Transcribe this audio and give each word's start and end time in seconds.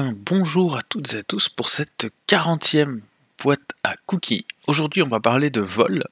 bonjour 0.00 0.76
à 0.76 0.80
toutes 0.88 1.12
et 1.12 1.18
à 1.18 1.22
tous 1.22 1.50
pour 1.50 1.68
cette 1.68 2.06
40e 2.26 3.00
boîte 3.42 3.72
à 3.84 3.94
cookies. 4.06 4.46
Aujourd'hui, 4.66 5.02
on 5.02 5.08
va 5.08 5.20
parler 5.20 5.50
de 5.50 5.60
vol. 5.60 6.04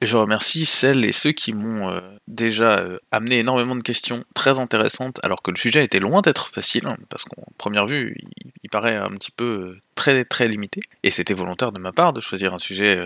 Et 0.00 0.06
je 0.06 0.16
remercie 0.16 0.66
celles 0.66 1.04
et 1.04 1.12
ceux 1.12 1.32
qui 1.32 1.52
m'ont 1.52 1.88
euh, 1.88 2.00
déjà 2.28 2.78
euh, 2.78 2.98
amené 3.10 3.38
énormément 3.38 3.76
de 3.76 3.82
questions 3.82 4.24
très 4.34 4.58
intéressantes, 4.58 5.20
alors 5.22 5.42
que 5.42 5.50
le 5.50 5.56
sujet 5.56 5.84
était 5.84 6.00
loin 6.00 6.20
d'être 6.20 6.48
facile, 6.48 6.86
hein, 6.86 6.96
parce 7.08 7.24
qu'en 7.24 7.42
première 7.58 7.86
vue, 7.86 8.16
il, 8.62 8.68
paraît 8.70 8.96
un 8.96 9.10
petit 9.10 9.30
peu 9.30 9.44
euh, 9.44 9.80
très 9.94 10.24
très 10.24 10.48
limité. 10.48 10.80
Et 11.04 11.12
c'était 11.12 11.34
volontaire 11.34 11.70
de 11.70 11.78
ma 11.78 11.92
part 11.92 12.12
de 12.12 12.20
choisir 12.20 12.52
un 12.54 12.58
sujet 12.58 12.98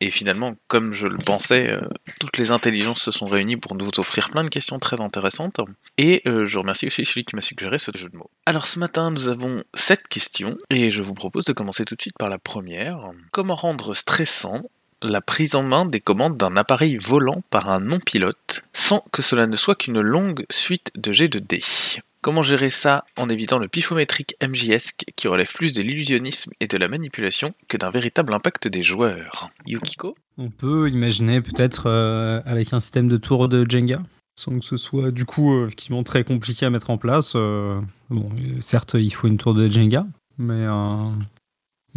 et 0.00 0.12
finalement, 0.12 0.54
comme 0.68 0.92
je 0.92 1.08
le 1.08 1.18
pensais, 1.18 1.72
toutes 2.20 2.38
les 2.38 2.52
intelligences 2.52 3.02
se 3.02 3.10
sont 3.10 3.26
réunies 3.26 3.56
pour 3.56 3.74
nous 3.74 3.88
offrir 3.96 4.30
plein 4.30 4.44
de 4.44 4.48
questions 4.48 4.78
très 4.78 5.00
intéressantes. 5.00 5.58
Et 5.96 6.22
je 6.24 6.58
remercie 6.58 6.86
aussi 6.86 7.04
celui 7.04 7.24
qui 7.24 7.34
m'a 7.34 7.42
suggéré 7.42 7.78
ce 7.78 7.90
jeu 7.96 8.08
de 8.08 8.16
mots. 8.16 8.30
Alors 8.46 8.68
ce 8.68 8.78
matin, 8.78 9.10
nous 9.10 9.28
avons 9.28 9.64
sept 9.74 10.06
questions, 10.06 10.56
et 10.70 10.92
je 10.92 11.02
vous 11.02 11.14
propose 11.14 11.46
de 11.46 11.52
commencer 11.52 11.84
tout 11.84 11.96
de 11.96 12.00
suite 12.00 12.16
par 12.16 12.28
la 12.28 12.38
première. 12.38 13.10
Comment 13.32 13.56
rendre 13.56 13.94
stressant 13.94 14.62
la 15.02 15.20
prise 15.20 15.54
en 15.54 15.62
main 15.62 15.84
des 15.84 16.00
commandes 16.00 16.36
d'un 16.36 16.56
appareil 16.56 16.96
volant 16.96 17.42
par 17.50 17.70
un 17.70 17.80
non-pilote 17.80 18.62
sans 18.72 19.04
que 19.12 19.22
cela 19.22 19.46
ne 19.46 19.56
soit 19.56 19.76
qu'une 19.76 20.00
longue 20.00 20.44
suite 20.50 20.90
de 20.96 21.12
G 21.12 21.28
de 21.28 21.38
D 21.38 21.60
Comment 22.20 22.42
gérer 22.42 22.70
ça 22.70 23.04
en 23.16 23.28
évitant 23.28 23.58
le 23.58 23.68
pifométrique 23.68 24.34
MJS 24.42 24.96
qui 25.14 25.28
relève 25.28 25.52
plus 25.52 25.72
de 25.72 25.82
l'illusionnisme 25.82 26.50
et 26.58 26.66
de 26.66 26.76
la 26.76 26.88
manipulation 26.88 27.54
que 27.68 27.76
d'un 27.76 27.90
véritable 27.90 28.34
impact 28.34 28.66
des 28.66 28.82
joueurs? 28.82 29.50
Yukiko? 29.66 30.16
On 30.36 30.50
peut 30.50 30.90
imaginer 30.90 31.40
peut-être 31.40 31.84
euh, 31.86 32.40
avec 32.44 32.72
un 32.72 32.80
système 32.80 33.08
de 33.08 33.16
tour 33.18 33.48
de 33.48 33.64
Jenga, 33.68 34.00
sans 34.34 34.58
que 34.58 34.64
ce 34.64 34.76
soit 34.76 35.12
du 35.12 35.26
coup 35.26 35.54
euh, 35.54 35.66
effectivement 35.66 36.02
très 36.02 36.24
compliqué 36.24 36.66
à 36.66 36.70
mettre 36.70 36.90
en 36.90 36.98
place. 36.98 37.34
Euh, 37.36 37.80
bon, 38.10 38.30
certes, 38.60 38.94
il 38.94 39.10
faut 39.10 39.28
une 39.28 39.38
tour 39.38 39.54
de 39.54 39.68
Jenga, 39.68 40.04
mais, 40.38 40.66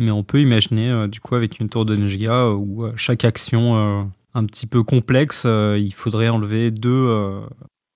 mais 0.01 0.11
on 0.11 0.23
peut 0.23 0.41
imaginer 0.41 0.89
euh, 0.89 1.07
du 1.07 1.19
coup 1.19 1.35
avec 1.35 1.59
une 1.59 1.69
tour 1.69 1.85
de 1.85 1.95
Jenga 1.95 2.33
euh, 2.47 2.53
où 2.53 2.83
euh, 2.85 2.93
chaque 2.97 3.23
action 3.25 4.11
un 4.33 4.45
petit 4.45 4.67
peu 4.67 4.83
complexe, 4.83 5.45
il 5.45 5.91
faudrait 5.93 6.29
enlever 6.29 6.71
deux, 6.71 7.41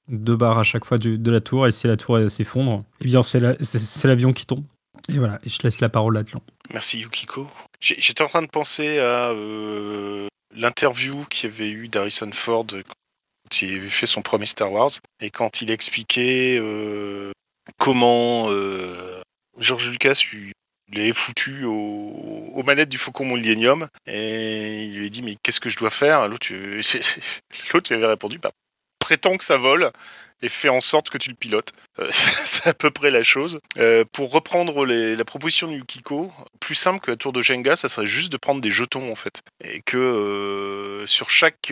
deux 0.09 0.36
barres 0.36 0.59
à 0.59 0.64
chaque 0.64 0.84
fois 0.86 0.97
de 0.97 1.31
la 1.31 1.39
tour, 1.42 1.66
et 1.67 1.72
si 1.72 1.88
la 1.88 1.95
tour 1.97 2.20
s'effondre, 2.30 2.84
eh 3.02 3.06
bien 3.06 3.23
c'est 3.23 3.39
la- 3.39 3.56
c'est- 3.62 3.80
c'est 3.80 4.08
l'avion 4.08 4.34
qui 4.34 4.45
tombe. 4.45 4.64
Et 5.08 5.17
voilà, 5.17 5.38
et 5.45 5.50
je 5.50 5.58
laisse 5.64 5.80
la 5.81 5.88
parole 5.89 6.17
à 6.17 6.22
Atlan. 6.22 6.42
Merci 6.73 7.00
Yukiko. 7.00 7.47
J'étais 7.80 8.22
en 8.23 8.28
train 8.28 8.42
de 8.42 8.47
penser 8.50 9.00
à 9.00 9.31
l'interview 10.56 11.23
qu'il 11.30 11.50
y 11.50 11.53
avait 11.53 11.69
eu 11.69 11.88
d'Harrison 11.88 12.30
Ford 12.34 12.66
quand 12.67 13.62
il 13.62 13.75
avait 13.78 13.88
fait 13.88 14.06
son 14.08 14.22
premier 14.22 14.45
Star 14.47 14.72
Wars 14.72 14.92
et 15.22 15.30
quand 15.30 15.62
il 15.62 15.72
expliquait 15.72 16.59
comment 17.78 18.47
euh, 18.50 19.22
George 19.59 19.90
Lucas 19.92 20.19
lui 20.34 20.52
l'avait 20.94 21.14
foutu 21.14 21.64
au- 21.66 22.52
aux 22.53 22.64
manettes 22.64 22.89
du 22.89 22.97
Faucon 22.97 23.25
Millennium 23.25 23.88
et 24.08 24.83
il 24.86 24.97
lui 24.97 25.05
a 25.08 25.09
dit 25.09 25.22
mais 25.23 25.36
qu'est-ce 25.41 25.59
que 25.59 25.69
je 25.69 25.78
dois 25.78 25.89
faire? 25.89 26.28
L'autre 26.28 26.47
euh, 26.52 26.81
lui 27.89 27.95
avait 27.95 28.05
répondu 28.05 28.38
bah, 28.38 28.52
prétends 29.00 29.38
que 29.38 29.44
ça 29.44 29.58
vole 29.58 29.91
et 30.41 30.50
fais 30.50 30.69
en 30.69 30.81
sorte 30.81 31.09
que 31.09 31.17
tu 31.17 31.30
le 31.30 31.36
pilotes. 31.36 31.73
Euh, 32.00 32.09
c'est 32.11 32.67
à 32.67 32.73
peu 32.73 32.91
près 32.91 33.09
la 33.11 33.23
chose. 33.23 33.59
Euh, 33.78 34.03
pour 34.11 34.31
reprendre 34.31 34.86
la 34.86 35.25
proposition 35.25 35.67
de 35.67 35.73
Yukiko, 35.73 36.31
plus 36.59 36.75
simple 36.75 37.00
que 37.00 37.11
la 37.11 37.17
tour 37.17 37.33
de 37.33 37.41
Jenga, 37.41 37.75
ça 37.75 37.88
serait 37.89 38.08
juste 38.08 38.31
de 38.31 38.38
prendre 38.38 38.61
des 38.61 38.72
jetons 38.72 39.11
en 39.11 39.16
fait. 39.16 39.41
Et 39.63 39.81
que 39.81 41.03
sur 41.08 41.30
chaque 41.30 41.72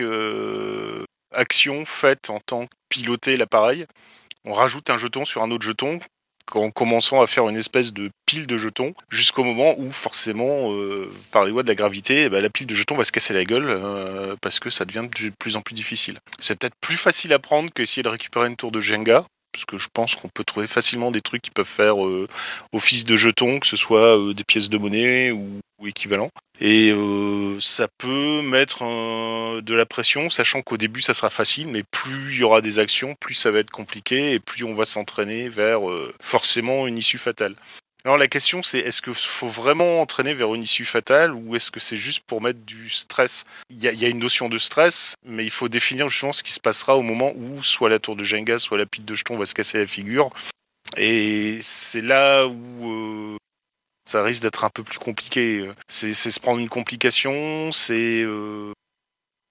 action 1.32 1.84
faite 1.84 2.30
en 2.30 2.40
tant 2.40 2.66
que 2.66 2.74
piloter 2.88 3.36
l'appareil, 3.36 3.86
on 4.44 4.52
rajoute 4.52 4.90
un 4.90 4.98
jeton 4.98 5.24
sur 5.24 5.42
un 5.42 5.50
autre 5.50 5.64
jeton 5.64 5.98
en 6.52 6.70
commençant 6.70 7.20
à 7.20 7.26
faire 7.26 7.48
une 7.48 7.56
espèce 7.56 7.92
de 7.92 8.10
pile 8.26 8.46
de 8.46 8.56
jetons 8.56 8.94
jusqu'au 9.10 9.44
moment 9.44 9.74
où 9.78 9.90
forcément 9.90 10.72
euh, 10.72 11.10
par 11.30 11.44
les 11.44 11.50
lois 11.50 11.62
de 11.62 11.68
la 11.68 11.74
gravité 11.74 12.24
eh 12.24 12.28
ben, 12.28 12.40
la 12.40 12.50
pile 12.50 12.66
de 12.66 12.74
jetons 12.74 12.96
va 12.96 13.04
se 13.04 13.12
casser 13.12 13.34
la 13.34 13.44
gueule 13.44 13.68
euh, 13.68 14.36
parce 14.40 14.60
que 14.60 14.70
ça 14.70 14.84
devient 14.84 15.08
de 15.08 15.30
plus 15.38 15.56
en 15.56 15.62
plus 15.62 15.74
difficile. 15.74 16.18
C'est 16.38 16.58
peut-être 16.58 16.76
plus 16.80 16.96
facile 16.96 17.32
à 17.32 17.38
prendre 17.38 17.72
qu'essayer 17.72 18.02
de 18.02 18.08
récupérer 18.08 18.48
une 18.48 18.56
tour 18.56 18.72
de 18.72 18.80
Jenga 18.80 19.24
parce 19.54 19.64
que 19.66 19.78
je 19.78 19.88
pense 19.92 20.16
qu'on 20.16 20.28
peut 20.28 20.42
trouver 20.42 20.66
facilement 20.66 21.12
des 21.12 21.20
trucs 21.20 21.40
qui 21.40 21.52
peuvent 21.52 21.64
faire 21.64 22.04
euh, 22.04 22.26
office 22.72 23.04
de 23.04 23.14
jetons, 23.14 23.60
que 23.60 23.68
ce 23.68 23.76
soit 23.76 24.18
euh, 24.18 24.34
des 24.34 24.42
pièces 24.42 24.68
de 24.68 24.76
monnaie 24.78 25.30
ou, 25.30 25.60
ou 25.78 25.86
équivalent. 25.86 26.28
Et 26.60 26.90
euh, 26.90 27.60
ça 27.60 27.86
peut 27.98 28.42
mettre 28.42 28.82
de 29.60 29.74
la 29.74 29.86
pression, 29.86 30.28
sachant 30.28 30.62
qu'au 30.62 30.76
début 30.76 31.00
ça 31.00 31.14
sera 31.14 31.30
facile, 31.30 31.68
mais 31.68 31.84
plus 31.84 32.34
il 32.34 32.40
y 32.40 32.42
aura 32.42 32.60
des 32.60 32.80
actions, 32.80 33.14
plus 33.20 33.34
ça 33.34 33.52
va 33.52 33.60
être 33.60 33.70
compliqué 33.70 34.32
et 34.32 34.40
plus 34.40 34.64
on 34.64 34.74
va 34.74 34.84
s'entraîner 34.84 35.48
vers 35.48 35.80
forcément 36.20 36.88
une 36.88 36.98
issue 36.98 37.18
fatale. 37.18 37.54
Alors 38.04 38.18
la 38.18 38.28
question 38.28 38.62
c'est 38.62 38.80
est-ce 38.80 39.00
qu'il 39.00 39.14
faut 39.14 39.48
vraiment 39.48 40.02
entraîner 40.02 40.34
vers 40.34 40.54
une 40.54 40.62
issue 40.62 40.84
fatale 40.84 41.32
ou 41.32 41.56
est-ce 41.56 41.70
que 41.70 41.80
c'est 41.80 41.96
juste 41.96 42.22
pour 42.26 42.42
mettre 42.42 42.60
du 42.60 42.90
stress? 42.90 43.46
Il 43.70 43.78
y, 43.78 44.04
a, 44.04 44.08
une 44.08 44.18
notion 44.18 44.50
de 44.50 44.58
stress, 44.58 45.14
mais 45.24 45.42
il 45.42 45.50
faut 45.50 45.70
définir 45.70 46.10
justement 46.10 46.34
ce 46.34 46.42
qui 46.42 46.52
se 46.52 46.60
passera 46.60 46.96
au 46.96 47.02
moment 47.02 47.32
où 47.34 47.62
soit 47.62 47.88
la 47.88 47.98
tour 47.98 48.14
de 48.14 48.22
Jenga, 48.22 48.58
soit 48.58 48.76
la 48.76 48.84
pile 48.84 49.06
de 49.06 49.14
jetons 49.14 49.38
va 49.38 49.46
se 49.46 49.54
casser 49.54 49.78
la 49.78 49.86
figure. 49.86 50.28
Et 50.98 51.58
c'est 51.62 52.02
là 52.02 52.46
où 52.46 52.90
euh, 52.90 53.36
ça 54.04 54.22
risque 54.22 54.42
d'être 54.42 54.64
un 54.64 54.70
peu 54.70 54.84
plus 54.84 54.98
compliqué. 54.98 55.66
C'est 55.88 56.12
c'est 56.12 56.30
se 56.30 56.40
prendre 56.40 56.60
une 56.60 56.68
complication, 56.68 57.72
c'est 57.72 58.22
euh, 58.22 58.72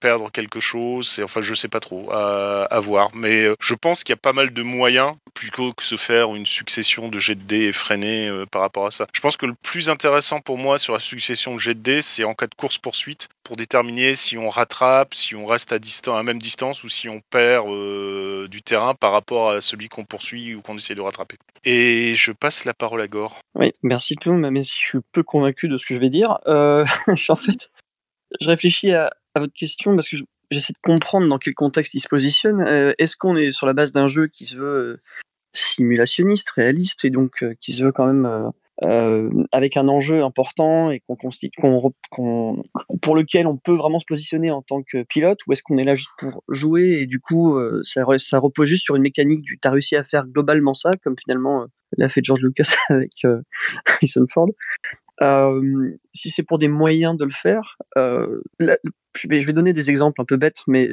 perdre 0.04 0.30
quelque 0.30 0.60
chose, 0.60 1.08
c'est 1.08 1.24
enfin 1.24 1.40
je 1.40 1.56
sais 1.56 1.70
pas 1.70 1.80
trop 1.80 2.12
à, 2.12 2.80
voir. 2.82 3.10
Mais 3.16 3.44
euh, 3.44 3.56
je 3.62 3.74
pense 3.74 4.04
qu'il 4.04 4.12
y 4.12 4.20
a 4.20 4.22
pas 4.22 4.34
mal 4.34 4.52
de 4.52 4.62
moyens 4.62 5.14
plutôt 5.34 5.72
que 5.72 5.82
se 5.82 5.96
faire 5.96 6.36
une 6.36 6.46
succession 6.46 7.08
de 7.08 7.20
jets 7.20 7.36
de 7.36 7.42
dés 7.44 7.68
effrénés 7.68 8.28
euh, 8.28 8.46
par 8.46 8.62
rapport 8.62 8.86
à 8.86 8.92
ça. 8.92 9.08
Je 9.14 9.22
pense 9.22 9.38
que 9.38 9.46
le 9.46 9.54
plus 9.54 9.90
intéressant 9.90 10.42
pour 10.42 10.58
moi 10.58 10.78
sur 10.78 10.92
la 10.92 11.00
succession 11.00 11.56
de 11.56 11.60
jets 11.60 11.74
de 11.74 11.80
dés, 11.80 12.02
c'est 12.02 12.26
en 12.26 12.34
cas 12.34 12.48
de 12.48 12.56
course 12.56 12.78
poursuite 12.78 13.30
pour 13.46 13.56
déterminer 13.56 14.14
si 14.16 14.38
on 14.38 14.50
rattrape, 14.50 15.14
si 15.14 15.36
on 15.36 15.46
reste 15.46 15.72
à 15.72 15.80
distance, 15.80 16.20
à 16.20 16.24
même 16.24 16.40
distance 16.40 16.84
ou 16.84 16.90
si 16.90 17.08
on 17.08 17.22
perd 17.22 17.70
euh, 17.70 18.50
du 18.50 18.62
terrain 18.62 18.96
par 18.96 19.14
rapport 19.14 19.52
à 19.52 19.62
celui 19.62 19.88
qu'on 19.88 20.04
poursuit 20.04 20.54
ou 20.54 20.62
qu'on 20.62 20.76
essaie 20.76 20.96
de 20.96 21.02
rattraper. 21.02 21.38
Et 21.64 22.14
je 22.16 22.34
passe 22.34 22.66
la 22.66 22.74
parole 22.74 23.00
à 23.00 23.08
Gore. 23.08 23.40
Oui, 23.56 23.72
merci 23.84 24.16
tout, 24.18 24.34
même 24.34 24.62
si 24.66 24.72
je 24.82 24.86
suis 24.86 25.00
peu 25.14 25.24
convaincu 25.24 25.70
de 25.70 25.78
ce 25.78 25.86
que 25.86 25.96
je 25.96 26.02
vais 26.02 26.10
dire. 26.10 26.40
Euh, 26.48 26.84
en 27.30 27.38
fait, 27.38 27.70
je 28.42 28.50
réfléchis 28.50 28.92
à, 28.92 29.12
à 29.36 29.40
votre 29.40 29.54
question 29.54 29.96
parce 29.96 30.10
que 30.10 30.18
je- 30.18 30.24
j'essaie 30.52 30.74
de 30.74 30.80
comprendre 30.84 31.28
dans 31.28 31.38
quel 31.40 31.54
contexte 31.56 31.94
il 31.96 32.00
se 32.02 32.08
positionne. 32.08 32.62
Euh, 32.62 32.94
Est-ce 32.98 33.16
qu'on 33.18 33.36
est 33.36 33.52
sur 33.52 33.66
la 33.68 33.74
base 33.74 33.92
d'un 33.92 34.08
jeu 34.08 34.28
qui 34.28 34.46
se 34.46 34.58
veut 34.58 34.66
euh, 34.66 35.02
simulationniste, 35.54 36.50
réaliste, 36.52 37.06
et 37.06 37.10
donc 37.10 37.44
euh, 37.44 37.54
qui 37.62 37.74
se 37.74 37.84
veut 37.84 37.92
quand 37.92 38.06
même 38.08 38.52
avec 39.52 39.78
un 39.78 39.88
enjeu 39.88 40.24
important 40.24 40.90
et 40.92 41.00
qu'on 41.02 41.16
pour 43.02 43.16
lequel 43.16 43.48
on 43.48 43.56
peut 43.58 43.76
vraiment 43.76 44.00
se 44.00 44.06
positionner 44.06 44.52
en 44.52 44.62
tant 44.62 44.82
que 44.84 45.04
pilote, 45.04 45.40
ou 45.48 45.54
est-ce 45.54 45.62
qu'on 45.64 45.78
est 45.78 45.84
là 45.84 45.96
juste 45.96 46.10
pour 46.18 46.44
jouer 46.50 47.00
et 47.02 47.06
du 47.06 47.20
coup 47.20 47.58
ça, 47.84 48.02
re- 48.02 48.18
ça 48.18 48.40
repose 48.40 48.68
juste 48.68 48.84
sur 48.84 48.96
une 48.96 49.04
mécanique 49.04 49.42
du 49.42 49.60
t'as 49.60 49.70
réussi 49.70 49.96
à 49.96 50.04
faire 50.04 50.26
globalement 50.26 50.74
ça, 50.74 50.92
comme 51.04 51.16
finalement 51.18 51.66
l'a 51.98 52.10
fait 52.10 52.22
George 52.24 52.42
Lucas 52.42 52.74
avec 52.90 53.12
Harrison 53.86 54.26
Ford. 54.34 54.48
Si 55.22 56.30
c'est 56.30 56.44
pour 56.44 56.58
des 56.58 56.68
moyens 56.68 57.18
de 57.18 57.26
le 57.26 57.32
faire, 57.32 57.78
je, 57.96 59.28
vais, 59.28 59.54
donner 59.54 59.74
des 59.74 59.90
exemples 59.90 60.22
un 60.22 60.26
peu 60.26 60.38
bêtes, 60.38 60.62
mais 60.68 60.90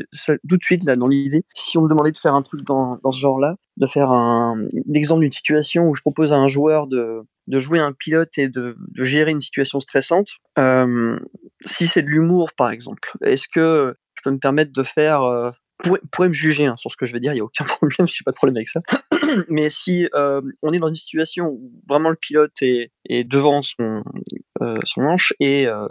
tout 0.48 0.56
de 0.56 0.62
suite, 0.62 0.84
là, 0.84 0.96
dans 0.96 1.08
l'idée, 1.08 1.44
si 1.54 1.78
on 1.78 1.82
me 1.82 1.88
demandait 1.88 2.12
de 2.12 2.16
faire 2.16 2.34
un 2.34 2.42
truc 2.42 2.62
dans, 2.62 2.98
ce 3.10 3.18
genre-là, 3.18 3.56
de 3.76 3.86
faire 3.86 4.10
un 4.10 4.64
l'exemple 4.86 5.22
d'une 5.22 5.32
situation 5.32 5.88
où 5.88 5.94
je 5.94 6.02
propose 6.02 6.32
à 6.32 6.36
un 6.36 6.46
joueur 6.46 6.86
de, 6.86 7.24
jouer 7.48 7.78
un 7.78 7.92
pilote 7.92 8.36
et 8.38 8.48
de, 8.48 8.76
gérer 8.96 9.30
une 9.30 9.40
situation 9.40 9.80
stressante, 9.80 10.28
si 11.64 11.86
c'est 11.86 12.02
de 12.02 12.08
l'humour, 12.08 12.50
par 12.56 12.70
exemple, 12.70 13.12
est-ce 13.24 13.48
que 13.48 13.94
je 14.14 14.22
peux 14.22 14.30
me 14.30 14.38
permettre 14.38 14.72
de 14.72 14.82
faire... 14.82 15.52
Pourrait 15.82 16.28
me 16.28 16.34
juger 16.34 16.66
hein, 16.66 16.76
sur 16.76 16.90
ce 16.90 16.96
que 16.96 17.06
je 17.06 17.12
vais 17.12 17.20
dire, 17.20 17.32
il 17.32 17.36
n'y 17.36 17.40
a 17.40 17.44
aucun 17.44 17.64
problème, 17.64 18.06
je 18.06 18.14
n'ai 18.14 18.24
pas 18.24 18.32
de 18.32 18.36
problème 18.36 18.56
avec 18.56 18.68
ça. 18.68 18.80
Mais 19.48 19.68
si 19.68 20.08
euh, 20.14 20.40
on 20.62 20.72
est 20.72 20.78
dans 20.78 20.88
une 20.88 20.94
situation 20.94 21.46
où 21.46 21.72
vraiment 21.88 22.10
le 22.10 22.16
pilote 22.16 22.52
est, 22.62 22.90
devant 23.24 23.62
son, 23.62 24.02
euh, 24.62 24.76
manche 24.96 25.32
et 25.40 25.66
euh, 25.66 25.86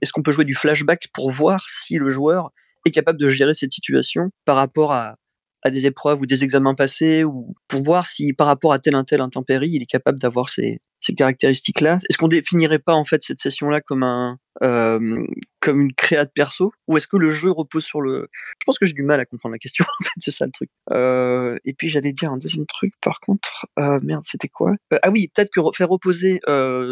est-ce 0.00 0.12
qu'on 0.12 0.22
peut 0.22 0.32
jouer 0.32 0.44
du 0.44 0.54
flashback 0.54 1.08
pour 1.12 1.30
voir 1.30 1.64
si 1.68 1.96
le 1.96 2.10
joueur 2.10 2.50
est 2.84 2.90
capable 2.90 3.18
de 3.18 3.28
gérer 3.28 3.54
cette 3.54 3.72
situation 3.72 4.30
par 4.44 4.56
rapport 4.56 4.92
à, 4.92 5.16
à 5.62 5.70
des 5.70 5.86
épreuves 5.86 6.20
ou 6.20 6.26
des 6.26 6.44
examens 6.44 6.74
passés 6.74 7.24
ou 7.24 7.54
pour 7.68 7.82
voir 7.82 8.06
si 8.06 8.32
par 8.32 8.46
rapport 8.46 8.72
à 8.72 8.78
tel 8.78 8.94
un 8.94 9.04
tel 9.04 9.20
intempérie 9.20 9.70
il 9.72 9.82
est 9.82 9.86
capable 9.86 10.18
d'avoir 10.18 10.48
ces, 10.48 10.80
ces 11.00 11.14
caractéristiques 11.14 11.80
là 11.80 11.98
est-ce 12.08 12.18
qu'on 12.18 12.28
définirait 12.28 12.78
pas 12.80 12.94
en 12.94 13.04
fait 13.04 13.22
cette 13.22 13.40
session 13.40 13.68
là 13.70 13.80
comme 13.80 14.02
un 14.02 14.38
euh, 14.62 15.24
comme 15.60 15.80
une 15.80 15.92
créa 15.94 16.24
de 16.24 16.30
perso 16.34 16.72
ou 16.88 16.96
est-ce 16.96 17.06
que 17.08 17.16
le 17.16 17.30
jeu 17.30 17.50
repose 17.50 17.84
sur 17.84 18.00
le 18.02 18.28
je 18.60 18.64
pense 18.66 18.78
que 18.78 18.84
j'ai 18.86 18.92
du 18.92 19.02
mal 19.02 19.18
à 19.20 19.24
comprendre 19.24 19.52
la 19.54 19.58
question 19.58 19.84
en 20.00 20.04
fait 20.04 20.10
c'est 20.18 20.30
ça 20.30 20.44
le 20.46 20.52
truc. 20.52 20.68
Euh, 20.90 21.56
et 21.64 21.72
puis 21.74 21.88
j'allais 21.88 22.12
dire 22.12 22.32
un 22.32 22.38
deuxième 22.38 22.66
truc 22.66 22.92
par 23.00 23.20
contre 23.20 23.66
Euh, 23.78 23.98
merde 24.02 24.22
c'était 24.26 24.48
quoi? 24.48 24.74
Ah 25.02 25.10
oui 25.10 25.30
peut-être 25.34 25.50
que 25.54 25.60
re- 25.60 25.74
faire 25.74 25.88
reposer 25.88 26.40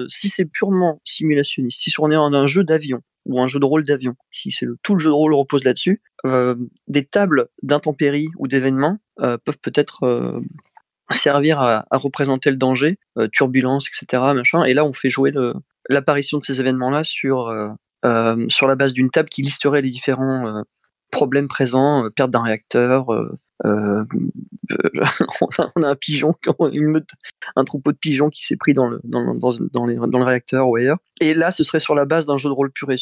si 0.09 0.29
c'est 0.29 0.45
purement 0.47 1.01
simulationniste 1.05 1.81
si 1.83 1.93
on 1.99 2.11
est 2.11 2.17
en 2.17 2.33
un 2.33 2.47
jeu 2.47 2.65
d'avion 2.65 3.01
ou 3.27 3.41
un 3.41 3.47
jeu 3.47 3.61
de 3.61 3.65
rôle 3.65 3.85
d'avion, 3.85 4.15
si 4.31 4.51
c'est 4.51 4.67
le, 4.67 4.77
tout 4.83 4.95
le 4.95 4.99
jeu 4.99 5.11
de 5.11 5.15
rôle 5.15 5.35
repose 5.35 5.65
là-dessus, 5.65 6.03
euh, 6.27 6.55
des 6.89 7.05
tables 7.05 7.49
d'intempéries 7.63 8.29
ou 8.39 8.49
d'événements 8.49 8.99
euh, 9.21 9.39
peuvent 9.39 9.59
peut-être 9.61 10.05
euh, 10.05 10.41
servir 11.11 11.61
à, 11.61 11.85
représenter 11.91 12.51
le 12.51 12.57
danger, 12.57 12.99
turbulence, 13.33 13.89
etc. 13.89 14.23
Machin. 14.35 14.63
Et 14.65 14.75
là, 14.75 14.85
on 14.85 14.93
fait 14.93 15.09
jouer 15.09 15.33
l'apparition 15.89 16.39
de 16.39 16.45
ces 16.45 16.61
événements-là 16.61 17.03
sur, 17.03 17.53
sur 18.49 18.67
la 18.69 18.75
base 18.77 18.93
d'une 18.93 19.11
table 19.11 19.29
qui 19.29 19.43
listerait 19.43 19.83
les 19.83 19.91
différents 19.91 20.63
problèmes 21.11 21.49
présents, 21.49 22.09
perte 22.15 22.31
d'un 22.31 22.45
réacteur, 22.45 23.07
euh, 23.65 24.05
on, 25.41 25.83
a, 25.83 25.89
un 25.89 25.97
pigeon, 25.97 26.35
un 27.57 27.65
troupeau 27.65 27.93
de 27.93 27.99
pigeons 27.99 28.31
qui 28.31 28.45
s'est 28.45 28.57
pris 28.57 28.75
dans 28.75 28.89
le, 28.89 29.01
dans, 29.05 29.35
dans, 29.35 29.51
dans, 29.73 29.87
le 29.87 30.25
réacteur 30.25 30.69
ou 30.69 30.77
ailleurs. 30.77 30.97
Et 31.21 31.35
là, 31.35 31.51
ce 31.51 31.65
serait 31.65 31.81
sur 31.81 31.95
la 31.95 32.05
base 32.05 32.27
d'un 32.27 32.37
jeu 32.37 32.49
de 32.49 32.55
rôle 32.55 32.71
pur 32.71 32.91
et 32.91 32.97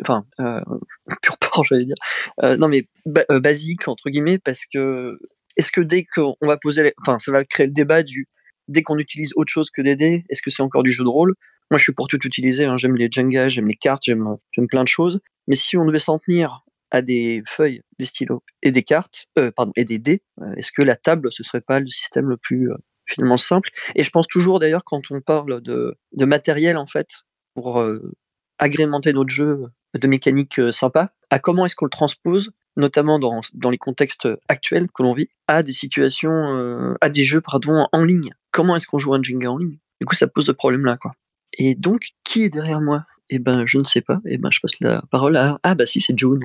enfin 0.00 0.24
euh, 0.40 0.60
pur 1.22 1.36
port, 1.38 1.64
j'allais 1.64 1.84
dire. 1.84 1.96
Euh, 2.42 2.56
non, 2.56 2.68
mais 2.68 2.86
basique 3.40 3.88
entre 3.88 4.10
guillemets, 4.10 4.38
parce 4.38 4.64
que 4.72 5.18
est-ce 5.56 5.72
que 5.72 5.80
dès 5.80 6.04
qu'on 6.04 6.36
va 6.42 6.56
poser, 6.56 6.94
enfin, 7.00 7.18
ça 7.18 7.32
va 7.32 7.44
créer 7.44 7.66
le 7.66 7.72
débat 7.72 8.02
du 8.02 8.28
dès 8.68 8.82
qu'on 8.82 8.98
utilise 8.98 9.32
autre 9.36 9.52
chose 9.52 9.70
que 9.70 9.82
des 9.82 9.96
dés, 9.96 10.24
est-ce 10.30 10.42
que 10.42 10.50
c'est 10.50 10.62
encore 10.62 10.82
du 10.82 10.90
jeu 10.90 11.04
de 11.04 11.08
rôle? 11.08 11.34
Moi, 11.70 11.78
je 11.78 11.84
suis 11.84 11.92
pour 11.92 12.08
tout 12.08 12.24
utiliser. 12.26 12.64
Hein. 12.64 12.76
J'aime 12.76 12.96
les 12.96 13.08
Jenga, 13.10 13.48
j'aime 13.48 13.68
les 13.68 13.74
cartes, 13.74 14.02
j'aime 14.04 14.36
plein 14.68 14.84
de 14.84 14.88
choses. 14.88 15.20
Mais 15.48 15.54
si 15.54 15.76
on 15.76 15.84
devait 15.84 15.98
s'en 15.98 16.18
tenir 16.18 16.64
à 16.90 17.02
des 17.02 17.42
feuilles, 17.46 17.82
des 17.98 18.06
stylos 18.06 18.42
et 18.62 18.70
des 18.70 18.82
cartes, 18.82 19.26
euh, 19.38 19.50
pardon, 19.50 19.72
et 19.76 19.84
des 19.84 19.98
dés, 19.98 20.22
euh, 20.40 20.54
est-ce 20.56 20.72
que 20.72 20.82
la 20.82 20.96
table, 20.96 21.32
ce 21.32 21.42
serait 21.42 21.60
pas 21.60 21.80
le 21.80 21.86
système 21.86 22.28
le 22.28 22.36
plus 22.36 22.70
euh, 22.70 22.76
finalement 23.06 23.36
simple? 23.36 23.70
Et 23.94 24.04
je 24.04 24.10
pense 24.10 24.26
toujours 24.26 24.60
d'ailleurs 24.60 24.84
quand 24.84 25.10
on 25.10 25.20
parle 25.20 25.60
de, 25.60 25.96
matériel 26.20 26.76
en 26.76 26.86
fait 26.86 27.22
pour 27.54 27.84
agrémenter 28.58 29.12
notre 29.12 29.30
jeu 29.30 29.66
de 29.94 30.08
mécanique 30.08 30.60
sympa, 30.72 31.12
à 31.30 31.38
comment 31.38 31.66
est-ce 31.66 31.76
qu'on 31.76 31.84
le 31.84 31.90
transpose, 31.90 32.50
notamment 32.76 33.20
dans, 33.20 33.42
dans, 33.52 33.70
les 33.70 33.78
contextes 33.78 34.26
actuels 34.48 34.88
que 34.92 35.04
l'on 35.04 35.14
vit, 35.14 35.28
à 35.46 35.62
des 35.62 35.72
situations, 35.72 36.96
à 37.00 37.08
des 37.10 37.22
jeux 37.22 37.40
pardon 37.40 37.86
en 37.92 38.02
ligne? 38.02 38.30
Comment 38.50 38.74
est-ce 38.74 38.88
qu'on 38.88 38.98
joue 38.98 39.14
un 39.14 39.22
Jenga 39.22 39.50
en 39.50 39.58
ligne? 39.58 39.78
Du 40.00 40.06
coup, 40.06 40.16
ça 40.16 40.26
pose 40.26 40.46
ce 40.46 40.52
problème-là, 40.52 40.96
quoi. 40.96 41.12
Et 41.58 41.76
donc, 41.76 42.08
qui 42.24 42.42
est 42.42 42.50
derrière 42.50 42.80
moi? 42.80 43.04
Eh 43.30 43.38
ben, 43.38 43.64
je 43.66 43.78
ne 43.78 43.84
sais 43.84 44.00
pas. 44.00 44.18
Eh 44.26 44.38
ben, 44.38 44.50
je 44.50 44.60
passe 44.60 44.78
la 44.80 45.02
parole 45.10 45.36
à 45.36 45.58
ah 45.62 45.74
bah 45.74 45.86
si, 45.86 46.00
c'est 46.00 46.18
June 46.18 46.40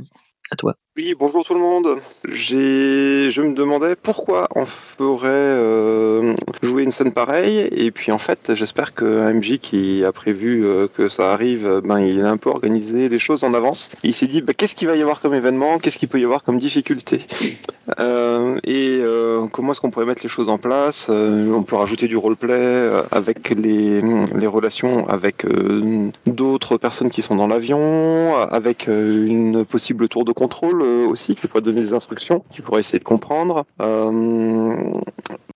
toi. 0.56 0.75
Oui, 0.98 1.16
bonjour 1.18 1.46
tout 1.46 1.54
le 1.54 1.62
monde. 1.62 1.96
Je 2.25 3.42
me 3.42 3.54
demandais 3.54 3.96
pourquoi 3.96 4.50
on 4.54 4.66
ferait 4.66 5.30
euh, 5.30 6.36
jouer 6.62 6.84
une 6.84 6.92
scène 6.92 7.13
pareille, 7.13 7.69
et 7.72 7.90
puis 7.92 8.12
en 8.12 8.18
fait, 8.18 8.54
j'espère 8.54 8.94
que 8.94 9.31
MJ 9.31 9.60
qui 9.60 10.04
a 10.04 10.12
prévu 10.12 10.66
euh, 10.66 10.88
que 10.88 11.07
ça 11.07 11.31
arrive, 11.31 11.80
ben 11.86 12.00
il 12.00 12.19
a 12.25 12.30
un 12.30 12.36
peu 12.36 12.50
organisé 12.50 13.07
les 13.07 13.19
choses 13.19 13.46
en 13.46 13.54
avance. 13.54 13.90
Il 14.04 14.13
s'est 14.13 14.28
dit, 14.28 14.42
ben, 14.42 14.54
qu'est-ce 14.54 14.75
qu'il 14.75 14.90
va 14.90 14.98
y 14.98 15.01
avoir 15.01 15.22
comme 15.22 15.34
événement, 15.34 15.78
qu'est-ce 15.78 15.98
qu'il 15.98 16.10
peut 16.10 16.19
y 16.19 16.25
avoir 16.25 16.44
comme 16.44 16.57
difficulté, 16.57 17.22
euh, 18.00 18.60
et 18.66 19.02
comment 19.54 19.72
est-ce 19.72 19.80
qu'on 19.80 19.92
pourrait 19.92 20.06
mettre 20.06 20.24
les 20.24 20.30
choses 20.30 20.50
en 20.50 20.57
place? 20.57 21.07
on 21.10 21.63
peut 21.63 21.75
rajouter 21.75 22.07
du 22.07 22.18
roleplay 22.18 22.90
avec 23.12 23.50
les, 23.52 24.02
les 24.02 24.48
relations 24.48 25.07
avec 25.07 25.45
d'autres 26.25 26.78
personnes 26.78 27.10
qui 27.10 27.22
sont 27.22 27.36
dans 27.36 27.48
l'avion, 27.48 28.36
avec 28.36 28.88
une 28.88 29.63
possible 29.63 30.10
tour 30.10 30.25
de 30.25 30.34
contrôle 30.39 30.81
euh, 30.81 31.07
aussi, 31.07 31.36
qui 31.36 31.47
pourrait 31.47 31.62
donner 31.62 31.81
des 31.81 31.94
instructions, 31.94 32.45
qui 32.51 32.62
pourrait 32.62 32.80
essayer 32.80 33.00
de 33.00 33.03
comprendre. 33.03 33.65
Euh, 33.81 34.74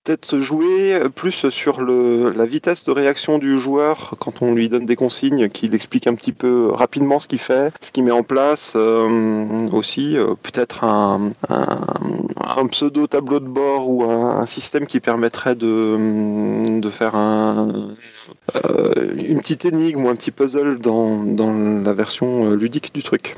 peut-être 0.04 0.38
jouer 0.38 1.00
plus 1.14 1.48
sur 1.48 1.80
la 1.80 2.44
vitesse 2.44 2.84
de 2.84 2.90
réaction 2.90 3.38
du 3.38 3.58
joueur 3.58 4.16
quand 4.18 4.42
on 4.42 4.52
lui 4.52 4.68
donne 4.68 4.84
des 4.84 4.96
consignes, 4.96 5.48
qu'il 5.48 5.74
explique 5.74 6.06
un 6.06 6.14
petit 6.14 6.32
peu 6.32 6.68
rapidement 6.70 7.18
ce 7.18 7.26
qu'il 7.26 7.38
fait, 7.38 7.72
ce 7.80 7.90
qu'il 7.90 8.04
met 8.04 8.10
en 8.10 8.22
place. 8.22 8.74
Euh, 8.76 9.70
aussi, 9.72 10.16
peut-être 10.42 10.84
un, 10.84 11.32
pseudo 12.70 13.06
tableau 13.06 13.40
de 13.40 13.48
bord 13.48 13.88
ou 13.88 14.04
un, 14.04 14.44
système 14.44 14.86
qui 14.86 15.00
permettrait 15.00 15.54
de, 15.54 16.90
faire 16.90 17.14
un, 17.14 17.88
une 19.16 19.38
petite 19.40 19.64
énigme 19.64 20.04
ou 20.04 20.08
un 20.10 20.16
petit 20.16 20.32
puzzle 20.32 20.78
dans 20.80 21.24
la 21.82 21.92
version 21.94 22.50
ludique 22.50 22.92
du 22.92 23.02
truc. 23.02 23.34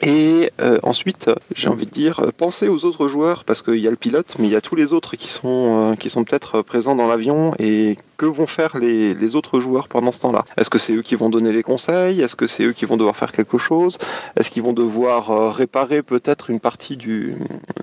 Et 0.00 0.50
euh, 0.60 0.78
ensuite, 0.82 1.30
j'ai 1.54 1.68
envie 1.68 1.86
de 1.86 1.90
dire, 1.90 2.20
euh, 2.20 2.30
pensez 2.34 2.68
aux 2.68 2.84
autres 2.84 3.08
joueurs 3.08 3.44
parce 3.44 3.60
qu'il 3.60 3.76
y 3.76 3.86
a 3.86 3.90
le 3.90 3.96
pilote, 3.96 4.34
mais 4.38 4.46
il 4.46 4.50
y 4.50 4.56
a 4.56 4.60
tous 4.60 4.76
les 4.76 4.92
autres 4.92 5.16
qui 5.16 5.28
sont 5.28 5.92
euh, 5.92 5.94
qui 5.96 6.08
sont 6.08 6.24
peut-être 6.24 6.62
présents 6.62 6.96
dans 6.96 7.06
l'avion 7.06 7.54
et 7.58 7.98
que 8.22 8.26
vont 8.26 8.46
faire 8.46 8.76
les, 8.78 9.34
autres 9.34 9.60
joueurs 9.60 9.88
pendant 9.88 10.12
ce 10.12 10.20
temps-là? 10.20 10.44
Est-ce 10.56 10.70
que 10.70 10.78
c'est 10.78 10.94
eux 10.94 11.02
qui 11.02 11.16
vont 11.16 11.28
donner 11.28 11.50
les 11.52 11.64
conseils? 11.64 12.20
Est-ce 12.20 12.36
que 12.36 12.46
c'est 12.46 12.62
eux 12.62 12.72
qui 12.72 12.84
vont 12.84 12.96
devoir 12.96 13.16
faire 13.16 13.32
quelque 13.32 13.58
chose? 13.58 13.98
Est-ce 14.36 14.48
qu'ils 14.50 14.62
vont 14.62 14.72
devoir 14.72 15.52
réparer 15.52 16.02
peut-être 16.02 16.50
une 16.50 16.60
partie 16.60 16.96
du, 16.96 17.34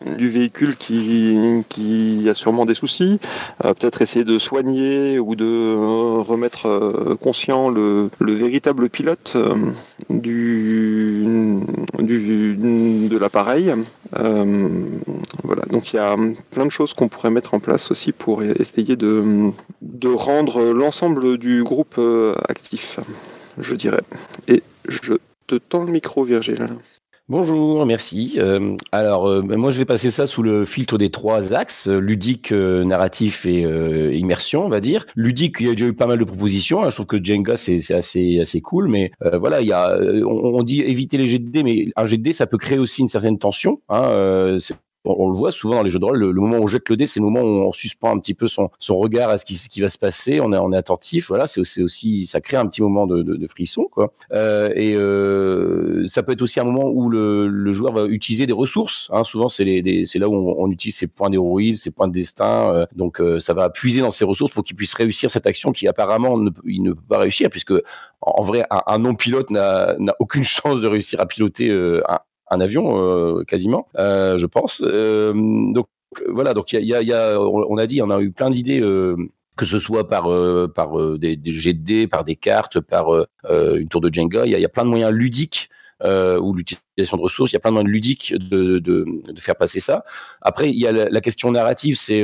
véhicule 0.06 0.78
qui, 0.78 2.26
a 2.30 2.34
sûrement 2.34 2.66
des 2.66 2.74
soucis? 2.74 3.20
Peut-être 3.62 4.02
essayer 4.02 4.24
de 4.24 4.40
soigner 4.40 5.20
ou 5.20 5.36
de 5.36 5.76
remettre 6.22 7.18
conscient 7.20 7.70
le, 7.70 8.10
le 8.20 8.34
véritable 8.34 8.90
pilote 8.90 9.36
du 10.10 11.20
du, 12.00 12.56
de 13.10 13.18
l'appareil. 13.18 13.74
Euh, 14.18 14.70
voilà, 15.44 15.64
donc 15.70 15.94
il 15.94 15.98
y 15.98 16.00
a 16.00 16.16
plein 16.52 16.66
de 16.66 16.72
choses 16.72 16.94
qu'on 16.94 17.08
pourrait 17.08 17.30
mettre 17.30 17.54
en 17.54 17.60
place 17.60 17.92
aussi 17.92 18.12
pour 18.12 18.44
essayer 18.44 18.96
de, 18.96 19.52
de 19.82 20.10
rendre 20.10 20.29
l'ensemble 20.74 21.38
du 21.38 21.64
groupe 21.64 21.96
euh, 21.98 22.36
actif, 22.48 23.00
je 23.58 23.76
dirais. 23.76 24.02
Et 24.48 24.64
je 24.88 25.16
te 25.48 25.56
tends 25.56 25.84
le 25.84 25.92
micro, 25.92 26.24
Virgile. 26.24 26.68
Bonjour, 27.30 27.86
merci. 27.86 28.38
Euh, 28.40 28.76
alors, 28.92 29.28
euh, 29.28 29.44
ben, 29.44 29.56
moi, 29.56 29.70
je 29.70 29.78
vais 29.78 29.86
passer 29.86 30.10
ça 30.10 30.26
sous 30.26 30.42
le 30.42 30.66
filtre 30.66 30.98
des 30.98 31.12
trois 31.12 31.54
axes 31.54 31.88
euh, 31.88 32.00
ludique, 32.00 32.52
narratif 32.52 33.46
et 33.46 33.62
immersion, 34.18 34.66
on 34.66 34.70
va 34.70 34.80
dire. 34.80 35.06
Ludique, 35.16 35.58
il 35.60 35.68
y 35.68 35.70
a 35.70 35.74
déjà 35.74 35.86
eu 35.86 35.94
pas 35.94 36.08
mal 36.08 36.18
de 36.18 36.24
propositions. 36.24 36.84
Hein. 36.84 36.90
Je 36.90 36.96
trouve 36.96 37.06
que 37.06 37.24
Jenga 37.24 37.56
c'est 37.56 37.94
assez 37.94 38.40
assez 38.40 38.62
cool, 38.62 38.88
mais 38.88 39.12
voilà, 39.34 39.62
il 39.62 39.68
y 39.68 39.74
a, 39.74 39.96
on, 40.26 40.64
dit 40.64 40.82
éviter 40.82 41.18
les 41.18 41.28
jets 41.28 41.38
de 41.38 41.52
dés, 41.52 41.62
mais 41.62 41.90
un 41.96 42.08
jet 42.08 42.18
de 42.18 42.24
dés, 42.24 42.34
ça 42.34 42.48
peut 42.48 42.58
créer 42.58 42.80
aussi 42.80 43.02
une 43.02 43.08
certaine 43.08 43.38
tension. 43.38 43.80
Hein 43.90 44.58
on, 45.06 45.30
le 45.30 45.36
voit 45.36 45.52
souvent 45.52 45.76
dans 45.76 45.84
les 45.84 45.90
jeux 45.90 46.00
de 46.00 46.06
rôle, 46.06 46.18
le, 46.18 46.34
moment 46.34 46.58
où 46.58 46.64
on 46.64 46.68
jette 46.68 46.90
le 46.90 46.98
dé, 46.98 47.06
c'est 47.06 47.20
le 47.20 47.26
moment 47.26 47.42
où 47.42 47.68
on 47.68 47.72
suspend 47.72 48.12
un 48.12 48.20
petit 48.20 48.34
peu 48.34 48.48
son, 48.48 48.70
son 48.80 48.98
regard 48.98 49.30
à 49.30 49.38
ce 49.38 49.46
qui, 49.46 49.56
ce 49.56 49.70
qui 49.70 49.82
va 49.82 49.90
se 49.90 49.98
passer, 49.98 50.40
on 50.42 50.52
est, 50.54 50.58
on 50.58 50.72
est 50.72 50.78
attentif, 50.78 51.30
voilà, 51.30 51.48
c'est 51.48 51.82
aussi, 51.82 52.26
ça 52.26 52.42
crée 52.42 52.58
un 52.58 52.68
petit 52.68 52.82
moment 52.82 53.08
de, 53.08 53.24
de, 53.24 53.36
de 53.36 53.48
frisson, 53.48 53.88
quoi. 53.92 54.14
Euh, 54.34 54.72
et 54.76 54.96
euh, 54.96 56.06
ça 56.08 56.24
peut 56.24 56.34
être 56.34 56.42
aussi 56.42 56.60
un 56.60 56.64
moment 56.64 56.90
où 56.90 57.10
le, 57.10 57.48
le 57.48 57.72
joueur 57.72 57.94
va 57.94 58.06
utiliser 58.06 58.46
des 58.46 58.54
ressources, 58.54 59.10
hein. 59.14 59.24
souvent 59.24 59.50
c'est 59.50 59.64
là 59.64 60.30
où 60.30 60.56
on, 60.58 60.70
utilise 60.70 60.98
ses 60.98 61.08
points 61.08 61.30
d'héroïsme, 61.30 61.78
ses 61.78 61.92
points 61.92 62.08
de 62.08 62.14
destin, 62.14 62.74
euh, 62.74 62.86
donc 62.96 63.22
euh, 63.22 63.40
ça 63.40 63.54
va 63.54 63.70
puiser 63.70 64.02
dans 64.02 64.12
ses 64.12 64.26
ressources 64.26 64.52
pour 64.52 64.64
qu'il 64.64 64.76
puisse 64.76 64.94
réussir 64.94 65.32
cette 65.32 65.48
action 65.48 65.72
qui 65.72 65.88
apparemment 65.88 66.38
ne, 66.38 66.52
il 66.66 66.84
ne 66.84 66.94
peut 66.94 67.02
pas 67.08 67.18
réussir, 67.20 67.50
puisque 67.50 67.74
en, 68.22 68.42
vrai, 68.44 68.66
un, 68.70 68.82
un 68.86 69.00
non-pilote 69.00 69.50
n'a 69.50 69.96
aucune 70.20 70.44
chance 70.44 70.82
de 70.82 70.88
réussir 70.88 71.20
à 71.20 71.26
piloter 71.26 71.70
euh, 71.70 72.02
un, 72.10 72.20
un 72.50 72.62
avion 72.62 72.98
euh, 72.98 73.44
quasiment, 73.44 73.88
euh, 73.98 74.38
je 74.38 74.46
pense. 74.46 74.82
Euh, 74.86 75.34
donc 75.74 75.88
voilà, 76.28 76.54
donc 76.54 76.74
il 76.74 76.94
a, 76.94 76.98
a, 76.98 77.40
on 77.40 77.78
a 77.78 77.88
dit, 77.88 78.02
on 78.02 78.10
a 78.10 78.20
eu 78.20 78.32
plein 78.32 78.50
d'idées 78.50 78.82
que 79.58 79.66
ce 79.66 79.78
soit 79.78 80.08
par 80.08 80.30
des, 81.18 81.36
des 81.36 81.54
GD, 81.54 82.08
par 82.08 82.24
des 82.24 82.36
cartes, 82.36 82.80
par 82.80 83.10
une 83.50 83.88
tour 83.90 84.02
de 84.02 84.12
Jenga. 84.12 84.46
Il 84.46 84.52
y 84.52 84.66
a, 84.66 84.70
plein 84.70 84.86
de 84.86 84.90
moyens 84.90 85.12
ludiques 85.12 85.70
ou 86.04 86.54
l'utilisation 86.54 87.18
de 87.18 87.22
ressources. 87.22 87.52
Il 87.52 87.56
y 87.56 87.58
a 87.58 87.60
plein 87.60 87.70
de 87.70 87.74
moyens 87.74 87.92
ludiques 87.92 88.34
de, 88.36 89.06
faire 89.38 89.56
passer 89.56 89.80
ça. 89.80 90.04
Après, 90.42 90.70
il 90.70 90.80
y 90.80 90.88
a 90.88 90.92
la, 90.92 91.22
question 91.22 91.52
narrative, 91.52 91.96
c'est 91.96 92.24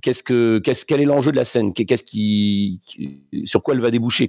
qu'est-ce 0.00 0.22
que 0.22 0.60
qu'est-ce 0.60 0.86
quel 0.86 1.00
est 1.00 1.06
l'enjeu 1.06 1.32
de 1.32 1.36
la 1.36 1.44
scène? 1.44 1.74
Qu'est-ce 1.74 2.04
qui 2.04 2.80
sur 3.44 3.64
quoi 3.64 3.74
elle 3.74 3.80
va 3.80 3.90
déboucher? 3.90 4.28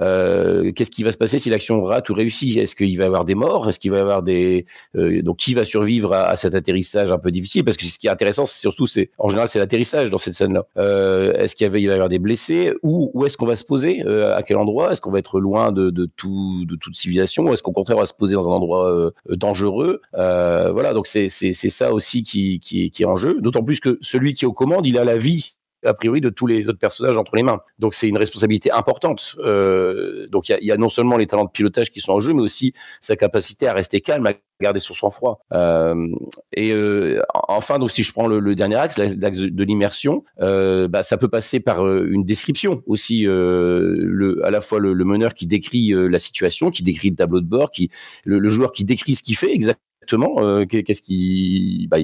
Euh, 0.00 0.72
qu'est-ce 0.72 0.90
qui 0.90 1.02
va 1.02 1.12
se 1.12 1.18
passer 1.18 1.38
si 1.38 1.50
l'action 1.50 1.82
rate 1.82 2.08
ou 2.08 2.14
réussit 2.14 2.56
Est-ce 2.56 2.76
qu'il 2.76 2.96
va 2.96 3.04
y 3.04 3.06
avoir 3.06 3.24
des 3.24 3.34
morts? 3.34 3.68
Est-ce 3.68 3.78
qu'il 3.78 3.90
va 3.90 3.98
y 3.98 4.00
avoir 4.00 4.22
des 4.22 4.66
euh, 4.96 5.22
donc 5.22 5.38
qui 5.38 5.54
va 5.54 5.64
survivre 5.64 6.12
à, 6.12 6.36
cet 6.36 6.54
atterrissage 6.54 7.12
un 7.12 7.18
peu 7.18 7.30
difficile? 7.30 7.64
Parce 7.64 7.76
que 7.76 7.84
ce 7.84 7.98
qui 7.98 8.06
est 8.06 8.10
intéressant, 8.10 8.46
c'est 8.46 8.60
surtout 8.60 8.86
c'est 8.86 9.10
en 9.18 9.28
général 9.28 9.48
c'est 9.48 9.58
l'atterrissage 9.58 10.10
dans 10.10 10.18
cette 10.18 10.34
scène-là. 10.34 10.66
Euh, 10.76 11.32
est-ce 11.34 11.56
qu'il 11.56 11.68
va 11.68 11.78
y 11.78 11.90
avoir 11.90 12.08
des 12.08 12.18
blessés? 12.18 12.72
Où 12.82 13.10
où 13.14 13.26
est-ce 13.26 13.36
qu'on 13.36 13.46
va 13.46 13.56
se 13.56 13.64
poser? 13.64 14.02
À 14.02 14.42
quel 14.42 14.56
endroit? 14.56 14.92
Est-ce 14.92 15.00
qu'on 15.00 15.10
va 15.10 15.18
être 15.18 15.40
loin 15.40 15.72
de, 15.72 15.90
de 15.90 16.06
tout 16.16 16.64
de 16.66 16.76
toute 16.76 16.96
civilisation? 16.96 17.44
Ou 17.44 17.52
est-ce 17.52 17.62
qu'au 17.62 17.72
contraire 17.72 17.96
on 17.96 18.00
va 18.00 18.06
se 18.06 18.14
poser 18.14 18.34
dans 18.34 18.48
un 18.48 18.52
endroit 18.52 19.12
dangereux? 19.28 20.00
Voilà, 20.12 20.94
donc 20.94 21.06
c'est 21.06 21.28
ça 21.28 21.92
aussi 21.92 22.22
qui 22.22 22.60
qui, 22.60 22.90
qui 22.90 23.02
est 23.02 23.06
en 23.06 23.16
jeu. 23.16 23.40
D'autant 23.40 23.62
plus 23.62 23.80
que 23.80 23.98
celui 24.00 24.32
qui 24.32 24.44
est 24.44 24.48
aux 24.48 24.52
commandes, 24.52 24.86
il 24.86 24.98
a 24.98 25.04
la 25.04 25.16
vie 25.16 25.54
a 25.84 25.94
priori 25.94 26.20
de 26.20 26.30
tous 26.30 26.46
les 26.46 26.68
autres 26.68 26.78
personnages 26.78 27.16
entre 27.18 27.36
les 27.36 27.42
mains. 27.42 27.60
Donc 27.78 27.94
c'est 27.94 28.08
une 28.08 28.18
responsabilité 28.18 28.70
importante. 28.70 29.36
Euh, 29.38 30.26
donc 30.28 30.48
il 30.48 30.52
y 30.52 30.54
a, 30.54 30.58
y 30.60 30.70
a, 30.72 30.76
non 30.76 30.88
seulement 30.88 31.16
les 31.16 31.26
talents 31.26 31.44
de 31.44 31.50
pilotage 31.50 31.90
qui 31.90 32.00
sont 32.00 32.12
en 32.12 32.20
jeu, 32.20 32.32
mais 32.34 32.42
aussi 32.42 32.72
sa 33.00 33.16
capacité 33.16 33.66
à 33.66 33.72
rester 33.72 34.00
calme, 34.00 34.26
à 34.26 34.34
garder 34.60 34.78
son 34.78 34.94
sang-froid. 34.94 35.40
Euh, 35.52 36.06
et 36.52 36.72
euh, 36.72 37.22
enfin, 37.48 37.78
donc 37.78 37.90
si 37.90 38.02
je 38.02 38.12
prends 38.12 38.26
le, 38.26 38.40
le 38.40 38.54
dernier 38.54 38.76
axe, 38.76 38.98
l'axe 38.98 39.38
de, 39.38 39.64
l'immersion, 39.64 40.24
euh, 40.40 40.86
bah, 40.88 41.02
ça 41.02 41.16
peut 41.16 41.28
passer 41.28 41.60
par 41.60 41.86
euh, 41.86 42.06
une 42.10 42.24
description 42.24 42.82
aussi, 42.86 43.26
euh, 43.26 43.96
le, 43.98 44.44
à 44.44 44.50
la 44.50 44.60
fois 44.60 44.78
le, 44.78 44.92
le 44.92 45.04
meneur 45.04 45.34
qui 45.34 45.46
décrit 45.46 45.92
la 45.94 46.18
situation, 46.18 46.70
qui 46.70 46.82
décrit 46.82 47.10
le 47.10 47.16
tableau 47.16 47.40
de 47.40 47.46
bord, 47.46 47.70
qui 47.70 47.90
le, 48.24 48.38
le 48.38 48.48
joueur 48.48 48.72
qui 48.72 48.84
décrit 48.84 49.14
ce 49.14 49.22
qu'il 49.22 49.36
fait 49.36 49.52
exactement 49.52 49.89
correctement, 50.10 50.64
qu'est-ce 50.66 51.02
qui, 51.02 51.86
bah, 51.90 51.98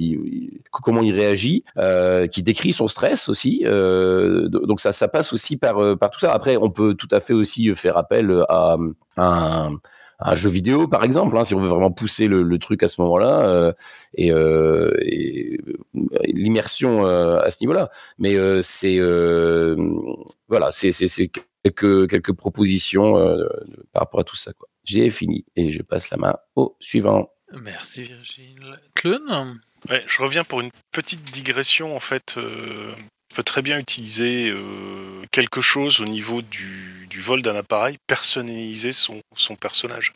comment 0.71 1.03
il 1.03 1.15
réagit, 1.15 1.65
qui 2.31 2.43
décrit 2.43 2.73
son 2.73 2.89
stress 2.89 3.29
aussi. 3.29 3.65
donc 3.65 4.81
ça, 4.81 4.93
ça 4.93 5.09
passe 5.09 5.33
aussi 5.33 5.57
par 5.57 5.99
par 5.99 6.11
tout 6.11 6.21
ça. 6.21 6.33
Après, 6.33 6.57
on 6.57 6.71
peut 6.71 6.95
tout 6.95 7.09
à 7.11 7.21
fait 7.21 7.33
aussi 7.33 7.75
faire 7.75 7.97
appel 7.97 8.45
à, 8.49 8.77
un 10.19 10.35
jeu 10.35 10.49
vidéo 10.49 10.89
par 10.89 11.05
exemple, 11.05 11.37
hein, 11.37 11.45
si 11.45 11.55
on 11.55 11.59
veut 11.59 11.69
vraiment 11.69 11.91
pousser 11.91 12.27
le, 12.27 12.59
truc 12.59 12.83
à 12.83 12.89
ce 12.89 13.01
moment-là 13.03 13.49
euh, 13.49 13.73
et, 14.15 14.33
euh, 14.33 14.91
l'immersion 16.25 17.07
euh, 17.07 17.39
à 17.41 17.51
ce 17.51 17.63
niveau-là. 17.63 17.91
Mais 18.19 18.35
c'est 18.63 18.99
voilà, 20.49 20.73
c'est 20.73 20.91
quelques 21.63 22.09
quelques 22.09 22.33
propositions 22.33 23.15
par 23.93 24.03
rapport 24.03 24.21
à 24.21 24.25
tout 24.25 24.37
ça. 24.37 24.53
J'ai 24.85 25.11
fini 25.11 25.45
et 25.57 25.73
je 25.73 25.83
passe 25.83 26.11
la 26.11 26.17
main 26.17 26.37
au 26.55 26.77
suivant. 26.81 27.31
Merci 27.53 28.03
Virgile. 28.03 28.81
Clun 28.95 29.61
je 29.89 30.21
reviens 30.21 30.43
pour 30.43 30.61
une 30.61 30.71
petite 30.91 31.23
digression 31.31 31.95
en 31.95 32.01
fait 32.01 32.37
peut 33.37 33.43
très 33.43 33.61
bien 33.63 33.79
utiliser 33.79 34.49
euh, 34.49 35.23
quelque 35.31 35.61
chose 35.61 36.01
au 36.01 36.07
niveau 36.07 36.41
du, 36.41 37.09
vol 37.19 37.43
d'un 37.43 37.57
appareil, 37.57 37.97
personnaliser 38.07 38.93
son, 38.93 39.21
son 39.35 39.57
personnage. 39.57 40.13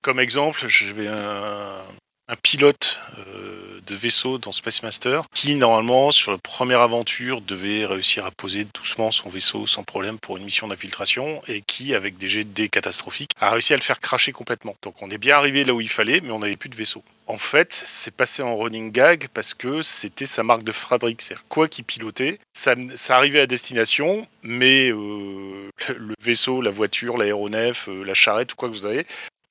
Comme 0.00 0.18
exemple, 0.18 0.66
je 0.66 0.92
vais 0.92 1.08
un, 1.08 1.84
un 2.28 2.36
pilote 2.36 3.00
euh, 3.18 3.80
de 3.86 3.94
vaisseau 3.94 4.38
dans 4.38 4.52
Space 4.52 4.82
Master 4.82 5.22
qui 5.32 5.54
normalement 5.54 6.10
sur 6.10 6.30
la 6.30 6.38
première 6.38 6.82
aventure 6.82 7.40
devait 7.40 7.86
réussir 7.86 8.26
à 8.26 8.30
poser 8.30 8.66
doucement 8.74 9.10
son 9.10 9.30
vaisseau 9.30 9.66
sans 9.66 9.82
problème 9.82 10.18
pour 10.18 10.36
une 10.36 10.44
mission 10.44 10.68
d'infiltration 10.68 11.40
et 11.48 11.62
qui 11.62 11.94
avec 11.94 12.18
des 12.18 12.28
jets 12.28 12.44
de 12.44 12.66
catastrophiques 12.66 13.30
a 13.40 13.50
réussi 13.50 13.72
à 13.72 13.76
le 13.76 13.82
faire 13.82 13.98
cracher 13.98 14.32
complètement. 14.32 14.76
Donc 14.82 15.00
on 15.00 15.10
est 15.10 15.18
bien 15.18 15.36
arrivé 15.36 15.64
là 15.64 15.72
où 15.72 15.80
il 15.80 15.88
fallait 15.88 16.20
mais 16.20 16.30
on 16.30 16.40
n'avait 16.40 16.56
plus 16.56 16.68
de 16.68 16.76
vaisseau. 16.76 17.02
En 17.26 17.38
fait, 17.38 17.72
c'est 17.72 18.14
passé 18.14 18.42
en 18.42 18.56
running 18.56 18.90
gag 18.90 19.28
parce 19.34 19.52
que 19.52 19.82
c'était 19.82 20.24
sa 20.24 20.42
marque 20.42 20.64
de 20.64 20.72
fabrique. 20.72 21.20
C'est-à-dire 21.20 21.44
quoi 21.48 21.68
qu'il 21.68 21.84
pilotait, 21.84 22.38
ça, 22.54 22.74
arrivait 23.10 23.40
à 23.40 23.46
destination, 23.46 24.26
mais 24.42 24.88
euh, 24.90 25.68
le 25.94 26.14
vaisseau, 26.22 26.62
la 26.62 26.70
voiture, 26.70 27.18
l'aéronef, 27.18 27.90
euh, 27.90 28.02
la 28.02 28.14
charrette 28.14 28.54
ou 28.54 28.56
quoi 28.56 28.70
que 28.70 28.74
vous 28.74 28.86
avez, 28.86 29.06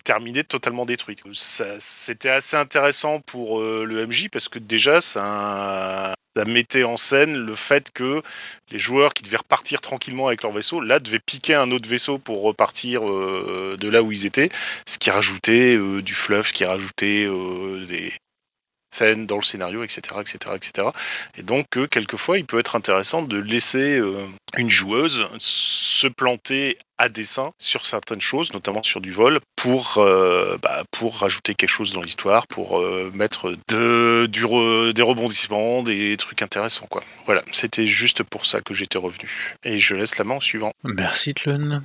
terminé 0.07 0.45
totalement 0.45 0.85
détruite. 0.85 1.21
C'était 1.33 2.29
assez 2.29 2.55
intéressant 2.55 3.19
pour 3.19 3.59
euh, 3.59 3.83
le 3.83 4.07
MJ 4.07 4.29
parce 4.31 4.47
que 4.47 4.57
déjà 4.57 5.01
ça, 5.01 6.13
mettait 6.45 6.85
en 6.85 6.95
scène 6.95 7.35
le 7.35 7.55
fait 7.55 7.91
que 7.91 8.21
les 8.71 8.79
joueurs 8.79 9.13
qui 9.13 9.23
devaient 9.23 9.35
repartir 9.37 9.81
tranquillement 9.81 10.27
avec 10.27 10.43
leur 10.43 10.53
vaisseau, 10.53 10.79
là 10.79 10.99
devaient 10.99 11.19
piquer 11.19 11.55
un 11.55 11.71
autre 11.71 11.89
vaisseau 11.89 12.19
pour 12.19 12.41
repartir 12.41 13.01
euh, 13.03 13.75
de 13.77 13.89
là 13.89 14.01
où 14.01 14.13
ils 14.13 14.25
étaient, 14.25 14.49
ce 14.85 14.97
qui 14.97 15.11
rajoutait 15.11 15.75
euh, 15.75 16.01
du 16.01 16.13
fluff, 16.13 16.53
qui 16.53 16.63
rajoutait 16.63 17.27
des, 17.89 18.13
dans 19.25 19.37
le 19.37 19.43
scénario, 19.43 19.83
etc., 19.83 20.01
etc., 20.19 20.37
etc. 20.55 20.87
Et 21.37 21.43
donc, 21.43 21.65
quelquefois, 21.89 22.37
il 22.37 22.45
peut 22.45 22.59
être 22.59 22.75
intéressant 22.75 23.21
de 23.21 23.37
laisser 23.37 24.01
une 24.57 24.69
joueuse 24.69 25.27
se 25.39 26.07
planter 26.07 26.77
à 26.97 27.09
dessein 27.09 27.51
sur 27.59 27.85
certaines 27.85 28.21
choses, 28.21 28.53
notamment 28.53 28.83
sur 28.83 29.01
du 29.01 29.11
vol, 29.11 29.39
pour 29.55 29.97
euh, 29.97 30.57
bah, 30.61 30.83
pour 30.91 31.17
rajouter 31.17 31.53
quelque 31.53 31.69
chose 31.69 31.93
dans 31.93 32.01
l'histoire, 32.01 32.47
pour 32.47 32.79
euh, 32.79 33.11
mettre 33.13 33.55
des 33.67 35.01
rebondissements, 35.03 35.83
des 35.83 36.17
trucs 36.17 36.41
intéressants. 36.41 36.87
Voilà, 37.25 37.43
c'était 37.51 37.85
juste 37.85 38.23
pour 38.23 38.45
ça 38.45 38.61
que 38.61 38.73
j'étais 38.73 38.97
revenu. 38.97 39.55
Et 39.63 39.79
je 39.79 39.95
laisse 39.95 40.17
la 40.17 40.23
main 40.23 40.37
au 40.37 40.41
suivant. 40.41 40.71
Merci 40.83 41.33
Tlun. 41.33 41.83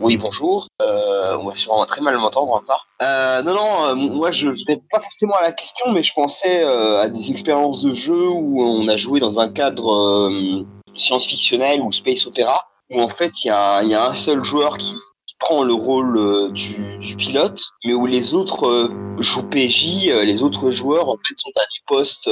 Oui, 0.00 0.16
bonjour. 0.16 0.68
Euh, 0.80 1.36
on 1.38 1.48
va 1.48 1.56
sûrement 1.56 1.84
très 1.86 2.00
mal 2.00 2.16
m'entendre 2.18 2.52
encore. 2.52 2.86
Euh, 3.02 3.42
non, 3.42 3.54
non, 3.54 3.96
moi 3.96 4.30
je 4.30 4.48
ne 4.48 4.76
pas 4.90 5.00
forcément 5.00 5.34
à 5.34 5.42
la 5.42 5.52
question, 5.52 5.90
mais 5.92 6.02
je 6.02 6.12
pensais 6.14 6.62
à 6.64 7.08
des 7.08 7.30
expériences 7.30 7.82
de 7.82 7.94
jeu 7.94 8.28
où 8.28 8.62
on 8.62 8.86
a 8.88 8.96
joué 8.96 9.18
dans 9.18 9.40
un 9.40 9.48
cadre 9.48 10.62
science-fictionnel 10.94 11.80
ou 11.80 11.90
space 11.90 12.26
opéra 12.26 12.68
où 12.90 13.00
en 13.00 13.08
fait 13.08 13.32
il 13.44 13.48
y 13.48 13.88
y 13.88 13.94
a, 13.94 14.06
un 14.06 14.14
seul 14.14 14.44
joueur 14.44 14.78
qui, 14.78 14.94
prend 15.42 15.64
le 15.64 15.74
rôle 15.74 16.16
euh, 16.16 16.50
du, 16.50 16.98
du, 16.98 17.16
pilote, 17.16 17.60
mais 17.84 17.94
où 17.94 18.06
les 18.06 18.32
autres 18.32 18.68
euh, 18.68 18.88
jouent 19.18 19.42
PJ, 19.42 20.06
euh, 20.08 20.22
les 20.22 20.44
autres 20.44 20.70
joueurs 20.70 21.08
en 21.08 21.16
fait 21.16 21.34
sont 21.36 21.50
à 21.56 21.62
des 21.62 21.82
postes 21.88 22.30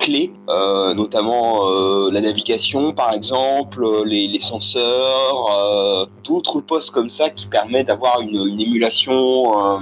clés, 0.00 0.32
notamment 0.96 1.64
la 2.10 2.20
navigation 2.20 2.92
par 2.92 3.12
exemple, 3.12 3.86
les, 4.04 4.26
les 4.26 4.40
senseurs, 4.40 6.08
d'autres 6.24 6.60
postes 6.60 6.90
comme 6.90 7.08
ça 7.08 7.30
qui 7.30 7.46
permettent 7.46 7.86
d'avoir 7.86 8.20
une, 8.20 8.46
une, 8.46 8.60
émulation 8.60 9.80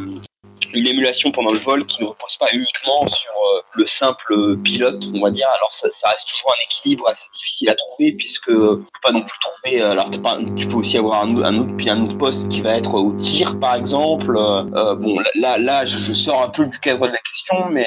une 0.73 0.87
émulation 0.87 1.31
pendant 1.33 1.53
le 1.53 1.59
vol 1.59 1.87
qui 1.87 2.03
ne 2.03 2.09
repose 2.09 2.37
pas 2.37 2.49
uniquement 2.53 3.07
sur 3.07 3.33
euh, 3.33 3.63
le 3.75 3.87
simple 3.87 4.57
pilote, 4.59 5.05
on 5.15 5.23
va 5.23 5.31
dire. 5.31 5.49
Alors 5.57 5.73
ça, 5.73 5.89
reste 6.09 6.29
toujours 6.29 6.53
un 6.53 6.65
équilibre 6.65 7.09
assez 7.09 7.29
difficile 7.35 7.71
à 7.71 7.75
trouver 7.75 8.13
puisque 8.13 8.51
tu 8.51 8.55
peux 8.55 9.01
pas 9.03 9.13
non 9.13 9.23
plus 9.23 9.39
trouver. 9.41 9.83
Euh, 9.83 9.91
alors 9.93 10.11
tu 10.11 10.67
peux 10.67 10.77
aussi 10.77 10.99
avoir 10.99 11.23
un, 11.23 11.37
autre 11.37 11.89
un 11.89 12.05
autre 12.05 12.19
poste 12.19 12.49
qui 12.49 12.61
va 12.61 12.77
être 12.77 12.95
au 12.95 13.13
tir 13.13 13.59
par 13.59 13.75
exemple. 13.75 14.37
Euh, 14.37 14.95
bon 14.95 15.19
là 15.35 15.59
là 15.59 15.85
je, 15.85 16.13
sors 16.13 16.43
un 16.43 16.49
peu 16.49 16.67
du 16.67 16.79
cadre 16.79 17.07
de 17.07 17.13
la 17.13 17.19
question, 17.19 17.67
mais 17.71 17.87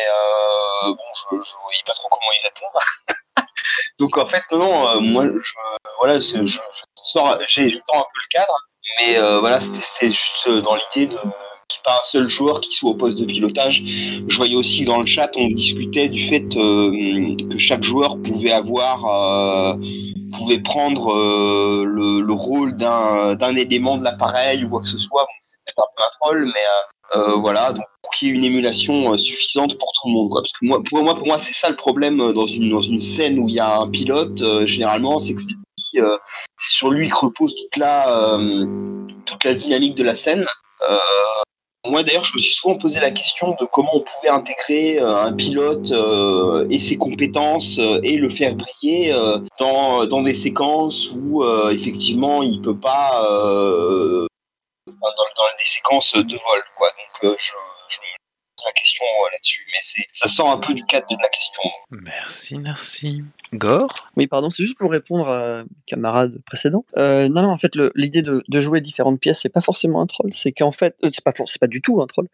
bon 0.84 0.98
je, 1.32 1.36
ne 1.36 1.39
voyais 1.39 1.84
pas 1.86 1.94
trop 1.94 2.08
comment 2.10 2.32
y 2.32 2.48
répondre. 2.48 2.80
Donc 4.00 4.18
en 4.18 4.25
fait 4.25 4.44
non, 4.51 5.01
moi 5.01 5.25
je 5.25 5.51
voilà 6.00 6.20
je, 6.20 6.46
je 6.46 6.60
sors 6.96 7.39
j'ai 7.48 7.65
un 7.65 7.68
peu 7.68 8.20
le 8.20 8.30
cadre, 8.30 8.58
mais 9.00 9.39
voilà 9.39 9.60
c'était 9.60 10.12
juste 10.12 10.50
dans 10.50 10.75
l'idée 10.75 11.08
de 11.08 11.18
pas 11.86 11.93
un 11.93 12.05
seul 12.05 12.27
joueur 12.27 12.62
qui 12.62 12.75
soit 12.75 12.91
au 12.91 12.95
poste 12.95 13.19
de 13.19 13.25
pilotage. 13.25 13.84
Je 13.86 14.36
voyais 14.36 14.55
aussi 14.55 14.84
dans 14.86 15.00
le 15.00 15.07
chat, 15.07 15.31
on 15.36 15.48
discutait 15.48 16.10
du 16.10 16.22
fait 16.22 16.45
euh, 16.57 17.36
que 17.50 17.57
chaque 17.57 17.84
joueur 17.84 18.17
pouvait 18.22 18.51
avoir, 18.51 19.05
euh, 19.05 19.74
pouvait 20.38 20.60
prendre 20.60 21.13
euh, 21.13 21.86
le, 21.86 22.34
rôle 22.34 22.75
d'un 22.75 23.55
élément 23.55 23.98
de 23.98 24.03
l'appareil 24.03 24.65
ou 24.65 24.69
quoi 24.69 24.81
que 24.81 24.88
ce 24.88 24.98
soit. 24.98 25.25
C'est 25.41 25.57
peut-être 25.65 25.79
un 25.79 25.91
peu 25.95 26.03
un 26.03 26.10
troll, 26.19 26.53
mais 26.53 27.34
voilà. 27.38 27.72
Donc 27.72 27.86
pour 28.01 28.12
qu'il 28.12 28.27
y 28.27 28.31
ait 28.31 28.36
une 28.36 28.43
émulation 28.43 29.17
suffisante 29.17 29.77
pour 29.77 29.93
tout 29.93 30.10
le 30.10 30.13
monde. 30.13 30.31
Parce 30.34 30.51
que 30.51 30.65
moi, 30.65 30.81
pour 30.84 31.25
moi, 31.25 31.39
c'est 31.39 31.53
ça 31.53 31.69
le 31.69 31.75
problème 31.75 32.34
dans 32.34 32.45
une 32.45 32.69
dans 32.69 32.81
une 32.81 33.01
scène 33.01 33.39
où 33.39 33.48
il 33.48 33.55
y 33.55 33.60
a 33.60 33.79
un 33.79 33.88
pilote. 33.88 34.43
généralement, 34.65 35.19
c'est 35.19 35.34
que 35.34 35.41
c'est 35.41 35.51
sur 36.57 36.91
lui 36.91 37.07
que 37.07 37.15
repose 37.15 37.55
toute 37.55 37.77
la 37.77 38.38
toute 39.25 39.43
la 39.45 39.53
dynamique 39.53 39.95
de 39.95 40.03
la 40.03 40.15
scène. 40.15 40.45
Moi 41.86 42.04
d'ailleurs, 42.04 42.25
je 42.25 42.34
me 42.34 42.39
suis 42.39 42.54
souvent 42.54 42.77
posé 42.77 43.00
la 43.00 43.12
question 43.12 43.56
de 43.60 43.65
comment 43.65 43.96
on 43.96 44.01
pouvait 44.01 44.30
intégrer 44.30 45.00
euh, 45.00 45.22
un 45.22 45.34
pilote 45.34 45.92
euh, 45.92 46.68
et 46.70 46.80
ses 46.80 46.98
compétences 46.98 47.77
euh, 47.80 48.00
et 48.04 48.18
le 48.18 48.30
faire 48.30 48.56
briller 48.56 49.13
dans, 49.60 50.06
dans 50.06 50.22
des 50.24 50.36
séquences 50.36 51.12
où 51.12 51.44
effectivement 51.70 52.44
il 52.44 52.62
peut 52.62 52.77
pas, 52.77 53.22
dans, 53.22 54.94
dans, 54.94 55.58
des 55.58 55.65
séquences 55.65 56.13
de 56.13 56.34
vol. 56.34 56.63
Quoi. 56.77 56.89
Donc 57.22 57.38
je, 57.38 57.54
je 57.89 57.98
me 57.98 58.18
pose 58.58 58.65
la 58.65 58.72
question 58.74 59.06
là-dessus, 59.32 59.65
mais 59.72 60.06
ça 60.12 60.27
sort 60.27 60.50
un 60.51 60.58
peu 60.58 60.74
du 60.74 60.84
cadre 60.86 61.08
de 61.08 61.22
la 61.22 61.30
question. 61.30 61.63
Merci, 61.92 62.58
merci. 62.58 63.24
Gore 63.53 64.09
Oui, 64.17 64.27
pardon, 64.27 64.49
c'est 64.49 64.63
juste 64.63 64.77
pour 64.77 64.91
répondre 64.91 65.29
à 65.29 65.63
camarade 65.85 66.39
précédent. 66.45 66.85
Euh, 66.97 67.29
non, 67.29 67.41
non, 67.43 67.49
en 67.49 67.57
fait, 67.57 67.73
l'idée 67.95 68.21
de, 68.21 68.43
jouer 68.59 68.81
différentes 68.81 69.19
pièces, 69.19 69.41
c'est 69.41 69.49
pas 69.49 69.61
forcément 69.61 70.01
un 70.01 70.05
troll, 70.05 70.31
c'est 70.33 70.51
qu'en 70.51 70.71
fait, 70.71 70.95
euh, 71.03 71.09
c'est 71.11 71.23
pas, 71.59 71.67
du 71.67 71.81
tout 71.81 72.01
un 72.01 72.07
troll. 72.07 72.27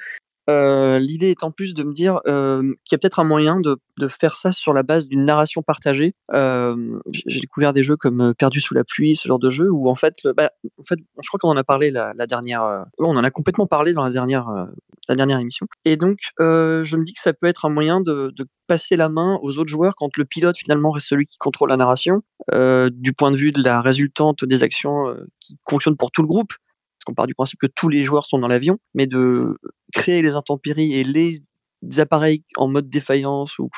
Euh, 0.50 1.00
l'idée 1.00 1.30
est 1.30 1.44
en 1.44 1.52
plus 1.52 1.74
de 1.74 1.84
me 1.84 1.94
dire 1.94 2.20
qu'il 2.26 2.92
y 2.92 2.96
a 2.96 2.98
peut-être 2.98 3.20
un 3.20 3.24
moyen 3.24 3.60
de, 3.60 3.78
faire 4.08 4.36
ça 4.36 4.52
sur 4.52 4.74
la 4.74 4.84
base 4.84 5.08
d'une 5.08 5.26
narration 5.26 5.62
partagée. 5.62 6.16
J'ai 6.34 7.40
découvert 7.40 7.74
des 7.74 7.84
jeux 7.84 7.98
comme 7.98 8.34
Perdu 8.38 8.60
sous 8.60 8.74
la 8.74 8.84
pluie, 8.84 9.16
ce 9.16 9.28
genre 9.28 9.40
de 9.40 9.50
jeu, 9.50 9.70
où 9.70 9.90
en 9.90 9.96
fait, 9.96 10.16
bah, 10.36 10.52
en 10.80 10.84
fait 10.84 11.00
je 11.22 11.28
crois 11.28 11.40
qu'on 11.40 11.50
en 11.50 11.58
a 11.58 11.64
parlé 11.64 11.92
la, 11.92 12.14
dernière. 12.28 12.86
on 12.98 13.16
en 13.16 13.24
a 13.24 13.32
complètement 13.32 13.68
parlé 13.68 13.94
dans 13.94 14.04
la 14.04 14.10
dernière, 14.10 14.68
la 15.10 15.16
dernière 15.16 15.40
émission. 15.40 15.66
Et 15.86 15.98
donc, 15.98 16.20
je 16.40 16.96
me 16.96 17.04
dis 17.04 17.14
que 17.14 17.22
ça 17.22 17.34
peut 17.34 17.48
être 17.48 17.66
un 17.66 17.70
moyen 17.70 18.02
de, 18.02 18.34
passer 18.68 18.96
la 18.96 19.10
main 19.10 19.38
aux 19.42 19.58
autres 19.58 19.70
joueurs 19.70 19.94
quand 19.98 20.16
le 20.16 20.24
pilote 20.24 20.56
finalement 20.58 20.92
reste 20.92 21.08
celui 21.08 21.26
qui 21.26 21.38
contrôle 21.38 21.70
la 21.70 21.78
narration, 21.78 22.22
du 22.52 23.14
point 23.14 23.32
de 23.32 23.38
vue 23.38 23.52
de 23.52 23.62
la 23.64 23.82
résultante 23.82 24.46
des 24.46 24.64
actions 24.64 25.16
qui 25.40 25.58
fonctionnent 25.68 25.98
pour 25.98 26.12
tout 26.12 26.22
le 26.22 26.28
groupe 26.28 26.54
parce 27.02 27.06
qu'on 27.06 27.16
part 27.16 27.28
du 27.28 27.34
principe 27.34 27.60
que 27.60 27.68
tous 27.68 27.90
les 27.90 28.04
joueurs 28.04 28.26
sont 28.26 28.38
dans 28.38 28.48
l'avion, 28.48 28.78
mais 28.94 29.08
de 29.08 29.58
créer 29.92 30.22
les 30.22 30.36
intempéries 30.36 30.94
et 30.94 31.04
les 31.04 31.42
appareils 31.98 32.44
en 32.58 32.68
mode 32.68 32.90
défaillance, 32.90 33.58
ou 33.58 33.70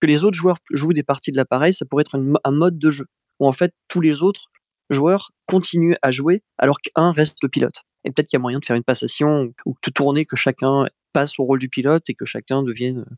que 0.00 0.06
les 0.06 0.24
autres 0.24 0.36
joueurs 0.36 0.56
jouent 0.72 0.94
des 0.94 1.02
parties 1.02 1.30
de 1.30 1.36
l'appareil, 1.36 1.74
ça 1.74 1.84
pourrait 1.84 2.02
être 2.06 2.18
un 2.42 2.50
mode 2.50 2.78
de 2.78 2.88
jeu, 2.88 3.04
où 3.38 3.46
en 3.46 3.52
fait 3.52 3.74
tous 3.88 4.00
les 4.00 4.22
autres 4.22 4.46
joueurs 4.88 5.30
continuent 5.44 5.96
à 6.00 6.10
jouer 6.10 6.42
alors 6.56 6.78
qu'un 6.80 7.12
reste 7.12 7.36
le 7.42 7.50
pilote. 7.50 7.82
Et 8.04 8.10
peut-être 8.10 8.28
qu'il 8.28 8.36
y 8.36 8.40
a 8.40 8.42
moyen 8.42 8.58
de 8.58 8.64
faire 8.64 8.76
une 8.76 8.84
passation 8.84 9.52
ou 9.66 9.74
de 9.82 9.90
tourner 9.90 10.24
que 10.24 10.36
chacun 10.36 10.86
passe 11.12 11.38
au 11.38 11.44
rôle 11.44 11.58
du 11.58 11.68
pilote 11.68 12.08
et 12.08 12.14
que 12.14 12.24
chacun 12.24 12.62
devienne. 12.62 13.00
Euh, 13.00 13.14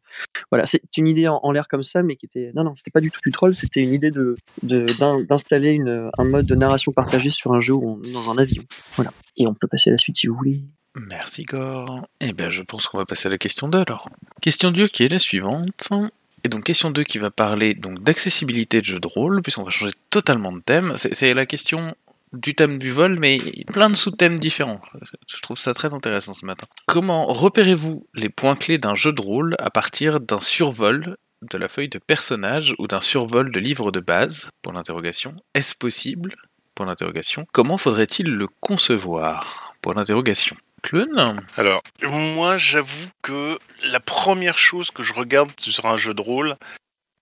voilà, 0.50 0.64
c'est 0.66 0.82
une 0.96 1.06
idée 1.06 1.28
en, 1.28 1.52
l'air 1.52 1.68
comme 1.68 1.82
ça, 1.82 2.02
mais 2.02 2.16
qui 2.16 2.26
était. 2.26 2.50
Non, 2.54 2.64
non, 2.64 2.74
c'était 2.74 2.90
pas 2.90 3.00
du 3.00 3.10
tout 3.10 3.20
du 3.24 3.32
troll, 3.32 3.54
c'était 3.54 3.80
une 3.80 3.92
idée 3.92 4.10
de 4.10 4.36
d'installer 4.62 5.80
un 6.18 6.24
mode 6.24 6.46
de 6.46 6.54
narration 6.54 6.92
partagée 6.92 7.30
sur 7.30 7.52
un 7.52 7.60
jeu 7.60 7.74
où 7.74 8.00
dans 8.12 8.30
un 8.30 8.38
avion. 8.38 8.62
Voilà. 8.96 9.12
Et 9.36 9.46
on 9.46 9.54
peut 9.54 9.68
passer 9.68 9.90
à 9.90 9.92
la 9.92 9.98
suite 9.98 10.16
si 10.16 10.26
vous 10.26 10.34
voulez. 10.34 10.62
Merci 10.96 11.44
Gore. 11.44 12.06
Eh 12.20 12.32
bien, 12.32 12.50
je 12.50 12.62
pense 12.62 12.88
qu'on 12.88 12.98
va 12.98 13.06
passer 13.06 13.28
à 13.28 13.30
la 13.30 13.38
question 13.38 13.68
2 13.68 13.78
alors. 13.78 14.08
Question 14.40 14.70
2 14.70 14.88
qui 14.88 15.04
est 15.04 15.08
la 15.08 15.18
suivante. 15.18 15.88
Et 16.42 16.48
donc 16.48 16.64
question 16.64 16.90
2 16.90 17.04
qui 17.04 17.18
va 17.18 17.30
parler 17.30 17.74
donc 17.74 18.02
d'accessibilité 18.02 18.80
de 18.80 18.86
jeux 18.86 18.98
de 18.98 19.06
rôle, 19.06 19.42
puisqu'on 19.42 19.62
va 19.62 19.70
changer 19.70 19.92
totalement 20.08 20.52
de 20.52 20.60
thème. 20.60 20.94
C'est 20.96 21.34
la 21.34 21.46
question 21.46 21.94
du 22.32 22.54
thème 22.54 22.78
du 22.78 22.90
vol, 22.90 23.18
mais 23.18 23.40
plein 23.72 23.90
de 23.90 23.96
sous-thèmes 23.96 24.38
différents. 24.38 24.80
Je 25.28 25.40
trouve 25.40 25.58
ça 25.58 25.74
très 25.74 25.94
intéressant 25.94 26.34
ce 26.34 26.46
matin. 26.46 26.66
Comment 26.86 27.26
repérez-vous 27.26 28.06
les 28.14 28.28
points 28.28 28.56
clés 28.56 28.78
d'un 28.78 28.94
jeu 28.94 29.12
de 29.12 29.22
rôle 29.22 29.56
à 29.58 29.70
partir 29.70 30.20
d'un 30.20 30.40
survol 30.40 31.16
de 31.42 31.58
la 31.58 31.68
feuille 31.68 31.88
de 31.88 31.98
personnage 31.98 32.74
ou 32.78 32.86
d'un 32.86 33.00
survol 33.00 33.50
de 33.50 33.58
livre 33.58 33.90
de 33.90 34.00
base? 34.00 34.50
Pour 34.62 34.72
l'interrogation. 34.72 35.34
Est-ce 35.54 35.74
possible? 35.74 36.36
Pour 36.74 36.86
l'interrogation. 36.86 37.46
Comment 37.52 37.78
faudrait-il 37.78 38.30
le 38.30 38.46
concevoir? 38.60 39.74
Pour 39.82 39.94
l'interrogation. 39.94 40.56
Clun 40.82 41.42
Alors, 41.56 41.82
moi, 42.02 42.56
j'avoue 42.56 43.10
que 43.22 43.58
la 43.84 44.00
première 44.00 44.56
chose 44.56 44.90
que 44.90 45.02
je 45.02 45.12
regarde 45.12 45.50
sur 45.58 45.84
un 45.86 45.98
jeu 45.98 46.14
de 46.14 46.22
rôle, 46.22 46.56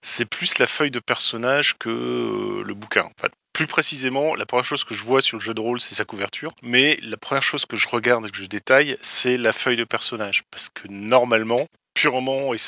c'est 0.03 0.27
plus 0.27 0.59
la 0.59 0.67
feuille 0.67 0.93
de 0.93 1.01
personnage 1.01 1.77
que 1.77 1.89
euh, 1.89 2.63
le 2.65 2.75
bouquin. 2.75 3.03
En 3.03 3.13
fait. 3.21 3.33
Plus 3.59 3.67
précisément, 3.67 4.37
la 4.37 4.47
première 4.47 4.65
chose 4.65 4.85
que 4.85 4.95
je 4.95 5.03
vois 5.03 5.21
sur 5.21 5.37
le 5.37 5.43
jeu 5.43 5.53
de 5.53 5.61
rôle, 5.61 5.81
c'est 5.81 5.97
sa 5.97 6.05
couverture. 6.05 6.53
Mais 6.63 6.97
la 7.03 7.17
première 7.17 7.43
chose 7.43 7.67
que 7.67 7.77
je 7.77 7.89
regarde 7.89 8.25
et 8.25 8.31
que 8.31 8.37
je 8.37 8.45
détaille, 8.45 8.97
c'est 9.01 9.37
la 9.37 9.53
feuille 9.53 9.77
de 9.77 9.83
personnage. 9.83 10.45
Parce 10.53 10.69
que 10.69 10.87
normalement, 10.87 11.67
purement 11.93 12.55
et 12.55 12.59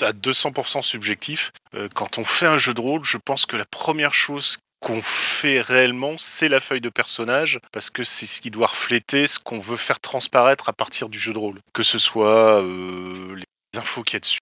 à 0.00 0.12
200% 0.14 0.82
subjectif, 0.82 1.52
euh, 1.74 1.86
quand 1.94 2.16
on 2.16 2.24
fait 2.24 2.46
un 2.46 2.56
jeu 2.56 2.72
de 2.72 2.80
rôle, 2.80 3.04
je 3.04 3.18
pense 3.18 3.44
que 3.44 3.56
la 3.56 3.66
première 3.66 4.14
chose 4.14 4.56
qu'on 4.80 5.02
fait 5.02 5.60
réellement, 5.60 6.16
c'est 6.16 6.48
la 6.48 6.60
feuille 6.60 6.80
de 6.80 6.88
personnage, 6.88 7.60
parce 7.70 7.90
que 7.90 8.02
c'est 8.02 8.26
ce 8.26 8.40
qui 8.40 8.50
doit 8.50 8.68
refléter 8.68 9.26
ce 9.26 9.38
qu'on 9.38 9.58
veut 9.58 9.76
faire 9.76 10.00
transparaître 10.00 10.70
à 10.70 10.72
partir 10.72 11.10
du 11.10 11.18
jeu 11.18 11.34
de 11.34 11.38
rôle. 11.38 11.60
Que 11.74 11.82
ce 11.82 11.98
soit 11.98 12.62
euh, 12.62 13.34
les 13.36 13.78
infos 13.78 14.02
qu'il 14.02 14.14
y 14.14 14.16
a 14.16 14.20
dessus, 14.20 14.38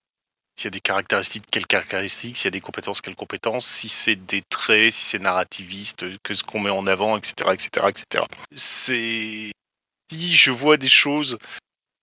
s'il 0.57 0.65
y 0.65 0.69
a 0.69 0.71
des 0.71 0.81
caractéristiques, 0.81 1.45
quelles 1.51 1.67
caractéristiques, 1.67 2.37
s'il 2.37 2.47
y 2.47 2.49
a 2.49 2.51
des 2.51 2.61
compétences, 2.61 3.01
quelles 3.01 3.17
compétences, 3.17 3.67
si 3.67 3.89
c'est 3.89 4.17
des 4.17 4.43
traits, 4.43 4.93
si 4.93 5.05
c'est 5.05 5.19
narrativiste, 5.19 6.19
que 6.23 6.35
ce 6.35 6.43
qu'on 6.43 6.61
met 6.61 6.71
en 6.71 6.87
avant, 6.87 7.17
etc., 7.17 7.51
etc., 7.53 7.87
etc. 7.89 8.25
C'est 8.55 9.53
si 10.11 10.37
je 10.37 10.51
vois 10.51 10.77
des 10.77 10.89
choses 10.89 11.39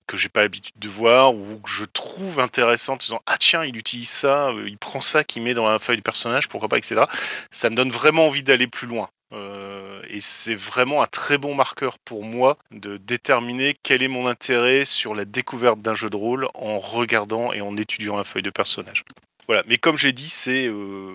que 0.08 0.18
j'ai 0.18 0.30
pas 0.30 0.42
l'habitude 0.42 0.78
de 0.78 0.90
voir 0.90 1.34
ou 1.34 1.60
que 1.60 1.70
je 1.70 1.86
trouve 1.86 2.40
intéressantes, 2.40 3.02
disant 3.02 3.22
ah 3.26 3.38
tiens 3.38 3.64
il 3.64 3.78
utilise 3.78 4.10
ça, 4.10 4.50
euh, 4.50 4.68
il 4.68 4.78
prend 4.78 5.02
ça 5.02 5.24
qu'il 5.24 5.42
met 5.44 5.54
dans 5.54 5.66
la 5.66 5.80
feuille 5.80 5.96
du 5.96 6.04
personnage, 6.04 6.50
pourquoi 6.50 6.70
pas, 6.70 6.78
etc. 6.78 7.06
Ça 7.52 7.70
me 7.70 7.76
donne 7.76 7.92
vraiment 7.92 8.28
envie 8.28 8.44
d'aller 8.44 8.68
plus 8.68 8.88
loin. 8.88 9.10
Euh, 9.34 10.02
et 10.10 10.20
c'est 10.20 10.56
vraiment 10.56 11.02
un 11.02 11.08
très 11.08 11.38
bon 11.38 11.56
marqueur 11.56 11.98
pour 12.00 12.24
moi 12.24 12.58
de 12.72 12.98
déterminer 12.98 13.74
quel 13.82 14.04
est 14.04 14.08
mon 14.08 14.28
intérêt 14.28 14.86
sur 14.86 15.16
la 15.16 15.26
découverte 15.26 15.82
d'un 15.82 15.96
jeu 15.96 16.10
de 16.10 16.16
rôle 16.16 16.48
en 16.54 16.80
regardant 16.80 17.52
et 17.52 17.62
en 17.62 17.76
étudiant 17.78 18.16
la 18.16 18.24
feuille 18.24 18.44
de 18.44 18.52
personnage. 18.52 19.04
Voilà, 19.48 19.64
mais 19.68 19.78
comme 19.78 19.98
j'ai 19.98 20.14
dit, 20.14 20.30
c'est 20.30 20.68
euh, 20.68 21.12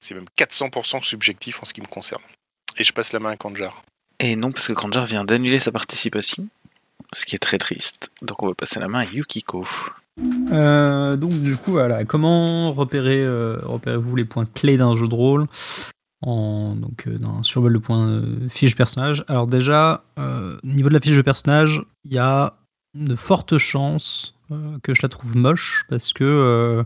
c'est 0.00 0.14
même 0.14 0.26
400% 0.38 1.02
subjectif 1.02 1.62
en 1.62 1.64
ce 1.64 1.72
qui 1.72 1.80
me 1.80 1.86
concerne. 1.86 2.22
Et 2.76 2.84
je 2.84 2.92
passe 2.92 3.12
la 3.12 3.20
main 3.20 3.30
à 3.30 3.36
Kanjar. 3.36 3.82
Et 4.18 4.36
non, 4.36 4.52
parce 4.52 4.68
que 4.68 4.72
Kanjar 4.72 5.06
vient 5.06 5.24
d'annuler 5.24 5.58
sa 5.58 5.72
participation, 5.72 6.48
ce 7.12 7.24
qui 7.24 7.36
est 7.36 7.40
très 7.40 7.58
triste. 7.58 8.10
Donc 8.20 8.42
on 8.42 8.48
va 8.48 8.54
passer 8.54 8.80
la 8.80 8.88
main 8.88 9.00
à 9.00 9.04
Yukiko. 9.04 9.64
Euh, 10.52 11.16
donc 11.16 11.32
du 11.42 11.56
coup, 11.56 11.72
voilà, 11.72 12.04
comment 12.04 12.72
repérer, 12.72 13.20
euh, 13.20 13.58
repérez-vous 13.62 14.16
les 14.16 14.24
points 14.24 14.46
clés 14.46 14.76
d'un 14.76 14.94
jeu 14.94 15.08
de 15.08 15.14
rôle? 15.14 15.46
En 16.22 16.76
donc 16.76 17.06
euh, 17.06 17.18
d'un 17.18 17.42
survol 17.42 17.72
de 17.72 17.78
points 17.78 18.06
euh, 18.06 18.48
fiche 18.48 18.76
personnage. 18.76 19.24
Alors 19.28 19.46
déjà, 19.46 20.04
euh, 20.18 20.56
au 20.62 20.66
niveau 20.66 20.88
de 20.88 20.94
la 20.94 21.00
fiche 21.00 21.16
de 21.16 21.22
personnage, 21.22 21.82
il 22.04 22.12
y 22.12 22.18
a 22.18 22.54
de 22.94 23.14
fortes 23.14 23.58
chances 23.58 24.34
que 24.82 24.94
je 24.94 25.00
la 25.02 25.08
trouve 25.08 25.36
moche 25.36 25.84
parce 25.88 26.12
que 26.12 26.24
euh, 26.24 26.82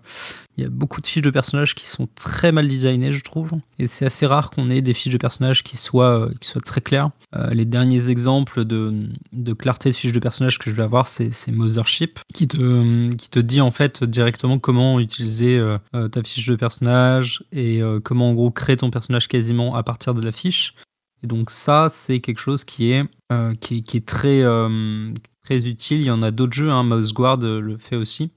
il 0.56 0.64
y 0.64 0.66
a 0.66 0.70
beaucoup 0.70 1.00
de 1.00 1.06
fiches 1.06 1.22
de 1.22 1.30
personnages 1.30 1.74
qui 1.74 1.86
sont 1.86 2.08
très 2.14 2.52
mal 2.52 2.68
designées, 2.68 3.12
je 3.12 3.22
trouve. 3.22 3.52
Et 3.78 3.86
c'est 3.86 4.06
assez 4.06 4.26
rare 4.26 4.50
qu'on 4.50 4.70
ait 4.70 4.82
des 4.82 4.94
fiches 4.94 5.12
de 5.12 5.18
personnages 5.18 5.62
qui 5.62 5.76
soient, 5.76 6.20
euh, 6.20 6.32
qui 6.40 6.48
soient 6.48 6.60
très 6.60 6.80
claires. 6.80 7.10
Euh, 7.36 7.50
les 7.52 7.64
derniers 7.64 8.10
exemples 8.10 8.64
de, 8.64 9.08
de 9.32 9.52
clarté 9.52 9.90
de 9.90 9.94
fiches 9.94 10.12
de 10.12 10.20
personnages 10.20 10.58
que 10.58 10.70
je 10.70 10.74
vais 10.76 10.82
avoir, 10.84 11.08
c'est 11.08 11.30
Mothership, 11.48 12.20
qui 12.32 12.46
te, 12.46 13.10
qui 13.16 13.30
te 13.30 13.38
dit 13.40 13.60
en 13.60 13.70
fait 13.70 14.04
directement 14.04 14.58
comment 14.58 15.00
utiliser 15.00 15.58
euh, 15.58 15.78
euh, 15.94 16.08
ta 16.08 16.22
fiche 16.22 16.46
de 16.46 16.56
personnage 16.56 17.44
et 17.52 17.82
euh, 17.82 18.00
comment 18.00 18.30
en 18.30 18.34
gros 18.34 18.50
créer 18.50 18.76
ton 18.76 18.90
personnage 18.90 19.28
quasiment 19.28 19.74
à 19.74 19.82
partir 19.82 20.14
de 20.14 20.22
la 20.22 20.32
fiche. 20.32 20.74
Et 21.22 21.26
donc 21.26 21.50
ça, 21.50 21.88
c'est 21.90 22.20
quelque 22.20 22.38
chose 22.38 22.64
qui 22.64 22.92
est, 22.92 23.04
euh, 23.32 23.54
qui, 23.54 23.82
est- 23.94 24.06
très, 24.06 24.42
euh, 24.42 25.10
très 25.44 25.66
utile. 25.68 26.00
Il 26.00 26.06
y 26.06 26.10
en 26.10 26.22
a 26.22 26.30
d'autres 26.30 26.54
jeux, 26.54 26.70
hein, 26.70 26.82
Mouse 26.82 27.12
Guard 27.12 27.38
euh, 27.42 27.60
le 27.60 27.78
fait 27.78 27.96
aussi, 27.96 28.30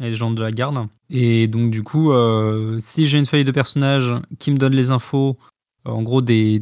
et 0.00 0.04
les 0.08 0.14
gens 0.14 0.30
de 0.30 0.42
la 0.42 0.50
garde. 0.50 0.88
Et 1.10 1.46
donc 1.46 1.70
du 1.70 1.82
coup, 1.82 2.12
euh, 2.12 2.78
si 2.80 3.06
j'ai 3.06 3.18
une 3.18 3.26
feuille 3.26 3.44
de 3.44 3.52
personnage 3.52 4.12
qui 4.38 4.50
me 4.50 4.58
donne 4.58 4.74
les 4.74 4.90
infos, 4.90 5.38
en 5.84 6.02
gros 6.02 6.22
des, 6.22 6.60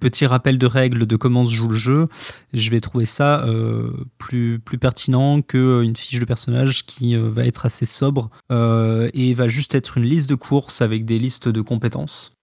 petits 0.00 0.26
rappels 0.26 0.58
de 0.58 0.66
règles 0.66 1.06
de 1.06 1.16
comment 1.16 1.46
se 1.46 1.54
joue 1.54 1.68
le 1.68 1.76
jeu, 1.76 2.08
je 2.52 2.70
vais 2.70 2.80
trouver 2.80 3.06
ça 3.06 3.44
euh, 3.44 3.90
plus, 4.18 4.58
plus 4.58 4.78
pertinent 4.78 5.42
qu'une 5.42 5.96
fiche 5.96 6.20
de 6.20 6.24
personnage 6.24 6.86
qui 6.86 7.16
euh, 7.16 7.30
va 7.30 7.44
être 7.44 7.66
assez 7.66 7.86
sobre 7.86 8.30
euh, 8.52 9.08
et 9.14 9.34
va 9.34 9.48
juste 9.48 9.74
être 9.74 9.98
une 9.98 10.04
liste 10.04 10.28
de 10.28 10.34
courses 10.34 10.82
avec 10.82 11.04
des 11.04 11.18
listes 11.18 11.48
de 11.48 11.60
compétences. 11.60 12.34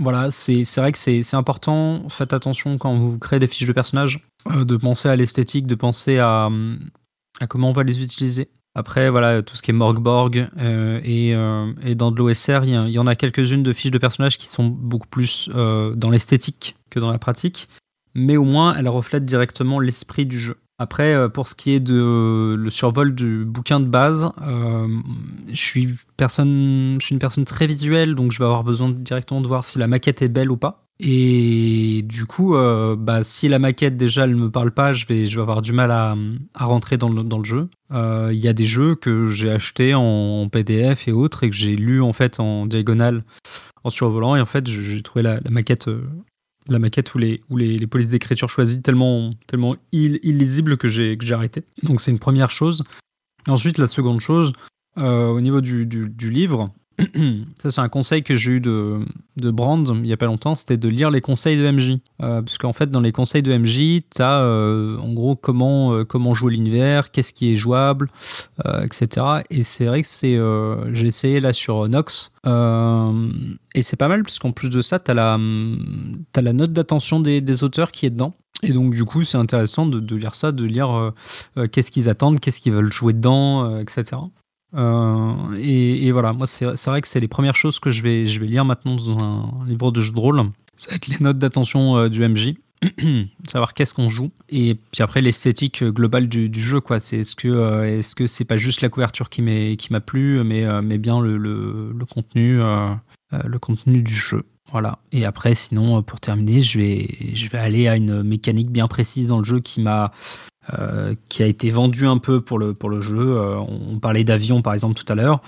Voilà, 0.00 0.30
c'est 0.30 0.62
vrai 0.76 0.92
que 0.92 0.98
c'est 0.98 1.34
important. 1.34 2.08
Faites 2.08 2.32
attention 2.32 2.78
quand 2.78 2.94
vous 2.94 3.18
créez 3.18 3.38
des 3.38 3.46
fiches 3.46 3.66
de 3.66 3.72
personnages, 3.72 4.20
euh, 4.50 4.64
de 4.64 4.76
penser 4.76 5.08
à 5.08 5.16
l'esthétique, 5.16 5.66
de 5.66 5.74
penser 5.74 6.18
à, 6.18 6.50
à 7.40 7.46
comment 7.46 7.70
on 7.70 7.72
va 7.72 7.84
les 7.84 8.02
utiliser. 8.02 8.48
Après, 8.76 9.08
voilà, 9.08 9.42
tout 9.42 9.56
ce 9.56 9.62
qui 9.62 9.70
est 9.70 9.74
Morgborg 9.74 10.48
euh, 10.58 11.00
et, 11.04 11.34
euh, 11.34 11.72
et 11.84 11.94
dans 11.94 12.10
de 12.10 12.18
l'OSR, 12.18 12.64
il 12.64 12.90
y, 12.90 12.98
en 12.98 13.06
a 13.06 13.14
quelques-unes 13.14 13.62
de 13.62 13.72
fiches 13.72 13.92
de 13.92 13.98
personnages 13.98 14.36
qui 14.36 14.48
sont 14.48 14.66
beaucoup 14.66 15.06
plus 15.06 15.48
euh, 15.54 15.94
dans 15.94 16.10
l'esthétique 16.10 16.76
que 16.90 16.98
dans 16.98 17.12
la 17.12 17.18
pratique, 17.18 17.68
mais 18.14 18.36
au 18.36 18.44
moins 18.44 18.74
elles 18.76 18.88
reflètent 18.88 19.24
directement 19.24 19.78
l'esprit 19.78 20.26
du 20.26 20.40
jeu. 20.40 20.56
Après, 20.78 21.30
pour 21.30 21.46
ce 21.46 21.54
qui 21.54 21.70
est 21.70 21.78
de 21.78 22.56
le 22.58 22.68
survol 22.68 23.14
du 23.14 23.44
bouquin 23.44 23.78
de 23.78 23.84
base, 23.84 24.32
je 24.40 25.54
suis 25.54 25.88
personne, 26.16 26.96
je 27.00 27.06
suis 27.06 27.12
une 27.12 27.20
personne 27.20 27.44
très 27.44 27.68
visuelle, 27.68 28.16
donc 28.16 28.32
je 28.32 28.40
vais 28.40 28.44
avoir 28.44 28.64
besoin 28.64 28.90
directement 28.90 29.40
de 29.40 29.46
voir 29.46 29.64
si 29.64 29.78
la 29.78 29.86
maquette 29.86 30.20
est 30.20 30.28
belle 30.28 30.50
ou 30.50 30.56
pas. 30.56 30.83
Et 31.00 32.02
du 32.04 32.24
coup, 32.24 32.54
euh, 32.54 32.94
bah, 32.96 33.24
si 33.24 33.48
la 33.48 33.58
maquette 33.58 33.96
déjà 33.96 34.24
elle 34.24 34.36
me 34.36 34.50
parle 34.50 34.70
pas, 34.70 34.92
je 34.92 35.06
vais, 35.06 35.26
je 35.26 35.36
vais 35.36 35.42
avoir 35.42 35.60
du 35.60 35.72
mal 35.72 35.90
à, 35.90 36.14
à 36.54 36.64
rentrer 36.66 36.96
dans 36.96 37.08
le, 37.08 37.22
dans 37.24 37.38
le 37.38 37.44
jeu. 37.44 37.68
Euh, 37.92 38.30
Il 38.32 38.38
y 38.38 38.46
a 38.48 38.52
des 38.52 38.64
jeux 38.66 38.94
que 38.94 39.28
j'ai 39.30 39.50
achetés 39.50 39.94
en 39.94 40.48
PDF 40.48 41.08
et 41.08 41.12
autres 41.12 41.42
et 41.42 41.50
que 41.50 41.56
j'ai 41.56 41.74
lu 41.74 42.00
en 42.00 42.12
fait 42.12 42.38
en 42.38 42.66
diagonale 42.66 43.24
en 43.82 43.90
survolant 43.90 44.36
et 44.36 44.40
en 44.40 44.46
fait 44.46 44.66
j'ai 44.68 45.02
trouvé 45.02 45.22
la, 45.22 45.40
maquette 45.50 45.88
euh, 45.88 46.06
la 46.68 46.78
maquette 46.78 47.12
ou 47.14 47.18
les, 47.18 47.40
ou 47.50 47.56
les, 47.56 47.86
polices 47.86 48.08
d'écriture 48.08 48.48
choisies 48.48 48.80
tellement, 48.80 49.30
tellement 49.46 49.76
ill- 49.92 50.20
illisibles 50.22 50.76
que 50.78 50.88
j'ai 50.88 51.18
arrêté. 51.32 51.64
Donc 51.82 52.00
c'est 52.00 52.10
une 52.12 52.18
première 52.20 52.50
chose. 52.52 52.84
Et 53.46 53.50
ensuite 53.50 53.78
la 53.78 53.88
seconde 53.88 54.20
chose, 54.20 54.52
euh, 54.96 55.28
au 55.28 55.40
niveau 55.40 55.60
du, 55.60 55.86
du 55.86 56.30
livre, 56.30 56.70
ça 57.62 57.70
c'est 57.70 57.80
un 57.80 57.88
conseil 57.88 58.22
que 58.22 58.34
j'ai 58.34 58.52
eu 58.52 58.60
de, 58.60 59.04
Brand 59.36 59.90
il 60.02 60.06
y 60.06 60.12
a 60.12 60.16
pas 60.16 60.26
longtemps, 60.26 60.54
c'était 60.54 60.76
de 60.76 60.88
lire 60.88 61.10
les 61.10 61.20
conseils 61.20 61.58
de 61.58 61.70
MJ. 61.70 61.98
Euh, 62.22 62.40
parce 62.42 62.58
qu'en 62.58 62.72
fait 62.72 62.90
dans 62.90 63.00
les 63.00 63.12
conseils 63.12 63.42
de 63.42 63.56
MJ, 63.56 64.02
tu 64.14 64.22
as 64.22 64.42
en 64.44 65.12
gros 65.12 65.36
comment, 65.36 65.92
euh, 65.92 66.04
comment 66.04 66.34
jouer 66.34 66.52
l'univers, 66.52 67.10
qu'est-ce 67.10 67.32
qui 67.32 67.52
est 67.52 67.56
jouable, 67.56 68.08
euh, 68.64 68.82
etc. 68.82 69.26
Et 69.50 69.64
c'est 69.64 69.86
vrai 69.86 70.02
que 70.02 70.08
euh, 70.24 70.92
j'ai 70.92 71.06
essayé 71.06 71.40
là 71.40 71.52
sur 71.52 71.88
Nox. 71.88 72.32
euh, 72.46 73.30
et 73.74 73.82
c'est 73.82 73.96
pas 73.96 74.08
mal 74.08 74.22
parce 74.22 74.38
qu'en 74.38 74.52
plus 74.52 74.70
de 74.70 74.80
ça, 74.80 75.00
tu 75.00 75.10
as, 75.10 75.14
la, 75.14 75.38
la 76.36 76.52
note 76.52 76.72
d'attention 76.72 77.20
des, 77.20 77.64
auteurs 77.64 77.90
qui 77.90 78.06
est 78.06 78.10
dedans. 78.10 78.34
Et 78.62 78.72
donc 78.72 78.94
du 78.94 79.04
coup, 79.04 79.24
c'est 79.24 79.36
intéressant 79.36 79.86
de, 79.86 80.16
lire 80.16 80.34
ça, 80.34 80.52
de 80.52 80.64
lire 80.64 80.90
euh, 80.90 81.10
euh, 81.58 81.68
qu'est-ce 81.68 81.90
qu'ils 81.90 82.08
attendent, 82.08 82.40
qu'est-ce 82.40 82.60
qu'ils 82.60 82.72
veulent 82.72 82.92
jouer 82.92 83.12
dedans, 83.12 83.68
euh, 83.68 83.80
etc. 83.80 84.22
Euh, 84.76 85.56
et, 85.56 86.10
voilà, 86.12 86.32
moi 86.32 86.46
c'est 86.46 86.86
vrai 86.86 87.00
que 87.00 87.08
c'est 87.08 87.20
les 87.20 87.28
premières 87.28 87.54
choses 87.54 87.78
que 87.78 87.90
je 87.90 88.02
vais, 88.02 88.26
je 88.26 88.40
vais 88.40 88.46
lire 88.46 88.64
maintenant 88.64 88.96
dans 88.96 89.18
un 89.18 89.66
livre 89.66 89.90
de 89.90 90.00
jeu 90.00 90.12
de 90.12 90.18
rôle. 90.18 90.42
Ça 90.76 90.90
va 90.90 90.96
être 90.96 91.06
les 91.06 91.18
notes 91.20 91.38
d'attention 91.38 91.96
euh, 91.96 92.08
du 92.08 92.26
MJ, 92.26 92.54
savoir 93.48 93.74
qu'est-ce 93.74 93.94
qu'on 93.94 94.10
joue, 94.10 94.30
et 94.48 94.74
puis 94.74 95.02
après 95.02 95.22
l'esthétique 95.22 95.82
euh, 95.82 95.92
globale 95.92 96.28
du, 96.28 96.50
jeu. 96.52 96.80
quoi. 96.80 96.98
C'est 96.98 97.18
est-ce 97.18 97.36
que 97.36 97.84
est-ce 97.84 98.14
que 98.14 98.26
c'est 98.26 98.44
pas 98.44 98.56
juste 98.56 98.80
la 98.80 98.88
couverture 98.88 99.28
qui 99.28 99.42
m'a 99.42 100.00
plu, 100.00 100.42
mais 100.42 100.66
mais 100.82 100.98
bien 100.98 101.20
le, 101.20 101.36
le, 101.36 102.04
contenu 102.06 102.58
le 102.58 103.58
contenu 103.58 104.02
du 104.02 104.14
jeu. 104.14 104.44
Voilà. 104.72 104.98
Et 105.12 105.24
après, 105.24 105.54
sinon, 105.54 106.02
pour 106.02 106.18
terminer, 106.18 106.60
je 106.60 106.80
vais, 106.80 107.08
je 107.32 107.48
vais 107.48 107.58
aller 107.58 107.86
à 107.86 107.96
une 107.96 108.24
mécanique 108.24 108.70
bien 108.70 108.88
précise 108.88 109.28
dans 109.28 109.38
le 109.38 109.44
jeu 109.44 109.60
qui 109.60 109.80
m'a, 109.80 110.10
qui 111.28 111.42
a 111.42 111.46
été 111.46 111.70
vendue 111.70 112.06
un 112.06 112.18
peu 112.18 112.40
pour 112.40 112.58
le, 112.58 112.74
pour 112.74 112.88
le 112.88 113.00
jeu. 113.00 113.18
Euh, 113.18 113.58
on 113.58 113.98
parlait 113.98 114.24
d'avion, 114.24 114.62
par 114.62 114.74
exemple, 114.74 114.94
tout 114.94 115.10
à 115.12 115.14
l'heure. 115.14 115.40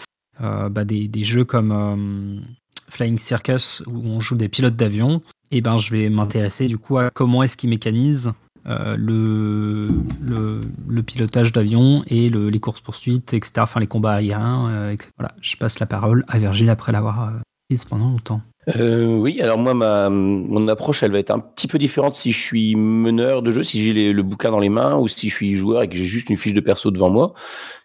Euh, 0.42 0.68
bah, 0.68 0.84
des, 0.84 1.08
des 1.08 1.24
jeux 1.24 1.44
comme 1.44 1.72
euh, 1.72 2.40
Flying 2.88 3.18
Circus, 3.18 3.82
où 3.86 4.06
on 4.06 4.20
joue 4.20 4.36
des 4.36 4.48
pilotes 4.48 4.76
d'avion. 4.76 5.22
Et 5.50 5.60
ben, 5.60 5.76
je 5.76 5.94
vais 5.94 6.10
m'intéresser 6.10 6.66
du 6.66 6.76
coup 6.76 6.98
à 6.98 7.10
comment 7.10 7.42
est-ce 7.42 7.56
qu'ils 7.56 7.70
mécanisent 7.70 8.32
euh, 8.66 8.96
le, 8.98 9.88
le, 10.20 11.02
pilotage 11.02 11.52
d'avion 11.52 12.02
et 12.08 12.28
le, 12.28 12.50
les 12.50 12.58
courses-poursuites, 12.58 13.32
etc. 13.32 13.52
Enfin, 13.58 13.80
les 13.80 13.86
combats 13.86 14.14
aériens. 14.14 14.68
Euh, 14.68 14.90
etc. 14.90 15.08
Voilà, 15.16 15.34
je 15.40 15.56
passe 15.56 15.78
la 15.78 15.86
parole 15.86 16.24
à 16.28 16.38
Virgile 16.38 16.68
après 16.68 16.92
l'avoir 16.92 17.32
prise 17.68 17.84
pendant 17.84 18.08
longtemps. 18.08 18.42
Euh, 18.74 19.16
oui, 19.16 19.40
alors 19.40 19.58
moi, 19.58 19.74
ma, 19.74 20.10
mon 20.10 20.66
approche, 20.66 21.04
elle 21.04 21.12
va 21.12 21.20
être 21.20 21.30
un 21.30 21.38
petit 21.38 21.68
peu 21.68 21.78
différente 21.78 22.14
si 22.14 22.32
je 22.32 22.40
suis 22.40 22.74
meneur 22.74 23.42
de 23.42 23.52
jeu, 23.52 23.62
si 23.62 23.80
j'ai 23.80 24.12
le 24.12 24.22
bouquin 24.24 24.50
dans 24.50 24.58
les 24.58 24.68
mains, 24.68 24.96
ou 24.96 25.06
si 25.06 25.28
je 25.28 25.34
suis 25.34 25.54
joueur 25.54 25.82
et 25.82 25.88
que 25.88 25.96
j'ai 25.96 26.04
juste 26.04 26.30
une 26.30 26.36
fiche 26.36 26.52
de 26.52 26.60
perso 26.60 26.90
devant 26.90 27.10
moi. 27.10 27.32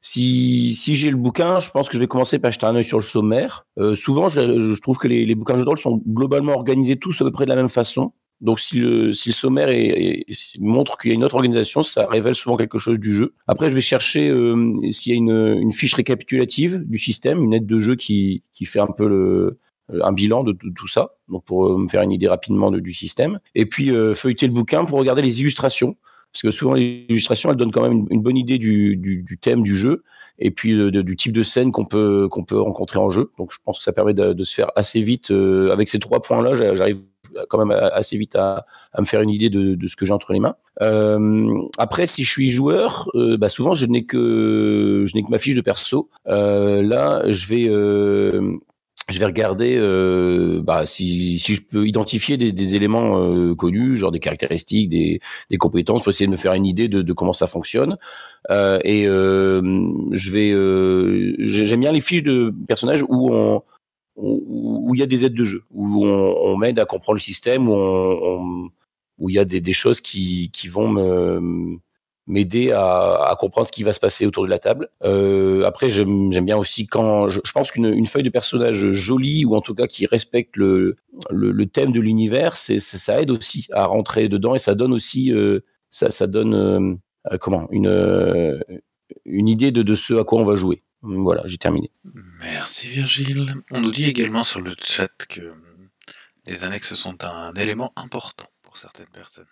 Si, 0.01 0.71
si 0.71 0.95
j'ai 0.95 1.11
le 1.11 1.17
bouquin, 1.17 1.59
je 1.59 1.69
pense 1.69 1.87
que 1.87 1.93
je 1.93 1.99
vais 1.99 2.07
commencer 2.07 2.39
par 2.39 2.51
jeter 2.51 2.65
un 2.65 2.75
œil 2.75 2.85
sur 2.85 2.97
le 2.97 3.03
sommaire. 3.03 3.67
Euh, 3.77 3.95
souvent, 3.95 4.27
je, 4.29 4.59
je, 4.59 4.81
trouve 4.81 4.97
que 4.97 5.07
les, 5.07 5.25
les 5.25 5.35
bouquins 5.35 5.53
de 5.53 5.59
jeu 5.59 5.65
de 5.65 5.69
rôle 5.69 5.77
sont 5.77 6.01
globalement 6.07 6.53
organisés 6.53 6.95
tous 6.95 7.21
à 7.21 7.25
peu 7.25 7.31
près 7.31 7.45
de 7.45 7.49
la 7.49 7.55
même 7.55 7.69
façon. 7.69 8.13
Donc, 8.39 8.59
si 8.59 8.79
le, 8.79 9.13
si 9.13 9.29
le 9.29 9.33
sommaire 9.33 9.69
est, 9.69 10.25
montre 10.59 10.97
qu'il 10.97 11.09
y 11.09 11.11
a 11.11 11.15
une 11.15 11.23
autre 11.23 11.35
organisation, 11.35 11.83
ça 11.83 12.07
révèle 12.07 12.33
souvent 12.33 12.57
quelque 12.57 12.79
chose 12.79 12.97
du 12.97 13.13
jeu. 13.13 13.35
Après, 13.45 13.69
je 13.69 13.75
vais 13.75 13.81
chercher 13.81 14.29
euh, 14.29 14.91
s'il 14.91 15.11
y 15.11 15.15
a 15.15 15.17
une, 15.19 15.59
une, 15.61 15.71
fiche 15.71 15.93
récapitulative 15.93 16.83
du 16.87 16.97
système, 16.97 17.43
une 17.43 17.53
aide 17.53 17.67
de 17.67 17.77
jeu 17.77 17.95
qui, 17.95 18.41
qui 18.51 18.65
fait 18.65 18.79
un 18.79 18.87
peu 18.87 19.07
le, 19.07 19.59
un 20.01 20.11
bilan 20.11 20.43
de, 20.43 20.53
tout 20.53 20.87
ça, 20.87 21.11
donc 21.29 21.45
pour 21.45 21.67
euh, 21.67 21.77
me 21.77 21.87
faire 21.87 22.01
une 22.01 22.11
idée 22.11 22.27
rapidement 22.27 22.71
de, 22.71 22.79
du 22.79 22.93
système. 22.93 23.39
Et 23.55 23.65
puis 23.65 23.91
euh, 23.91 24.13
feuilleter 24.13 24.47
le 24.47 24.53
bouquin 24.53 24.85
pour 24.85 24.99
regarder 24.99 25.21
les 25.21 25.41
illustrations, 25.41 25.95
parce 26.31 26.43
que 26.43 26.51
souvent 26.51 26.73
les 26.73 27.05
illustrations 27.09 27.49
elles 27.49 27.57
donnent 27.57 27.71
quand 27.71 27.87
même 27.87 28.05
une, 28.09 28.21
bonne 28.21 28.37
idée 28.37 28.57
du, 28.57 28.95
du, 28.95 29.37
thème 29.39 29.63
du 29.63 29.75
jeu 29.75 30.03
et 30.39 30.51
puis 30.51 30.73
de, 30.73 30.89
du 30.89 31.15
type 31.15 31.33
de 31.33 31.43
scène 31.43 31.71
qu'on 31.71 31.85
peut 31.85 32.29
peut 32.47 32.61
rencontrer 32.61 32.99
en 32.99 33.09
jeu. 33.09 33.31
Donc 33.37 33.51
je 33.51 33.57
pense 33.63 33.79
que 33.79 33.83
ça 33.83 33.91
permet 33.91 34.13
de, 34.13 34.43
se 34.43 34.55
faire 34.55 34.71
assez 34.75 35.01
vite 35.01 35.31
euh, 35.31 35.71
avec 35.71 35.89
ces 35.89 35.99
trois 35.99 36.21
points 36.21 36.41
là. 36.41 36.53
J'arrive 36.53 36.99
quand 37.49 37.63
même 37.63 37.77
assez 37.93 38.17
vite 38.17 38.35
à, 38.35 38.65
me 38.97 39.05
faire 39.05 39.21
une 39.21 39.29
idée 39.29 39.49
de, 39.49 39.87
ce 39.87 39.95
que 39.95 40.05
j'ai 40.05 40.13
entre 40.13 40.33
les 40.33 40.39
mains. 40.39 40.55
Euh, 40.81 41.53
après, 41.77 42.07
si 42.07 42.23
je 42.23 42.29
suis 42.29 42.49
joueur, 42.49 43.09
euh, 43.15 43.37
bah 43.37 43.49
souvent 43.49 43.75
je 43.75 43.85
n'ai 43.85 44.05
que 44.05 45.05
que 45.05 45.31
ma 45.31 45.37
fiche 45.37 45.55
de 45.55 45.61
perso. 45.61 46.09
Euh, 46.27 46.81
là, 46.81 47.23
je 47.29 47.47
vais 47.47 47.69
je 49.11 49.19
vais 49.19 49.25
regarder 49.25 49.75
euh, 49.77 50.61
bah, 50.63 50.85
si, 50.85 51.37
si 51.37 51.55
je 51.55 51.61
peux 51.61 51.87
identifier 51.87 52.37
des, 52.37 52.51
des 52.51 52.75
éléments 52.75 53.21
euh, 53.21 53.55
connus, 53.55 53.97
genre 53.97 54.11
des 54.11 54.19
caractéristiques, 54.19 54.89
des, 54.89 55.19
des, 55.49 55.57
compétences, 55.57 56.03
pour 56.03 56.09
essayer 56.09 56.27
de 56.27 56.31
me 56.31 56.37
faire 56.37 56.53
une 56.53 56.65
idée 56.65 56.87
de, 56.87 57.01
de 57.01 57.13
comment 57.13 57.33
ça 57.33 57.47
fonctionne. 57.47 57.97
Euh, 58.49 58.79
et 58.83 59.07
euh, 59.07 59.61
je 60.11 60.31
vais, 60.31 60.51
euh, 60.51 61.35
j'aime 61.39 61.81
bien 61.81 61.91
les 61.91 62.01
fiches 62.01 62.23
de 62.23 62.53
personnages 62.67 63.03
où 63.03 63.33
on 63.33 63.63
où 64.17 64.93
il 64.93 64.99
y 64.99 65.03
a 65.03 65.07
des 65.07 65.25
aides 65.25 65.33
de 65.33 65.43
jeu, 65.43 65.63
où 65.71 66.05
on, 66.05 66.35
on 66.43 66.57
m'aide 66.57 66.77
à 66.79 66.85
comprendre 66.85 67.15
le 67.15 67.21
système, 67.21 67.67
où 67.69 67.73
on, 67.73 68.69
où 69.17 69.29
il 69.29 69.35
y 69.35 69.39
a 69.39 69.45
des, 69.45 69.61
des 69.61 69.73
choses 69.73 70.01
qui, 70.01 70.51
qui 70.51 70.67
vont 70.67 70.89
me 70.89 71.77
m'aider 72.27 72.71
à, 72.71 73.35
comprendre 73.39 73.67
ce 73.67 73.71
qui 73.71 73.83
va 73.83 73.93
se 73.93 73.99
passer 73.99 74.25
autour 74.25 74.45
de 74.45 74.49
la 74.49 74.59
table. 74.59 74.89
Euh, 75.03 75.63
après, 75.65 75.89
j'aime 75.89 76.29
bien 76.29 76.57
aussi 76.57 76.87
quand 76.87 77.29
je, 77.29 77.39
pense 77.53 77.71
qu'une 77.71 78.05
feuille 78.05 78.23
de 78.23 78.29
personnage 78.29 78.91
jolie 78.91 79.45
ou 79.45 79.55
en 79.55 79.61
tout 79.61 79.73
cas 79.73 79.87
qui 79.87 80.05
respecte 80.05 80.55
le, 80.57 80.95
le, 81.29 81.65
thème 81.65 81.91
de 81.91 81.99
l'univers, 81.99 82.55
ça 82.55 83.21
aide 83.21 83.31
aussi 83.31 83.67
à 83.73 83.85
rentrer 83.85 84.29
dedans 84.29 84.55
et 84.55 84.59
ça 84.59 84.75
donne 84.75 84.93
aussi 84.93 85.33
euh, 85.33 85.61
ça, 85.89 86.11
ça 86.11 86.27
donne 86.27 86.53
euh, 86.53 87.37
comment 87.39 87.67
une 87.71 88.61
une 89.25 89.47
idée 89.47 89.71
de, 89.71 89.81
de 89.81 89.95
ce 89.95 90.13
à 90.13 90.23
quoi 90.23 90.39
on 90.39 90.45
va 90.45 90.55
jouer. 90.55 90.83
Voilà, 91.01 91.41
j'ai 91.45 91.57
terminé. 91.57 91.91
Merci 92.39 92.87
Virgile. 92.87 93.55
On 93.71 93.81
nous 93.81 93.91
dit 93.91 94.05
également 94.05 94.43
sur 94.43 94.61
le 94.61 94.71
chat 94.79 95.09
que 95.27 95.53
les 96.45 96.63
annexes 96.63 96.93
sont 96.93 97.23
un 97.23 97.53
élément 97.53 97.91
important 97.95 98.45
pour 98.61 98.77
certaines 98.77 99.07
personnes. 99.07 99.47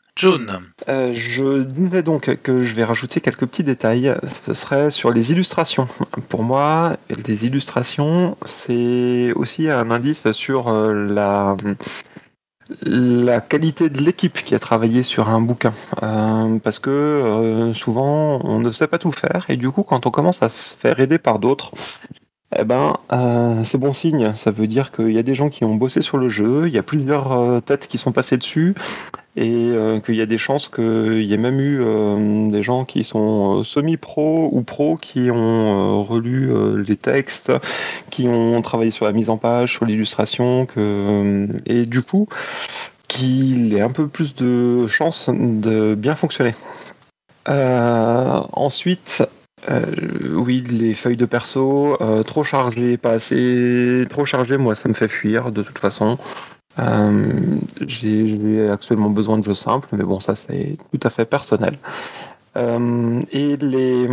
Euh, 0.88 1.14
Je 1.14 1.64
disais 1.64 2.04
donc 2.04 2.36
que 2.42 2.64
je 2.64 2.76
vais 2.76 2.84
rajouter 2.84 3.22
quelques 3.22 3.46
petits 3.46 3.64
détails. 3.64 4.16
Ce 4.46 4.54
serait 4.54 4.92
sur 4.92 5.12
les 5.12 5.32
illustrations. 5.32 5.88
Pour 6.28 6.44
moi, 6.44 6.98
les 7.28 7.46
illustrations, 7.46 8.38
c'est 8.46 9.32
aussi 9.36 9.70
un 9.70 9.92
indice 9.92 10.32
sur 10.32 10.68
euh, 10.70 10.94
la 10.94 11.56
la 12.84 13.42
qualité 13.42 13.90
de 13.90 14.00
l'équipe 14.00 14.44
qui 14.44 14.54
a 14.54 14.60
travaillé 14.60 15.02
sur 15.02 15.30
un 15.30 15.42
bouquin. 15.42 15.72
Euh, 16.04 16.60
parce 16.60 16.78
que 16.78 17.72
souvent, 17.74 18.42
on 18.44 18.60
ne 18.60 18.72
sait 18.72 18.88
pas 18.88 19.00
tout 19.00 19.12
faire. 19.12 19.46
Et 19.50 19.58
du 19.58 19.72
coup, 19.72 19.84
quand 19.84 20.06
on 20.06 20.12
commence 20.12 20.44
à 20.44 20.50
se 20.50 20.76
faire 20.76 21.00
aider 21.00 21.18
par 21.18 21.40
d'autres, 21.40 21.72
eh 22.58 22.64
ben, 22.64 22.98
euh, 23.12 23.64
c'est 23.64 23.78
bon 23.78 23.94
signe. 23.94 24.34
Ça 24.34 24.50
veut 24.50 24.66
dire 24.66 24.92
qu'il 24.92 25.12
y 25.12 25.20
a 25.20 25.24
des 25.24 25.36
gens 25.36 25.50
qui 25.50 25.66
ont 25.66 25.76
bossé 25.76 26.02
sur 26.02 26.18
le 26.18 26.30
jeu, 26.30 26.68
il 26.68 26.74
y 26.74 26.80
a 26.80 26.84
plusieurs 26.84 27.32
euh, 27.32 27.60
têtes 27.60 27.88
qui 27.88 28.00
sont 28.00 28.12
passées 28.12 28.38
dessus, 28.38 28.74
et 29.36 29.52
euh, 29.72 30.00
qu'il 30.00 30.16
y 30.16 30.22
a 30.22 30.26
des 30.26 30.40
chances 30.40 30.68
qu'il 30.68 31.24
y 31.24 31.34
ait 31.34 31.38
même 31.38 31.60
eu 31.60 32.50
des 32.52 32.64
gens 32.64 32.86
qui 32.86 33.04
sont 33.04 33.64
semi-pro 33.64 34.50
ou 34.52 34.64
pro 34.64 34.98
qui 34.98 35.30
ont 35.30 36.04
relu 36.04 36.52
les 36.84 36.98
textes, 36.98 37.52
qui 38.10 38.28
ont 38.28 38.62
travaillé 38.64 38.92
sur 38.92 39.06
la 39.06 39.12
mise 39.12 39.30
en 39.30 39.38
page, 39.38 39.74
sur 39.74 39.86
l'illustration, 39.86 40.66
et 41.66 41.86
du 41.86 42.02
coup 42.02 42.28
qu'il 43.08 43.74
ait 43.74 43.82
un 43.82 43.90
peu 43.90 44.08
plus 44.08 44.36
de 44.36 44.86
chances 44.88 45.30
de 45.30 45.96
bien 45.96 46.16
fonctionner. 46.16 46.56
ensuite, 47.48 49.24
euh, 49.70 50.36
oui, 50.36 50.64
les 50.70 50.94
feuilles 50.94 51.18
de 51.18 51.26
perso, 51.26 51.98
euh, 52.02 52.24
trop 52.24 52.44
chargées, 52.44 52.98
pas 52.98 53.12
assez. 53.12 54.06
Trop 54.10 54.26
chargées, 54.26 54.58
moi, 54.58 54.76
ça 54.76 54.88
me 54.90 54.94
fait 54.94 55.08
fuir 55.08 55.52
de 55.52 55.64
toute 55.64 55.80
façon. 55.80 56.18
Euh, 56.78 57.58
J'ai 57.86 58.70
actuellement 58.70 59.10
besoin 59.10 59.38
de 59.38 59.44
jeux 59.44 59.54
simples, 59.54 59.90
mais 59.92 60.04
bon, 60.04 60.20
ça 60.20 60.36
c'est 60.36 60.78
tout 60.92 61.08
à 61.08 61.10
fait 61.10 61.26
personnel. 61.26 61.78
Euh, 62.58 63.22
et 63.32 63.58
les, 63.58 64.08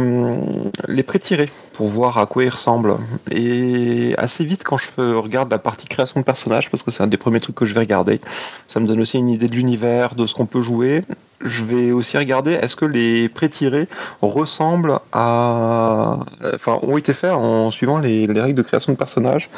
les 0.89 1.03
pré-tirés 1.03 1.49
pour 1.73 1.89
voir 1.89 2.19
à 2.19 2.27
quoi 2.27 2.45
ils 2.45 2.51
ressemblent. 2.51 2.97
Et 3.31 4.15
assez 4.19 4.45
vite, 4.45 4.63
quand 4.63 4.77
je 4.79 4.89
regarde 5.15 5.51
la 5.51 5.59
partie 5.59 5.87
création 5.87 6.21
de 6.21 6.25
personnages, 6.25 6.71
parce 6.71 6.83
que 6.83 6.91
c'est 6.91 7.03
un 7.03 7.07
des 7.07 7.17
premiers 7.17 7.41
trucs 7.41 7.57
que 7.57 7.65
je 7.65 7.75
vais 7.75 7.81
regarder, 7.81 8.21
ça 8.69 8.79
me 8.81 8.87
donne 8.87 9.01
aussi 9.01 9.17
une 9.17 9.29
idée 9.29 9.49
de 9.49 9.55
l'univers, 9.55 10.15
de 10.15 10.27
ce 10.27 10.35
qu'on 10.35 10.47
peut 10.47 10.61
jouer. 10.61 11.03
Je 11.41 11.65
vais 11.65 11.93
aussi 11.93 12.17
regarder 12.17 12.53
est-ce 12.53 12.77
que 12.77 12.87
les 12.87 13.29
pré-tirés 13.29 13.89
ressemblent 14.23 14.99
à. 15.13 16.19
Enfin, 16.55 16.79
ont 16.83 16.97
été 16.97 17.13
faits 17.13 17.33
en 17.33 17.71
suivant 17.71 17.99
les, 17.99 18.27
les 18.27 18.41
règles 18.41 18.57
de 18.57 18.63
création 18.63 18.93
de 18.93 18.99
personnages. 18.99 19.51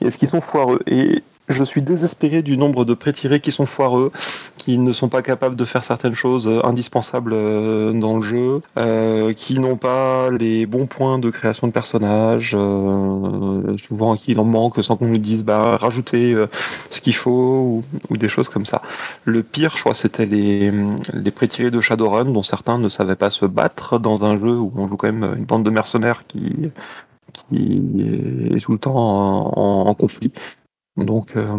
Et 0.00 0.06
est-ce 0.06 0.18
qu'ils 0.18 0.30
sont 0.30 0.40
foireux? 0.40 0.80
Je 1.50 1.64
suis 1.64 1.82
désespéré 1.82 2.42
du 2.42 2.56
nombre 2.56 2.84
de 2.84 2.94
pré-tirés 2.94 3.40
qui 3.40 3.52
sont 3.52 3.66
foireux, 3.66 4.12
qui 4.56 4.78
ne 4.78 4.92
sont 4.92 5.08
pas 5.08 5.22
capables 5.22 5.56
de 5.56 5.64
faire 5.64 5.84
certaines 5.84 6.14
choses 6.14 6.50
indispensables 6.64 7.32
dans 7.98 8.16
le 8.16 8.22
jeu, 8.22 8.62
euh, 8.78 9.32
qui 9.32 9.58
n'ont 9.58 9.76
pas 9.76 10.30
les 10.30 10.66
bons 10.66 10.86
points 10.86 11.18
de 11.18 11.30
création 11.30 11.66
de 11.66 11.72
personnages, 11.72 12.56
euh, 12.58 13.76
souvent 13.76 14.16
qu'il 14.16 14.38
en 14.40 14.44
manque 14.44 14.82
sans 14.82 14.96
qu'on 14.96 15.06
nous 15.06 15.18
dise 15.18 15.44
bah 15.44 15.76
rajoutez 15.80 16.32
euh, 16.32 16.46
ce 16.90 17.00
qu'il 17.00 17.14
faut 17.14 17.82
ou, 18.10 18.16
des 18.16 18.28
choses 18.28 18.48
comme 18.48 18.66
ça. 18.66 18.82
Le 19.24 19.42
pire, 19.42 19.76
je 19.76 19.82
crois, 19.82 19.94
c'était 19.94 20.26
les, 20.26 20.70
les 21.12 21.70
de 21.70 21.80
Shadowrun, 21.80 22.26
dont 22.26 22.42
certains 22.42 22.78
ne 22.78 22.88
savaient 22.88 23.16
pas 23.16 23.30
se 23.30 23.46
battre 23.46 23.98
dans 23.98 24.22
un 24.24 24.38
jeu 24.38 24.58
où 24.58 24.72
on 24.76 24.88
joue 24.88 24.96
quand 24.96 25.12
même 25.12 25.34
une 25.36 25.44
bande 25.44 25.64
de 25.64 25.70
mercenaires 25.70 26.24
qui 26.26 26.70
qui 27.48 28.52
est 28.54 28.60
tout 28.60 28.72
le 28.72 28.78
temps 28.78 28.96
en 28.96 29.94
conflit. 29.94 30.32
Donc, 30.96 31.36
euh, 31.36 31.58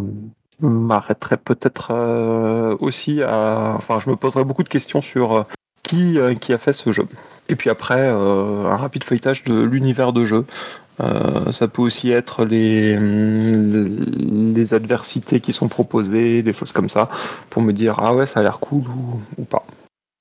je 0.61 0.67
m'arrêterai 0.67 1.37
peut-être 1.37 1.91
euh, 1.91 2.75
aussi 2.79 3.21
à. 3.23 3.73
Enfin, 3.75 3.99
je 3.99 4.09
me 4.09 4.15
poserai 4.15 4.43
beaucoup 4.43 4.63
de 4.63 4.69
questions 4.69 5.01
sur 5.01 5.33
euh, 5.33 5.43
qui, 5.83 6.17
qui 6.39 6.53
a 6.53 6.57
fait 6.57 6.73
ce 6.73 6.91
jeu. 6.91 7.07
Et 7.49 7.55
puis 7.55 7.69
après, 7.69 8.07
un 8.07 8.77
rapide 8.77 9.03
feuilletage 9.03 9.43
de 9.43 9.61
l'univers 9.61 10.13
de 10.13 10.23
jeu. 10.23 10.45
ça 10.99 11.67
peut 11.67 11.81
aussi 11.81 12.11
être 12.11 12.45
les, 12.45 12.97
les 12.97 14.73
adversités 14.73 15.41
qui 15.41 15.51
sont 15.51 15.67
proposées, 15.67 16.43
des 16.43 16.53
choses 16.53 16.71
comme 16.71 16.87
ça, 16.87 17.09
pour 17.49 17.61
me 17.61 17.73
dire 17.73 17.95
ah 17.97 18.13
ouais, 18.13 18.25
ça 18.25 18.39
a 18.39 18.43
l'air 18.43 18.59
cool 18.59 18.83
ou, 18.87 19.19
ou 19.37 19.43
pas. 19.43 19.65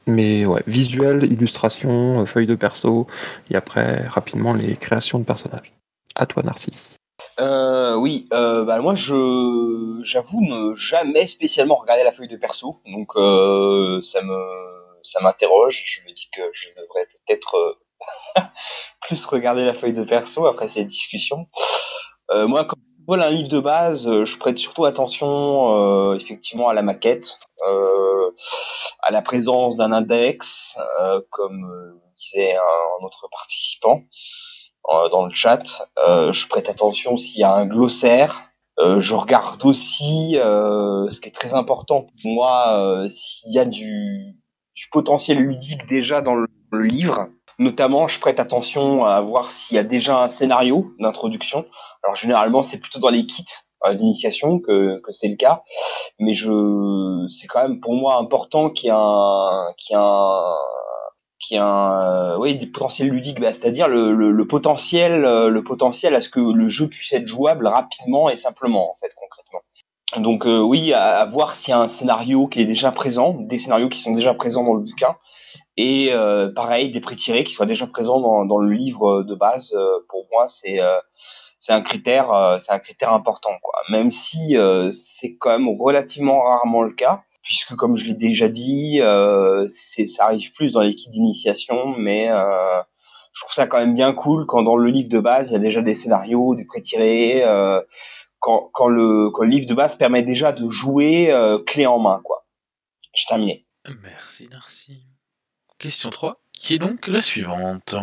Mais 0.09 0.45
ouais, 0.45 0.65
visuel, 0.67 1.31
illustration, 1.31 2.27
feuille 2.27 2.47
de 2.47 2.57
perso, 2.57 3.07
et 3.49 3.55
après 3.55 4.09
rapidement 4.09 4.55
les 4.55 4.75
créations 4.75 5.21
de 5.21 5.25
personnages. 5.25 5.73
À 6.17 6.27
toi, 6.27 6.43
Narcisse. 6.43 7.00
Euh, 7.41 7.95
oui, 7.97 8.29
euh, 8.35 8.65
bah 8.65 8.81
moi 8.81 8.95
je 8.95 10.01
j'avoue 10.03 10.43
ne 10.43 10.75
jamais 10.75 11.27
spécialement 11.27 11.77
regarder 11.77 12.05
la 12.05 12.13
feuille 12.13 12.29
de 12.29 12.37
perso, 12.37 12.83
donc 12.87 13.13
euh, 13.17 14.03
ça 14.03 14.21
me 14.21 14.37
ça 15.03 15.21
m'interroge. 15.23 15.83
Je 15.87 16.01
me 16.07 16.13
dis 16.13 16.29
que 16.37 16.43
je 16.53 16.69
devrais 16.77 17.07
peut-être 17.07 17.55
euh, 18.37 18.43
plus 19.03 19.25
regarder 19.25 19.65
la 19.65 19.73
feuille 19.73 19.95
de 19.95 20.05
perso 20.05 20.47
après 20.47 20.69
cette 20.69 20.89
discussion. 20.89 21.49
Euh, 22.31 22.47
moi, 22.47 22.65
quand 22.67 22.77
je 22.99 23.05
vois 23.07 23.25
un 23.25 23.31
livre 23.31 23.49
de 23.49 23.61
base, 23.61 24.07
je 24.25 24.37
prête 24.39 24.59
surtout 24.59 24.85
attention 24.85 26.15
effectivement 26.15 26.69
à 26.69 26.75
la 26.75 26.83
maquette, 26.83 27.39
à 29.03 29.11
la 29.11 29.23
présence 29.23 29.77
d'un 29.79 29.93
index, 29.93 30.77
comme 31.31 31.99
disait 32.19 32.57
un 32.57 33.05
autre 33.05 33.29
participant. 33.33 34.03
Euh, 34.89 35.09
dans 35.11 35.27
le 35.27 35.35
chat. 35.35 35.63
Euh, 36.09 36.33
je 36.33 36.49
prête 36.49 36.69
attention 36.69 37.17
s'il 37.17 37.41
y 37.41 37.45
a 37.45 37.53
un 37.53 37.67
glossaire. 37.67 38.51
Euh, 38.79 39.01
je 39.03 39.15
regarde 39.15 39.65
aussi, 39.65 40.37
ce 40.37 41.21
qui 41.21 41.29
est 41.29 41.35
très 41.35 41.55
important 41.55 42.07
pour 42.23 42.33
moi, 42.33 43.07
s'il 43.11 43.53
y 43.53 43.59
a 43.59 43.67
du, 43.67 44.37
potentiel 44.91 45.39
ludique 45.39 45.87
déjà 45.87 46.21
dans 46.21 46.35
le, 46.35 46.47
livre. 46.73 47.29
Notamment, 47.59 48.09
je 48.09 48.19
prête 48.21 48.41
attention 48.41 49.05
à 49.05 49.21
voir 49.21 49.51
s'il 49.51 49.77
y 49.77 49.79
a 49.79 49.85
déjà 49.85 50.23
un 50.23 50.29
scénario 50.29 50.93
d'introduction. 50.99 51.67
Alors 52.03 52.17
généralement, 52.17 52.63
c'est 52.63 52.79
plutôt 52.79 53.01
dans 53.01 53.11
les 53.11 53.27
kits 53.27 53.45
d'initiation 53.93 54.61
que, 54.61 55.03
c'est 55.11 55.29
le 55.29 55.37
cas, 55.37 55.63
mais 56.19 56.35
c'est 56.35 57.47
quand 57.49 57.63
même 57.63 57.81
pour 57.81 57.95
moi 57.95 58.19
important 58.19 58.71
qu'il 58.71 58.87
y 58.87 58.91
ait 58.91 58.95
un, 58.95 60.57
qu'il 61.41 61.57
y 61.57 61.59
ait 61.59 61.63
un, 61.63 62.35
euh, 62.35 62.39
oui, 62.39 62.59
des 62.59 62.67
potentiels 62.67 63.09
ludiques, 63.09 63.41
bah, 63.41 63.53
c'est-à-dire 63.53 63.89
le, 63.89 64.13
le, 64.13 64.31
le 64.31 64.47
potentiel, 64.47 65.25
euh, 65.25 65.49
le 65.49 65.65
potentiel 65.65 66.15
à 66.15 66.21
ce 66.21 66.29
que 66.29 66.41
le 66.41 66.69
jeu 66.69 66.87
puisse 66.87 67.13
être 67.13 67.27
jouable 67.27 67.67
rapidement 67.67 68.31
et 68.31 68.37
simplement, 68.37 68.91
en 68.91 68.95
fait, 69.01 69.13
concrètement. 69.17 69.61
Donc 70.17 70.47
euh, 70.47 70.61
oui, 70.61 70.93
à, 70.93 71.19
à 71.19 71.25
voir 71.25 71.55
s'il 71.57 71.71
y 71.71 71.73
a 71.73 71.79
un 71.79 71.89
scénario 71.89 72.47
qui 72.47 72.61
est 72.61 72.65
déjà 72.67 72.93
présent, 72.93 73.35
des 73.39 73.59
scénarios 73.59 73.89
qui 73.89 74.01
sont 74.01 74.13
déjà 74.13 74.35
présents 74.35 74.65
dans 74.65 74.75
le 74.75 74.83
bouquin, 74.83 75.17
et 75.77 76.13
euh, 76.13 76.53
pareil, 76.53 76.91
des 76.93 77.01
pré-tirés 77.01 77.45
qui 77.45 77.55
soient 77.55 77.67
déjà 77.67 77.87
présents 77.87 78.21
dans, 78.21 78.45
dans 78.45 78.59
le 78.59 78.73
livre 78.73 79.23
de 79.23 79.35
base. 79.35 79.73
euh, 79.73 80.01
pour 80.09 80.27
moi, 80.33 80.47
c'est 80.49 80.81
euh, 80.81 80.99
c'est 81.61 81.73
un 81.73 81.83
critère, 81.83 82.59
c'est 82.59 82.73
un 82.73 82.79
critère 82.79 83.13
important, 83.13 83.51
quoi. 83.63 83.75
Même 83.91 84.11
si 84.11 84.57
c'est 84.93 85.37
quand 85.37 85.51
même 85.51 85.69
relativement 85.79 86.43
rarement 86.43 86.83
le 86.83 86.93
cas, 86.93 87.23
puisque 87.51 87.75
comme 87.75 87.97
je 87.97 88.05
l'ai 88.05 88.15
déjà 88.15 88.49
dit, 88.49 89.01
euh, 89.01 89.67
ça 90.07 90.27
arrive 90.27 90.53
plus 90.53 90.71
dans 90.71 90.83
les 90.83 90.95
kits 90.95 91.11
d'initiation, 91.11 91.97
mais 91.99 92.31
euh, 92.31 92.81
je 93.33 93.41
trouve 93.41 93.53
ça 93.53 93.67
quand 93.67 93.81
même 93.81 93.97
bien 93.97 94.13
cool 94.13 94.47
quand 94.47 94.63
dans 94.63 94.77
le 94.77 94.89
livre 94.89 95.09
de 95.09 95.19
base 95.19 95.49
il 95.49 95.55
y 95.55 95.57
a 95.57 95.59
déjà 95.59 95.83
des 95.83 95.95
scénarios, 95.95 96.55
des 96.55 96.65
pré-tirés, 96.65 97.43
euh, 97.45 97.81
quand, 98.39 98.71
quand 98.73 98.87
le 98.87 99.31
quand 99.31 99.43
le 99.43 99.49
livre 99.49 99.67
de 99.67 99.75
base 99.75 99.97
permet 99.97 100.23
déjà 100.23 100.53
de 100.53 100.69
jouer 100.69 101.33
euh, 101.33 101.59
clé 101.59 101.87
en 101.87 101.99
main, 101.99 102.21
quoi. 102.23 102.47
J'ai 103.15 103.27
terminé. 103.27 103.67
Merci, 104.01 104.47
merci. 104.49 105.03
Question 105.79 106.11
3, 106.11 106.41
qui 106.53 106.75
est 106.75 106.79
donc 106.79 107.09
la 107.09 107.21
suivante. 107.21 107.97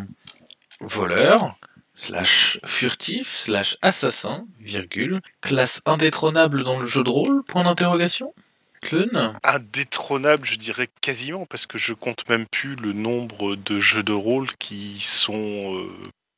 Voleur, 0.81 1.55
slash 1.93 2.59
furtif, 2.65 3.29
slash 3.29 3.77
assassin, 3.81 4.45
virgule, 4.59 5.21
classe 5.39 5.81
indétrônable 5.85 6.65
dans 6.65 6.77
le 6.77 6.85
jeu 6.85 7.05
de 7.05 7.09
rôle, 7.09 7.45
point 7.45 7.63
d'interrogation? 7.63 8.33
Indétrônable, 9.43 10.45
je 10.45 10.55
dirais 10.55 10.87
quasiment, 11.01 11.45
parce 11.45 11.65
que 11.65 11.77
je 11.77 11.93
compte 11.93 12.27
même 12.29 12.45
plus 12.51 12.75
le 12.75 12.93
nombre 12.93 13.55
de 13.55 13.79
jeux 13.79 14.03
de 14.03 14.13
rôle 14.13 14.47
qui 14.57 14.99
sont 14.99 15.75
euh, 15.75 15.89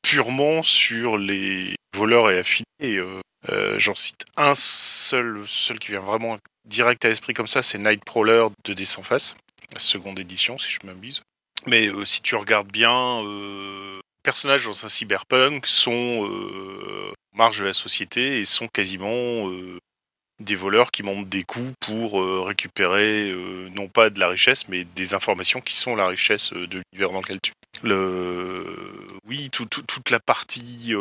purement 0.01 0.63
sur 0.63 1.17
les 1.17 1.75
voleurs 1.95 2.31
et 2.31 2.39
affiliés. 2.39 2.65
Euh, 2.83 3.21
euh, 3.49 3.77
J'en 3.79 3.95
cite 3.95 4.25
un 4.37 4.55
seul, 4.55 5.43
seul 5.47 5.79
qui 5.79 5.91
vient 5.91 6.01
vraiment 6.01 6.37
direct 6.65 7.05
à 7.05 7.09
l'esprit 7.09 7.33
comme 7.33 7.47
ça, 7.47 7.61
c'est 7.61 7.77
Nightcrawler 7.77 8.47
de 8.65 8.73
D 8.73 8.85
sans 8.85 9.03
face, 9.03 9.35
la 9.73 9.79
seconde 9.79 10.19
édition, 10.19 10.57
si 10.57 10.71
je 10.71 10.79
m'abuse. 10.85 11.21
Mais 11.67 11.87
euh, 11.87 12.05
si 12.05 12.21
tu 12.21 12.35
regardes 12.35 12.71
bien, 12.71 13.21
personnages 14.23 14.65
dans 14.65 14.85
un 14.85 14.89
cyberpunk 14.89 15.65
sont 15.65 16.27
en 17.33 17.37
marge 17.37 17.59
de 17.59 17.65
la 17.65 17.73
société 17.73 18.39
et 18.39 18.45
sont 18.45 18.67
quasiment 18.67 19.49
des 20.39 20.55
voleurs 20.55 20.91
qui 20.91 21.03
montent 21.03 21.27
des 21.29 21.43
coups 21.43 21.73
pour 21.79 22.21
euh, 22.21 22.41
récupérer 22.41 23.29
euh, 23.31 23.69
non 23.75 23.87
pas 23.87 24.09
de 24.09 24.19
la 24.19 24.27
richesse, 24.27 24.67
mais 24.69 24.85
des 24.95 25.13
informations 25.13 25.61
qui 25.61 25.75
sont 25.75 25.95
la 25.95 26.07
richesse 26.07 26.53
euh, 26.53 26.67
de 26.67 26.81
l'univers 26.91 27.11
dans 27.11 27.21
lequel 27.21 27.39
tu. 27.41 27.51
Le... 27.83 28.65
Oui, 29.27 29.49
tout- 29.51 29.65
tout- 29.65 29.83
toute 29.83 30.09
la 30.09 30.19
partie 30.19 30.93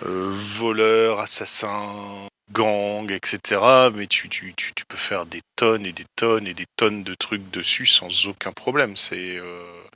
voleur, 0.00 1.20
assassin, 1.20 2.28
gang, 2.52 3.10
etc. 3.10 3.90
Mais 3.94 4.06
tu, 4.06 4.28
tu, 4.28 4.54
tu, 4.56 4.72
tu 4.74 4.84
peux 4.86 4.96
faire 4.96 5.26
des 5.26 5.40
tonnes 5.56 5.86
et 5.86 5.92
des 5.92 6.04
tonnes 6.16 6.46
et 6.46 6.54
des 6.54 6.66
tonnes 6.76 7.02
de 7.04 7.14
trucs 7.14 7.50
dessus 7.50 7.86
sans 7.86 8.26
aucun 8.26 8.52
problème. 8.52 8.96
C'est 8.96 9.38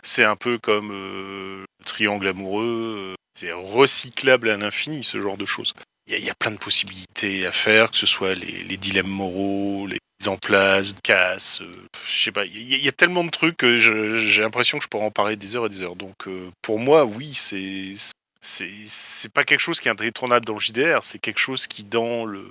c'est 0.02 0.24
un 0.24 0.36
peu 0.36 0.58
comme 0.58 0.90
le 0.90 1.64
triangle 1.84 2.28
amoureux. 2.28 3.14
C'est 3.36 3.52
recyclable 3.52 4.48
à 4.50 4.56
l'infini, 4.56 5.02
ce 5.02 5.20
genre 5.20 5.36
de 5.36 5.44
choses. 5.44 5.74
Il 6.06 6.18
y, 6.22 6.30
a- 6.30 6.34
plein 6.34 6.50
de 6.50 6.58
possibilités 6.58 7.46
à 7.46 7.52
faire, 7.52 7.90
que 7.90 7.96
ce 7.96 8.06
soit 8.06 8.34
les, 8.34 8.76
dilemmes 8.76 9.06
moraux, 9.08 9.86
les 9.86 9.98
mises 10.20 10.28
en 10.28 10.36
place, 10.36 10.94
casse, 11.02 11.62
euh, 11.62 11.70
je 12.06 12.24
sais 12.24 12.32
pas, 12.32 12.44
il 12.44 12.82
y, 12.82 12.88
a- 12.88 12.92
tellement 12.92 13.24
de 13.24 13.30
trucs 13.30 13.56
que 13.56 13.78
j'ai 13.78 14.42
l'impression 14.42 14.78
que 14.78 14.84
je 14.84 14.88
pourrais 14.88 15.06
en 15.06 15.10
parler 15.10 15.36
des 15.36 15.56
heures 15.56 15.66
et 15.66 15.70
des 15.70 15.82
heures. 15.82 15.96
Donc 15.96 16.28
euh, 16.28 16.50
pour 16.62 16.78
moi, 16.78 17.04
oui, 17.04 17.32
c'est 17.34 17.94
c'est 18.42 19.32
pas 19.32 19.44
quelque 19.44 19.60
chose 19.60 19.80
qui 19.80 19.88
est 19.88 19.90
indétrônable 19.90 20.44
dans 20.44 20.52
le 20.54 20.60
JDR, 20.60 21.02
c'est 21.02 21.18
quelque 21.18 21.38
chose 21.40 21.66
qui 21.66 21.82
dans 21.84 22.26
le 22.26 22.46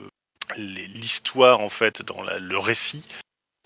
l'histoire 0.58 1.62
en 1.62 1.70
fait, 1.70 2.02
dans 2.02 2.22
la- 2.24 2.40
le 2.40 2.58
récit 2.58 3.08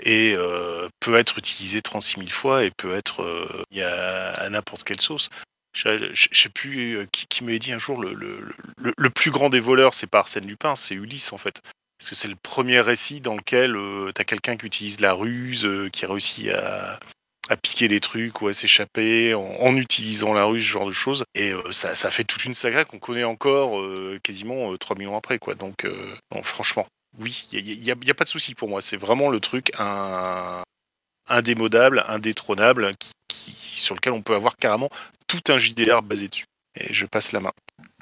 et 0.03 0.33
euh, 0.35 0.89
peut 0.99 1.17
être 1.17 1.37
utilisé 1.39 1.81
36 1.81 2.17
000 2.19 2.29
fois 2.29 2.63
et 2.65 2.71
peut 2.71 2.93
être 2.93 3.23
y 3.71 3.81
a 3.81 4.31
à 4.33 4.49
n'importe 4.49 4.83
quelle 4.83 5.01
sauce. 5.01 5.29
Je, 5.77 6.27
sais 6.31 6.49
plus 6.49 6.95
euh, 6.97 7.05
qui, 7.11 7.27
qui 7.27 7.43
m'avait 7.43 7.59
dit 7.59 7.71
un 7.71 7.77
jour 7.77 8.01
le, 8.01 8.13
le, 8.13 8.93
le, 8.97 9.09
plus 9.09 9.29
grand 9.31 9.49
des 9.49 9.59
voleurs, 9.59 9.93
c'est 9.93 10.07
pas 10.07 10.19
Arsène 10.19 10.47
Lupin, 10.47 10.75
c'est 10.75 10.95
Ulysse 10.95 11.33
en 11.33 11.37
fait. 11.37 11.61
Parce 11.99 12.09
que 12.09 12.15
c'est 12.15 12.27
le 12.27 12.35
premier 12.35 12.79
récit 12.79 13.21
dans 13.21 13.35
lequel 13.35 13.75
euh, 13.75 14.11
t'as 14.13 14.23
quelqu'un 14.23 14.57
qui 14.57 14.65
utilise 14.65 14.99
la 14.99 15.13
ruse, 15.13 15.65
euh, 15.65 15.89
qui 15.89 16.05
réussit 16.05 16.49
à, 16.49 16.99
à 17.49 17.57
piquer 17.57 17.87
des 17.87 17.99
trucs 17.99 18.41
ou 18.41 18.47
à 18.47 18.53
s'échapper 18.53 19.33
en, 19.35 19.75
utilisant 19.75 20.33
la 20.33 20.45
ruse, 20.45 20.63
ce 20.63 20.67
genre 20.67 20.87
de 20.87 20.91
choses. 20.91 21.23
Et 21.35 21.51
euh, 21.51 21.71
ça, 21.71 21.95
ça 21.95 22.09
fait 22.11 22.23
toute 22.23 22.45
une 22.45 22.55
saga 22.55 22.83
qu'on 22.85 22.99
connaît 22.99 23.23
encore 23.23 23.79
quasiment 24.23 24.73
euh, 24.73 24.77
3 24.77 24.95
millions 24.97 25.17
après. 25.17 25.37
quoi. 25.39 25.55
Donc, 25.55 25.87
franchement, 26.43 26.85
oui, 27.19 27.47
il 27.51 27.63
n'y 27.81 27.91
a, 27.91 27.93
a- 27.93 28.11
a 28.11 28.13
pas 28.13 28.23
de 28.25 28.29
souci 28.29 28.53
pour 28.55 28.69
moi. 28.69 28.81
C'est 28.81 28.97
vraiment 28.97 29.29
le 29.29 29.39
truc 29.39 29.71
un, 29.79 30.61
indémodable, 31.27 32.03
indétrônable, 32.07 32.95
qui- 32.97 33.11
sur 33.79 33.95
lequel 33.95 34.13
on 34.13 34.21
peut 34.21 34.35
avoir 34.35 34.55
carrément 34.57 34.89
tout 35.27 35.41
un 35.49 35.57
JDR 35.57 36.01
basé 36.01 36.27
dessus. 36.27 36.45
Et 36.75 36.93
je 36.93 37.05
passe 37.05 37.31
la 37.31 37.39
main. 37.39 37.51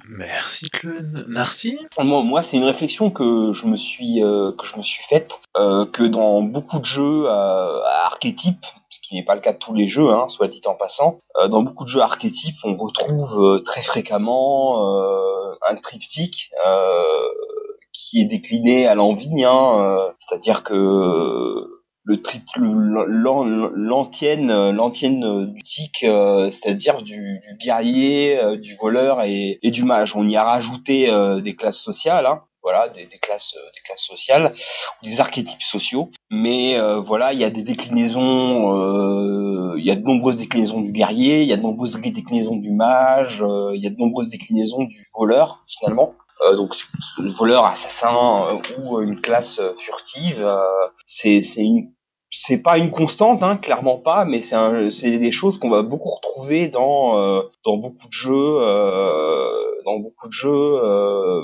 Merci 0.08 0.70
Clun. 0.70 1.26
Narcy 1.28 1.80
Moi, 1.98 2.22
moi 2.24 2.44
c'est 2.44 2.58
une 2.58 2.64
réflexion 2.64 3.10
que 3.10 3.52
je 3.54 3.66
me 3.66 3.76
suis 3.76 4.24
euh, 4.24 4.52
que 4.52 4.66
je 4.66 4.78
me 4.78 4.82
suis 4.82 5.04
faite 5.06 5.32
euh, 5.58 5.86
que 5.86 6.04
dans 6.04 6.42
beaucoup 6.42 6.80
de 6.80 6.86
jeux 6.86 7.26
euh, 7.26 7.82
à 7.84 8.06
archétypes, 8.06 8.66
ce 8.90 9.00
qui 9.02 9.16
n'est 9.16 9.26
pas 9.26 9.36
le 9.36 9.42
cas 9.42 9.54
de 9.54 9.58
tous 9.58 9.74
les 9.74 9.88
jeux, 9.88 10.10
hein, 10.10 10.30
soit 10.30 10.48
dit 10.48 10.62
en 10.66 10.76
passant, 10.76 11.20
euh, 11.38 11.48
dans 11.48 11.64
beaucoup 11.64 11.86
de 11.86 11.90
jeux 11.90 12.02
archétypes, 12.02 12.58
on 12.64 12.76
retrouve 12.76 13.42
euh, 13.42 13.60
très 13.64 13.82
fréquemment 13.82 14.88
euh, 14.88 15.56
un 15.68 15.76
triptyque 15.76 16.52
euh, 16.68 17.02
qui 17.92 18.22
est 18.22 18.26
décliné 18.26 18.88
à 18.88 18.94
l'envie, 18.96 19.44
hein, 19.44 19.80
euh, 19.80 20.12
c'est-à-dire 20.20 20.64
que 20.64 21.75
le 22.06 23.76
l'antienne 23.76 24.72
l'antienne 24.72 25.52
du 25.52 25.64
tic 25.64 26.04
euh, 26.04 26.52
c'est-à-dire 26.52 27.02
du, 27.02 27.40
du 27.40 27.58
guerrier 27.60 28.40
euh, 28.40 28.58
du 28.58 28.76
voleur 28.76 29.24
et, 29.24 29.60
et 29.64 29.72
du 29.72 29.84
mage. 29.84 30.16
On 30.16 30.28
y 30.28 30.38
a 30.38 30.44
rajouté 30.44 31.10
euh, 31.10 31.42
des 31.42 31.56
classes 31.56 31.80
sociales 31.80 32.26
hein, 32.28 32.44
voilà 32.62 32.90
des, 32.90 33.06
des 33.08 33.18
classes 33.18 33.56
des 33.74 33.82
classes 33.86 34.06
sociales 34.06 34.54
des 35.04 35.20
archétypes 35.20 35.64
sociaux. 35.64 36.12
Mais 36.30 36.78
euh, 36.78 37.00
voilà 37.00 37.34
il 37.34 37.40
y 37.40 37.44
a 37.44 37.50
des 37.50 37.64
déclinaisons 37.64 38.78
euh, 38.78 39.76
il 39.78 39.86
y 39.86 39.92
a 39.92 39.96
de 39.96 40.04
nombreuses 40.04 40.38
déclinaisons 40.38 40.82
du 40.82 40.92
guerrier 40.92 41.42
il 41.42 41.48
y 41.48 41.54
a 41.54 41.58
de 41.58 41.64
nombreuses 41.64 42.00
déclinaisons 42.00 42.56
du 42.56 42.72
mage 42.72 43.42
euh, 43.42 43.72
il 43.76 43.84
y 43.84 43.88
a 43.88 43.90
de 43.90 43.98
nombreuses 43.98 44.30
déclinaisons 44.30 44.84
du 44.84 45.08
voleur 45.18 45.64
finalement. 45.68 46.14
Euh, 46.46 46.56
donc 46.58 46.76
le 47.18 47.32
voleur 47.32 47.66
assassin 47.66 48.60
ou 48.78 49.00
une 49.00 49.22
classe 49.22 49.62
furtive 49.78 50.44
euh, 50.46 50.60
c'est 51.08 51.42
une 51.58 51.95
c'est 52.32 52.58
pas 52.58 52.78
une 52.78 52.92
constante, 52.92 53.44
hein, 53.44 53.58
clairement 53.58 53.98
pas, 53.98 54.26
mais 54.26 54.42
c'est 54.42 55.18
des 55.18 55.32
choses 55.32 55.58
qu'on 55.58 55.70
va 55.70 55.84
beaucoup 55.84 56.10
retrouver 56.10 56.68
dans 56.68 57.20
euh, 57.20 57.42
dans 57.64 57.78
beaucoup 57.78 58.08
de 58.08 58.14
jeux, 58.14 58.58
euh, 58.60 59.82
dans 59.86 60.00
beaucoup 60.00 60.28
de 60.28 60.34
jeux 60.34 60.50
euh, 60.52 61.42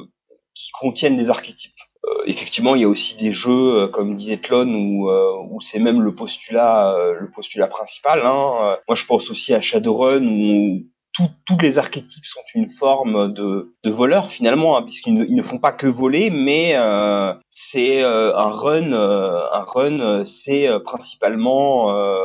qui 0.53 0.71
contiennent 0.71 1.17
des 1.17 1.29
archétypes. 1.29 1.71
Euh, 2.05 2.23
effectivement, 2.25 2.75
il 2.75 2.81
y 2.81 2.85
a 2.85 2.87
aussi 2.87 3.15
des 3.17 3.31
jeux, 3.31 3.83
euh, 3.83 3.87
comme 3.87 4.17
disait 4.17 4.37
Tlon, 4.37 4.67
où, 4.73 5.09
euh, 5.09 5.47
où 5.49 5.61
c'est 5.61 5.79
même 5.79 6.01
le 6.01 6.15
postulat, 6.15 6.95
le 7.19 7.29
postulat 7.29 7.67
principal. 7.67 8.21
Hein. 8.25 8.77
Moi, 8.87 8.95
je 8.95 9.05
pense 9.05 9.29
aussi 9.29 9.53
à 9.53 9.61
Shadowrun, 9.61 10.25
où 10.25 10.81
tout- 11.13 11.29
tous 11.45 11.57
les 11.61 11.77
archétypes 11.77 12.25
sont 12.25 12.39
une 12.55 12.69
forme 12.69 13.33
de, 13.33 13.73
de 13.83 13.91
voleur 13.91 14.31
finalement, 14.31 14.77
hein, 14.77 14.83
puisqu'ils 14.83 15.13
ne, 15.13 15.25
ils 15.25 15.35
ne 15.35 15.43
font 15.43 15.57
pas 15.57 15.71
que 15.71 15.87
voler, 15.87 16.29
mais 16.29 16.73
euh, 16.75 17.33
c'est 17.49 18.03
euh, 18.03 18.35
un 18.35 18.49
run. 18.51 18.93
euh, 18.93 19.41
un 19.51 19.63
run, 19.63 20.25
c'est 20.25 20.67
euh, 20.67 20.79
principalement, 20.79 21.93
euh, 21.95 22.17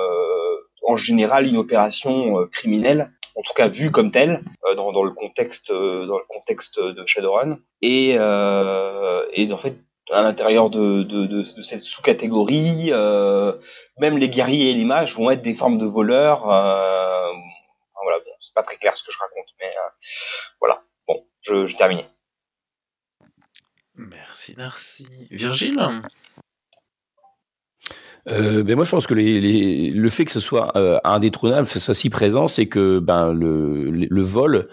en 0.86 0.96
général, 0.96 1.46
une 1.46 1.56
opération 1.56 2.38
euh, 2.40 2.46
criminelle, 2.46 3.10
en 3.34 3.42
tout 3.42 3.52
cas 3.54 3.68
vue 3.68 3.90
comme 3.90 4.10
telle 4.10 4.42
dans, 4.76 4.92
dans 4.92 5.02
le 5.02 5.10
contexte, 5.10 5.70
dans 5.70 6.18
le 6.18 6.26
contexte 6.28 6.80
de 6.80 7.02
Shadowrun. 7.06 7.58
Et, 7.82 8.12
et 8.12 9.52
en 9.52 9.58
fait, 9.58 9.76
à 10.12 10.22
l'intérieur 10.22 10.70
de, 10.70 11.02
de, 11.02 11.26
de, 11.26 11.42
de 11.56 11.62
cette 11.62 11.82
sous-catégorie, 11.82 12.88
euh, 12.92 13.52
même 13.98 14.16
les 14.18 14.28
guerriers 14.30 14.70
et 14.70 14.74
les 14.74 14.84
mages 14.84 15.16
vont 15.16 15.30
être 15.30 15.42
des 15.42 15.54
formes 15.54 15.78
de 15.78 15.84
voleurs. 15.86 16.50
Euh, 16.50 17.32
c'est 18.46 18.54
pas 18.54 18.62
très 18.62 18.76
clair 18.76 18.96
ce 18.96 19.04
que 19.04 19.12
je 19.12 19.18
raconte, 19.18 19.48
mais 19.60 19.66
euh, 19.66 19.90
voilà. 20.60 20.82
Bon, 21.08 21.26
je, 21.42 21.66
je 21.66 21.76
termine. 21.76 22.04
Merci 23.94 24.54
Narcy. 24.56 25.08
Virgile? 25.30 25.78
Euh, 28.28 28.64
ben 28.64 28.74
moi, 28.74 28.84
je 28.84 28.90
pense 28.90 29.06
que 29.06 29.14
les, 29.14 29.40
les, 29.40 29.90
le 29.90 30.08
fait 30.08 30.24
que 30.24 30.32
ce 30.32 30.40
soit 30.40 30.76
euh, 30.76 30.98
indétrônable, 31.04 31.66
que 31.66 31.72
ce 31.72 31.78
soit 31.78 31.94
si 31.94 32.10
présent, 32.10 32.48
c'est 32.48 32.66
que 32.66 32.98
ben 32.98 33.32
le, 33.32 33.90
le 33.90 34.22
vol, 34.22 34.68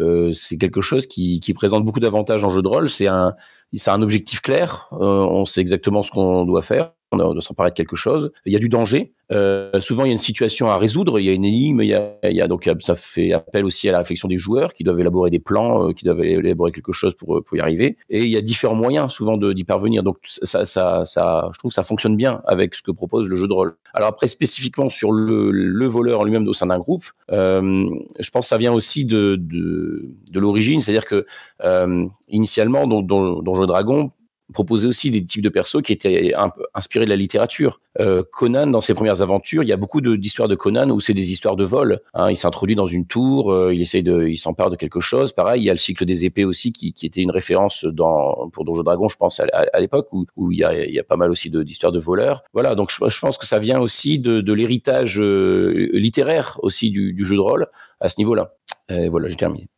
euh, 0.00 0.32
c'est 0.32 0.58
quelque 0.58 0.80
chose 0.80 1.06
qui, 1.06 1.40
qui 1.40 1.54
présente 1.54 1.84
beaucoup 1.84 2.00
d'avantages 2.00 2.44
en 2.44 2.50
jeu 2.50 2.62
de 2.62 2.68
rôle. 2.68 2.90
C'est 2.90 3.06
un, 3.06 3.34
c'est 3.72 3.90
un 3.90 4.02
objectif 4.02 4.42
clair. 4.42 4.88
Euh, 4.92 4.98
on 4.98 5.44
sait 5.44 5.60
exactement 5.60 6.02
ce 6.02 6.10
qu'on 6.10 6.44
doit 6.44 6.62
faire 6.62 6.92
on 7.12 7.16
doit 7.16 7.40
s'emparer 7.40 7.72
quelque 7.72 7.96
chose. 7.96 8.32
Il 8.44 8.52
y 8.52 8.56
a 8.56 8.58
du 8.58 8.68
danger. 8.68 9.12
Euh, 9.32 9.80
souvent, 9.80 10.04
il 10.04 10.08
y 10.08 10.10
a 10.10 10.12
une 10.12 10.18
situation 10.18 10.68
à 10.68 10.78
résoudre, 10.78 11.18
il 11.18 11.24
y 11.24 11.28
a 11.28 11.32
une 11.32 11.44
énigme, 11.44 11.82
il 11.82 11.88
y 11.88 11.94
a, 12.40 12.48
donc 12.48 12.70
ça 12.80 12.94
fait 12.94 13.32
appel 13.32 13.64
aussi 13.64 13.88
à 13.88 13.92
la 13.92 13.98
réflexion 13.98 14.28
des 14.28 14.36
joueurs 14.36 14.72
qui 14.72 14.84
doivent 14.84 15.00
élaborer 15.00 15.30
des 15.30 15.40
plans, 15.40 15.88
euh, 15.88 15.92
qui 15.92 16.04
doivent 16.04 16.24
élaborer 16.24 16.70
quelque 16.70 16.92
chose 16.92 17.14
pour, 17.14 17.42
pour 17.44 17.56
y 17.56 17.60
arriver. 17.60 17.96
Et 18.08 18.22
il 18.22 18.30
y 18.30 18.36
a 18.36 18.40
différents 18.40 18.76
moyens 18.76 19.12
souvent 19.12 19.36
d'y 19.36 19.64
parvenir. 19.64 20.02
Donc 20.02 20.18
ça, 20.22 20.64
je 20.64 21.58
trouve 21.58 21.70
que 21.70 21.74
ça 21.74 21.82
fonctionne 21.82 22.16
bien 22.16 22.40
avec 22.46 22.74
ce 22.74 22.82
que 22.82 22.92
propose 22.92 23.28
le 23.28 23.36
jeu 23.36 23.48
de 23.48 23.52
rôle. 23.52 23.76
Alors 23.94 24.08
après, 24.08 24.28
spécifiquement 24.28 24.88
sur 24.88 25.10
le, 25.12 25.50
le 25.50 25.86
voleur 25.86 26.20
en 26.20 26.24
lui-même 26.24 26.46
au 26.46 26.52
sein 26.52 26.66
d'un 26.66 26.78
groupe, 26.78 27.04
euh, 27.32 27.88
je 28.18 28.30
pense 28.30 28.46
que 28.46 28.48
ça 28.48 28.58
vient 28.58 28.72
aussi 28.72 29.04
de, 29.04 29.40
l'origine, 30.34 30.80
c'est-à-dire 30.80 31.06
que 31.06 31.26
euh, 31.64 32.06
initialement, 32.28 32.86
dans, 32.86 33.02
dans, 33.02 33.42
dans 33.42 33.54
Jeu 33.54 33.66
proposer 34.52 34.86
aussi 34.86 35.10
des 35.10 35.24
types 35.24 35.42
de 35.42 35.48
persos 35.48 35.82
qui 35.82 35.92
étaient 35.92 36.34
un 36.34 36.50
peu 36.50 36.64
inspirés 36.74 37.04
de 37.04 37.10
la 37.10 37.16
littérature. 37.16 37.80
Euh, 38.00 38.22
Conan, 38.30 38.66
dans 38.66 38.80
ses 38.80 38.94
premières 38.94 39.22
aventures, 39.22 39.62
il 39.62 39.68
y 39.68 39.72
a 39.72 39.76
beaucoup 39.76 40.00
d'histoires 40.00 40.48
de, 40.48 40.54
Conan 40.54 40.90
où 40.90 41.00
c'est 41.00 41.14
des 41.14 41.32
histoires 41.32 41.56
de 41.56 41.64
vol. 41.64 42.00
Hein. 42.14 42.30
il 42.30 42.36
s'introduit 42.36 42.74
dans 42.74 42.86
une 42.86 43.06
tour, 43.06 43.52
euh, 43.52 43.74
il 43.74 43.80
essaye 43.80 44.02
de, 44.02 44.26
il 44.26 44.36
s'empare 44.36 44.70
de 44.70 44.76
quelque 44.76 45.00
chose. 45.00 45.32
Pareil, 45.32 45.62
il 45.62 45.64
y 45.64 45.70
a 45.70 45.72
le 45.72 45.78
cycle 45.78 46.04
des 46.04 46.24
épées 46.24 46.44
aussi 46.44 46.72
qui, 46.72 46.92
qui 46.92 47.06
était 47.06 47.22
une 47.22 47.30
référence 47.30 47.84
dans 47.84 48.48
pour 48.50 48.64
Donjons 48.64 48.82
Dragon, 48.82 49.08
je 49.08 49.16
pense 49.16 49.40
à, 49.40 49.46
à, 49.72 49.80
l'époque 49.80 50.08
où, 50.12 50.26
où 50.36 50.52
il 50.52 50.58
y 50.58 50.64
a, 50.64 50.84
il 50.84 50.94
y 50.94 50.98
a 50.98 51.04
pas 51.04 51.16
mal 51.16 51.30
aussi 51.30 51.50
d'histoires 51.50 51.92
de, 51.92 51.98
de, 51.98 52.04
voleurs. 52.04 52.42
Voilà, 52.52 52.74
donc 52.74 52.90
je, 52.90 53.08
je, 53.08 53.20
pense 53.20 53.38
que 53.38 53.46
ça 53.46 53.58
vient 53.58 53.80
aussi 53.80 54.18
de, 54.18 54.40
de 54.40 54.52
l'héritage 54.52 55.20
euh, 55.20 55.88
littéraire 55.92 56.58
aussi 56.62 56.90
du, 56.90 57.12
du, 57.12 57.24
jeu 57.24 57.36
de 57.36 57.40
rôle 57.40 57.66
à 58.00 58.08
ce 58.08 58.14
niveau-là. 58.18 58.52
voilà, 58.88 59.28
j'ai 59.28 59.36
terminé. 59.36 59.68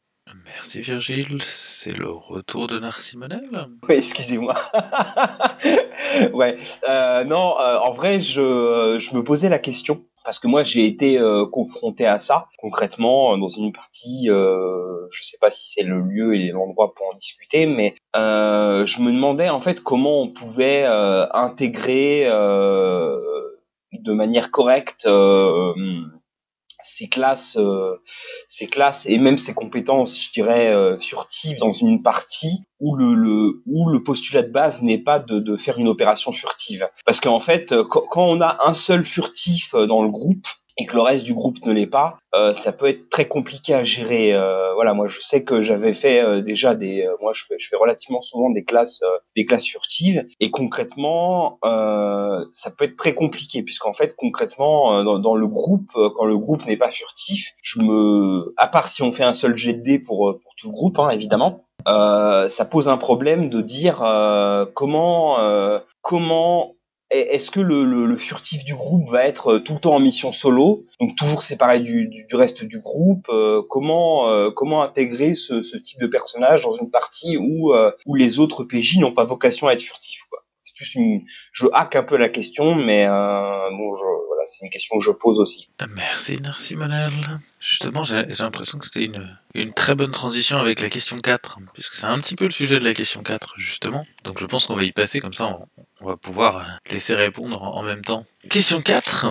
Merci 0.54 0.80
Virgile, 0.80 1.42
c'est 1.42 1.96
le 1.96 2.10
retour 2.10 2.66
de 2.66 2.78
Narcimonel. 2.78 3.68
Oui, 3.88 3.96
excusez-moi. 3.96 4.54
ouais, 6.32 6.58
euh, 6.88 7.24
non, 7.24 7.60
euh, 7.60 7.78
en 7.78 7.92
vrai, 7.92 8.20
je, 8.20 8.98
je, 8.98 9.14
me 9.14 9.22
posais 9.22 9.48
la 9.48 9.58
question 9.58 10.04
parce 10.24 10.38
que 10.38 10.46
moi 10.46 10.62
j'ai 10.62 10.86
été 10.86 11.18
euh, 11.18 11.46
confronté 11.46 12.06
à 12.06 12.18
ça 12.20 12.48
concrètement 12.58 13.38
dans 13.38 13.48
une 13.48 13.72
partie. 13.72 14.26
je 14.26 15.22
sais 15.22 15.38
pas 15.40 15.50
si 15.50 15.72
c'est 15.72 15.82
le 15.82 16.00
lieu 16.00 16.34
et 16.34 16.48
l'endroit 16.48 16.94
pour 16.94 17.06
en 17.08 17.14
discuter, 17.14 17.66
mais 17.66 17.94
je 18.14 19.02
me 19.02 19.12
demandais 19.12 19.48
en 19.48 19.60
fait 19.60 19.82
comment 19.82 20.22
on 20.22 20.28
pouvait 20.28 20.84
intégrer 20.84 22.24
de 22.26 24.12
manière 24.12 24.50
correcte 24.50 25.06
ses 26.88 27.08
classes, 27.08 27.56
euh, 27.56 27.96
ses 28.48 28.66
classes 28.66 29.06
et 29.06 29.18
même 29.18 29.38
ses 29.38 29.54
compétences, 29.54 30.20
je 30.20 30.32
dirais, 30.32 30.72
euh, 30.72 30.98
furtives 30.98 31.58
dans 31.58 31.72
une 31.72 32.02
partie 32.02 32.64
où 32.80 32.96
le, 32.96 33.14
le, 33.14 33.62
où 33.66 33.88
le 33.88 34.02
postulat 34.02 34.42
de 34.42 34.50
base 34.50 34.82
n'est 34.82 34.98
pas 34.98 35.18
de, 35.18 35.38
de, 35.38 35.56
faire 35.56 35.78
une 35.78 35.88
opération 35.88 36.32
furtive. 36.32 36.88
Parce 37.04 37.20
qu'en 37.20 37.40
fait, 37.40 37.74
quand, 37.88 38.02
quand 38.08 38.24
on 38.24 38.40
a 38.40 38.58
un 38.64 38.74
seul 38.74 39.04
furtif 39.04 39.74
dans 39.74 40.02
le 40.02 40.10
groupe, 40.10 40.46
et 40.78 40.86
que 40.86 40.94
le 40.94 41.02
reste 41.02 41.24
du 41.24 41.34
groupe 41.34 41.56
ne 41.66 41.72
l'est 41.72 41.88
pas, 41.88 42.18
euh, 42.34 42.54
ça 42.54 42.72
peut 42.72 42.88
être 42.88 43.10
très 43.10 43.26
compliqué 43.26 43.74
à 43.74 43.82
gérer. 43.82 44.32
Euh, 44.32 44.72
voilà, 44.74 44.94
moi 44.94 45.08
je 45.08 45.18
sais 45.20 45.42
que 45.42 45.62
j'avais 45.62 45.92
fait 45.92 46.22
euh, 46.22 46.40
déjà 46.40 46.76
des, 46.76 47.02
euh, 47.02 47.16
moi 47.20 47.32
je 47.34 47.44
fais, 47.46 47.56
je 47.58 47.68
fais 47.68 47.76
relativement 47.76 48.22
souvent 48.22 48.48
des 48.50 48.64
classes, 48.64 49.00
euh, 49.02 49.18
des 49.34 49.44
classes 49.44 49.66
furtives, 49.66 50.24
et 50.38 50.50
concrètement, 50.50 51.58
ça 52.52 52.70
peut 52.70 52.84
être 52.84 52.96
très 52.96 53.14
compliqué 53.14 53.62
puisqu'en 53.62 53.92
fait 53.92 54.14
concrètement 54.16 55.02
dans, 55.02 55.18
dans, 55.18 55.34
le 55.34 55.46
groupe, 55.46 55.90
quand 55.94 56.24
le 56.24 56.38
groupe 56.38 56.64
n'est 56.66 56.76
pas 56.76 56.90
furtif, 56.90 57.52
je 57.62 57.80
me, 57.80 58.54
à 58.56 58.68
part 58.68 58.88
si 58.88 59.02
on 59.02 59.12
fait 59.12 59.24
un 59.24 59.34
seul 59.34 59.56
jet 59.56 59.74
de 59.74 59.98
pour 59.98 60.38
pour 60.42 60.54
tout 60.56 60.68
le 60.68 60.72
groupe, 60.72 60.98
hein, 60.98 61.10
évidemment, 61.10 61.64
ça 61.86 62.64
pose 62.70 62.88
un 62.88 62.96
problème 62.96 63.50
de 63.50 63.60
dire 63.60 63.98
comment 64.74 65.36
comment 66.02 66.74
est-ce 67.10 67.50
que 67.50 67.60
le, 67.60 67.84
le, 67.84 68.06
le, 68.06 68.18
furtif 68.18 68.64
du 68.64 68.74
groupe 68.74 69.10
va 69.10 69.24
être 69.24 69.54
euh, 69.54 69.58
tout 69.60 69.74
le 69.74 69.80
temps 69.80 69.94
en 69.94 70.00
mission 70.00 70.30
solo, 70.30 70.84
donc 71.00 71.16
toujours 71.16 71.42
séparé 71.42 71.80
du, 71.80 72.06
du, 72.08 72.24
du 72.26 72.36
reste 72.36 72.64
du 72.64 72.80
groupe 72.80 73.26
euh, 73.30 73.62
Comment 73.70 74.28
euh, 74.28 74.50
comment 74.50 74.82
intégrer 74.82 75.34
ce, 75.34 75.62
ce, 75.62 75.76
type 75.76 76.00
de 76.00 76.06
personnage 76.06 76.62
dans 76.62 76.74
une 76.74 76.90
partie 76.90 77.36
où 77.38 77.72
où 78.06 78.14
les 78.14 78.38
autres 78.38 78.64
PJ 78.64 78.98
n'ont 78.98 79.14
pas 79.14 79.24
vocation 79.24 79.68
à 79.68 79.72
être 79.72 79.82
furtifs 79.82 80.22
quoi? 80.30 80.40
C'est 80.60 80.74
plus 80.76 80.94
une, 80.96 81.22
je 81.52 81.66
hack 81.72 81.96
un 81.96 82.02
peu 82.02 82.16
la 82.16 82.28
question, 82.28 82.74
mais 82.74 83.06
bon, 83.06 83.96
je, 83.96 84.37
c'est 84.48 84.64
une 84.64 84.70
question 84.70 84.98
que 84.98 85.04
je 85.04 85.10
pose 85.10 85.38
aussi. 85.38 85.68
Merci, 85.94 86.38
merci 86.42 86.76
Manel. 86.76 87.12
Justement, 87.60 88.02
j'ai 88.02 88.24
l'impression 88.40 88.78
que 88.78 88.86
c'était 88.86 89.04
une, 89.04 89.36
une 89.54 89.72
très 89.72 89.94
bonne 89.94 90.10
transition 90.10 90.58
avec 90.58 90.80
la 90.80 90.88
question 90.88 91.18
4, 91.18 91.58
puisque 91.74 91.94
c'est 91.94 92.06
un 92.06 92.18
petit 92.18 92.36
peu 92.36 92.44
le 92.44 92.50
sujet 92.50 92.78
de 92.78 92.84
la 92.84 92.94
question 92.94 93.22
4, 93.22 93.54
justement. 93.58 94.06
Donc 94.24 94.38
je 94.40 94.46
pense 94.46 94.66
qu'on 94.66 94.76
va 94.76 94.84
y 94.84 94.92
passer, 94.92 95.20
comme 95.20 95.32
ça 95.32 95.46
on, 95.46 95.66
on 96.00 96.06
va 96.06 96.16
pouvoir 96.16 96.78
laisser 96.90 97.14
répondre 97.14 97.62
en 97.62 97.82
même 97.82 98.02
temps. 98.02 98.24
Question 98.48 98.80
4. 98.80 99.26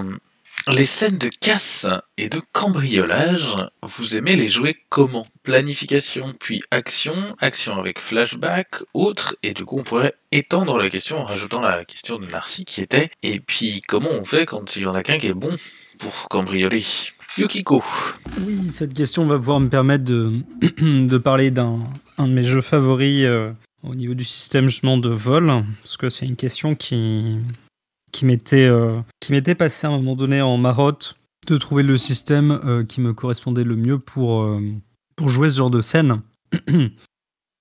Les 0.73 0.85
scènes 0.85 1.17
de 1.17 1.29
casse 1.29 1.87
et 2.17 2.27
de 2.27 2.41
cambriolage, 2.51 3.55
vous 3.83 4.17
aimez 4.17 4.35
les 4.35 4.49
jouer 4.49 4.75
comment? 4.89 5.25
Planification 5.43 6.33
puis 6.37 6.61
action, 6.71 7.35
action 7.39 7.77
avec 7.77 7.99
flashback, 7.99 8.83
autre, 8.93 9.37
et 9.43 9.53
du 9.53 9.63
coup 9.63 9.79
on 9.79 9.83
pourrait 9.83 10.15
étendre 10.31 10.77
la 10.77 10.89
question 10.89 11.19
en 11.19 11.23
rajoutant 11.23 11.61
la 11.61 11.85
question 11.85 12.19
de 12.19 12.27
Narcy 12.27 12.65
qui 12.65 12.81
était 12.81 13.09
et 13.23 13.39
puis 13.39 13.81
comment 13.87 14.11
on 14.11 14.25
fait 14.25 14.45
quand 14.45 14.75
il 14.75 14.83
y 14.83 14.85
en 14.85 14.93
a 14.93 15.03
qu'un 15.03 15.17
qui 15.17 15.27
est 15.27 15.33
bon 15.33 15.55
pour 15.99 16.27
cambrioler? 16.29 16.83
Yukiko. 17.37 17.83
Oui, 18.41 18.69
cette 18.71 18.93
question 18.93 19.25
va 19.25 19.37
pouvoir 19.37 19.59
me 19.59 19.69
permettre 19.69 20.03
de, 20.03 21.17
parler 21.23 21.51
d'un 21.51 21.79
de 22.19 22.27
mes 22.27 22.43
jeux 22.43 22.61
favoris 22.61 23.23
euh, 23.23 23.51
au 23.83 23.95
niveau 23.95 24.15
du 24.15 24.25
système 24.25 24.67
justement 24.67 24.97
de 24.97 25.09
vol, 25.09 25.63
parce 25.81 25.97
que 25.97 26.09
c'est 26.09 26.25
une 26.25 26.35
question 26.35 26.75
qui, 26.75 27.37
qui 28.11 28.25
m'était 28.25 28.67
euh, 28.67 28.97
m'était 29.29 29.55
passée 29.55 29.87
à 29.87 29.89
un 29.89 29.97
moment 29.97 30.15
donné 30.15 30.41
en 30.41 30.57
marotte 30.57 31.17
de 31.47 31.57
trouver 31.57 31.83
le 31.83 31.97
système 31.97 32.59
euh, 32.65 32.83
qui 32.83 33.01
me 33.01 33.13
correspondait 33.13 33.63
le 33.63 33.75
mieux 33.75 33.99
pour, 33.99 34.41
euh, 34.41 34.61
pour 35.15 35.29
jouer 35.29 35.49
ce 35.49 35.57
genre 35.57 35.69
de 35.69 35.81
scène. 35.81 36.21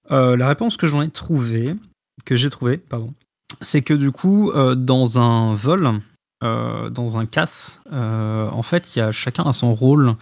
La 0.09 0.49
réponse 0.49 0.77
que 0.77 0.87
j'en 0.87 1.03
ai 1.03 1.11
trouvée, 1.11 1.75
que 2.25 2.37
j'ai 2.37 2.49
trouvée, 2.49 2.79
pardon, 2.79 3.13
c'est 3.61 3.83
que 3.83 3.93
du 3.93 4.13
coup, 4.13 4.53
dans 4.77 5.19
un 5.19 5.53
vol, 5.53 6.01
dans 6.43 7.19
un 7.19 7.27
casse, 7.27 7.83
en 7.91 8.63
fait, 8.63 8.95
y 8.95 9.01
a 9.01 9.11
chacun 9.11 9.43
a 9.43 9.53
son 9.53 9.75
rôle 9.75 10.15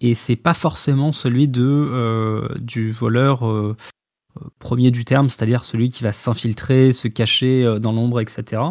et 0.00 0.14
c'est 0.14 0.34
pas 0.34 0.54
forcément 0.54 1.12
celui 1.12 1.46
de 1.46 2.48
du 2.58 2.90
voleur 2.90 3.44
premier 4.58 4.90
du 4.90 5.04
terme, 5.04 5.28
c'est-à-dire 5.28 5.66
celui 5.66 5.90
qui 5.90 6.04
va 6.04 6.14
s'infiltrer, 6.14 6.92
se 6.92 7.06
cacher 7.06 7.78
dans 7.80 7.92
l'ombre, 7.92 8.20
etc. 8.20 8.62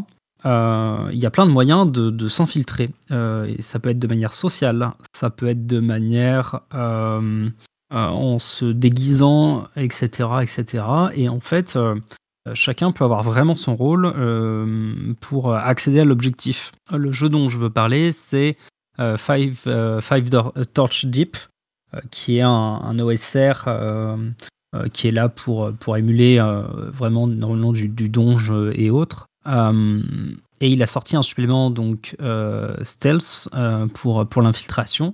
Euh, 0.47 1.09
il 1.11 1.19
y 1.19 1.25
a 1.25 1.31
plein 1.31 1.45
de 1.45 1.51
moyens 1.51 1.91
de, 1.91 2.27
s'infiltrer. 2.27 2.89
Euh, 3.11 3.53
ça 3.59 3.79
peut 3.79 3.89
être 3.89 3.99
de 3.99 4.07
manière 4.07 4.33
sociale, 4.33 4.91
ça 5.13 5.29
peut 5.29 5.47
être 5.47 5.67
de 5.67 5.79
manière 5.79 6.61
euh, 6.73 7.49
en 7.91 8.39
se 8.39 8.65
déguisant, 8.65 9.67
etc., 9.75 10.29
etc. 10.41 10.83
Et 11.15 11.27
en 11.27 11.41
fait, 11.41 11.77
chacun 12.53 12.91
peut 12.91 13.03
avoir 13.03 13.23
vraiment 13.23 13.55
son 13.55 13.75
rôle 13.75 14.13
pour 15.19 15.53
accéder 15.53 15.99
à 15.99 16.05
l'objectif. 16.05 16.71
Le 16.91 17.11
jeu 17.11 17.29
dont 17.29 17.49
je 17.49 17.57
veux 17.57 17.69
parler, 17.69 18.11
c'est 18.11 18.57
Five, 18.97 19.63
Torch 20.73 21.05
Deep, 21.05 21.37
qui 22.11 22.37
est 22.37 22.41
un, 22.41 22.49
un 22.49 22.99
OSR 22.99 23.69
qui 24.93 25.07
est 25.07 25.11
là 25.11 25.29
pour, 25.29 25.71
pour 25.79 25.97
émuler 25.97 26.39
vraiment 26.91 27.27
normalement 27.27 27.71
du, 27.73 27.87
du 27.89 28.09
donge 28.09 28.53
et 28.73 28.89
autres. 28.89 29.26
Euh, 29.47 30.01
et 30.59 30.69
il 30.69 30.81
a 30.81 30.87
sorti 30.87 31.15
un 31.15 31.21
supplément 31.21 31.69
donc 31.69 32.15
euh, 32.21 32.75
stealth 32.83 33.47
euh, 33.53 33.87
pour, 33.87 34.27
pour 34.27 34.41
l'infiltration 34.41 35.13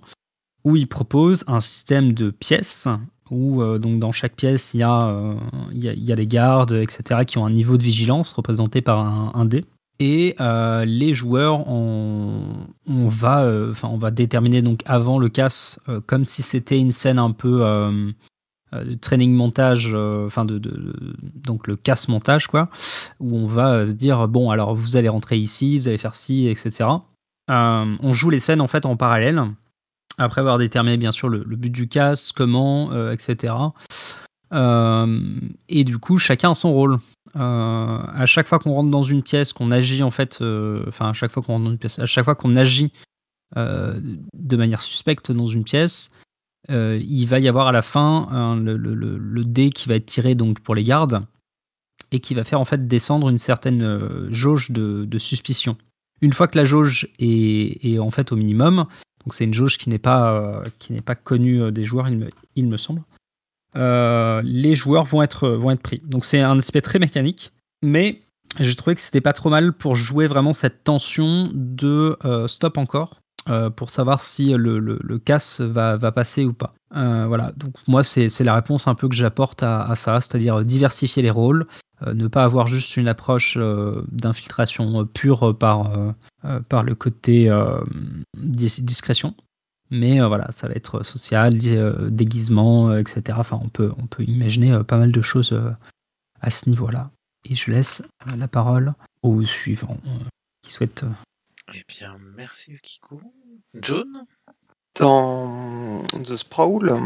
où 0.63 0.75
il 0.75 0.87
propose 0.87 1.43
un 1.47 1.59
système 1.59 2.13
de 2.13 2.29
pièces 2.29 2.87
où 3.29 3.63
donc 3.77 3.99
dans 3.99 4.11
chaque 4.11 4.35
pièce 4.35 4.73
il 4.73 4.79
y, 4.79 4.83
a, 4.83 5.35
il, 5.71 5.83
y 5.83 5.89
a, 5.89 5.93
y 5.93 6.11
a 6.11 6.15
des 6.15 6.27
gardes 6.27 6.71
etc 6.73 7.21
qui 7.25 7.37
ont 7.37 7.45
un 7.45 7.51
niveau 7.51 7.77
de 7.77 7.83
vigilance 7.83 8.31
représenté 8.31 8.81
par 8.81 9.35
un, 9.35 9.45
dé. 9.45 9.65
Et 9.99 10.35
euh, 10.39 10.85
les 10.85 11.13
joueurs 11.13 11.67
on, 11.67 12.67
on 12.87 13.07
va 13.07 13.45
on 13.83 13.97
va 13.97 14.11
déterminer 14.11 14.61
donc 14.61 14.81
avant 14.85 15.19
le 15.19 15.29
casse 15.29 15.79
euh, 15.89 15.99
comme 16.05 16.25
si 16.25 16.43
c'était 16.43 16.79
une 16.79 16.91
scène 16.91 17.19
un 17.19 17.31
peu 17.31 17.63
euh, 17.63 18.11
de 18.73 18.93
training 18.95 19.33
montage, 19.33 19.91
euh, 19.93 20.25
enfin 20.25 20.45
de, 20.45 20.59
donc 21.35 21.67
le 21.67 21.75
casse 21.75 22.07
montage 22.07 22.47
quoi, 22.47 22.69
où 23.19 23.37
on 23.37 23.45
va 23.45 23.73
euh, 23.73 23.87
se 23.87 23.93
dire 23.93 24.27
bon 24.27 24.49
alors 24.49 24.73
vous 24.73 24.97
allez 24.97 25.09
rentrer 25.09 25.37
ici, 25.37 25.79
vous 25.79 25.87
allez 25.87 25.97
faire 25.97 26.15
ci, 26.15 26.47
etc. 26.47 26.89
on 27.49 28.13
joue 28.13 28.29
les 28.29 28.39
scènes 28.39 28.61
en 28.61 28.67
fait 28.67 28.85
en 28.85 28.95
parallèle 28.95 29.43
après 30.17 30.41
avoir 30.41 30.57
déterminé 30.57 30.97
bien 30.97 31.11
sûr 31.11 31.27
le, 31.29 31.43
but 31.43 31.71
du 31.71 31.87
casse, 31.87 32.31
comment, 32.31 32.91
etc. 33.11 33.53
et 34.53 35.83
du 35.83 35.97
coup 35.97 36.17
chacun 36.17 36.51
a 36.51 36.55
son 36.55 36.71
rôle. 36.71 36.99
Euh, 37.35 37.99
à 38.13 38.25
chaque 38.27 38.47
fois 38.47 38.59
qu'on 38.59 38.73
rentre 38.73 38.91
dans 38.91 39.01
une 39.01 39.23
pièce, 39.23 39.53
qu'on 39.53 39.71
agit 39.71 40.03
en 40.03 40.11
fait, 40.11 40.39
euh, 40.41 40.83
enfin 40.87 41.09
à 41.09 41.13
chaque 41.13 41.31
fois 41.31 41.41
qu'on 41.41 41.53
rentre 41.53 41.65
dans 41.65 41.71
une 41.71 41.79
pièce, 41.79 41.97
à 41.97 42.05
chaque 42.05 42.25
fois 42.25 42.35
qu'on 42.35 42.55
agit 42.55 42.91
euh, 43.57 43.99
de 44.37 44.55
manière 44.55 44.81
suspecte 44.81 45.31
dans 45.31 45.47
une 45.47 45.63
pièce, 45.63 46.11
euh, 46.69 46.99
il 47.05 47.25
va 47.25 47.39
y 47.39 47.47
avoir 47.47 47.67
à 47.67 47.71
la 47.71 47.81
fin 47.81 48.27
un- 48.31 48.55
le, 48.55 49.43
dé 49.43 49.69
qui 49.69 49.89
va 49.89 49.95
être 49.95 50.05
tiré 50.05 50.35
donc 50.35 50.61
pour 50.61 50.75
les 50.75 50.83
gardes 50.83 51.25
et 52.11 52.19
qui 52.19 52.33
va 52.33 52.43
faire 52.43 52.59
en 52.59 52.65
fait 52.65 52.87
descendre 52.87 53.29
une 53.29 53.37
certaine 53.37 53.81
euh, 53.81 54.31
jauge 54.31 54.71
de, 54.71 55.19
suspicion. 55.19 55.77
Une 56.21 56.31
fois 56.31 56.47
que 56.47 56.57
la 56.57 56.63
jauge 56.63 57.09
est, 57.19 57.99
en 57.99 58.11
fait 58.11 58.31
au 58.31 58.35
minimum, 58.35 58.85
donc 59.23 59.33
c'est 59.33 59.43
une 59.43 59.53
jauge 59.53 59.77
qui 59.77 59.89
n'est 59.89 59.99
pas 59.99 60.33
euh, 60.33 60.63
pas 61.03 61.15
connue 61.15 61.71
des 61.71 61.83
joueurs, 61.83 62.07
il 62.07 62.17
me, 62.17 62.29
il 62.55 62.67
me 62.67 62.77
semble. 62.77 63.01
les 63.75 64.75
joueurs 64.75 65.03
vont 65.03 65.21
être 65.21 65.49
vont 65.49 65.71
être 65.71 65.81
pris. 65.81 66.01
Donc 66.05 66.23
c'est 66.23 66.39
un 66.39 66.57
aspect 66.57 66.81
très 66.81 66.99
mécanique, 66.99 67.51
mais 67.81 68.21
j'ai 68.59 68.75
trouvé 68.75 68.95
que 68.95 69.01
c'était 69.01 69.21
pas 69.21 69.33
trop 69.33 69.49
mal 69.49 69.73
pour 69.73 69.95
jouer 69.95 70.27
vraiment 70.27 70.53
cette 70.53 70.85
tension 70.85 71.49
de 71.53 72.17
stop 72.47 72.77
encore 72.77 73.22
euh, 73.49 73.69
pour 73.69 73.89
savoir 73.89 74.21
si 74.21 74.53
le, 74.53 74.79
le, 74.79 75.19
casse 75.19 75.61
va, 75.61 75.97
va 75.97 76.11
passer 76.11 76.45
ou 76.45 76.53
pas. 76.53 76.73
Euh, 76.95 77.25
voilà, 77.27 77.51
donc 77.57 77.75
moi 77.87 78.03
c'est 78.03 78.29
la 78.41 78.55
réponse 78.55 78.87
un 78.87 78.95
peu 78.95 79.09
que 79.09 79.15
j'apporte 79.15 79.63
à, 79.63 79.93
ça, 79.95 80.21
c'est-à-dire 80.21 80.63
diversifier 80.63 81.23
les 81.23 81.31
rôles, 81.31 81.65
euh, 82.05 82.13
ne 82.13 82.27
pas 82.27 82.43
avoir 82.43 82.67
juste 82.67 82.97
une 82.97 83.07
approche 83.07 83.57
euh, 83.57 84.03
d'infiltration 84.11 85.01
euh, 85.01 85.05
pure 85.05 85.57
par, 85.57 85.97
euh, 85.97 86.11
euh, 86.45 86.59
par 86.61 86.83
le 86.83 86.95
côté 86.95 87.49
euh, 87.49 87.81
dis- 88.37 88.81
discrétion. 88.81 89.35
Mais 89.91 90.21
euh, 90.21 90.27
voilà, 90.27 90.51
ça 90.51 90.67
va 90.67 90.73
être 90.73 91.03
social, 91.03 91.53
euh, 91.65 92.09
déguisement, 92.09 92.89
euh, 92.89 92.99
etc. 92.99 93.37
Enfin, 93.39 93.59
on 93.61 93.69
peut, 93.69 93.91
on 93.97 94.07
peut 94.07 94.23
imaginer 94.23 94.71
euh, 94.71 94.83
pas 94.83 94.97
mal 94.97 95.11
de 95.11 95.21
choses 95.21 95.51
euh, 95.51 95.71
à 96.41 96.49
ce 96.49 96.69
niveau-là. 96.69 97.11
Et 97.45 97.55
je 97.55 97.71
laisse 97.71 98.01
euh, 98.27 98.35
la 98.35 98.47
parole 98.47 98.93
au 99.21 99.43
suivant 99.43 99.97
euh, 100.07 100.25
qui 100.63 100.71
souhaite. 100.71 101.05
Eh 101.71 101.83
bien, 101.87 102.17
merci 102.19 102.77
Kiko. 102.81 103.21
John? 103.73 104.25
Dans 104.99 106.03
The 106.23 106.35
Sprawl, 106.37 106.99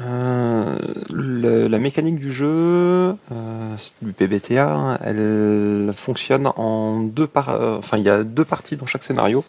euh, 0.00 0.78
la 1.10 1.78
mécanique 1.78 2.16
du 2.16 2.32
jeu, 2.32 2.46
euh, 3.30 3.76
du 4.00 4.14
PBTA, 4.14 4.98
elle 5.04 5.92
fonctionne 5.94 6.46
en 6.56 7.00
deux 7.00 7.26
par, 7.26 7.50
euh, 7.50 7.76
enfin 7.76 7.98
il 7.98 8.04
y 8.04 8.08
a 8.08 8.24
deux 8.24 8.46
parties 8.46 8.76
dans 8.76 8.86
chaque 8.86 9.04
scénario. 9.04 9.44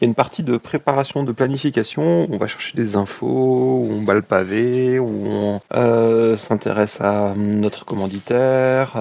Il 0.00 0.04
y 0.04 0.06
a 0.06 0.08
une 0.08 0.14
partie 0.14 0.42
de 0.44 0.56
préparation, 0.56 1.24
de 1.24 1.32
planification, 1.32 2.24
où 2.24 2.28
on 2.34 2.38
va 2.38 2.46
chercher 2.46 2.74
des 2.74 2.96
infos, 2.96 3.26
où 3.26 3.88
on 3.90 4.00
bat 4.00 4.14
le 4.14 4.22
pavé, 4.22 4.98
où 4.98 5.26
on 5.26 6.36
s'intéresse 6.38 7.02
à 7.02 7.34
notre 7.36 7.84
commanditaire, 7.84 8.96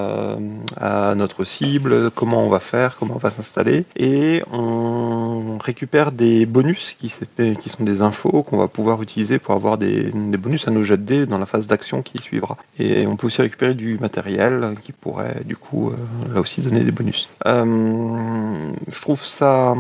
à 0.75 1.15
notre 1.15 1.45
cible, 1.45 2.11
comment 2.11 2.43
on 2.43 2.49
va 2.49 2.59
faire, 2.59 2.97
comment 2.97 3.15
on 3.15 3.19
va 3.19 3.29
s'installer, 3.29 3.86
et 3.95 4.43
on 4.51 5.57
récupère 5.57 6.11
des 6.11 6.45
bonus 6.45 6.95
qui 6.99 7.09
sont 7.09 7.83
des 7.83 8.01
infos 8.01 8.24
qu'on 8.30 8.57
va 8.57 8.67
pouvoir 8.67 9.01
utiliser 9.01 9.39
pour 9.39 9.53
avoir 9.53 9.78
des, 9.78 10.11
bonus 10.11 10.67
à 10.67 10.71
nos 10.71 10.84
jets 10.84 10.97
de 10.97 11.03
dés 11.03 11.26
dans 11.26 11.38
la 11.38 11.45
phase 11.45 11.67
d'action 11.67 12.01
qui 12.01 12.21
suivra. 12.21 12.57
Et 12.80 13.07
on 13.07 13.15
peut 13.15 13.28
aussi 13.28 13.41
récupérer 13.41 13.73
du 13.73 13.97
matériel 13.97 14.76
qui 14.82 14.91
pourrait 14.91 15.43
du 15.45 15.55
coup 15.55 15.89
euh, 15.89 16.34
là 16.34 16.41
aussi 16.41 16.61
donner 16.61 16.84
des 16.84 16.91
bonus. 16.91 17.30
Euh, 17.45 18.71
je 18.88 19.01
trouve 19.01 19.23
ça 19.23 19.73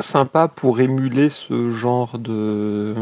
sympa 0.00 0.48
pour 0.48 0.80
émuler 0.80 1.30
ce 1.30 1.70
genre 1.70 2.18
de 2.18 2.94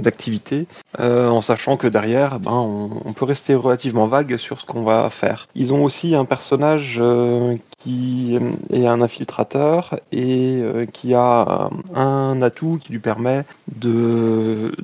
d'activité 0.00 0.66
euh, 0.98 1.28
en 1.28 1.40
sachant 1.40 1.76
que 1.76 1.86
derrière 1.86 2.40
ben 2.40 2.52
on, 2.52 3.12
peut 3.12 3.24
rester 3.24 3.54
relativement 3.54 4.06
vague 4.06 4.36
sur 4.36 4.60
ce 4.60 4.66
qu'on 4.66 4.82
va 4.82 5.08
faire. 5.10 5.48
Ils 5.54 5.72
ont 5.72 5.84
aussi 5.84 6.14
un 6.14 6.24
personnage 6.24 6.98
euh, 7.00 7.56
qui 7.78 8.38
est 8.70 8.86
un 8.86 9.00
infiltrateur 9.00 10.00
et 10.10 10.58
euh, 10.60 10.86
qui 10.86 11.14
a 11.14 11.70
un 11.94 12.42
atout 12.42 12.78
qui 12.80 12.92
lui 12.92 12.98
permet 12.98 13.44
de 13.76 14.74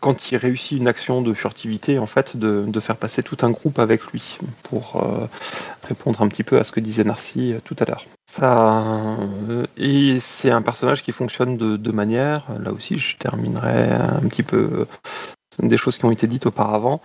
quand 0.00 0.30
il 0.30 0.36
réussit 0.36 0.78
une 0.78 0.88
action 0.88 1.22
de 1.22 1.32
furtivité, 1.34 1.98
en 1.98 2.06
fait, 2.06 2.36
de, 2.36 2.64
de 2.66 2.80
faire 2.80 2.96
passer 2.96 3.22
tout 3.22 3.36
un 3.42 3.50
groupe 3.50 3.78
avec 3.78 4.04
lui 4.06 4.38
pour 4.62 5.02
euh, 5.02 5.26
répondre 5.82 6.20
un 6.22 6.28
petit 6.28 6.44
peu 6.44 6.58
à 6.58 6.64
ce 6.64 6.72
que 6.72 6.80
disait 6.80 7.04
Narcy 7.04 7.52
euh, 7.52 7.58
tout 7.64 7.76
à 7.78 7.84
l'heure. 7.84 8.04
Ça, 8.30 9.16
euh, 9.48 9.66
et 9.76 10.18
c'est 10.20 10.50
un 10.50 10.62
personnage 10.62 11.02
qui 11.02 11.12
fonctionne 11.12 11.56
de 11.56 11.76
deux 11.76 11.92
manières. 11.92 12.46
Là 12.60 12.72
aussi, 12.72 12.98
je 12.98 13.16
terminerai 13.16 13.92
un 13.92 14.28
petit 14.28 14.42
peu 14.42 14.86
des 15.62 15.76
choses 15.76 15.98
qui 15.98 16.04
ont 16.04 16.10
été 16.10 16.26
dites 16.26 16.46
auparavant. 16.46 17.00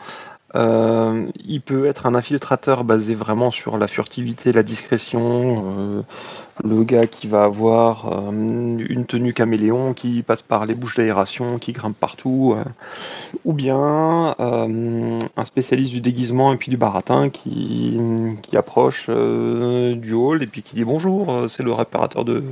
Il 0.55 1.61
peut 1.63 1.85
être 1.85 2.07
un 2.07 2.15
infiltrateur 2.15 2.83
basé 2.83 3.13
vraiment 3.13 3.51
sur 3.51 3.77
la 3.77 3.85
furtivité, 3.85 4.51
la 4.51 4.63
discrétion, 4.63 6.03
le 6.64 6.84
gars 6.84 7.07
qui 7.07 7.28
va 7.28 7.43
avoir 7.43 8.12
euh, 8.12 8.32
une 8.32 9.05
tenue 9.05 9.34
caméléon, 9.34 9.93
qui 9.93 10.24
passe 10.24 10.41
par 10.41 10.66
les 10.66 10.76
bouches 10.76 10.95
d'aération, 10.95 11.60
qui 11.60 11.72
grimpe 11.72 11.97
partout, 11.97 12.55
euh, 12.55 12.64
ou 13.45 13.53
bien 13.53 14.36
euh, 14.39 15.20
un 15.36 15.45
spécialiste 15.45 15.91
du 15.91 16.01
déguisement 16.01 16.53
et 16.53 16.57
puis 16.57 16.70
du 16.70 16.78
baratin 16.78 17.30
qui, 17.30 17.99
approche 18.55 19.10
du 19.10 20.14
hall 20.14 20.43
et 20.43 20.47
puis 20.47 20.64
qui 20.64 20.76
dit 20.76 20.84
bonjour, 20.84 21.45
c'est 21.47 21.64
le 21.64 21.72
réparateur 21.72 22.26
de, 22.26 22.43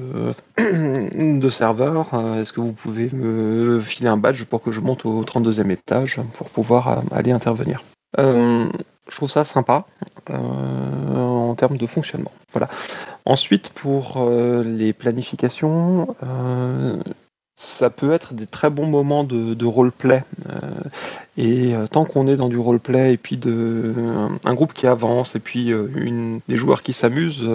de 0.58 1.50
serveur, 1.50 2.12
est-ce 2.40 2.54
que 2.54 2.62
vous 2.62 2.72
pouvez 2.72 3.10
me 3.12 3.82
filer 3.82 4.08
un 4.08 4.16
badge 4.16 4.46
pour 4.46 4.62
que 4.62 4.72
je 4.72 4.80
monte 4.80 5.06
au 5.06 5.22
32e 5.24 5.70
étage 5.70 6.22
pour 6.36 6.48
pouvoir 6.48 7.02
aller 7.12 7.32
intervenir? 7.32 7.84
Je 9.10 9.16
trouve 9.16 9.30
ça 9.30 9.46
sympa 9.46 9.86
euh, 10.30 10.36
en 10.36 11.56
termes 11.56 11.78
de 11.78 11.88
fonctionnement. 11.88 12.32
Voilà. 12.52 12.70
Ensuite, 13.26 13.70
pour 13.70 14.18
euh, 14.18 14.64
les 14.64 14.94
planifications, 14.94 16.16
euh, 16.24 17.02
ça 17.56 17.90
peut 17.90 18.12
être 18.12 18.34
des 18.34 18.46
très 18.46 18.70
bons 18.70 18.86
moments 18.86 19.24
de, 19.24 19.54
de 19.54 19.66
roleplay. 19.66 20.24
Et 21.38 21.74
tant 21.92 22.06
qu'on 22.06 22.28
est 22.28 22.36
dans 22.36 22.50
du 22.50 22.58
roleplay 22.58 23.14
et 23.14 23.18
puis 23.18 23.38
de, 23.38 23.94
un, 24.44 24.54
groupe 24.54 24.74
qui 24.74 24.88
avance 24.88 25.36
et 25.36 25.40
puis 25.40 25.70
une, 25.70 26.40
des 26.48 26.56
joueurs 26.56 26.82
qui 26.84 26.94
s'amusent, 26.94 27.48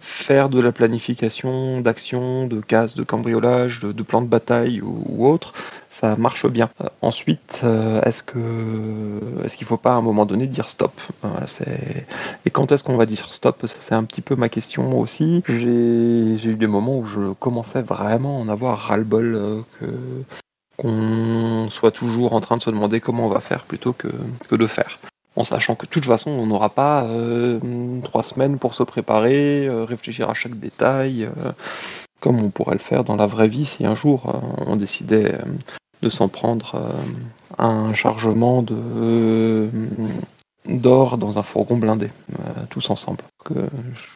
faire 0.00 0.48
de 0.48 0.60
la 0.60 0.72
planification 0.72 1.80
d'action, 1.80 2.46
de 2.46 2.60
casse, 2.60 2.94
de 2.94 3.02
cambriolage, 3.02 3.80
de, 3.80 4.02
plan 4.02 4.22
de 4.22 4.26
bataille 4.26 4.80
ou, 4.82 5.26
autre, 5.26 5.52
ça 5.88 6.16
marche 6.16 6.46
bien. 6.46 6.70
Euh, 6.80 6.88
ensuite, 7.02 7.62
euh, 7.64 8.00
est-ce 8.02 8.22
que 8.22 8.38
est-ce 9.44 9.56
qu'il 9.56 9.66
faut 9.66 9.76
pas 9.76 9.92
à 9.92 9.94
un 9.94 10.02
moment 10.02 10.26
donné 10.26 10.46
dire 10.46 10.68
stop? 10.68 10.92
Et 12.44 12.50
quand 12.50 12.72
est-ce 12.72 12.84
qu'on 12.84 12.96
va 12.96 13.06
dire 13.06 13.32
stop? 13.32 13.66
C'est 13.66 13.94
un 13.94 14.04
petit 14.04 14.20
peu 14.20 14.36
ma 14.36 14.48
question 14.48 14.98
aussi. 15.00 15.42
J'ai 15.46 16.48
eu 16.50 16.56
des 16.56 16.66
moments 16.66 16.98
où 16.98 17.04
je 17.04 17.32
commençais 17.32 17.82
vraiment 17.82 18.38
à 18.38 18.40
en 18.42 18.48
avoir 18.48 18.78
ras-le-bol 18.78 19.34
euh, 19.34 19.62
qu'on 20.76 21.68
soit 21.70 21.90
toujours 21.90 22.34
en 22.34 22.40
train 22.40 22.56
de 22.56 22.62
se 22.62 22.70
demander 22.70 23.00
comment 23.00 23.26
on 23.26 23.30
va 23.30 23.40
faire 23.40 23.64
plutôt 23.64 23.92
que, 23.92 24.08
que 24.48 24.56
de 24.56 24.66
faire. 24.66 24.98
En 25.36 25.44
sachant 25.44 25.74
que 25.74 25.84
de 25.84 25.90
toute 25.90 26.06
façon, 26.06 26.30
on 26.30 26.46
n'aura 26.46 26.70
pas 26.70 27.04
euh, 27.04 27.60
trois 28.02 28.22
semaines 28.22 28.58
pour 28.58 28.74
se 28.74 28.82
préparer, 28.82 29.66
euh, 29.66 29.84
réfléchir 29.84 30.30
à 30.30 30.34
chaque 30.34 30.58
détail, 30.58 31.24
euh, 31.24 31.52
comme 32.20 32.42
on 32.42 32.48
pourrait 32.48 32.74
le 32.74 32.80
faire 32.80 33.04
dans 33.04 33.16
la 33.16 33.26
vraie 33.26 33.48
vie 33.48 33.66
si 33.66 33.84
un 33.84 33.94
jour 33.94 34.40
on 34.66 34.76
décidait 34.76 35.36
de 36.02 36.08
s'en 36.08 36.28
prendre 36.28 36.74
euh, 36.74 36.90
un 37.58 37.92
chargement 37.92 38.64
d'or 40.66 41.18
dans 41.18 41.38
un 41.38 41.42
fourgon 41.42 41.76
blindé, 41.76 42.10
tous 42.70 42.88
ensemble. 42.90 43.22
Je 43.50 43.60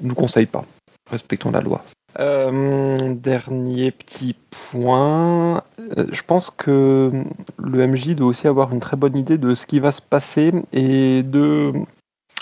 ne 0.03 0.09
vous 0.09 0.15
conseille 0.15 0.47
pas. 0.47 0.65
Respectons 1.11 1.51
la 1.51 1.61
loi. 1.61 1.85
Euh, 2.19 3.15
dernier 3.15 3.93
petit 3.93 4.35
point. 4.71 5.63
Euh, 5.97 6.07
je 6.11 6.23
pense 6.23 6.51
que 6.51 7.13
le 7.59 7.87
MJ 7.87 8.15
doit 8.17 8.29
aussi 8.29 8.49
avoir 8.49 8.73
une 8.73 8.81
très 8.81 8.97
bonne 8.97 9.17
idée 9.17 9.39
de 9.39 9.55
ce 9.55 9.67
qui 9.67 9.79
va 9.79 9.93
se 9.93 10.03
passer 10.03 10.53
et 10.73 11.23
de 11.23 11.73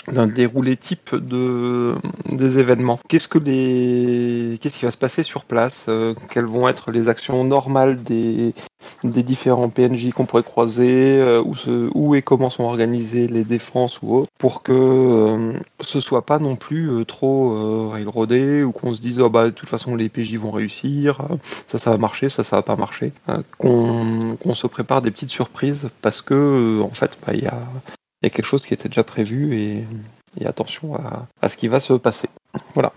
d'un 0.07 0.27
déroulé 0.27 0.77
type 0.77 1.15
de 1.15 1.95
des 2.31 2.59
événements. 2.59 2.99
Qu'est-ce 3.07 3.27
que 3.27 3.39
les 3.39 4.57
qu'est-ce 4.61 4.77
qui 4.79 4.85
va 4.85 4.91
se 4.91 4.97
passer 4.97 5.23
sur 5.23 5.43
place? 5.45 5.85
Euh, 5.89 6.13
Quelles 6.31 6.45
vont 6.45 6.67
être 6.67 6.91
les 6.91 7.09
actions 7.09 7.43
normales 7.43 8.01
des 8.01 8.53
des 9.03 9.23
différents 9.23 9.69
PNJ 9.69 10.11
qu'on 10.11 10.25
pourrait 10.25 10.43
croiser, 10.43 11.19
euh, 11.19 11.41
où, 11.41 11.53
où 11.93 12.15
et 12.15 12.21
comment 12.21 12.49
sont 12.49 12.63
organisées 12.63 13.27
les 13.27 13.43
défenses 13.43 14.01
ou 14.01 14.15
autres, 14.15 14.31
pour 14.37 14.63
que 14.63 14.71
euh, 14.73 15.53
ce 15.81 15.99
soit 15.99 16.25
pas 16.25 16.39
non 16.39 16.55
plus 16.55 16.89
euh, 16.89 17.05
trop 17.05 17.89
railroadé, 17.89 18.63
ou 18.63 18.71
qu'on 18.71 18.93
se 18.93 19.01
dise 19.01 19.19
oh, 19.19 19.29
bah 19.29 19.45
de 19.45 19.49
toute 19.51 19.69
façon 19.69 19.95
les 19.95 20.09
PJ 20.09 20.35
vont 20.35 20.51
réussir, 20.51 21.19
ça 21.67 21.77
ça 21.77 21.91
va 21.91 21.97
marcher, 21.97 22.29
ça 22.29 22.43
ça 22.43 22.57
va 22.57 22.61
pas 22.61 22.75
marcher, 22.75 23.11
qu'on 23.57 24.53
se 24.53 24.67
prépare 24.67 25.01
des 25.01 25.11
petites 25.11 25.29
surprises 25.29 25.89
parce 26.01 26.21
que 26.21 26.81
en 26.81 26.89
fait 26.89 27.17
bah, 27.25 27.33
il 27.33 27.43
y 27.43 27.47
a 27.47 27.57
il 28.21 28.25
y 28.25 28.27
a 28.27 28.29
quelque 28.29 28.45
chose 28.45 28.65
qui 28.65 28.73
était 28.73 28.89
déjà 28.89 29.03
prévu 29.03 29.57
et, 29.57 30.45
attention 30.45 30.95
à, 31.41 31.49
ce 31.49 31.57
qui 31.57 31.67
va 31.67 31.79
se 31.79 31.93
passer. 31.93 32.29
Voilà. 32.73 32.93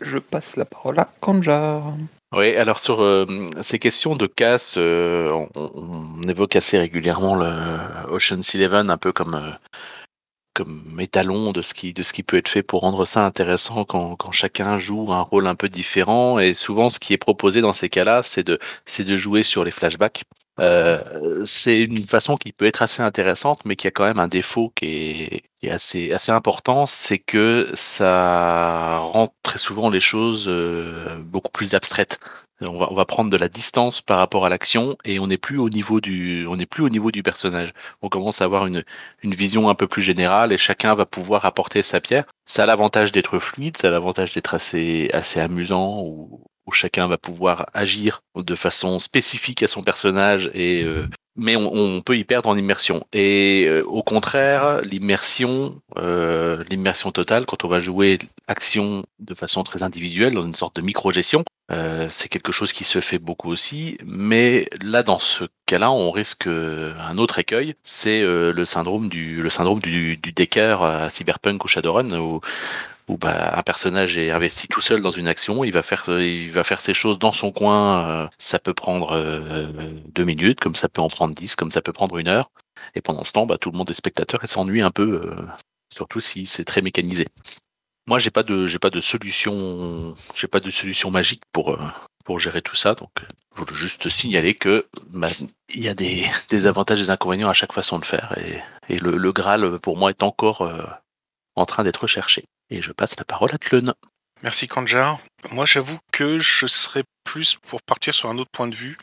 Je 0.00 0.18
passe 0.18 0.56
la 0.56 0.64
parole 0.64 0.98
à 0.98 1.08
Kanjar. 1.20 1.94
Oui, 2.34 2.56
alors 2.56 2.78
sur 2.78 3.02
euh, 3.02 3.26
ces 3.60 3.78
questions 3.78 4.14
de 4.14 4.26
casse, 4.26 4.76
euh, 4.78 5.30
on, 5.54 6.22
évoque 6.22 6.56
assez 6.56 6.78
régulièrement 6.78 7.34
le 7.34 7.46
Ocean's 8.10 8.54
Eleven, 8.54 8.90
un 8.90 8.96
peu 8.96 9.12
comme 9.12 9.34
euh, 9.34 9.52
comme 10.54 10.98
étalon 10.98 11.52
de 11.52 11.62
ce 11.62 11.74
qui 11.74 11.92
de 11.92 12.02
ce 12.02 12.12
qui 12.12 12.22
peut 12.22 12.36
être 12.36 12.48
fait 12.48 12.62
pour 12.62 12.82
rendre 12.82 13.04
ça 13.04 13.24
intéressant 13.24 13.84
quand, 13.84 14.16
quand 14.16 14.32
chacun 14.32 14.78
joue 14.78 15.12
un 15.12 15.20
rôle 15.20 15.46
un 15.46 15.54
peu 15.54 15.68
différent 15.68 16.38
et 16.38 16.54
souvent 16.54 16.90
ce 16.90 16.98
qui 16.98 17.12
est 17.12 17.18
proposé 17.18 17.60
dans 17.60 17.72
ces 17.72 17.88
cas-là 17.88 18.22
c'est 18.22 18.44
de 18.44 18.58
de 18.98 19.16
jouer 19.16 19.42
sur 19.42 19.64
les 19.64 19.70
flashbacks 19.70 20.24
euh, 20.60 21.44
c'est 21.44 21.80
une 21.80 22.02
façon 22.02 22.36
qui 22.36 22.52
peut 22.52 22.66
être 22.66 22.82
assez 22.82 23.02
intéressante, 23.02 23.64
mais 23.64 23.76
qui 23.76 23.86
a 23.86 23.90
quand 23.90 24.04
même 24.04 24.18
un 24.18 24.28
défaut 24.28 24.70
qui 24.74 24.86
est, 24.86 25.42
qui 25.60 25.68
est 25.68 25.70
assez, 25.70 26.12
assez 26.12 26.30
important, 26.32 26.86
c'est 26.86 27.18
que 27.18 27.70
ça 27.74 28.98
rend 28.98 29.28
très 29.42 29.58
souvent 29.58 29.88
les 29.90 30.00
choses 30.00 30.46
euh, 30.48 31.18
beaucoup 31.22 31.50
plus 31.50 31.74
abstraites. 31.74 32.20
On 32.60 32.78
va, 32.78 32.92
on 32.92 32.94
va 32.94 33.04
prendre 33.06 33.30
de 33.30 33.36
la 33.36 33.48
distance 33.48 34.00
par 34.02 34.18
rapport 34.18 34.46
à 34.46 34.48
l'action 34.48 34.96
et 35.04 35.18
on 35.18 35.26
n'est 35.26 35.38
plus 35.38 35.58
au 35.58 35.68
niveau 35.68 36.00
du, 36.00 36.46
plus 36.70 36.84
au 36.84 36.88
niveau 36.90 37.10
du 37.10 37.22
personnage. 37.22 37.72
On 38.02 38.08
commence 38.08 38.40
à 38.40 38.44
avoir 38.44 38.66
une, 38.66 38.84
une 39.22 39.34
vision 39.34 39.68
un 39.68 39.74
peu 39.74 39.88
plus 39.88 40.02
générale 40.02 40.52
et 40.52 40.58
chacun 40.58 40.94
va 40.94 41.06
pouvoir 41.06 41.44
apporter 41.44 41.82
sa 41.82 42.00
pierre. 42.00 42.24
Ça 42.46 42.62
a 42.62 42.66
l'avantage 42.66 43.10
d'être 43.10 43.38
fluide, 43.40 43.76
ça 43.78 43.88
a 43.88 43.90
l'avantage 43.90 44.34
d'être 44.34 44.54
assez, 44.54 45.10
assez 45.12 45.40
amusant 45.40 46.02
ou, 46.04 46.40
où 46.66 46.72
chacun 46.72 47.08
va 47.08 47.18
pouvoir 47.18 47.66
agir 47.74 48.22
de 48.36 48.54
façon 48.54 48.98
spécifique 48.98 49.62
à 49.62 49.68
son 49.68 49.82
personnage 49.82 50.50
et 50.54 50.84
euh, 50.84 51.06
mais 51.34 51.56
on, 51.56 51.72
on, 51.72 52.02
peut 52.02 52.18
y 52.18 52.24
perdre 52.24 52.50
en 52.50 52.58
immersion. 52.58 53.06
Et 53.14 53.64
euh, 53.66 53.82
au 53.86 54.02
contraire, 54.02 54.82
l'immersion, 54.82 55.80
euh, 55.96 56.62
l'immersion 56.70 57.10
totale, 57.10 57.46
quand 57.46 57.64
on 57.64 57.68
va 57.68 57.80
jouer 57.80 58.18
action 58.48 59.02
de 59.18 59.32
façon 59.32 59.62
très 59.62 59.82
individuelle, 59.82 60.34
dans 60.34 60.42
une 60.42 60.54
sorte 60.54 60.76
de 60.76 60.82
micro-gestion, 60.82 61.42
c'est 62.10 62.28
quelque 62.28 62.52
chose 62.52 62.74
qui 62.74 62.84
se 62.84 63.00
fait 63.00 63.18
beaucoup 63.18 63.50
aussi. 63.50 63.96
Mais 64.04 64.68
là, 64.82 65.02
dans 65.02 65.18
ce 65.18 65.44
cas-là, 65.64 65.90
on 65.90 66.10
risque 66.10 66.46
un 66.46 67.16
autre 67.16 67.38
écueil, 67.38 67.76
c'est 67.82 68.22
le 68.22 68.64
syndrome 68.66 69.08
du 69.08 69.40
le 69.40 69.48
syndrome 69.48 69.80
du, 69.80 70.18
du 70.18 70.32
Decker 70.32 70.82
à 70.82 71.08
Cyberpunk 71.08 71.64
ou 71.64 71.68
Shadowrun, 71.68 72.12
où 72.18 72.42
bah, 73.18 73.56
un 73.56 73.62
personnage 73.62 74.16
est 74.16 74.30
investi 74.30 74.68
tout 74.68 74.80
seul 74.80 75.02
dans 75.02 75.10
une 75.10 75.28
action, 75.28 75.64
il 75.64 75.72
va 75.72 75.82
faire, 75.82 76.00
ses 76.00 76.94
choses 76.94 77.18
dans 77.18 77.32
son 77.32 77.50
coin. 77.50 78.06
Euh, 78.06 78.28
ça 78.38 78.58
peut 78.58 78.74
prendre 78.74 79.12
euh, 79.12 79.66
deux 80.14 80.24
minutes, 80.24 80.60
comme 80.60 80.74
ça 80.74 80.88
peut 80.88 81.00
en 81.00 81.08
prendre 81.08 81.34
dix, 81.34 81.56
comme 81.56 81.70
ça 81.70 81.82
peut 81.82 81.92
prendre 81.92 82.18
une 82.18 82.28
heure. 82.28 82.50
Et 82.94 83.00
pendant 83.00 83.24
ce 83.24 83.32
temps, 83.32 83.46
bah, 83.46 83.58
tout 83.58 83.70
le 83.70 83.78
monde 83.78 83.90
est 83.90 83.94
spectateur 83.94 84.42
et 84.44 84.46
s'ennuie 84.46 84.82
un 84.82 84.90
peu, 84.90 85.22
euh, 85.24 85.46
surtout 85.92 86.20
si 86.20 86.46
c'est 86.46 86.64
très 86.64 86.82
mécanisé. 86.82 87.26
Moi, 88.06 88.18
j'ai 88.18 88.30
pas 88.30 88.42
de, 88.42 88.66
j'ai 88.66 88.78
pas 88.78 88.90
de 88.90 89.00
solution, 89.00 90.14
j'ai 90.34 90.48
pas 90.48 90.60
de 90.60 90.70
solution 90.70 91.10
magique 91.10 91.42
pour 91.52 91.78
gérer 92.38 92.62
tout 92.62 92.74
ça. 92.74 92.94
Donc, 92.94 93.10
je 93.54 93.60
voulais 93.60 93.74
juste 93.74 94.08
signaler 94.08 94.54
que 94.54 94.86
bah, 95.10 95.28
il 95.72 95.84
y 95.84 95.88
a 95.88 95.94
des, 95.94 96.26
avantages 96.66 97.00
et 97.00 97.04
des 97.04 97.10
inconvénients 97.10 97.48
à 97.48 97.54
chaque 97.54 97.72
façon 97.72 97.98
de 97.98 98.04
faire, 98.04 98.36
et, 98.38 98.60
le 98.98 99.32
Graal 99.32 99.78
pour 99.78 99.96
moi 99.96 100.10
est 100.10 100.22
encore 100.22 100.68
en 101.54 101.66
train 101.66 101.84
d'être 101.84 102.02
recherché. 102.02 102.44
Et 102.72 102.80
je 102.80 102.90
passe 102.90 103.18
la 103.18 103.26
parole 103.26 103.50
à 103.52 103.58
Tlun. 103.58 103.92
Merci 104.42 104.66
Kanjar. 104.66 105.20
Moi 105.50 105.66
j'avoue 105.66 105.98
que 106.10 106.38
je 106.38 106.66
serais 106.66 107.04
plus 107.22 107.56
pour 107.56 107.82
partir 107.82 108.14
sur 108.14 108.30
un 108.30 108.38
autre 108.38 108.50
point 108.50 108.66
de 108.66 108.74
vue 108.74 108.96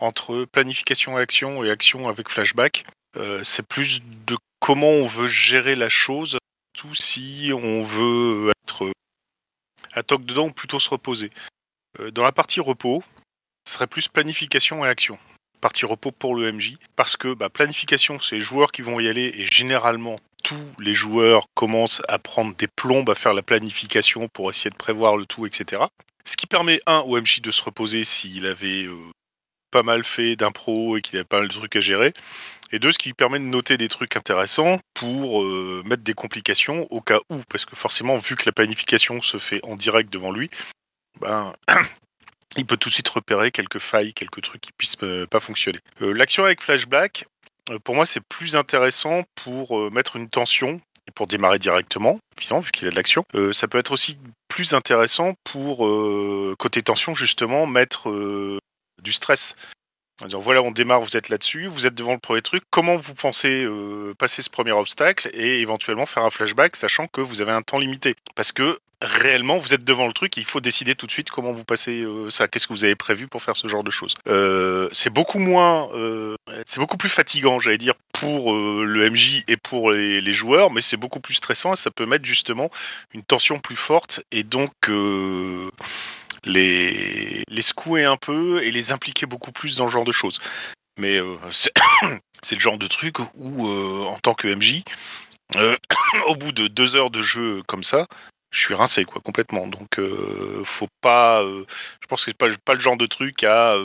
entre 0.00 0.44
planification 0.46 1.16
et 1.16 1.22
action 1.22 1.62
et 1.62 1.70
action 1.70 2.08
avec 2.08 2.28
flashback. 2.28 2.84
Euh, 3.16 3.44
c'est 3.44 3.64
plus 3.64 4.02
de 4.26 4.36
comment 4.58 4.90
on 4.90 5.06
veut 5.06 5.28
gérer 5.28 5.76
la 5.76 5.88
chose, 5.88 6.38
tout 6.76 6.92
si 6.96 7.52
on 7.54 7.84
veut 7.84 8.50
être 8.64 8.90
à 9.92 10.02
toc 10.02 10.24
dedans 10.24 10.48
ou 10.48 10.52
plutôt 10.52 10.80
se 10.80 10.90
reposer. 10.90 11.30
Euh, 12.00 12.10
dans 12.10 12.24
la 12.24 12.32
partie 12.32 12.58
repos, 12.58 13.04
ce 13.64 13.74
serait 13.74 13.86
plus 13.86 14.08
planification 14.08 14.84
et 14.84 14.88
action. 14.88 15.20
Partie 15.60 15.86
repos 15.86 16.10
pour 16.10 16.34
le 16.34 16.50
MJ, 16.50 16.74
parce 16.96 17.16
que 17.16 17.32
bah, 17.32 17.48
planification, 17.48 18.18
c'est 18.18 18.34
les 18.34 18.42
joueurs 18.42 18.72
qui 18.72 18.82
vont 18.82 18.98
y 18.98 19.06
aller 19.06 19.32
et 19.36 19.46
généralement 19.46 20.18
tous 20.44 20.74
les 20.78 20.94
joueurs 20.94 21.48
commencent 21.54 22.02
à 22.06 22.20
prendre 22.20 22.54
des 22.54 22.68
plombes 22.68 23.10
à 23.10 23.16
faire 23.16 23.32
la 23.32 23.42
planification 23.42 24.28
pour 24.28 24.50
essayer 24.50 24.70
de 24.70 24.76
prévoir 24.76 25.16
le 25.16 25.26
tout, 25.26 25.46
etc. 25.46 25.82
Ce 26.24 26.36
qui 26.36 26.46
permet, 26.46 26.80
un, 26.86 27.00
au 27.00 27.20
MJ 27.20 27.40
de 27.40 27.50
se 27.50 27.62
reposer 27.62 28.04
s'il 28.04 28.46
avait 28.46 28.84
euh, 28.84 28.96
pas 29.70 29.82
mal 29.82 30.04
fait 30.04 30.36
d'impro 30.36 30.96
et 30.96 31.02
qu'il 31.02 31.16
avait 31.16 31.24
pas 31.24 31.38
mal 31.38 31.48
de 31.48 31.52
trucs 31.52 31.74
à 31.76 31.80
gérer. 31.80 32.12
Et 32.72 32.78
deux, 32.78 32.92
ce 32.92 32.98
qui 32.98 33.08
lui 33.08 33.14
permet 33.14 33.38
de 33.38 33.44
noter 33.44 33.76
des 33.76 33.88
trucs 33.88 34.16
intéressants 34.16 34.78
pour 34.92 35.42
euh, 35.42 35.82
mettre 35.86 36.02
des 36.02 36.14
complications 36.14 36.86
au 36.90 37.00
cas 37.00 37.20
où. 37.30 37.40
Parce 37.48 37.64
que 37.64 37.74
forcément, 37.74 38.18
vu 38.18 38.36
que 38.36 38.44
la 38.46 38.52
planification 38.52 39.22
se 39.22 39.38
fait 39.38 39.60
en 39.64 39.76
direct 39.76 40.12
devant 40.12 40.30
lui, 40.30 40.50
ben, 41.20 41.54
il 42.56 42.66
peut 42.66 42.76
tout 42.76 42.90
de 42.90 42.94
suite 42.94 43.08
repérer 43.08 43.50
quelques 43.50 43.78
failles, 43.78 44.12
quelques 44.12 44.42
trucs 44.42 44.60
qui 44.60 44.72
puissent 44.72 44.96
euh, 45.02 45.26
pas 45.26 45.40
fonctionner. 45.40 45.78
L'action 46.00 46.44
avec 46.44 46.62
flashback, 46.62 47.26
pour 47.84 47.94
moi, 47.94 48.06
c'est 48.06 48.20
plus 48.20 48.56
intéressant 48.56 49.22
pour 49.34 49.78
euh, 49.78 49.90
mettre 49.90 50.16
une 50.16 50.28
tension 50.28 50.80
et 51.06 51.10
pour 51.10 51.26
démarrer 51.26 51.58
directement, 51.58 52.18
évidemment, 52.38 52.60
vu 52.60 52.72
qu'il 52.72 52.88
a 52.88 52.90
de 52.90 52.96
l'action. 52.96 53.24
Euh, 53.34 53.52
ça 53.52 53.68
peut 53.68 53.78
être 53.78 53.92
aussi 53.92 54.18
plus 54.48 54.74
intéressant 54.74 55.34
pour, 55.44 55.86
euh, 55.86 56.54
côté 56.58 56.82
tension, 56.82 57.14
justement, 57.14 57.66
mettre 57.66 58.10
euh, 58.10 58.58
du 59.02 59.12
stress. 59.12 59.56
Dire, 60.22 60.38
voilà, 60.38 60.62
on 60.62 60.70
démarre, 60.70 61.00
vous 61.00 61.16
êtes 61.16 61.28
là-dessus, 61.28 61.66
vous 61.66 61.88
êtes 61.88 61.94
devant 61.94 62.12
le 62.12 62.20
premier 62.20 62.40
truc, 62.40 62.62
comment 62.70 62.94
vous 62.94 63.14
pensez 63.14 63.64
euh, 63.64 64.14
passer 64.16 64.42
ce 64.42 64.48
premier 64.48 64.70
obstacle 64.70 65.28
et 65.34 65.60
éventuellement 65.60 66.06
faire 66.06 66.22
un 66.22 66.30
flashback, 66.30 66.76
sachant 66.76 67.08
que 67.08 67.20
vous 67.20 67.42
avez 67.42 67.50
un 67.50 67.62
temps 67.62 67.80
limité. 67.80 68.14
Parce 68.36 68.52
que 68.52 68.78
réellement, 69.02 69.58
vous 69.58 69.74
êtes 69.74 69.82
devant 69.84 70.06
le 70.06 70.12
truc 70.12 70.36
il 70.36 70.44
faut 70.44 70.60
décider 70.60 70.94
tout 70.94 71.06
de 71.06 71.10
suite 71.10 71.32
comment 71.32 71.52
vous 71.52 71.64
passez 71.64 72.04
euh, 72.04 72.30
ça, 72.30 72.46
qu'est-ce 72.46 72.68
que 72.68 72.72
vous 72.72 72.84
avez 72.84 72.94
prévu 72.94 73.26
pour 73.26 73.42
faire 73.42 73.56
ce 73.56 73.66
genre 73.66 73.82
de 73.82 73.90
choses? 73.90 74.14
Euh, 74.28 74.88
c'est 74.92 75.10
beaucoup 75.10 75.40
moins, 75.40 75.90
c'est 76.64 76.78
beaucoup 76.78 76.96
plus 76.96 77.08
fatigant, 77.08 77.58
j'allais 77.58 77.76
dire, 77.76 77.94
pour 78.12 78.54
le 78.54 79.10
MJ 79.10 79.42
et 79.48 79.56
pour 79.56 79.90
les 79.90 80.32
joueurs, 80.32 80.70
mais 80.70 80.80
c'est 80.80 80.96
beaucoup 80.96 81.20
plus 81.20 81.34
stressant 81.34 81.72
et 81.72 81.76
ça 81.76 81.90
peut 81.90 82.06
mettre 82.06 82.24
justement 82.24 82.70
une 83.14 83.24
tension 83.24 83.58
plus 83.58 83.76
forte 83.76 84.22
et 84.30 84.44
donc 84.44 84.70
les, 86.44 87.42
les 87.48 87.62
secouer 87.62 88.04
un 88.04 88.16
peu 88.16 88.62
et 88.62 88.70
les 88.70 88.92
impliquer 88.92 89.26
beaucoup 89.26 89.52
plus 89.52 89.76
dans 89.76 89.88
ce 89.88 89.92
genre 89.92 90.04
de 90.04 90.12
choses. 90.12 90.40
Mais 90.98 91.16
euh, 91.16 91.36
c'est 91.50 91.72
le 92.54 92.60
genre 92.60 92.78
de 92.78 92.86
truc 92.86 93.18
où, 93.34 93.68
euh, 93.68 94.04
en 94.04 94.18
tant 94.18 94.34
que 94.34 94.48
MJ, 94.48 94.82
euh, 95.56 95.76
au 96.26 96.36
bout 96.36 96.52
de 96.52 96.68
deux 96.68 96.96
heures 96.96 97.10
de 97.10 97.22
jeu 97.22 97.62
comme 97.66 97.82
ça, 97.82 98.06
je 98.50 98.60
suis 98.60 98.74
rincé 98.74 99.04
quoi 99.04 99.20
complètement. 99.20 99.66
Donc 99.66 100.00
faut 100.64 100.88
pas, 101.00 101.42
je 101.42 102.06
pense 102.08 102.24
que 102.24 102.30
c'est 102.30 102.36
pas, 102.36 102.48
pas 102.64 102.74
le 102.74 102.80
genre 102.80 102.96
de 102.96 103.06
truc 103.06 103.42
à 103.42 103.76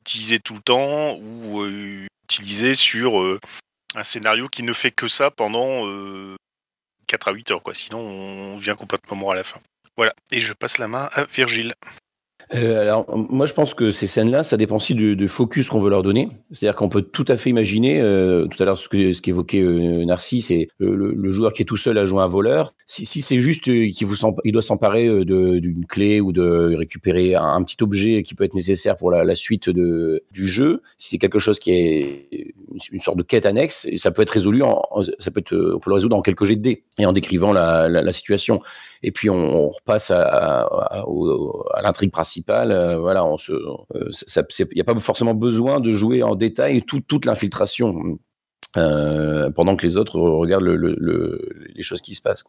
utiliser 0.00 0.40
tout 0.40 0.54
le 0.54 0.60
temps 0.60 1.14
ou 1.14 1.64
utiliser 2.24 2.74
sur 2.74 3.38
un 3.94 4.02
scénario 4.02 4.48
qui 4.48 4.64
ne 4.64 4.72
fait 4.72 4.90
que 4.90 5.06
ça 5.06 5.30
pendant 5.30 5.86
4 7.06 7.28
à 7.28 7.32
8 7.32 7.52
heures 7.52 7.62
quoi. 7.62 7.76
Sinon 7.76 8.00
on 8.00 8.58
vient 8.58 8.74
complètement 8.74 9.16
mort 9.16 9.32
à 9.32 9.36
la 9.36 9.44
fin. 9.44 9.60
Voilà, 9.96 10.14
et 10.30 10.40
je 10.40 10.52
passe 10.52 10.78
la 10.78 10.88
main 10.88 11.08
à 11.12 11.24
Virgile. 11.24 11.74
Euh, 12.54 12.80
alors, 12.80 13.06
moi, 13.16 13.46
je 13.46 13.54
pense 13.54 13.74
que 13.74 13.90
ces 13.90 14.06
scènes-là, 14.06 14.42
ça 14.42 14.56
dépend 14.56 14.76
aussi 14.76 14.94
du, 14.94 15.28
focus 15.28 15.68
qu'on 15.68 15.78
veut 15.78 15.90
leur 15.90 16.02
donner. 16.02 16.28
C'est-à-dire 16.50 16.76
qu'on 16.76 16.88
peut 16.88 17.02
tout 17.02 17.24
à 17.28 17.36
fait 17.36 17.50
imaginer, 17.50 18.00
euh, 18.00 18.46
tout 18.46 18.62
à 18.62 18.66
l'heure, 18.66 18.76
ce 18.76 18.88
que 18.88 19.12
ce 19.12 19.22
qu'évoquait 19.22 19.62
euh, 19.62 20.04
Narcisse, 20.04 20.48
c'est 20.48 20.68
le, 20.78 21.30
joueur 21.30 21.52
qui 21.52 21.62
est 21.62 21.64
tout 21.64 21.76
seul 21.76 21.96
à 21.96 22.04
jouer 22.04 22.22
un 22.22 22.26
voleur. 22.26 22.74
Si, 22.86 23.06
c'est 23.06 23.40
juste 23.40 23.62
qu'il 23.62 23.92
il 24.44 24.52
doit 24.52 24.62
s'emparer 24.62 25.24
d'une 25.24 25.86
clé 25.86 26.20
ou 26.20 26.32
de 26.32 26.74
récupérer 26.76 27.34
un, 27.34 27.62
petit 27.62 27.82
objet 27.82 28.22
qui 28.22 28.34
peut 28.34 28.44
être 28.44 28.54
nécessaire 28.54 28.96
pour 28.96 29.10
la, 29.10 29.34
suite 29.34 29.70
du 29.70 30.46
jeu, 30.46 30.82
si 30.98 31.10
c'est 31.10 31.18
quelque 31.18 31.38
chose 31.38 31.58
qui 31.58 31.72
est 31.72 32.54
une, 32.90 33.00
sorte 33.00 33.16
de 33.16 33.22
quête 33.22 33.46
annexe, 33.46 33.88
ça 33.96 34.10
peut 34.10 34.22
être 34.22 34.30
résolu, 34.30 34.62
en, 34.62 34.82
ça 35.18 35.30
peut 35.30 35.40
être, 35.40 35.54
on 35.54 35.78
peut 35.78 35.90
le 35.90 35.94
résoudre 35.94 36.16
en 36.16 36.22
quelques 36.22 36.44
jets 36.44 36.56
de 36.56 36.60
dés 36.60 36.84
et 36.98 37.06
en 37.06 37.12
décrivant 37.12 37.52
la 37.52 38.12
situation 38.12 38.60
et 39.02 39.12
puis 39.12 39.30
on, 39.30 39.36
on 39.36 39.68
repasse 39.68 40.10
à, 40.10 41.04
l'intrigue 41.82 42.12
principale. 42.12 42.70
Euh, 42.70 42.98
voilà, 42.98 43.24
se, 43.38 43.52
il 43.94 44.74
n'y 44.74 44.80
a 44.80 44.84
pas 44.84 44.98
forcément 44.98 45.34
besoin 45.34 45.80
de 45.80 45.92
jouer 45.92 46.22
en 46.22 46.34
détail 46.34 46.82
tout, 46.82 47.00
toute 47.00 47.24
l'infiltration 47.24 48.18
euh, 48.76 49.50
pendant 49.50 49.76
que 49.76 49.86
les 49.86 49.96
autres 49.96 50.18
regardent 50.18 50.64
le, 50.64 50.76
le, 50.76 50.96
le, 50.98 51.48
les 51.74 51.82
choses 51.82 52.00
qui 52.00 52.14
se 52.14 52.22
passent. 52.22 52.44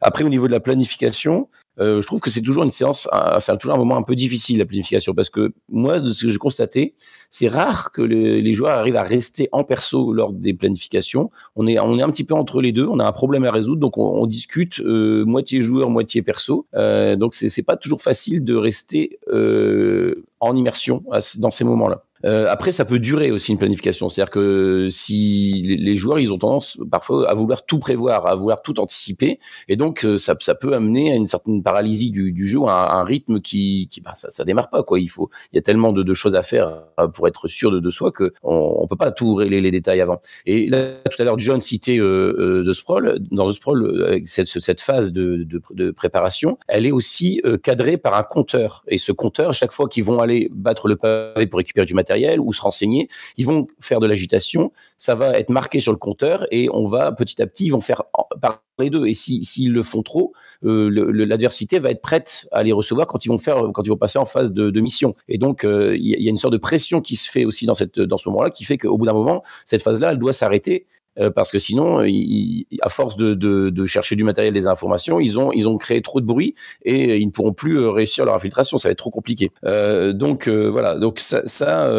Après, 0.00 0.24
au 0.24 0.28
niveau 0.28 0.46
de 0.46 0.52
la 0.52 0.60
planification, 0.60 1.48
euh, 1.78 2.00
je 2.00 2.06
trouve 2.06 2.20
que 2.20 2.30
c'est 2.30 2.42
toujours 2.42 2.64
une 2.64 2.70
séance, 2.70 3.08
c'est 3.38 3.58
toujours 3.58 3.74
un 3.74 3.78
moment 3.78 3.96
un 3.96 4.02
peu 4.02 4.14
difficile 4.14 4.58
la 4.58 4.64
planification 4.64 5.14
parce 5.14 5.30
que 5.30 5.52
moi, 5.68 6.00
de 6.00 6.10
ce 6.10 6.24
que 6.24 6.30
j'ai 6.30 6.38
constaté, 6.38 6.94
c'est 7.30 7.48
rare 7.48 7.92
que 7.92 8.02
les, 8.02 8.54
joueurs 8.54 8.78
arrivent 8.78 8.96
à 8.96 9.02
rester 9.02 9.48
en 9.52 9.64
perso 9.64 10.12
lors 10.12 10.32
des 10.32 10.54
planifications. 10.54 11.30
On 11.54 11.66
est, 11.66 11.78
on 11.78 11.98
est 11.98 12.02
un 12.02 12.10
petit 12.10 12.24
peu 12.24 12.34
entre 12.34 12.62
les 12.62 12.72
deux. 12.72 12.86
On 12.86 12.98
a 12.98 13.04
un 13.04 13.12
problème 13.12 13.44
à 13.44 13.50
résoudre, 13.50 13.80
donc 13.80 13.98
on, 13.98 14.22
on 14.22 14.26
discute 14.26 14.80
euh, 14.80 15.24
moitié 15.26 15.60
joueur, 15.60 15.90
moitié 15.90 16.22
perso. 16.22 16.66
Euh, 16.74 17.16
donc 17.16 17.34
c'est 17.34 17.62
pas 17.62 17.76
toujours 17.76 18.00
facile 18.00 18.44
de 18.44 18.54
rester 18.54 19.18
euh, 19.28 20.24
en 20.40 20.56
immersion 20.56 21.04
dans 21.38 21.50
ces 21.50 21.64
moments-là. 21.64 22.05
Euh, 22.24 22.46
après, 22.48 22.72
ça 22.72 22.84
peut 22.84 22.98
durer 22.98 23.30
aussi 23.30 23.52
une 23.52 23.58
planification. 23.58 24.08
C'est-à-dire 24.08 24.30
que 24.30 24.88
si 24.90 25.62
les- 25.62 25.96
joueurs, 25.96 26.18
ils 26.18 26.32
ont 26.32 26.38
tendance 26.38 26.78
parfois 26.90 27.28
à 27.28 27.34
vouloir 27.34 27.64
tout 27.64 27.78
prévoir, 27.78 28.26
à 28.26 28.34
vouloir 28.34 28.60
tout 28.60 28.78
anticiper, 28.80 29.38
et 29.68 29.76
donc 29.76 30.04
euh, 30.04 30.18
ça, 30.18 30.34
peut 30.54 30.74
amener 30.74 31.12
à 31.12 31.14
une 31.14 31.26
certaine 31.26 31.62
paralysie 31.62 32.10
du, 32.10 32.46
jeu, 32.46 32.60
à 32.66 32.96
un, 32.96 33.04
rythme 33.04 33.40
qui, 33.40 33.88
qui 33.90 34.00
bah, 34.00 34.12
ça, 34.14 34.44
démarre 34.44 34.68
pas 34.68 34.82
quoi. 34.82 35.00
Il 35.00 35.08
faut, 35.08 35.30
il 35.52 35.56
y 35.56 35.58
a 35.58 35.62
tellement 35.62 35.92
de, 35.92 36.02
de 36.02 36.14
choses 36.14 36.34
à 36.34 36.42
faire 36.42 36.84
euh, 37.00 37.08
pour 37.08 37.28
être 37.28 37.48
sûr 37.48 37.70
de, 37.70 37.80
de 37.80 37.90
soi 37.90 38.12
que 38.12 38.32
on, 38.42 38.86
peut 38.86 38.96
pas 38.96 39.10
tout 39.10 39.34
régler 39.34 39.60
les 39.60 39.70
détails 39.70 40.00
avant. 40.00 40.20
Et 40.44 40.68
là, 40.68 40.94
tout 41.10 41.20
à 41.20 41.24
l'heure, 41.24 41.38
John 41.38 41.60
citait 41.60 41.98
euh, 41.98 42.62
euh, 42.62 42.64
The 42.64 42.72
Sprawl. 42.72 43.18
Dans 43.30 43.48
The 43.48 43.52
Sprawl, 43.52 43.84
euh, 43.84 44.20
cette, 44.24 44.80
phase 44.80 45.12
de, 45.12 45.44
de, 45.44 45.62
de 45.72 45.90
préparation, 45.90 46.58
elle 46.68 46.86
est 46.86 46.92
aussi 46.92 47.40
euh, 47.44 47.56
cadrée 47.56 47.96
par 47.96 48.14
un 48.14 48.22
compteur. 48.22 48.84
Et 48.88 48.98
ce 48.98 49.12
compteur, 49.12 49.54
chaque 49.54 49.72
fois 49.72 49.88
qu'ils 49.88 50.04
vont 50.04 50.20
aller 50.20 50.50
battre 50.52 50.88
le 50.88 50.96
pavé 50.96 51.46
pour 51.46 51.58
récupérer 51.58 51.86
du 51.86 51.94
matériel 51.94 52.05
ou 52.38 52.52
se 52.52 52.60
renseigner, 52.60 53.08
ils 53.36 53.46
vont 53.46 53.66
faire 53.80 54.00
de 54.00 54.06
l'agitation. 54.06 54.72
Ça 54.98 55.14
va 55.14 55.38
être 55.38 55.50
marqué 55.50 55.80
sur 55.80 55.92
le 55.92 55.98
compteur 55.98 56.46
et 56.50 56.68
on 56.72 56.84
va 56.84 57.12
petit 57.12 57.40
à 57.42 57.46
petit, 57.46 57.66
ils 57.66 57.70
vont 57.70 57.80
faire 57.80 58.02
parler 58.40 58.90
d'eux. 58.90 59.06
Et 59.06 59.14
si 59.14 59.44
s'ils 59.44 59.72
le 59.72 59.82
font 59.82 60.02
trop, 60.02 60.32
euh, 60.64 60.88
l'adversité 61.24 61.78
va 61.78 61.90
être 61.90 62.02
prête 62.02 62.46
à 62.52 62.62
les 62.62 62.72
recevoir 62.72 63.06
quand 63.06 63.24
ils 63.24 63.28
vont 63.28 63.38
faire, 63.38 63.62
quand 63.74 63.82
ils 63.84 63.90
vont 63.90 63.96
passer 63.96 64.18
en 64.18 64.24
phase 64.24 64.52
de, 64.52 64.80
mission. 64.80 65.14
Et 65.28 65.38
donc, 65.38 65.64
euh, 65.64 65.96
il 65.96 66.06
y, 66.06 66.14
a- 66.14 66.18
il 66.18 66.24
y 66.24 66.28
a 66.28 66.30
une 66.30 66.36
sorte 66.36 66.52
de 66.52 66.58
pression 66.58 67.00
qui 67.00 67.16
se 67.16 67.30
fait 67.30 67.44
aussi 67.44 67.66
dans 67.66 67.74
cette, 67.74 67.98
dans 67.98 68.18
ce 68.18 68.28
moment-là, 68.28 68.50
qui 68.50 68.64
fait 68.64 68.78
qu'au 68.78 68.96
bout 68.98 69.06
d'un 69.06 69.14
moment, 69.14 69.42
cette 69.64 69.82
phase-là, 69.82 70.12
elle 70.12 70.18
doit 70.18 70.32
s'arrêter. 70.34 70.86
Euh, 71.18 71.30
parce 71.30 71.50
que 71.50 71.58
sinon, 71.58 72.00
euh, 72.00 72.08
ils- 72.08 72.66
à 72.82 72.88
force 72.88 73.16
de, 73.16 73.34
de, 73.34 73.70
de 73.70 73.86
chercher 73.86 74.16
du 74.16 74.24
matériel, 74.24 74.52
des 74.54 74.66
informations, 74.66 75.20
ils 75.20 75.38
ont, 75.38 75.52
ils 75.52 75.68
ont 75.68 75.76
créé 75.78 76.02
trop 76.02 76.20
de 76.20 76.26
bruit 76.26 76.54
et 76.82 77.16
ils 77.18 77.26
ne 77.26 77.30
pourront 77.30 77.52
plus 77.52 77.78
euh, 77.78 77.90
réussir 77.90 78.24
leur 78.24 78.34
infiltration. 78.34 78.76
Ça 78.76 78.88
va 78.88 78.92
être 78.92 78.98
trop 78.98 79.10
compliqué. 79.10 79.50
Euh, 79.64 80.12
donc 80.12 80.48
voilà. 80.48 80.98
Donc 80.98 81.20
ça, 81.20 81.42
ça 81.46 81.90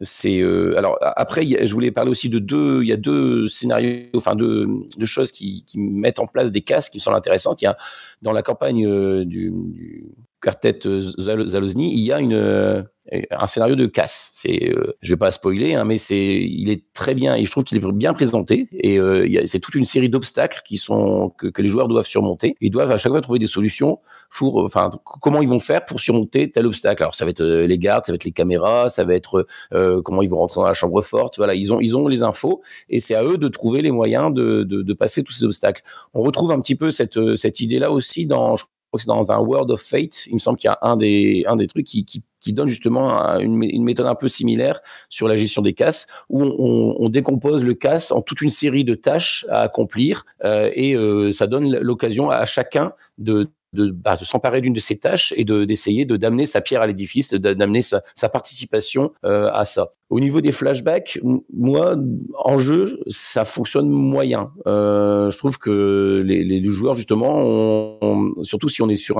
c'est. 0.00 0.42
alors 0.76 0.98
après, 1.00 1.44
je 1.44 1.72
voulais 1.72 1.90
parler 1.90 2.10
aussi 2.10 2.28
de 2.28 2.38
deux. 2.38 2.82
Il 2.82 2.88
y 2.88 2.92
a 2.92 2.96
deux 2.96 3.46
scénarios, 3.46 4.06
enfin 4.14 4.34
deux, 4.34 4.66
deux 4.98 5.06
choses 5.06 5.30
qui, 5.32 5.64
qui 5.66 5.78
mettent 5.78 6.18
en 6.18 6.26
place 6.26 6.50
des 6.52 6.60
casques 6.60 6.92
qui 6.92 6.98
me 6.98 7.00
semblent 7.02 7.16
intéressantes. 7.16 7.62
Il 7.62 7.66
y 7.66 7.68
a 7.68 7.76
dans 8.22 8.32
la 8.32 8.42
campagne 8.42 9.24
du, 9.24 9.52
du 9.54 10.06
quartet 10.42 10.78
Zal- 10.84 11.46
Zalozny, 11.48 11.92
il 11.94 12.00
y 12.00 12.12
a 12.12 12.20
une 12.20 12.84
un 13.30 13.46
scénario 13.46 13.76
de 13.76 13.86
casse. 13.86 14.30
C'est, 14.32 14.70
euh, 14.70 14.94
je 15.02 15.12
vais 15.14 15.18
pas 15.18 15.30
spoiler, 15.30 15.74
hein, 15.74 15.84
mais 15.84 15.98
c'est, 15.98 16.36
il 16.36 16.70
est 16.70 16.84
très 16.92 17.14
bien 17.14 17.34
et 17.34 17.44
je 17.44 17.50
trouve 17.50 17.64
qu'il 17.64 17.76
est 17.78 17.92
bien 17.92 18.14
présenté. 18.14 18.68
Et 18.72 18.98
euh, 18.98 19.26
c'est 19.46 19.60
toute 19.60 19.74
une 19.74 19.84
série 19.84 20.08
d'obstacles 20.08 20.62
qui 20.66 20.78
sont 20.78 21.30
que, 21.36 21.48
que 21.48 21.62
les 21.62 21.68
joueurs 21.68 21.88
doivent 21.88 22.06
surmonter. 22.06 22.56
Ils 22.60 22.70
doivent 22.70 22.90
à 22.90 22.96
chaque 22.96 23.12
fois 23.12 23.20
trouver 23.20 23.38
des 23.38 23.46
solutions 23.46 23.98
pour, 24.30 24.64
enfin, 24.64 24.90
c- 24.92 24.98
comment 25.20 25.42
ils 25.42 25.48
vont 25.48 25.58
faire 25.58 25.84
pour 25.84 26.00
surmonter 26.00 26.50
tel 26.50 26.66
obstacle. 26.66 27.02
Alors 27.02 27.14
ça 27.14 27.24
va 27.24 27.30
être 27.30 27.42
euh, 27.42 27.66
les 27.66 27.78
gardes, 27.78 28.04
ça 28.06 28.12
va 28.12 28.16
être 28.16 28.24
les 28.24 28.32
caméras, 28.32 28.88
ça 28.88 29.04
va 29.04 29.14
être 29.14 29.46
euh, 29.72 30.00
comment 30.02 30.22
ils 30.22 30.30
vont 30.30 30.38
rentrer 30.38 30.60
dans 30.60 30.66
la 30.66 30.74
chambre 30.74 31.00
forte. 31.02 31.36
Voilà, 31.36 31.54
ils 31.54 31.72
ont 31.72 31.80
ils 31.80 31.96
ont 31.96 32.08
les 32.08 32.22
infos 32.22 32.62
et 32.88 33.00
c'est 33.00 33.14
à 33.14 33.22
eux 33.24 33.38
de 33.38 33.48
trouver 33.48 33.82
les 33.82 33.90
moyens 33.90 34.32
de, 34.32 34.62
de, 34.62 34.82
de 34.82 34.92
passer 34.94 35.22
tous 35.22 35.32
ces 35.32 35.44
obstacles. 35.44 35.82
On 36.14 36.22
retrouve 36.22 36.50
un 36.52 36.60
petit 36.60 36.74
peu 36.76 36.90
cette 36.90 37.16
euh, 37.16 37.34
cette 37.36 37.60
idée 37.60 37.78
là 37.78 37.90
aussi 37.90 38.26
dans 38.26 38.56
je 38.56 38.64
crois 38.94 38.98
que 38.98 39.02
c'est 39.02 39.30
dans 39.30 39.32
un 39.32 39.38
World 39.38 39.70
of 39.70 39.80
Fate. 39.80 40.26
Il 40.26 40.34
me 40.34 40.38
semble 40.38 40.58
qu'il 40.58 40.68
y 40.68 40.72
a 40.72 40.78
un 40.82 40.96
des 40.96 41.44
un 41.46 41.56
des 41.56 41.66
trucs 41.66 41.86
qui 41.86 42.04
qui, 42.04 42.52
donne 42.52 42.68
justement 42.68 43.18
un- 43.22 43.38
une, 43.38 43.56
mé- 43.58 43.70
une 43.72 43.84
méthode 43.84 44.06
un 44.06 44.14
peu 44.14 44.28
similaire 44.28 44.80
sur 45.08 45.28
la 45.28 45.34
gestion 45.36 45.62
des 45.62 45.72
casses, 45.72 46.06
où 46.28 46.42
on 46.44 47.08
décompose 47.08 47.64
le 47.64 47.72
casse 47.72 48.12
en 48.12 48.20
toute 48.20 48.42
une 48.42 48.50
série 48.50 48.84
de 48.84 48.94
tâches 48.94 49.46
à 49.48 49.62
accomplir, 49.62 50.24
euh, 50.44 50.70
et 50.74 50.94
euh, 50.94 51.32
ça 51.32 51.46
donne 51.46 51.74
l'occasion 51.78 52.28
à 52.28 52.44
chacun 52.44 52.92
de 53.16 53.48
de, 53.74 53.90
bah, 53.90 54.16
de 54.16 54.24
s'emparer 54.24 54.60
d'une 54.60 54.72
de 54.72 54.80
ces 54.80 54.98
tâches 54.98 55.34
et 55.36 55.44
de 55.44 55.64
d'essayer 55.64 56.04
de 56.04 56.16
d'amener 56.16 56.46
sa 56.46 56.60
pierre 56.60 56.82
à 56.82 56.86
l'édifice, 56.86 57.34
d'amener 57.34 57.82
sa, 57.82 58.02
sa 58.14 58.28
participation 58.28 59.12
euh, 59.24 59.50
à 59.52 59.64
ça. 59.64 59.90
Au 60.10 60.20
niveau 60.20 60.40
des 60.40 60.52
flashbacks, 60.52 61.18
moi, 61.52 61.96
en 62.38 62.56
jeu, 62.56 63.00
ça 63.08 63.44
fonctionne 63.44 63.88
moyen. 63.88 64.52
Euh, 64.66 65.30
je 65.30 65.38
trouve 65.38 65.58
que 65.58 66.22
les, 66.24 66.64
joueurs, 66.64 66.94
justement, 66.94 67.98
surtout 68.42 68.68
si 68.68 68.80
on 68.82 68.88
est 68.88 68.94
sur 68.94 69.16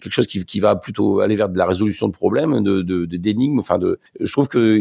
quelque 0.00 0.12
chose 0.12 0.26
qui, 0.26 0.60
va 0.60 0.76
plutôt 0.76 1.20
aller 1.20 1.34
vers 1.34 1.48
de 1.48 1.58
la 1.58 1.66
résolution 1.66 2.06
de 2.06 2.12
problèmes, 2.12 2.62
de 2.62 3.04
d'énigmes, 3.04 3.58
enfin 3.58 3.78
je 4.20 4.32
trouve 4.32 4.48
que 4.48 4.80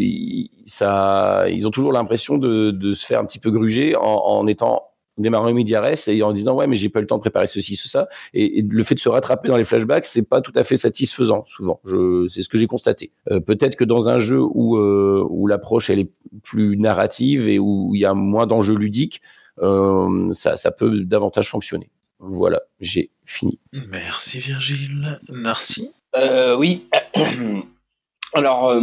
ça, 0.65 1.45
ils 1.49 1.67
ont 1.67 1.71
toujours 1.71 1.91
l'impression 1.91 2.37
de, 2.37 2.93
se 2.93 3.05
faire 3.05 3.19
un 3.19 3.25
petit 3.25 3.39
peu 3.39 3.51
gruger 3.51 3.95
en 3.97 4.47
étant 4.47 4.90
en 5.17 5.21
démarrant 5.21 5.47
immédiates 5.47 6.07
et 6.07 6.23
en 6.23 6.33
disant 6.33 6.55
ouais 6.55 6.67
mais 6.67 6.75
j'ai 6.75 6.89
pas 6.89 6.99
eu 6.99 7.03
le 7.03 7.07
temps 7.07 7.17
de 7.17 7.21
préparer 7.21 7.47
ceci 7.47 7.75
ceci 7.75 7.97
et, 8.33 8.59
et 8.59 8.61
le 8.61 8.83
fait 8.83 8.95
de 8.95 8.99
se 8.99 9.09
rattraper 9.09 9.49
dans 9.49 9.57
les 9.57 9.63
flashbacks 9.63 10.05
c'est 10.05 10.29
pas 10.29 10.41
tout 10.41 10.51
à 10.55 10.63
fait 10.63 10.75
satisfaisant 10.75 11.43
souvent. 11.47 11.79
Je 11.85 12.27
c'est 12.27 12.41
ce 12.41 12.49
que 12.49 12.57
j'ai 12.57 12.67
constaté. 12.67 13.11
Euh, 13.29 13.39
peut-être 13.39 13.75
que 13.75 13.83
dans 13.83 14.09
un 14.09 14.19
jeu 14.19 14.41
où 14.41 14.77
euh, 14.77 15.25
où 15.29 15.47
l'approche 15.47 15.89
elle 15.89 15.99
est 15.99 16.11
plus 16.43 16.77
narrative 16.77 17.47
et 17.47 17.59
où 17.59 17.91
il 17.93 17.99
y 17.99 18.05
a 18.05 18.13
moins 18.13 18.47
d'enjeux 18.47 18.75
ludiques 18.75 19.21
euh, 19.61 20.31
ça 20.31 20.57
ça 20.57 20.71
peut 20.71 21.01
davantage 21.01 21.49
fonctionner. 21.49 21.89
Voilà 22.19 22.61
j'ai 22.79 23.11
fini. 23.25 23.59
Merci 23.71 24.39
Virgile. 24.39 25.19
Narcy 25.29 25.91
Euh, 26.15 26.55
oui. 26.55 26.87
Alors, 28.33 28.69
euh, 28.69 28.79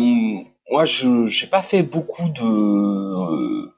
moi, 0.71 0.85
je 0.85 1.09
n'ai 1.09 1.51
pas 1.51 1.63
fait 1.63 1.83
beaucoup 1.83 2.29
de, 2.29 3.71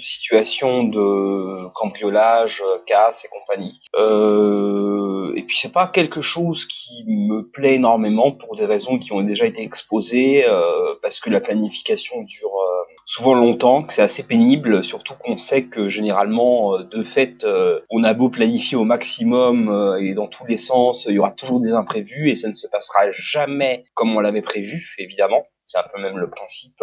de 0.00 0.90
de 0.90 1.68
cambriolage, 1.74 2.62
casse 2.86 3.24
et 3.24 3.28
compagnie. 3.28 3.80
Euh, 3.96 5.32
et 5.36 5.42
puis, 5.42 5.56
c'est 5.56 5.72
pas 5.72 5.86
quelque 5.86 6.22
chose 6.22 6.66
qui 6.66 7.04
me 7.06 7.42
plaît 7.42 7.74
énormément 7.74 8.32
pour 8.32 8.56
des 8.56 8.64
raisons 8.64 8.98
qui 8.98 9.12
ont 9.12 9.22
déjà 9.22 9.46
été 9.46 9.62
exposées, 9.62 10.44
euh, 10.46 10.94
parce 11.02 11.20
que 11.20 11.30
la 11.30 11.40
planification 11.40 12.22
dure 12.22 12.54
euh, 12.54 12.94
souvent 13.06 13.34
longtemps, 13.34 13.82
que 13.82 13.92
c'est 13.92 14.02
assez 14.02 14.22
pénible, 14.22 14.82
surtout 14.84 15.14
qu'on 15.14 15.36
sait 15.36 15.64
que 15.64 15.88
généralement, 15.88 16.74
euh, 16.74 16.84
de 16.84 17.02
fait, 17.04 17.46
on 17.90 18.04
a 18.04 18.12
beau 18.14 18.28
planifier 18.28 18.76
au 18.76 18.84
maximum 18.84 19.96
et 20.00 20.14
dans 20.14 20.26
tous 20.26 20.46
les 20.46 20.56
sens, 20.56 21.06
il 21.08 21.14
y 21.14 21.18
aura 21.18 21.30
toujours 21.30 21.60
des 21.60 21.72
imprévus 21.72 22.30
et 22.30 22.34
ça 22.34 22.48
ne 22.48 22.54
se 22.54 22.66
passera 22.66 23.10
jamais 23.12 23.84
comme 23.94 24.14
on 24.14 24.20
l'avait 24.20 24.42
prévu, 24.42 24.94
évidemment. 24.98 25.44
C'est 25.64 25.78
un 25.78 25.84
peu 25.92 26.00
même 26.00 26.18
le 26.18 26.28
principe 26.28 26.80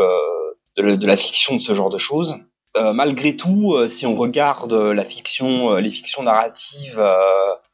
de 0.78 1.05
la 1.05 1.18
fiction 1.18 1.55
de 1.55 1.61
ce 1.61 1.74
genre 1.74 1.89
de 1.89 1.97
choses. 1.97 2.36
Euh, 2.78 2.93
malgré 2.93 3.36
tout, 3.36 3.73
euh, 3.73 3.88
si 3.88 4.05
on 4.05 4.15
regarde 4.15 4.71
euh, 4.71 4.93
la 4.93 5.03
fiction, 5.03 5.75
les 5.78 5.89
fictions 5.89 6.21
narratives 6.21 7.03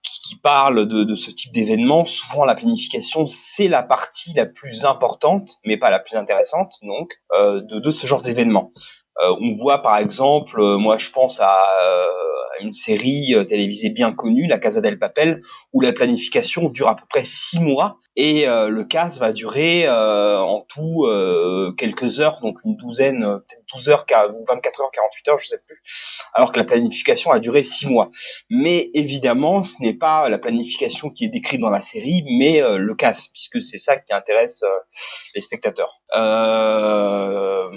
qui, 0.01 0.36
parlent 0.38 0.88
de, 0.88 1.16
ce 1.16 1.32
type 1.32 1.54
d'événements, 1.54 2.06
souvent 2.06 2.45
la 2.45 2.56
planification, 2.56 3.28
c'est 3.28 3.68
la 3.68 3.84
partie 3.84 4.34
la 4.34 4.45
plus 4.45 4.86
importante, 4.86 5.60
mais 5.66 5.78
pas 5.78 5.91
la 5.91 5.99
plus 5.99 6.16
intéressante, 6.18 6.76
donc, 6.82 7.14
de, 7.34 7.80
de 7.80 7.91
ce 7.91 8.08
genre 8.08 8.22
d'événements. 8.22 8.72
Euh, 9.22 9.36
on 9.41 9.51
voit 9.51 9.82
par 9.82 9.97
exemple, 9.97 10.59
euh, 10.59 10.78
moi 10.78 10.97
je 10.97 11.09
pense 11.11 11.39
à, 11.39 11.55
euh, 11.84 12.07
une 12.61 12.74
série 12.74 13.34
télévisée 13.49 13.89
bien 13.89 14.14
connue, 14.14 14.47
La 14.47 14.59
Casa 14.59 14.80
del 14.80 14.99
Papel, 14.99 15.41
où 15.74 15.82
la 15.82 15.91
planification 15.91 16.70
dure 16.70 16.88
à 16.88 16.95
peu 16.95 17.03
près 17.09 17.24
six 17.24 17.59
mois 17.59 17.97
et 18.16 18.45
le 18.45 18.84
casse 18.84 19.18
va 19.18 19.34
durer 19.34 19.89
en 19.89 20.64
tout 20.70 21.05
quelques 21.80 22.20
heures, 22.22 22.39
donc 22.41 22.59
une 22.64 22.78
douzaine, 22.78 23.22
peut-être 23.22 23.64
12 23.74 23.89
heures, 23.89 24.05
quar- 24.05 24.30
ou 24.34 24.45
24 24.47 24.82
heures, 24.82 24.91
48 24.93 25.28
heures, 25.30 25.39
je 25.39 25.47
sais 25.47 25.59
plus, 25.68 25.82
alors 26.36 26.51
que 26.51 26.59
la 26.59 26.64
planification 26.64 27.32
a 27.32 27.39
duré 27.39 27.64
six 27.64 27.88
mois. 27.88 28.11
Mais 28.51 28.91
évidemment, 28.93 29.64
ce 29.64 29.82
n'est 29.82 29.95
pas 29.95 30.30
la 30.30 30.38
planification 30.38 31.09
qui 31.09 31.26
est 31.26 31.30
décrite 31.30 31.59
dans 31.59 31.72
la 31.72 31.82
série, 31.82 32.24
mais 32.38 32.61
le 32.61 32.95
casse, 32.95 33.30
puisque 33.30 33.61
c'est 33.61 33.80
ça 33.80 33.97
qui 33.97 34.14
intéresse 34.14 34.64
les 35.34 35.41
spectateurs. 35.41 35.99
Euh, 36.16 37.68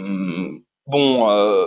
bon, 0.87 1.31
euh, 1.31 1.67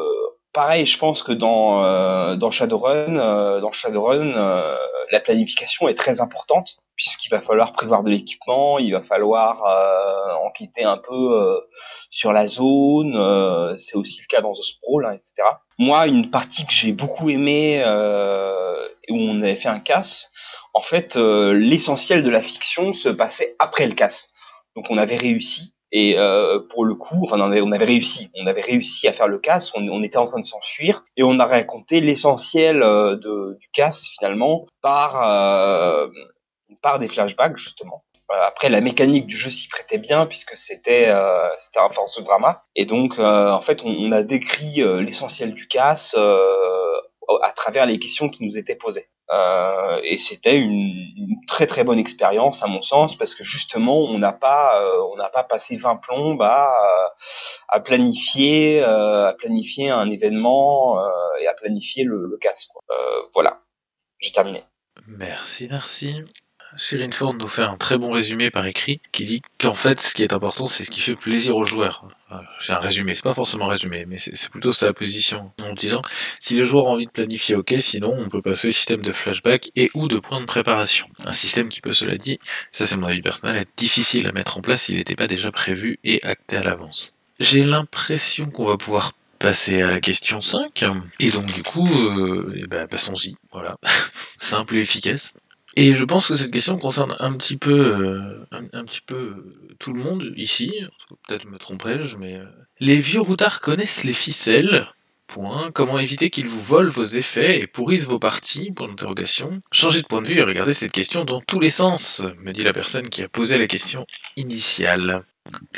pareil, 0.53 0.85
je 0.85 0.97
pense 0.97 1.23
que 1.23 1.31
dans 1.31 1.83
euh, 1.83 2.35
dans 2.35 2.51
Shadowrun, 2.51 3.17
euh, 3.17 3.61
dans 3.61 3.71
Shadowrun, 3.71 4.35
euh, 4.35 4.75
la 5.11 5.19
planification 5.19 5.87
est 5.87 5.95
très 5.95 6.21
importante 6.21 6.77
puisqu'il 6.95 7.29
va 7.29 7.39
falloir 7.39 7.71
prévoir 7.71 8.03
de 8.03 8.09
l'équipement, 8.09 8.77
il 8.77 8.91
va 8.91 9.01
falloir 9.01 9.63
euh, 9.65 10.33
enquêter 10.45 10.83
un 10.83 10.97
peu 10.97 11.13
euh, 11.15 11.59
sur 12.09 12.33
la 12.33 12.47
zone. 12.47 13.77
c'est 13.77 13.95
aussi 13.95 14.19
le 14.21 14.27
cas 14.27 14.41
dans 14.41 14.51
The 14.51 14.61
Sprawl, 14.61 15.05
hein, 15.05 15.13
etc. 15.13 15.47
Moi, 15.77 16.07
une 16.07 16.29
partie 16.29 16.65
que 16.65 16.73
j'ai 16.73 16.91
beaucoup 16.91 17.29
aimée 17.29 17.81
où 19.09 19.15
on 19.15 19.41
avait 19.41 19.55
fait 19.55 19.69
un 19.69 19.79
casse, 19.79 20.29
en 20.73 20.81
fait, 20.81 21.15
l'essentiel 21.15 22.21
de 22.21 22.29
la 22.29 22.41
fiction 22.41 22.91
se 22.91 23.07
passait 23.07 23.55
après 23.59 23.87
le 23.87 23.93
casse. 23.93 24.33
Donc, 24.75 24.87
on 24.89 24.97
avait 24.97 25.17
réussi. 25.17 25.73
Et 25.91 26.17
euh, 26.17 26.59
pour 26.71 26.85
le 26.85 26.93
coup, 26.93 27.23
enfin, 27.23 27.39
on 27.39 27.71
avait, 27.71 27.85
réussi. 27.85 28.29
On 28.35 28.45
avait 28.45 28.61
réussi 28.61 29.07
à 29.07 29.13
faire 29.13 29.27
le 29.27 29.39
casse. 29.39 29.71
On, 29.75 30.03
était 30.03 30.17
en 30.17 30.25
train 30.25 30.39
de 30.39 30.45
s'enfuir 30.45 31.03
et 31.17 31.23
on 31.23 31.39
a 31.39 31.45
raconté 31.45 31.99
l'essentiel 31.99 32.83
euh, 32.83 33.15
du 33.15 33.69
casse 33.73 34.07
finalement 34.17 34.67
par 34.81 35.21
euh, 35.23 36.07
par 36.81 36.99
des 36.99 37.07
flashbacks 37.07 37.57
justement. 37.57 38.03
Euh, 38.31 38.35
Après, 38.47 38.69
la 38.69 38.81
mécanique 38.81 39.25
du 39.25 39.35
jeu 39.35 39.49
s'y 39.49 39.67
prêtait 39.67 39.97
bien 39.97 40.27
puisque 40.27 40.55
c'était 40.55 41.07
euh, 41.07 41.47
c'était 41.59 41.79
un 41.79 41.89
force 41.89 42.19
de 42.19 42.23
drama. 42.23 42.63
Et 42.75 42.85
donc, 42.85 43.17
en 43.17 43.61
fait, 43.61 43.83
on, 43.83 43.89
on 43.89 44.11
a 44.11 44.21
décrit 44.21 44.83
l'essentiel 45.03 45.55
du 45.55 45.67
casse 45.67 46.15
à, 47.41 47.51
travers 47.51 47.85
les 47.85 47.99
questions 47.99 48.29
qui 48.29 48.43
nous 48.43 48.57
étaient 48.57 48.75
posées. 48.75 49.07
Euh, 49.31 49.99
et 50.03 50.17
c'était 50.17 50.57
une, 50.57 50.95
très 51.47 51.67
très 51.67 51.83
bonne 51.83 51.99
expérience 51.99 52.63
à 52.63 52.67
mon 52.67 52.81
sens 52.81 53.15
parce 53.17 53.33
que 53.33 53.43
justement 53.43 53.97
on 54.03 54.19
n'a 54.19 54.31
pas 54.31 54.79
euh, 54.81 55.01
on 55.11 55.15
n'a 55.15 55.29
pas 55.29 55.43
passé 55.43 55.75
20 55.77 55.95
plombes 55.97 56.41
à, 56.43 56.71
à 57.69 57.79
planifier 57.79 58.83
à 58.83 59.33
planifier 59.37 59.89
un 59.89 60.09
événement 60.11 60.99
et 61.41 61.47
à 61.47 61.53
planifier 61.53 62.03
le, 62.03 62.27
le 62.27 62.37
casse. 62.37 62.67
voilà, 63.33 63.61
j'ai 64.19 64.31
terminé. 64.31 64.63
Merci, 65.07 65.67
merci. 65.69 66.23
Cyril 66.77 67.13
Ford 67.13 67.33
nous 67.33 67.47
fait 67.47 67.63
un 67.63 67.75
très 67.77 67.97
bon 67.97 68.11
résumé 68.11 68.51
par 68.51 68.65
écrit 68.65 69.01
qui 69.11 69.25
dit 69.25 69.41
qu'en 69.59 69.75
fait, 69.75 69.99
ce 69.99 70.13
qui 70.13 70.23
est 70.23 70.33
important, 70.33 70.65
c'est 70.65 70.83
ce 70.83 70.91
qui 70.91 70.99
fait 70.99 71.15
plaisir 71.15 71.55
aux 71.55 71.65
joueurs. 71.65 72.07
J'ai 72.59 72.73
un 72.73 72.79
résumé, 72.79 73.15
c'est 73.15 73.23
pas 73.23 73.33
forcément 73.33 73.65
un 73.65 73.71
résumé, 73.71 74.05
mais 74.07 74.17
c'est 74.19 74.49
plutôt 74.49 74.71
sa 74.71 74.93
position 74.93 75.51
en 75.61 75.73
disant 75.73 76.01
si 76.39 76.55
les 76.55 76.63
joueurs 76.63 76.85
ont 76.85 76.93
envie 76.93 77.07
de 77.07 77.11
planifier, 77.11 77.55
ok, 77.55 77.73
sinon 77.79 78.15
on 78.17 78.29
peut 78.29 78.41
passer 78.41 78.67
au 78.67 78.71
système 78.71 79.01
de 79.01 79.11
flashback 79.11 79.71
et 79.75 79.89
ou 79.95 80.07
de 80.07 80.19
points 80.19 80.39
de 80.39 80.45
préparation. 80.45 81.07
Un 81.25 81.33
système 81.33 81.69
qui 81.69 81.81
peut, 81.81 81.91
cela 81.91 82.17
dit, 82.17 82.39
ça 82.71 82.85
c'est 82.85 82.97
mon 82.97 83.07
avis 83.07 83.21
personnel, 83.21 83.57
être 83.57 83.75
difficile 83.75 84.27
à 84.27 84.31
mettre 84.31 84.57
en 84.57 84.61
place 84.61 84.83
s'il 84.83 84.97
n'était 84.97 85.15
pas 85.15 85.27
déjà 85.27 85.51
prévu 85.51 85.99
et 86.03 86.23
acté 86.23 86.57
à 86.57 86.61
l'avance. 86.61 87.15
J'ai 87.39 87.63
l'impression 87.63 88.45
qu'on 88.51 88.65
va 88.65 88.77
pouvoir 88.77 89.13
passer 89.39 89.81
à 89.81 89.89
la 89.89 90.01
question 90.01 90.41
5. 90.41 90.85
Et 91.19 91.31
donc 91.31 91.45
du 91.47 91.63
coup, 91.63 91.87
euh, 91.87 92.53
eh 92.55 92.67
ben, 92.67 92.87
passons-y. 92.87 93.35
Voilà. 93.51 93.77
Simple 94.39 94.75
et 94.75 94.81
efficace. 94.81 95.35
Et 95.81 95.95
je 95.95 96.03
pense 96.03 96.27
que 96.27 96.35
cette 96.35 96.51
question 96.51 96.77
concerne 96.77 97.15
un 97.19 97.31
petit 97.37 97.55
peu, 97.55 97.71
euh, 97.71 98.45
un, 98.51 98.83
petit 98.83 98.99
peu 98.99 99.15
euh, 99.15 99.75
tout 99.79 99.93
le 99.93 100.03
monde 100.03 100.33
ici. 100.35 100.73
Peut-être 101.25 101.45
me 101.45 101.57
tromperai-je, 101.57 102.17
mais 102.17 102.35
euh, 102.35 102.43
les 102.81 102.97
vieux 102.97 103.21
routards 103.21 103.61
connaissent 103.61 104.03
les 104.03 104.11
ficelles. 104.11 104.89
Point. 105.27 105.71
Comment 105.71 105.97
éviter 105.97 106.31
qu'ils 106.31 106.49
vous 106.49 106.59
volent 106.59 106.89
vos 106.89 107.03
effets 107.03 107.61
et 107.61 107.67
pourrissent 107.67 108.07
vos 108.07 108.19
parties? 108.19 108.71
Pour 108.71 108.87
l'interrogation. 108.87 109.61
Changez 109.71 110.01
de 110.01 110.07
point 110.07 110.21
de 110.21 110.27
vue 110.27 110.39
et 110.39 110.43
regardez 110.43 110.73
cette 110.73 110.91
question 110.91 111.23
dans 111.23 111.39
tous 111.39 111.61
les 111.61 111.69
sens, 111.69 112.25
me 112.39 112.51
dit 112.51 112.63
la 112.63 112.73
personne 112.73 113.07
qui 113.07 113.23
a 113.23 113.29
posé 113.29 113.57
la 113.57 113.67
question 113.67 114.05
initiale. 114.35 115.23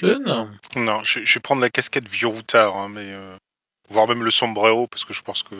Non, 0.01 1.03
je, 1.03 1.19
vais 1.19 1.39
prendre 1.41 1.61
la 1.61 1.69
casquette 1.69 2.09
vieux 2.09 2.27
routard, 2.27 2.75
hein, 2.75 2.89
mais 2.89 3.13
voire 3.87 4.07
même 4.07 4.23
le 4.23 4.31
sombrero 4.31 4.87
parce 4.87 5.05
que 5.05 5.13
je 5.13 5.21
pense 5.21 5.43
qu'il 5.43 5.57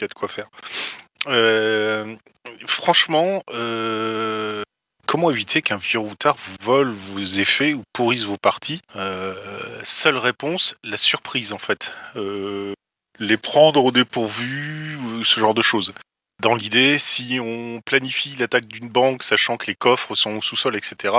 y 0.00 0.04
a 0.04 0.06
de 0.06 0.14
quoi 0.14 0.28
faire. 0.28 0.48
Euh, 1.26 2.16
franchement, 2.66 3.42
euh, 3.50 4.62
comment 5.06 5.30
éviter 5.30 5.62
qu'un 5.62 5.76
vieux 5.76 5.98
routard 5.98 6.36
vous 6.36 6.56
vole 6.60 6.90
vos 6.90 7.20
effets 7.20 7.74
ou 7.74 7.82
pourrisse 7.92 8.24
vos 8.24 8.36
parties? 8.36 8.80
Euh, 8.96 9.80
Seule 9.84 10.18
réponse, 10.18 10.76
la 10.84 10.96
surprise 10.96 11.52
en 11.52 11.58
fait. 11.58 11.92
les 13.18 13.36
prendre 13.36 13.84
au 13.84 13.92
dépourvu, 13.92 14.98
ce 15.22 15.38
genre 15.38 15.54
de 15.54 15.62
choses. 15.62 15.92
Dans 16.40 16.54
l'idée, 16.54 16.98
si 16.98 17.38
on 17.40 17.80
planifie 17.84 18.34
l'attaque 18.36 18.66
d'une 18.66 18.88
banque, 18.88 19.22
sachant 19.22 19.56
que 19.56 19.66
les 19.66 19.76
coffres 19.76 20.14
sont 20.14 20.36
au 20.36 20.42
sous-sol, 20.42 20.74
etc., 20.76 21.14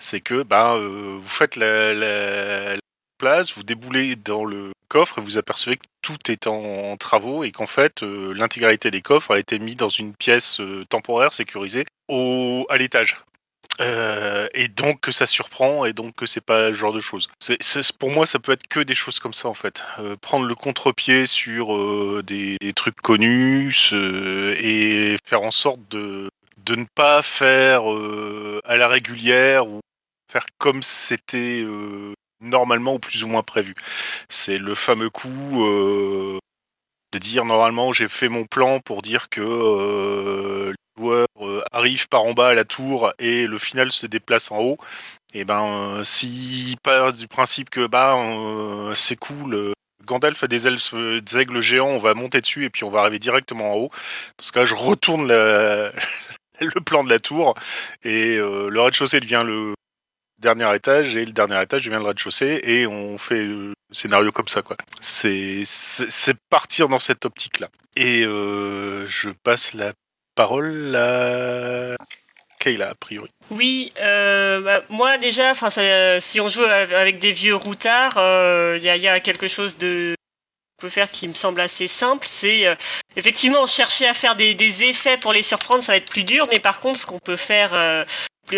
c'est 0.00 0.20
que 0.20 0.42
ben, 0.42 0.76
vous 0.78 1.28
faites 1.28 1.56
la, 1.56 2.74
place, 3.20 3.52
vous 3.54 3.62
déboulez 3.62 4.16
dans 4.16 4.46
le 4.46 4.72
coffre 4.88 5.18
et 5.18 5.20
vous 5.20 5.36
apercevez 5.36 5.76
que 5.76 5.82
tout 6.00 6.30
est 6.30 6.46
en, 6.46 6.96
travaux 6.96 7.44
et 7.44 7.52
qu'en 7.52 7.66
fait 7.66 8.02
euh, 8.02 8.32
l'intégralité 8.32 8.90
des 8.90 9.02
coffres 9.02 9.34
a 9.34 9.38
été 9.38 9.58
mis 9.58 9.74
dans 9.74 9.90
une 9.90 10.14
pièce 10.14 10.58
euh, 10.60 10.86
temporaire 10.88 11.32
sécurisée 11.32 11.84
au, 12.08 12.66
à 12.70 12.78
l'étage. 12.78 13.18
Euh, 13.80 14.48
et 14.54 14.68
donc 14.68 15.00
que 15.00 15.12
ça 15.12 15.26
surprend 15.26 15.84
et 15.84 15.92
donc 15.92 16.14
que 16.14 16.26
c'est 16.26 16.40
pas 16.40 16.68
le 16.68 16.72
genre 16.72 16.92
de 16.92 17.00
choses. 17.00 17.28
pour 17.98 18.10
moi, 18.10 18.26
ça 18.26 18.38
peut 18.38 18.52
être 18.52 18.66
que 18.66 18.80
des 18.80 18.94
choses 18.94 19.20
comme 19.20 19.34
ça 19.34 19.48
en 19.48 19.54
fait. 19.54 19.84
prendre 20.22 20.46
le 20.46 20.54
contre-pied 20.54 21.26
sur 21.26 22.22
des, 22.22 22.58
trucs 22.74 23.00
connus 23.00 23.92
et 23.92 25.16
faire 25.24 25.42
en 25.42 25.50
sorte 25.50 25.80
de, 25.90 26.30
de 26.64 26.74
ne 26.74 26.84
pas 26.94 27.22
faire 27.22 27.82
à 28.64 28.76
la 28.76 28.88
régulière 28.88 29.66
ou 29.66 29.80
faire 30.30 30.46
comme 30.58 30.82
c'était 30.82 31.64
normalement 32.40 32.94
ou 32.94 32.98
plus 32.98 33.24
ou 33.24 33.28
moins 33.28 33.42
prévu. 33.42 33.74
C'est 34.28 34.58
le 34.58 34.74
fameux 34.74 35.10
coup 35.10 35.64
euh, 35.64 36.38
de 37.12 37.18
dire 37.18 37.44
normalement 37.44 37.92
j'ai 37.92 38.08
fait 38.08 38.28
mon 38.28 38.44
plan 38.46 38.80
pour 38.80 39.02
dire 39.02 39.28
que 39.28 39.40
euh, 39.42 40.70
le 40.70 41.02
joueur 41.02 41.26
euh, 41.40 41.62
arrive 41.72 42.08
par 42.08 42.24
en 42.24 42.32
bas 42.32 42.48
à 42.48 42.54
la 42.54 42.64
tour 42.64 43.12
et 43.18 43.46
le 43.46 43.58
final 43.58 43.92
se 43.92 44.06
déplace 44.06 44.50
en 44.50 44.58
haut. 44.60 44.78
Et 45.34 45.44
ben 45.44 46.02
si 46.04 46.76
part 46.82 47.12
du 47.12 47.28
principe 47.28 47.70
que 47.70 47.86
bah 47.86 48.16
c'est 48.94 49.16
cool. 49.16 49.72
Gandalf 50.06 50.42
a 50.42 50.48
des, 50.48 50.66
elfes, 50.66 50.94
des 50.94 51.38
aigles 51.38 51.60
géants, 51.60 51.90
on 51.90 51.98
va 51.98 52.14
monter 52.14 52.40
dessus 52.40 52.64
et 52.64 52.70
puis 52.70 52.84
on 52.84 52.90
va 52.90 53.00
arriver 53.00 53.18
directement 53.20 53.72
en 53.72 53.76
haut. 53.76 53.90
Dans 54.38 54.44
ce 54.44 54.50
cas, 54.50 54.64
je 54.64 54.74
retourne 54.74 55.28
le 56.60 56.80
plan 56.84 57.04
de 57.04 57.10
la 57.10 57.20
tour 57.20 57.54
et 58.02 58.36
le 58.36 58.80
rez-de-chaussée 58.80 59.20
devient 59.20 59.44
le 59.46 59.74
dernier 60.40 60.74
étage 60.74 61.16
et 61.16 61.24
le 61.24 61.32
dernier 61.32 61.62
étage 61.62 61.84
devient 61.84 61.98
le 61.98 62.08
rez-de-chaussée 62.08 62.60
et 62.64 62.86
on 62.86 63.18
fait 63.18 63.44
le 63.44 63.74
scénario 63.92 64.32
comme 64.32 64.48
ça 64.48 64.62
quoi. 64.62 64.76
C'est 65.00 65.64
partir 66.48 66.88
dans 66.88 66.98
cette 66.98 67.24
optique 67.24 67.60
là. 67.60 67.68
Et 67.96 68.24
euh, 68.24 69.06
je 69.06 69.30
passe 69.30 69.74
la 69.74 69.92
parole 70.34 70.94
à 70.96 71.96
Kayla 72.58 72.90
a 72.90 72.94
priori. 72.94 73.28
Oui, 73.50 73.92
euh, 74.00 74.60
bah, 74.60 74.82
moi 74.88 75.18
déjà, 75.18 75.52
si 76.20 76.40
on 76.40 76.48
joue 76.48 76.62
avec 76.62 77.18
des 77.18 77.32
vieux 77.32 77.56
routards, 77.56 78.16
euh, 78.16 78.78
il 78.78 78.84
y, 78.84 79.08
a, 79.08 79.20
quelque 79.20 79.48
chose 79.48 79.78
de 79.78 80.14
peut 80.78 80.88
faire 80.88 81.10
qui 81.10 81.28
me 81.28 81.34
semble 81.34 81.60
assez 81.60 81.88
simple, 81.88 82.26
c'est 82.26 82.64
effectivement 83.14 83.66
chercher 83.66 84.06
à 84.06 84.14
faire 84.14 84.34
des, 84.34 84.84
effets 84.84 85.18
pour 85.18 85.34
les 85.34 85.42
surprendre, 85.42 85.82
ça 85.82 85.92
va 85.92 85.96
être 85.98 86.08
plus 86.08 86.24
dur, 86.24 86.48
mais 86.50 86.58
par 86.58 86.80
contre 86.80 86.98
ce 86.98 87.04
qu'on 87.04 87.18
peut 87.18 87.36
faire 87.36 88.06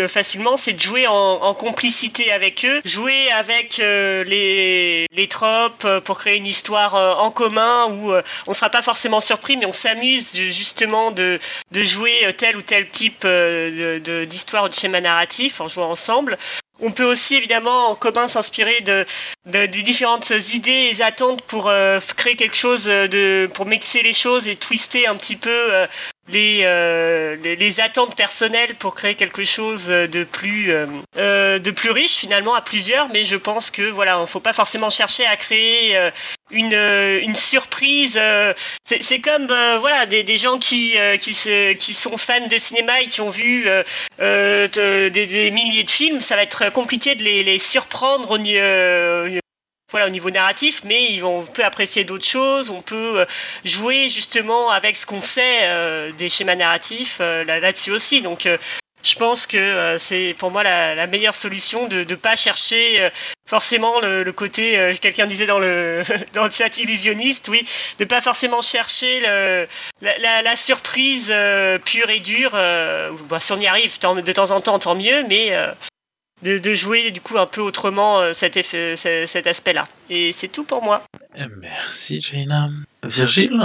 facilement, 0.09 0.57
c'est 0.57 0.73
de 0.73 0.81
jouer 0.81 1.07
en, 1.07 1.55
complicité 1.55 2.33
avec 2.33 2.65
eux, 2.65 2.81
jouer 2.85 3.31
avec 3.33 3.79
euh, 3.79 4.25
les, 4.25 5.07
les 5.13 5.29
tropes 5.29 5.85
euh, 5.85 6.01
pour 6.01 6.19
créer 6.19 6.37
une 6.37 6.47
histoire 6.47 6.95
euh, 6.95 7.15
en 7.15 7.31
commun 7.31 7.87
où 7.91 8.13
on 8.47 8.55
sera 8.55 8.71
pas 8.71 8.83
forcément 8.83 9.21
surpris, 9.21 9.57
mais 9.57 9.67
on 9.67 9.73
s'amuse 9.73 10.35
justement 10.35 11.11
de, 11.11 11.39
de 11.71 11.83
jouer 11.83 12.35
tel 12.37 12.57
ou 12.57 12.63
tel 12.63 12.89
type 12.89 13.27
d'histoire 13.27 14.65
de, 14.65 14.69
de 14.69 14.75
schéma 14.75 15.01
narratif 15.01 15.61
en 15.61 15.69
jouant 15.69 15.91
ensemble. 15.91 16.39
On 16.81 16.91
peut 16.91 17.05
aussi 17.05 17.37
évidemment 17.37 17.91
en 17.91 17.95
commun 17.95 18.27
s'inspirer 18.27 18.81
de, 18.81 19.05
de, 19.47 19.67
différentes 19.67 20.31
idées 20.53 20.93
et 20.99 21.03
attentes 21.03 21.43
pour 21.43 21.71
créer 22.17 22.35
quelque 22.35 22.57
chose 22.57 22.87
de 22.87 23.49
pour 23.55 23.67
mixer 23.67 24.03
les 24.03 24.13
choses 24.13 24.49
et 24.49 24.57
twister 24.57 25.07
un 25.07 25.15
petit 25.17 25.37
peu 25.37 25.51
euh, 25.51 25.87
les, 26.29 27.57
les, 27.57 27.81
attentes 27.81 28.17
personnelles 28.17 28.75
pour 28.77 28.95
créer 28.95 29.15
quelque 29.15 29.45
chose 29.45 29.87
de 29.87 30.25
plus 30.25 30.73
euh, 30.73 30.87
euh, 31.17 31.59
de 31.59 31.71
plus 31.71 31.91
riche 31.91 32.17
finalement 32.17 32.55
à 32.55 32.61
plusieurs 32.61 33.09
mais 33.09 33.25
je 33.25 33.37
pense 33.37 33.71
que 33.71 33.83
voilà 33.91 34.21
on 34.21 34.27
faut 34.27 34.41
pas 34.41 34.53
forcément 34.53 34.89
chercher 34.89 35.27
à 35.27 35.37
créer 35.37 35.99
une, 36.51 36.75
une 36.75 37.35
surprise 37.35 38.21
c'est 38.85 39.21
comme 39.21 39.47
voilà 39.47 40.07
des, 40.07 40.23
des 40.23 40.39
gens 40.39 40.59
qui 40.59 40.95
qui 41.21 41.35
se, 41.35 41.73
qui 41.73 41.95
sont 41.95 42.17
fans 42.17 42.47
de 42.47 42.59
cinéma 42.59 43.01
et 43.01 43.07
qui 43.07 43.21
ont 43.21 43.31
vu 43.31 43.67
des, 44.19 45.51
milliers 45.53 45.85
de 45.85 45.91
films 45.91 46.21
ça 46.21 46.37
va 46.37 46.43
être 46.43 46.71
compliqué 46.73 47.15
de 47.15 47.23
les, 47.23 47.43
les 47.43 47.59
surprendre 47.59 48.39
voilà, 49.93 50.07
au 50.07 50.11
niveau 50.11 50.31
narratif, 50.31 50.83
mais 50.85 51.23
on 51.23 51.45
peut 51.45 51.63
apprécier 51.65 52.05
d'autres 52.05 52.25
choses, 52.25 52.71
on 52.71 52.81
peut 52.81 53.21
euh, 53.21 53.27
jouer 53.65 54.09
justement 54.09 54.71
avec 54.71 54.97
ce 54.97 55.07
qu'on 55.07 55.23
sait 55.23 55.61
euh, 55.65 56.11
des 56.13 56.29
schémas 56.29 56.57
narratifs 56.57 57.19
euh, 57.21 57.45
là-dessus 57.45 57.93
aussi. 57.93 58.23
Donc 58.23 58.49
je 59.05 59.15
pense 59.17 59.47
que 59.47 59.97
c'est 59.99 60.35
pour 60.39 60.51
moi 60.51 60.63
la, 60.63 61.07
meilleure 61.07 61.35
solution 61.35 61.89
de 61.89 62.05
ne 62.05 62.15
pas 62.15 62.37
chercher 62.37 63.11
forcément 63.47 64.01
le, 64.01 64.31
côté, 64.31 64.97
quelqu'un 65.03 65.27
disait 65.27 65.47
dans 65.47 65.59
le, 65.59 66.05
dans 66.33 66.45
le 66.45 66.51
chat 66.51 66.79
illusionniste, 66.79 67.49
oui, 67.49 67.67
de 67.99 68.05
pas 68.05 68.21
forcément 68.21 68.63
chercher 68.63 69.21
le, 69.21 69.67
la, 70.01 70.57
surprise 70.57 71.35
pure 71.85 72.11
et 72.11 72.21
dure. 72.21 72.53
Bah, 72.53 73.41
si 73.41 73.53
on 73.53 73.59
y 73.59 73.67
arrive 73.67 73.99
de 73.99 74.33
temps 74.33 74.53
en 74.53 74.61
temps, 74.61 74.79
tant 74.79 74.95
mieux, 74.95 75.25
mais 75.29 75.53
de, 76.43 76.75
jouer 76.75 77.11
du 77.11 77.21
coup 77.21 77.39
un 77.39 77.47
peu 77.47 77.61
autrement 77.61 78.21
euh, 78.21 78.33
cet, 78.33 78.57
effet, 78.57 78.97
cet 78.97 79.47
aspect-là. 79.47 79.87
Et 80.11 80.33
c'est 80.33 80.49
tout 80.49 80.65
pour 80.65 80.83
moi. 80.83 81.03
Eh, 81.37 81.45
merci 81.61 82.21
Jaina. 82.21 82.71
Virgile 83.05 83.61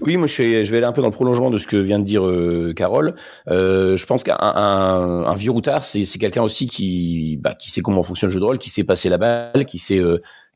Oui, 0.00 0.16
moi 0.16 0.26
je, 0.26 0.42
vais 0.42 0.76
aller 0.76 0.86
un 0.86 0.92
peu 0.92 1.02
dans 1.02 1.08
le 1.08 1.12
prolongement 1.12 1.50
de 1.50 1.58
ce 1.58 1.66
que 1.66 1.76
vient 1.76 1.98
de 1.98 2.04
dire 2.04 2.26
euh, 2.26 2.72
Carole. 2.74 3.14
Euh, 3.48 3.96
je 3.96 4.06
pense 4.06 4.24
qu'un 4.24 4.36
un, 4.38 5.34
vieux 5.34 5.50
routard, 5.50 5.84
c'est 5.84 6.04
quelqu'un 6.18 6.42
aussi 6.42 6.66
qui, 6.66 7.38
bah, 7.40 7.54
qui 7.54 7.70
sait 7.70 7.80
comment 7.80 8.02
fonctionne 8.02 8.28
le 8.28 8.34
jeu 8.34 8.40
de 8.40 8.44
rôle, 8.44 8.58
qui 8.58 8.70
sait 8.70 8.84
passer 8.84 9.08
la 9.08 9.18
balle, 9.18 9.66
qui 9.66 9.78
sait, 9.78 10.00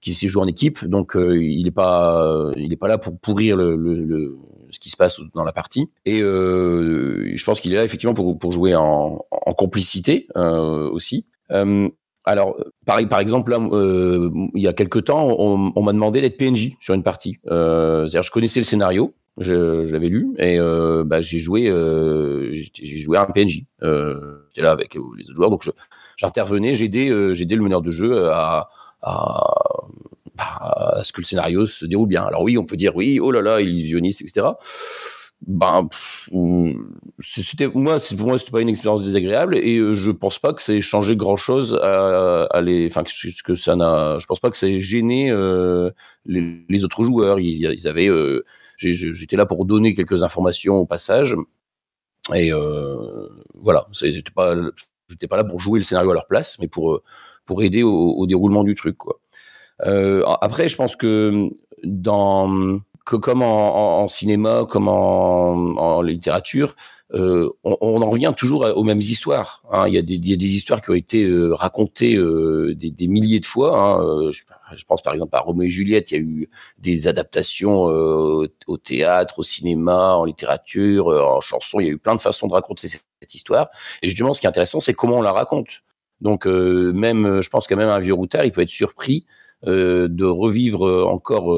qui 0.00 0.14
sait 0.14 0.28
jouer 0.28 0.42
en 0.42 0.46
équipe. 0.46 0.84
Donc 0.86 1.14
il 1.16 1.64
n'est 1.64 1.70
pas, 1.70 2.50
il 2.56 2.72
est 2.72 2.76
pas 2.76 2.88
là 2.88 2.98
pour 2.98 3.18
pourrir 3.18 3.56
le, 3.56 3.76
le, 3.76 4.36
ce 4.70 4.78
qui 4.78 4.88
se 4.88 4.96
passe 4.96 5.20
dans 5.34 5.44
la 5.44 5.52
partie. 5.52 5.90
Et 6.06 6.20
je 6.20 7.44
pense 7.44 7.60
qu'il 7.60 7.72
est 7.72 7.76
là 7.76 7.84
effectivement 7.84 8.14
pour, 8.14 8.38
pour 8.38 8.52
jouer 8.52 8.74
en, 8.74 9.24
en 9.30 9.52
complicité 9.52 10.26
aussi. 10.36 11.26
Euh, 11.52 11.88
alors, 12.24 12.56
par, 12.86 13.06
par 13.08 13.18
exemple, 13.18 13.52
euh, 13.52 14.30
il 14.54 14.62
y 14.62 14.68
a 14.68 14.72
quelques 14.72 15.04
temps, 15.04 15.36
on, 15.38 15.82
m'a 15.82 15.92
demandé 15.92 16.20
d'être 16.20 16.36
PNJ 16.36 16.72
sur 16.80 16.94
une 16.94 17.02
partie. 17.02 17.36
Euh, 17.50 18.06
c'est-à-dire, 18.06 18.22
je 18.22 18.30
connaissais 18.30 18.60
le 18.60 18.64
scénario, 18.64 19.12
Je, 19.38 19.90
l'avais 19.90 20.08
lu 20.08 20.34
et 20.38 20.58
bah, 21.04 21.20
j'ai 21.20 21.38
joué, 21.38 21.64
j'ai 22.52 22.64
j'ai 22.74 22.98
joué 22.98 23.18
un 23.18 23.26
PNJ. 23.26 23.64
J'étais 23.80 24.62
là 24.62 24.70
avec 24.70 24.94
les 24.94 25.00
autres 25.00 25.36
joueurs, 25.36 25.50
donc 25.50 25.68
j'intervenais, 26.16 26.74
euh, 26.74 27.34
j'aidais 27.34 27.56
le 27.56 27.62
meneur 27.62 27.82
de 27.82 27.90
jeu 27.90 28.28
à, 28.30 28.68
bah, 29.02 29.44
à 30.36 31.02
ce 31.02 31.12
que 31.12 31.22
le 31.22 31.26
scénario 31.26 31.66
se 31.66 31.86
déroule 31.86 32.08
bien. 32.08 32.22
Alors 32.22 32.42
oui, 32.42 32.56
on 32.56 32.64
peut 32.64 32.76
dire 32.76 32.94
oui, 32.94 33.18
oh 33.18 33.32
là 33.32 33.40
là, 33.40 33.60
illusionniste, 33.60 34.20
etc. 34.20 34.46
Ben, 35.44 35.88
c'était 37.20 37.66
moi, 37.66 37.98
pour 38.16 38.26
moi, 38.28 38.38
c'était 38.38 38.52
pas 38.52 38.60
une 38.60 38.68
expérience 38.68 39.02
désagréable 39.02 39.56
et 39.56 39.78
euh, 39.78 39.92
je 39.92 40.12
pense 40.12 40.38
pas 40.38 40.52
que 40.52 40.62
ça 40.62 40.72
ait 40.72 40.80
changé 40.80 41.16
grand 41.16 41.36
chose 41.36 41.74
à, 41.82 42.60
les, 42.60 42.86
enfin 42.86 43.02
que, 43.02 43.42
que 43.42 43.56
ça 43.56 43.74
n'a, 43.74 44.18
je 44.20 44.26
pense 44.26 44.38
pas 44.38 44.50
que 44.50 44.56
ça 44.56 44.68
ait 44.68 44.80
gêné 44.80 45.32
euh, 45.32 45.90
les, 46.26 46.84
autres 46.84 47.02
joueurs. 47.02 47.40
Ils, 47.40 47.88
avaient, 47.88 48.08
euh, 48.08 48.44
j'étais 48.76 49.36
là 49.36 49.44
pour 49.44 49.64
donner 49.64 49.94
quelques 49.94 50.22
informations 50.22 50.76
au 50.76 50.86
passage 50.86 51.34
et 52.32 52.52
euh, 52.52 53.28
voilà, 53.54 53.86
j'étais 54.00 54.30
pas, 54.30 54.54
j'étais 55.08 55.26
pas 55.26 55.36
là 55.36 55.44
pour 55.44 55.58
jouer 55.58 55.80
le 55.80 55.84
scénario 55.84 56.12
à 56.12 56.14
leur 56.14 56.28
place, 56.28 56.58
mais 56.60 56.68
pour 56.68 57.02
pour 57.46 57.64
aider 57.64 57.82
au, 57.82 58.12
au 58.12 58.26
déroulement 58.28 58.62
du 58.62 58.76
truc, 58.76 58.96
quoi. 58.96 59.18
Après, 59.80 60.68
je 60.68 60.76
pense 60.76 60.94
que 60.94 61.50
dans 61.82 62.80
que 63.04 63.16
comme 63.16 63.42
en, 63.42 64.00
en- 64.00 64.04
en 64.04 64.08
cinéma, 64.08 64.64
comme 64.68 64.88
en, 64.88 65.52
en 65.76 66.02
littérature, 66.02 66.74
euh, 67.14 67.50
on, 67.62 67.76
on 67.82 68.00
en 68.00 68.08
revient 68.10 68.32
toujours 68.34 68.64
aux 68.74 68.84
mêmes 68.84 68.98
histoires. 69.00 69.60
hein. 69.70 69.86
Il, 69.86 69.92
y 69.94 69.98
a 69.98 70.02
des, 70.02 70.14
il 70.14 70.30
y 70.30 70.32
a 70.32 70.36
des 70.36 70.54
histoires 70.54 70.80
qui 70.80 70.90
ont 70.90 70.94
été 70.94 71.24
euh, 71.24 71.52
racontées 71.54 72.16
euh, 72.16 72.74
des, 72.74 72.90
des 72.90 73.06
milliers 73.06 73.38
de 73.40 73.44
fois. 73.44 73.78
hein. 73.78 74.00
Euh, 74.02 74.32
Je, 74.32 74.44
je 74.76 74.84
pense 74.86 75.02
par 75.02 75.12
exemple 75.12 75.36
à 75.36 75.40
Roméo 75.40 75.68
et 75.68 75.70
Juliette. 75.70 76.10
Il 76.10 76.14
y 76.14 76.18
a 76.18 76.22
eu 76.22 76.48
des 76.78 77.08
adaptations 77.08 77.90
euh, 77.90 78.48
au 78.66 78.76
théâtre, 78.78 79.40
au 79.40 79.42
cinéma, 79.42 80.14
en 80.14 80.24
littérature, 80.24 81.08
euh, 81.12 81.20
en 81.22 81.40
chanson. 81.42 81.80
Il 81.80 81.86
y 81.86 81.90
a 81.90 81.92
eu 81.92 81.98
plein 81.98 82.14
de 82.14 82.20
façons 82.20 82.46
de 82.48 82.54
raconter 82.54 82.88
cette, 82.88 83.04
histoire. 83.34 83.68
Et 84.02 84.08
justement, 84.08 84.32
ce 84.32 84.40
qui 84.40 84.46
est 84.46 84.48
intéressant, 84.48 84.80
c'est 84.80 84.94
comment 84.94 85.18
on 85.18 85.22
la 85.22 85.32
raconte. 85.32 85.82
Donc 86.20 86.44
même, 86.46 87.40
je 87.40 87.48
pense 87.50 87.66
que 87.66 87.74
même 87.74 87.88
un 87.88 87.98
vieux 88.00 88.14
routard, 88.14 88.44
il 88.44 88.52
peut 88.52 88.62
être 88.62 88.68
surpris 88.68 89.26
de 89.64 90.24
revivre 90.24 91.06
encore 91.08 91.54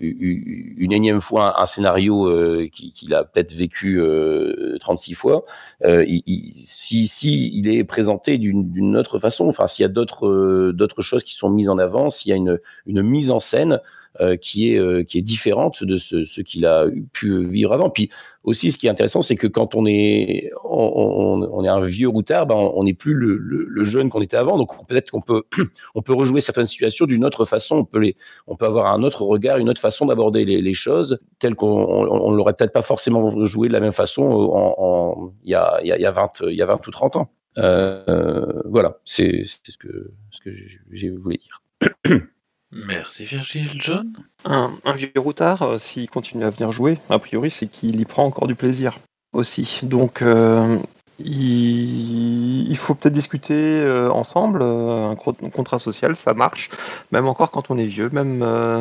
une 0.00 0.92
énième 0.92 1.20
fois 1.20 1.60
un 1.62 1.66
scénario 1.66 2.26
euh, 2.28 2.68
qui- 2.72 2.90
qu'il 2.90 3.14
a 3.14 3.24
peut-être 3.24 3.52
vécu 3.52 4.00
euh, 4.00 4.76
36 4.80 5.14
fois, 5.14 5.44
euh, 5.84 6.04
il, 6.06 6.22
si, 6.66 7.50
il 7.54 7.68
est 7.68 7.84
présenté 7.84 8.38
d'une 8.38 8.96
autre 8.96 9.18
façon, 9.18 9.46
enfin 9.48 9.66
s'il 9.66 9.82
y 9.82 9.86
a 9.86 9.88
d'autres 9.88 10.26
euh, 10.26 10.72
d'autres 10.72 11.02
choses 11.02 11.22
qui 11.24 11.34
sont 11.34 11.50
mises 11.50 11.68
en 11.70 11.78
avant, 11.78 12.10
s'il 12.10 12.30
y 12.30 12.32
a 12.32 12.36
une, 12.36 12.58
une 12.86 13.02
mise 13.02 13.30
en 13.30 13.40
scène 13.40 13.80
euh, 14.20 14.36
qui 14.36 14.72
est 14.72 14.78
euh, 14.78 15.02
qui 15.02 15.18
est 15.18 15.22
différente 15.22 15.82
de 15.84 15.96
ce, 15.96 16.24
ce 16.24 16.40
qu'il 16.40 16.66
a 16.66 16.86
pu 17.12 17.46
vivre 17.46 17.72
avant. 17.72 17.90
Puis 17.90 18.10
aussi, 18.44 18.70
ce 18.72 18.78
qui 18.78 18.86
est 18.86 18.90
intéressant, 18.90 19.22
c'est 19.22 19.36
que 19.36 19.46
quand 19.46 19.74
on 19.74 19.86
est 19.86 20.50
on, 20.64 20.92
on- 20.94 21.50
on 21.52 21.64
est 21.64 21.68
un 21.68 21.80
vieux 21.80 22.08
routard, 22.08 22.46
ben 22.46 22.54
on 22.54 22.84
n'est 22.84 22.94
plus 22.94 23.14
le, 23.14 23.36
le- 23.36 23.66
le 23.68 23.84
jeune 23.84 24.08
qu'on 24.10 24.20
était 24.22 24.36
avant. 24.36 24.56
Donc 24.58 24.70
peut-être 24.86 25.10
qu'on 25.10 25.20
peut 25.20 25.42
on 25.94 26.02
peut 26.02 26.12
rejouer 26.14 26.40
certaines 26.40 26.66
situations 26.66 27.06
d'une 27.06 27.24
autre 27.24 27.44
façon. 27.44 27.76
On 27.78 27.84
peut 27.84 27.98
les 28.00 28.16
on 28.46 28.56
peut 28.56 28.66
avoir 28.66 28.92
un 28.92 29.02
autre 29.02 29.22
regard, 29.22 29.58
une 29.58 29.68
autre 29.68 29.80
façon 29.80 30.06
d'aborder 30.06 30.44
les, 30.44 30.60
les 30.62 30.74
choses, 30.74 31.18
telles 31.38 31.54
qu'on 31.54 31.68
on, 31.68 32.30
l'aurait 32.30 32.54
peut-être 32.54 32.72
pas 32.72 32.82
forcément 32.82 33.44
joué 33.44 33.68
de 33.68 33.72
la 33.72 33.80
même 33.80 33.92
façon 33.92 34.22
en, 34.22 34.74
en- 34.78 35.32
il 35.44 35.50
y 35.50 35.54
a 35.54 35.80
il 35.82 35.86
y 35.86 36.00
y 36.00 36.06
a 36.06 36.10
20 36.10 36.30
il 36.48 36.54
y 36.54 36.62
a 36.62 36.66
20 36.66 36.86
ou 36.86 36.90
30 36.90 37.16
ans. 37.16 37.30
Euh, 37.58 38.44
voilà, 38.66 38.98
c'est 39.04 39.44
ce 39.44 39.78
que 39.78 40.10
ce 40.30 40.40
que 40.40 40.50
j'ai 40.50 40.66
j'ai 40.92 41.10
voulu 41.10 41.36
dire. 41.36 41.62
Merci 42.72 43.24
Virgile. 43.24 43.70
John? 43.76 44.12
Un, 44.44 44.72
vieux 44.96 45.12
routard, 45.16 45.62
euh, 45.62 45.78
s'il 45.78 46.10
continue 46.10 46.44
à 46.44 46.50
venir 46.50 46.72
jouer, 46.72 46.98
a 47.08 47.18
priori, 47.18 47.50
c'est 47.50 47.66
qu'il 47.66 48.00
y 48.00 48.04
prend 48.04 48.24
encore 48.24 48.46
du 48.46 48.54
plaisir 48.54 48.98
aussi. 49.32 49.80
Donc, 49.84 50.22
euh, 50.22 50.78
il, 51.18 52.76
faut 52.76 52.94
peut-être 52.94 53.14
discuter 53.14 53.54
euh, 53.54 54.10
ensemble. 54.10 54.62
un 54.62 55.14
contrat 55.14 55.78
social, 55.78 56.16
ça 56.16 56.34
marche, 56.34 56.70
même 57.12 57.26
encore 57.26 57.50
quand 57.50 57.70
on 57.70 57.78
est 57.78 57.86
vieux, 57.86 58.10
même 58.10 58.40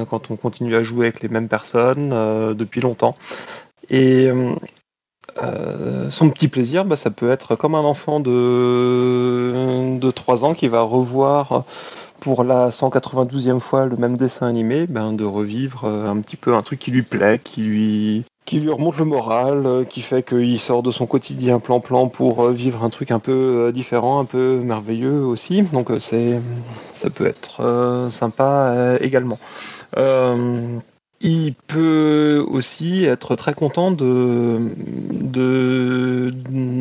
quand 0.09 0.31
on 0.31 0.35
continue 0.37 0.75
à 0.75 0.83
jouer 0.83 1.07
avec 1.07 1.21
les 1.21 1.29
mêmes 1.29 1.47
personnes 1.47 2.09
depuis 2.55 2.81
longtemps. 2.81 3.15
Et 3.89 4.29
son 6.09 6.29
petit 6.29 6.47
plaisir, 6.47 6.85
bah, 6.85 6.95
ça 6.95 7.11
peut 7.11 7.31
être 7.31 7.55
comme 7.55 7.75
un 7.75 7.83
enfant 7.83 8.19
de, 8.19 9.99
de 9.99 10.11
3 10.11 10.45
ans 10.45 10.53
qui 10.55 10.67
va 10.67 10.81
revoir 10.81 11.65
pour 12.23 12.45
la 12.45 12.69
192e 12.69 13.59
fois 13.59 13.85
le 13.85 13.97
même 13.97 14.15
dessin 14.15 14.47
animé, 14.47 14.87
ben, 14.87 15.11
de 15.11 15.25
revivre 15.25 15.83
euh, 15.83 16.09
un 16.09 16.21
petit 16.21 16.37
peu 16.37 16.55
un 16.55 16.61
truc 16.61 16.79
qui 16.79 16.89
lui 16.89 17.01
plaît, 17.01 17.37
qui 17.43 17.63
lui, 17.63 18.23
qui 18.45 18.61
lui 18.61 18.69
remonte 18.69 18.97
le 18.97 19.03
moral, 19.03 19.65
euh, 19.65 19.83
qui 19.83 19.99
fait 19.99 20.23
qu'il 20.23 20.57
sort 20.57 20.83
de 20.83 20.91
son 20.91 21.05
quotidien 21.05 21.59
plan-plan 21.59 22.07
pour 22.07 22.45
euh, 22.45 22.53
vivre 22.53 22.81
un 22.85 22.89
truc 22.89 23.11
un 23.11 23.19
peu 23.19 23.73
différent, 23.73 24.21
un 24.21 24.25
peu 24.25 24.61
merveilleux 24.63 25.25
aussi. 25.25 25.63
Donc 25.63 25.91
c'est, 25.99 26.39
ça 26.93 27.09
peut 27.09 27.27
être 27.27 28.07
sympa 28.09 28.97
également. 29.01 29.37
Il 31.23 31.53
peut 31.67 32.45
aussi 32.49 33.05
être 33.05 33.37
très 33.37 33.53
content 33.53 33.91
de, 33.91 34.59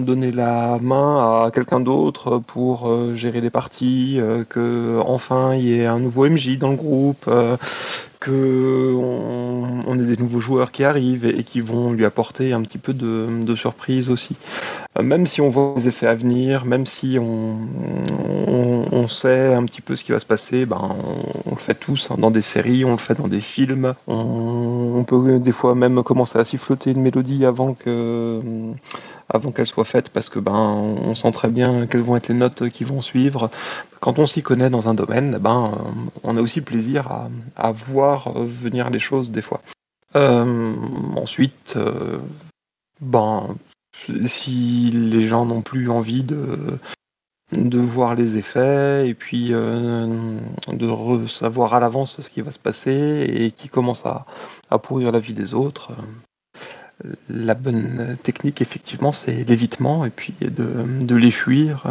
donner 0.04 0.32
la 0.32 0.78
main 0.82 1.44
à 1.44 1.50
quelqu'un 1.52 1.78
d'autre 1.78 2.38
pour 2.38 2.88
euh, 2.88 3.14
gérer 3.14 3.40
les 3.40 3.50
parties, 3.50 4.16
euh, 4.18 4.44
que 4.44 5.00
enfin 5.06 5.54
il 5.54 5.62
y 5.62 5.80
ait 5.80 5.86
un 5.86 6.00
nouveau 6.00 6.28
MJ 6.28 6.58
dans 6.58 6.70
le 6.70 6.76
groupe, 6.76 7.26
euh, 7.28 7.56
que 8.22 8.94
on, 8.94 9.98
ait 9.98 10.04
des 10.04 10.16
nouveaux 10.16 10.40
joueurs 10.40 10.70
qui 10.70 10.84
arrivent 10.84 11.26
et, 11.26 11.42
qui 11.42 11.60
vont 11.60 11.92
lui 11.92 12.04
apporter 12.04 12.52
un 12.52 12.62
petit 12.62 12.78
peu 12.78 12.94
de, 12.94 13.54
surprise 13.56 14.10
aussi. 14.10 14.36
Même 15.00 15.26
si 15.26 15.40
on 15.40 15.48
voit 15.48 15.74
les 15.76 15.88
effets 15.88 16.06
à 16.06 16.14
venir, 16.14 16.64
même 16.64 16.86
si 16.86 17.18
on, 17.18 17.58
sait 19.08 19.52
un 19.52 19.64
petit 19.64 19.80
peu 19.80 19.96
ce 19.96 20.04
qui 20.04 20.12
va 20.12 20.20
se 20.20 20.24
passer, 20.24 20.64
ben 20.64 20.80
on, 21.44 21.50
le 21.50 21.56
fait 21.56 21.74
tous 21.74 22.10
hein, 22.10 22.14
dans 22.18 22.30
des 22.30 22.40
séries, 22.40 22.84
on 22.84 22.92
le 22.92 22.96
fait 22.96 23.14
dans 23.14 23.28
des 23.28 23.40
films. 23.40 23.94
On 24.32 25.04
peut 25.04 25.38
des 25.38 25.52
fois 25.52 25.74
même 25.74 26.02
commencer 26.02 26.38
à 26.38 26.44
siffloter 26.44 26.92
une 26.92 27.02
mélodie 27.02 27.44
avant 27.44 27.74
que 27.74 28.40
avant 29.28 29.50
qu'elle 29.50 29.66
soit 29.66 29.84
faite 29.84 30.08
parce 30.10 30.28
que 30.28 30.38
ben 30.38 30.52
on 30.52 31.14
sent 31.14 31.32
très 31.32 31.48
bien 31.48 31.86
quelles 31.86 32.02
vont 32.02 32.16
être 32.16 32.28
les 32.28 32.34
notes 32.34 32.68
qui 32.70 32.84
vont 32.84 33.02
suivre. 33.02 33.50
Quand 34.00 34.18
on 34.18 34.26
s'y 34.26 34.42
connaît 34.42 34.70
dans 34.70 34.88
un 34.88 34.94
domaine, 34.94 35.38
ben 35.38 35.72
on 36.22 36.36
a 36.36 36.40
aussi 36.40 36.60
plaisir 36.60 37.10
à, 37.10 37.30
à 37.56 37.72
voir 37.72 38.32
venir 38.32 38.90
les 38.90 38.98
choses 38.98 39.30
des 39.30 39.42
fois. 39.42 39.60
Euh, 40.16 40.74
ensuite, 41.16 41.74
euh, 41.76 42.18
ben 43.00 43.56
si 44.24 44.90
les 44.92 45.28
gens 45.28 45.46
n'ont 45.46 45.62
plus 45.62 45.90
envie 45.90 46.22
de 46.22 46.78
de 47.52 47.78
voir 47.78 48.14
les 48.14 48.36
effets 48.36 49.08
et 49.08 49.14
puis 49.14 49.48
euh, 49.52 50.38
de 50.72 51.26
savoir 51.26 51.74
à 51.74 51.80
l'avance 51.80 52.20
ce 52.20 52.28
qui 52.28 52.40
va 52.40 52.50
se 52.50 52.58
passer 52.58 53.26
et 53.28 53.50
qui 53.52 53.68
commence 53.68 54.04
à, 54.06 54.26
à 54.70 54.78
pourrir 54.78 55.12
la 55.12 55.18
vie 55.18 55.34
des 55.34 55.54
autres. 55.54 55.92
La 57.28 57.54
bonne 57.54 58.16
technique, 58.22 58.62
effectivement, 58.62 59.12
c'est 59.12 59.44
l'évitement 59.44 60.04
et 60.04 60.10
puis 60.10 60.34
de, 60.40 60.84
de 61.04 61.14
les 61.16 61.32
fuir. 61.32 61.84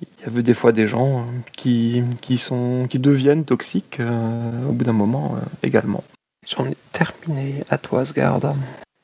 Il 0.00 0.24
y 0.24 0.28
avait 0.28 0.42
des 0.42 0.54
fois 0.54 0.72
des 0.72 0.86
gens 0.86 1.26
qui, 1.52 2.02
qui, 2.20 2.38
sont, 2.38 2.86
qui 2.88 2.98
deviennent 2.98 3.44
toxiques 3.44 3.98
euh, 4.00 4.68
au 4.68 4.72
bout 4.72 4.84
d'un 4.84 4.92
moment 4.92 5.36
euh, 5.36 5.40
également. 5.62 6.04
J'en 6.46 6.66
ai 6.66 6.76
terminé. 6.92 7.64
À 7.70 7.78
toi, 7.78 8.00
Asgard. 8.00 8.40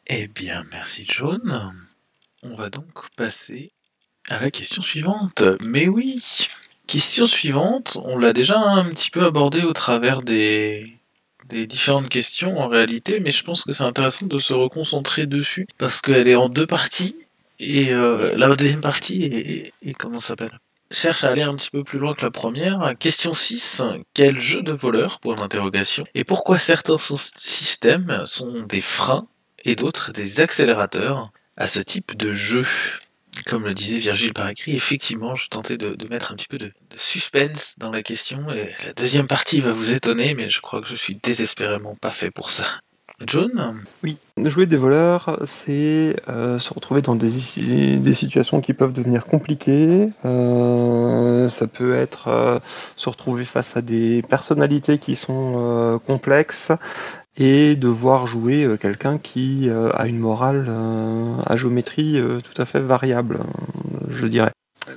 Eh 0.06 0.26
bien, 0.28 0.64
merci 0.70 1.04
John. 1.08 1.72
On 2.42 2.54
va 2.54 2.70
donc 2.70 3.10
passer 3.16 3.72
à 4.30 4.40
la 4.40 4.50
question 4.50 4.82
suivante. 4.82 5.44
Mais 5.60 5.88
oui, 5.88 6.16
question 6.86 7.26
suivante, 7.26 7.98
on 8.04 8.18
l'a 8.18 8.32
déjà 8.32 8.58
un 8.58 8.88
petit 8.88 9.10
peu 9.10 9.24
abordée 9.24 9.62
au 9.62 9.72
travers 9.72 10.22
des, 10.22 10.94
différentes 11.50 12.08
questions 12.08 12.58
en 12.58 12.68
réalité, 12.68 13.20
mais 13.20 13.30
je 13.30 13.42
pense 13.42 13.64
que 13.64 13.72
c'est 13.72 13.84
intéressant 13.84 14.26
de 14.26 14.38
se 14.38 14.52
reconcentrer 14.52 15.26
dessus 15.26 15.66
parce 15.78 16.00
qu'elle 16.02 16.28
est 16.28 16.36
en 16.36 16.48
deux 16.48 16.66
parties 16.66 17.16
et 17.58 17.92
euh, 17.92 18.36
la 18.36 18.54
deuxième 18.54 18.80
partie 18.80 19.24
est, 19.24 19.94
comment 19.94 20.18
s'appelle? 20.18 20.58
Cherche 20.90 21.24
à 21.24 21.30
aller 21.30 21.42
un 21.42 21.54
petit 21.54 21.70
peu 21.70 21.84
plus 21.84 21.98
loin 21.98 22.14
que 22.14 22.24
la 22.24 22.30
première. 22.30 22.94
Question 22.98 23.34
6. 23.34 23.82
Quel 24.14 24.40
jeu 24.40 24.62
de 24.62 24.72
voleur 24.72 25.20
Point 25.20 25.36
d'interrogation. 25.36 26.06
Et 26.14 26.24
pourquoi 26.24 26.56
certains 26.56 26.96
systèmes 26.98 28.22
sont 28.24 28.62
des 28.62 28.80
freins 28.80 29.26
et 29.64 29.74
d'autres 29.74 30.12
des 30.12 30.40
accélérateurs 30.40 31.30
à 31.56 31.66
ce 31.66 31.80
type 31.80 32.16
de 32.16 32.32
jeu? 32.32 32.64
Comme 33.46 33.64
le 33.64 33.74
disait 33.74 33.98
Virgile 33.98 34.32
par 34.32 34.48
écrit, 34.48 34.74
effectivement, 34.74 35.36
je 35.36 35.48
tentais 35.48 35.76
de, 35.76 35.96
mettre 36.08 36.32
un 36.32 36.36
petit 36.36 36.46
peu 36.48 36.58
de, 36.58 36.72
suspense 36.96 37.76
dans 37.78 37.90
la 37.90 38.02
question. 38.02 38.50
Et 38.50 38.74
la 38.84 38.92
deuxième 38.92 39.26
partie 39.26 39.60
va 39.60 39.70
vous 39.70 39.92
étonner, 39.92 40.34
mais 40.34 40.50
je 40.50 40.60
crois 40.60 40.80
que 40.80 40.88
je 40.88 40.96
suis 40.96 41.16
désespérément 41.16 41.94
pas 41.94 42.10
fait 42.10 42.30
pour 42.30 42.50
ça. 42.50 42.66
John? 43.26 43.82
Oui, 44.04 44.16
jouer 44.36 44.66
des 44.66 44.76
voleurs, 44.76 45.40
c'est 45.44 46.14
euh, 46.28 46.60
se 46.60 46.72
retrouver 46.72 47.02
dans 47.02 47.16
des, 47.16 47.30
des 47.96 48.14
situations 48.14 48.60
qui 48.60 48.74
peuvent 48.74 48.92
devenir 48.92 49.26
compliquées. 49.26 50.10
Euh, 50.24 51.48
ça 51.48 51.66
peut 51.66 51.96
être 51.96 52.28
euh, 52.28 52.58
se 52.94 53.08
retrouver 53.08 53.44
face 53.44 53.76
à 53.76 53.82
des 53.82 54.22
personnalités 54.22 54.98
qui 54.98 55.16
sont 55.16 56.00
complexes 56.06 56.70
et 57.38 57.76
devoir 57.76 58.26
jouer 58.26 58.64
euh, 58.64 58.76
quelqu'un 58.76 59.18
qui 59.18 59.68
euh, 59.68 59.90
a 59.94 60.06
une 60.06 60.18
morale 60.18 60.66
euh, 60.68 61.34
à 61.46 61.56
géométrie 61.56 62.20
tout 62.42 62.60
à 62.60 62.64
fait 62.64 62.80
variable, 62.80 63.40
je 64.08 64.26
dirais. 64.26 64.50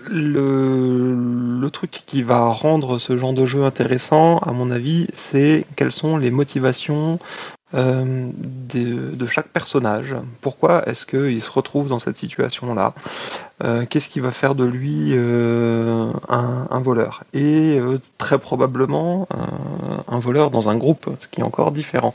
Le, 0.10 1.70
truc 1.72 2.04
qui 2.06 2.22
va 2.22 2.48
rendre 2.48 3.00
ce 3.00 3.16
genre 3.16 3.32
de 3.32 3.46
jeu 3.46 3.64
intéressant, 3.64 4.39
à 4.39 4.52
mon 4.52 4.72
avis, 4.72 5.08
c'est 5.16 5.66
quelles 5.78 5.94
sont 5.94 6.18
les 6.18 6.30
motivations 6.30 7.18
euh, 7.74 8.30
de, 8.36 9.26
chaque 9.26 9.47
personnage. 9.47 10.15
Pourquoi 10.41 10.88
est-ce 10.89 11.05
qu'il 11.05 11.41
se 11.41 11.51
retrouve 11.51 11.88
dans 11.88 11.99
cette 11.99 12.17
situation-là? 12.17 12.93
Euh, 13.63 13.86
Qu'est-ce 13.89 14.09
qui 14.09 14.19
va 14.19 14.32
faire 14.32 14.55
de 14.55 14.65
lui 14.65 15.11
euh, 15.11 16.11
un, 16.28 16.80
voleur? 16.82 17.24
Et 17.34 17.80
très 18.17 18.39
probablement 18.39 19.28
un 20.07 20.19
voleur 20.19 20.51
dans 20.51 20.69
un 20.69 20.76
groupe, 20.76 21.09
ce 21.19 21.28
qui 21.28 21.41
est 21.41 21.43
encore 21.43 21.72
différent. 21.72 22.13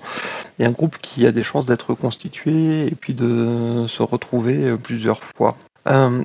Et 0.59 0.67
un 0.67 0.73
groupe 0.73 0.99
qui 1.01 1.27
a 1.27 1.33
des 1.33 1.43
chances 1.43 1.67
d'être 1.67 1.95
constitué 1.95 2.87
et 2.87 2.95
puis 2.95 3.15
de 3.15 3.87
se 3.87 4.03
retrouver 4.03 4.77
plusieurs 4.77 5.23
fois. 5.23 5.57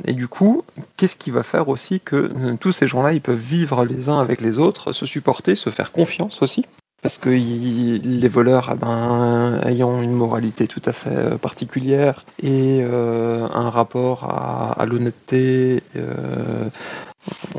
Et 0.05 0.13
du 0.13 0.27
coup, 0.27 0.63
qu'est-ce 0.97 1.15
qui 1.15 1.31
va 1.31 1.43
faire 1.43 1.69
aussi 1.69 1.99
que 2.01 2.55
tous 2.59 2.71
ces 2.71 2.87
gens-là, 2.87 3.13
ils 3.13 3.21
peuvent 3.21 3.37
vivre 3.37 3.85
les 3.85 4.09
uns 4.09 4.19
avec 4.19 4.41
les 4.41 4.57
autres, 4.57 4.91
se 4.91 5.05
supporter, 5.05 5.55
se 5.55 5.69
faire 5.69 5.91
confiance 5.91 6.41
aussi? 6.41 6.65
Parce 7.01 7.17
que 7.17 7.29
les 7.29 8.27
voleurs, 8.27 8.71
eh 8.73 8.77
ben, 8.77 9.59
ayant 9.65 10.01
une 10.01 10.13
moralité 10.13 10.67
tout 10.67 10.81
à 10.85 10.93
fait 10.93 11.09
euh, 11.09 11.37
particulière 11.37 12.25
et 12.41 12.81
euh, 12.81 13.47
un 13.51 13.69
rapport 13.69 14.25
à, 14.25 14.73
à 14.79 14.85
l'honnêteté, 14.85 15.81
euh, 15.95 16.69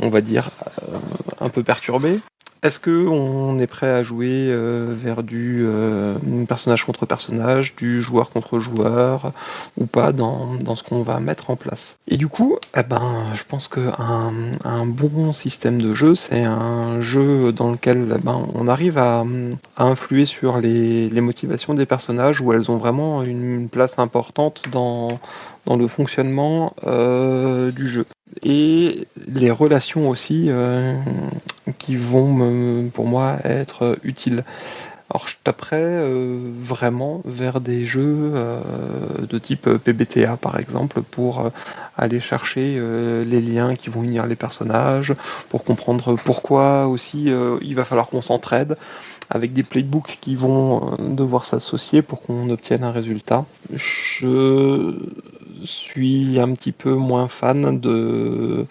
on 0.01 0.11
va 0.11 0.21
dire, 0.21 0.51
euh, 0.83 0.99
un 1.41 1.49
peu 1.49 1.63
perturbé, 1.65 2.21
est-ce 2.63 2.79
que 2.79 3.07
on 3.09 3.59
est 3.59 3.67
prêt 3.67 3.91
à 3.91 4.03
jouer 4.03 4.47
euh, 4.49 4.95
vers 4.97 5.25
du 5.25 5.63
euh, 5.65 6.15
personnage 6.47 6.85
contre 6.85 7.07
personnage, 7.07 7.75
du 7.75 8.01
joueur 8.01 8.31
contre 8.31 8.61
joueur, 8.61 9.33
ou 9.77 9.87
pas 9.87 10.13
dans, 10.13 10.59
ce 10.77 10.83
qu'on 10.85 11.03
va 11.03 11.19
mettre 11.19 11.51
en 11.51 11.57
place? 11.57 11.97
Et 12.07 12.17
du 12.17 12.29
coup, 12.29 12.57
eh 12.77 12.85
ben, 12.85 13.25
je 13.35 13.43
pense 13.49 13.67
qu'un 13.67 14.33
un 14.65 14.87
bon 14.87 15.33
système 15.33 15.83
de 15.83 15.93
jeu, 15.93 16.15
c'est 16.15 16.45
un 16.45 17.01
jeu 17.01 17.53
dans 17.53 17.73
lequel 17.73 18.15
eh 18.17 18.23
ben, 18.23 18.47
on 18.55 18.69
arrive 18.69 18.97
à, 18.97 19.25
influer 19.77 20.25
sur 20.25 20.59
les, 20.59 21.11
motivations 21.21 21.75
des 21.75 21.87
personnages, 21.87 22.41
où 22.41 22.53
elles 22.53 22.71
ont 22.71 22.77
vraiment 22.77 23.23
une 23.23 23.69
place 23.69 23.99
importante 23.99 24.63
dans, 24.71 25.09
dans 25.67 25.77
le 25.77 25.89
fonctionnement 25.89 26.75
euh, 26.87 27.71
du 27.71 27.87
jeu 27.87 28.07
et 28.43 29.07
les 29.29 29.51
relations 29.51 30.09
aussi 30.09 30.47
euh, 30.49 30.95
qui 31.79 31.97
vont 31.97 32.33
me, 32.33 32.89
pour 32.89 33.07
moi 33.07 33.37
être 33.45 33.99
utiles. 34.03 34.45
Alors 35.11 35.29
je 35.29 35.35
taperais 35.45 35.77
euh, 35.83 36.39
vraiment 36.57 37.21
vers 37.27 37.61
des 37.61 37.85
jeux 37.85 38.33
euh, 38.35 38.61
de 39.29 39.39
type 39.39 39.69
PBTA 39.69 40.39
par 40.39 40.59
exemple 40.59 41.03
pour 41.03 41.41
euh, 41.41 41.51
aller 41.99 42.19
chercher 42.19 42.77
euh, 42.79 43.23
les 43.23 43.43
liens 43.43 43.75
qui 43.77 43.91
vont 43.91 44.03
unir 44.03 44.27
les 44.27 44.37
personnages, 44.37 45.15
pour 45.51 45.65
comprendre 45.65 46.17
pourquoi 46.25 46.87
aussi 46.87 47.31
il 47.61 47.75
va 47.75 47.85
falloir 47.85 48.09
qu'on 48.09 48.23
s'entraide 48.23 48.79
avec 49.35 49.55
des 49.55 49.63
playbooks 49.63 50.19
qui 50.21 50.35
vont 50.35 50.97
devoir 50.99 51.47
s'associer 51.47 52.03
pour 52.03 52.21
qu'on 52.21 52.51
obtienne 52.51 52.85
un 52.85 52.93
résultat. 52.93 53.47
Je 53.73 54.95
suis 55.65 56.39
un 56.39 56.53
petit 56.53 56.73
peu 56.73 56.95
moins 56.95 57.29
fan 57.29 57.81
de, 57.81 58.67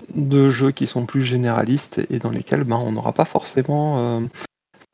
jeux 0.49 0.71
qui 0.71 0.85
sont 0.87 1.05
plus 1.05 1.23
généralistes 1.23 2.01
et 2.09 2.19
dans 2.19 2.29
lesquels 2.29 2.63
ben, 2.63 2.77
on 2.77 2.91
n'aura 2.91 3.11
pas 3.11 3.25
forcément 3.25 3.97
euh, 3.97 4.19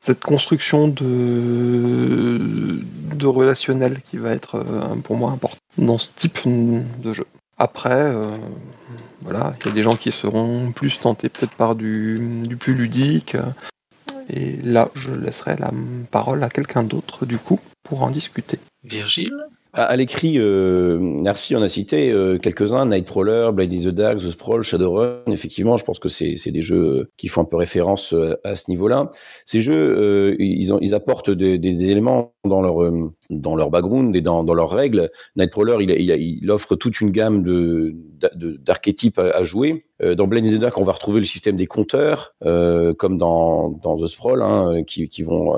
cette 0.00 0.20
construction 0.20 0.88
de, 0.88 2.80
relationnel 3.24 4.00
qui 4.10 4.16
va 4.16 4.30
être 4.30 4.56
euh, 4.56 4.94
pour 5.02 5.16
moi 5.16 5.32
important 5.32 5.58
dans 5.76 5.98
ce 5.98 6.08
type 6.16 6.38
de 6.46 7.12
jeu. 7.12 7.26
Après, 7.58 7.90
euh, 7.90 8.30
voilà, 9.22 9.54
il 9.60 9.66
y 9.66 9.70
a 9.70 9.74
des 9.74 9.82
gens 9.82 9.96
qui 9.96 10.12
seront 10.12 10.72
plus 10.72 10.98
tentés 10.98 11.28
peut-être 11.28 11.54
par 11.54 11.74
du 11.74 12.56
plus 12.58 12.74
ludique. 12.74 13.36
Et 14.28 14.56
là, 14.62 14.90
je 14.94 15.12
laisserai 15.12 15.56
la 15.56 15.70
parole 16.10 16.42
à 16.44 16.48
quelqu'un 16.48 16.82
d'autre, 16.82 17.26
du 17.26 17.38
coup, 17.38 17.60
pour 17.82 18.02
en 18.02 18.10
discuter. 18.10 18.58
Virgile? 18.84 19.32
À, 19.72 19.96
l'écrit, 19.96 20.38
euh, 20.38 20.98
merci, 21.00 21.54
on 21.54 21.62
a 21.62 21.68
cité 21.68 22.10
euh, 22.10 22.38
quelques-uns, 22.38 22.86
Nightcrawler, 22.86 23.50
Blade 23.52 23.72
is 23.72 23.84
the 23.84 23.88
Dark, 23.88 24.18
The 24.18 24.30
Sprawl, 24.30 24.62
Shadowrun. 24.62 25.22
Effectivement, 25.26 25.76
je 25.76 25.84
pense 25.84 25.98
que 25.98 26.08
c'est 26.08 26.50
des 26.50 26.62
jeux 26.62 26.84
euh, 26.84 27.10
qui 27.16 27.28
font 27.28 27.42
un 27.42 27.44
peu 27.44 27.56
référence 27.56 28.14
euh, 28.14 28.34
à 28.44 28.56
ce 28.56 28.70
niveau-là. 28.70 29.10
Ces 29.44 29.60
jeux, 29.60 29.74
euh, 29.74 30.36
ils, 30.38 30.72
ont, 30.72 30.78
ils 30.80 30.94
apportent 30.94 31.30
des, 31.30 31.58
des, 31.58 31.90
éléments 31.90 32.32
dans 32.44 32.62
leur 32.62 32.92
dans 33.30 33.56
leur 33.56 33.70
background 33.70 34.16
et 34.16 34.20
dans, 34.20 34.42
dans 34.42 34.54
leurs 34.54 34.70
règles. 34.70 35.10
Nightcrawler, 35.36 35.76
il, 35.80 35.90
il, 35.90 36.38
il, 36.42 36.50
offre 36.50 36.74
toute 36.74 37.00
une 37.00 37.10
gamme 37.10 37.42
de 37.42 37.94
d'archétypes 38.34 39.18
à, 39.18 39.30
à, 39.30 39.42
jouer. 39.42 39.84
dans 40.16 40.26
Blade 40.26 40.46
is 40.46 40.56
the 40.56 40.60
Dark, 40.60 40.78
on 40.78 40.82
va 40.82 40.92
retrouver 40.92 41.20
le 41.20 41.26
système 41.26 41.56
des 41.56 41.66
compteurs, 41.66 42.34
comme 42.40 43.18
dans, 43.18 43.68
dans 43.68 43.96
The 43.96 44.06
Sprawl, 44.06 44.42
hein, 44.42 44.82
qui, 44.84 45.08
qui 45.08 45.22
vont 45.22 45.56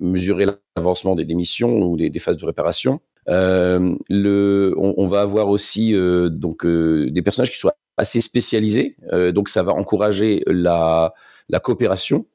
mesurer 0.00 0.46
l'avancement 0.76 1.14
des, 1.14 1.24
des 1.24 1.34
missions 1.34 1.78
ou 1.80 1.96
des, 1.96 2.10
des 2.10 2.18
phases 2.18 2.36
de 2.36 2.46
réparation. 2.46 3.00
Euh, 3.28 3.94
le, 4.08 4.74
on, 4.76 4.94
on, 4.96 5.06
va 5.06 5.22
avoir 5.22 5.48
aussi 5.48 5.94
euh, 5.94 6.28
donc 6.28 6.66
euh, 6.66 7.10
des 7.10 7.22
personnages 7.22 7.50
qui 7.50 7.56
soient 7.56 7.76
assez 7.96 8.20
spécialisés, 8.20 8.96
euh, 9.12 9.32
donc 9.32 9.48
ça 9.48 9.62
va 9.62 9.72
encourager 9.72 10.42
la, 10.46 11.14
la 11.48 11.60
coopération 11.60 12.26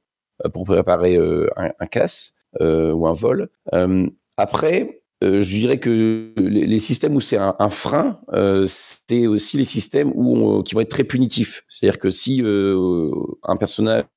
euh, 0.46 0.50
pour 0.50 0.64
préparer 0.64 1.18
un, 1.58 1.72
un, 1.80 1.86
casse 1.86 2.38
ou 2.60 3.06
un 3.06 3.14
vol. 3.14 3.50
après, 4.38 5.04
je 5.22 5.56
dirais 5.56 5.80
que 5.80 6.32
les, 6.38 6.66
les 6.66 6.80
systèmes 6.80 7.16
où 7.16 7.22
c'est 7.22 7.38
un, 7.38 7.56
un, 7.60 7.70
frein, 7.70 8.20
c'est 8.66 9.28
aussi 9.28 9.58
les 9.58 9.66
systèmes 9.66 10.12
où 10.16 10.38
on, 10.38 10.64
qui 10.64 10.74
vont 10.74 10.82
être 10.82 10.90
très 10.90 11.04
punitifs. 11.04 11.64
C'est-à-dire 11.70 12.00
que 12.00 12.10
si 12.10 12.42
un 12.42 13.56
personnage 13.58 14.08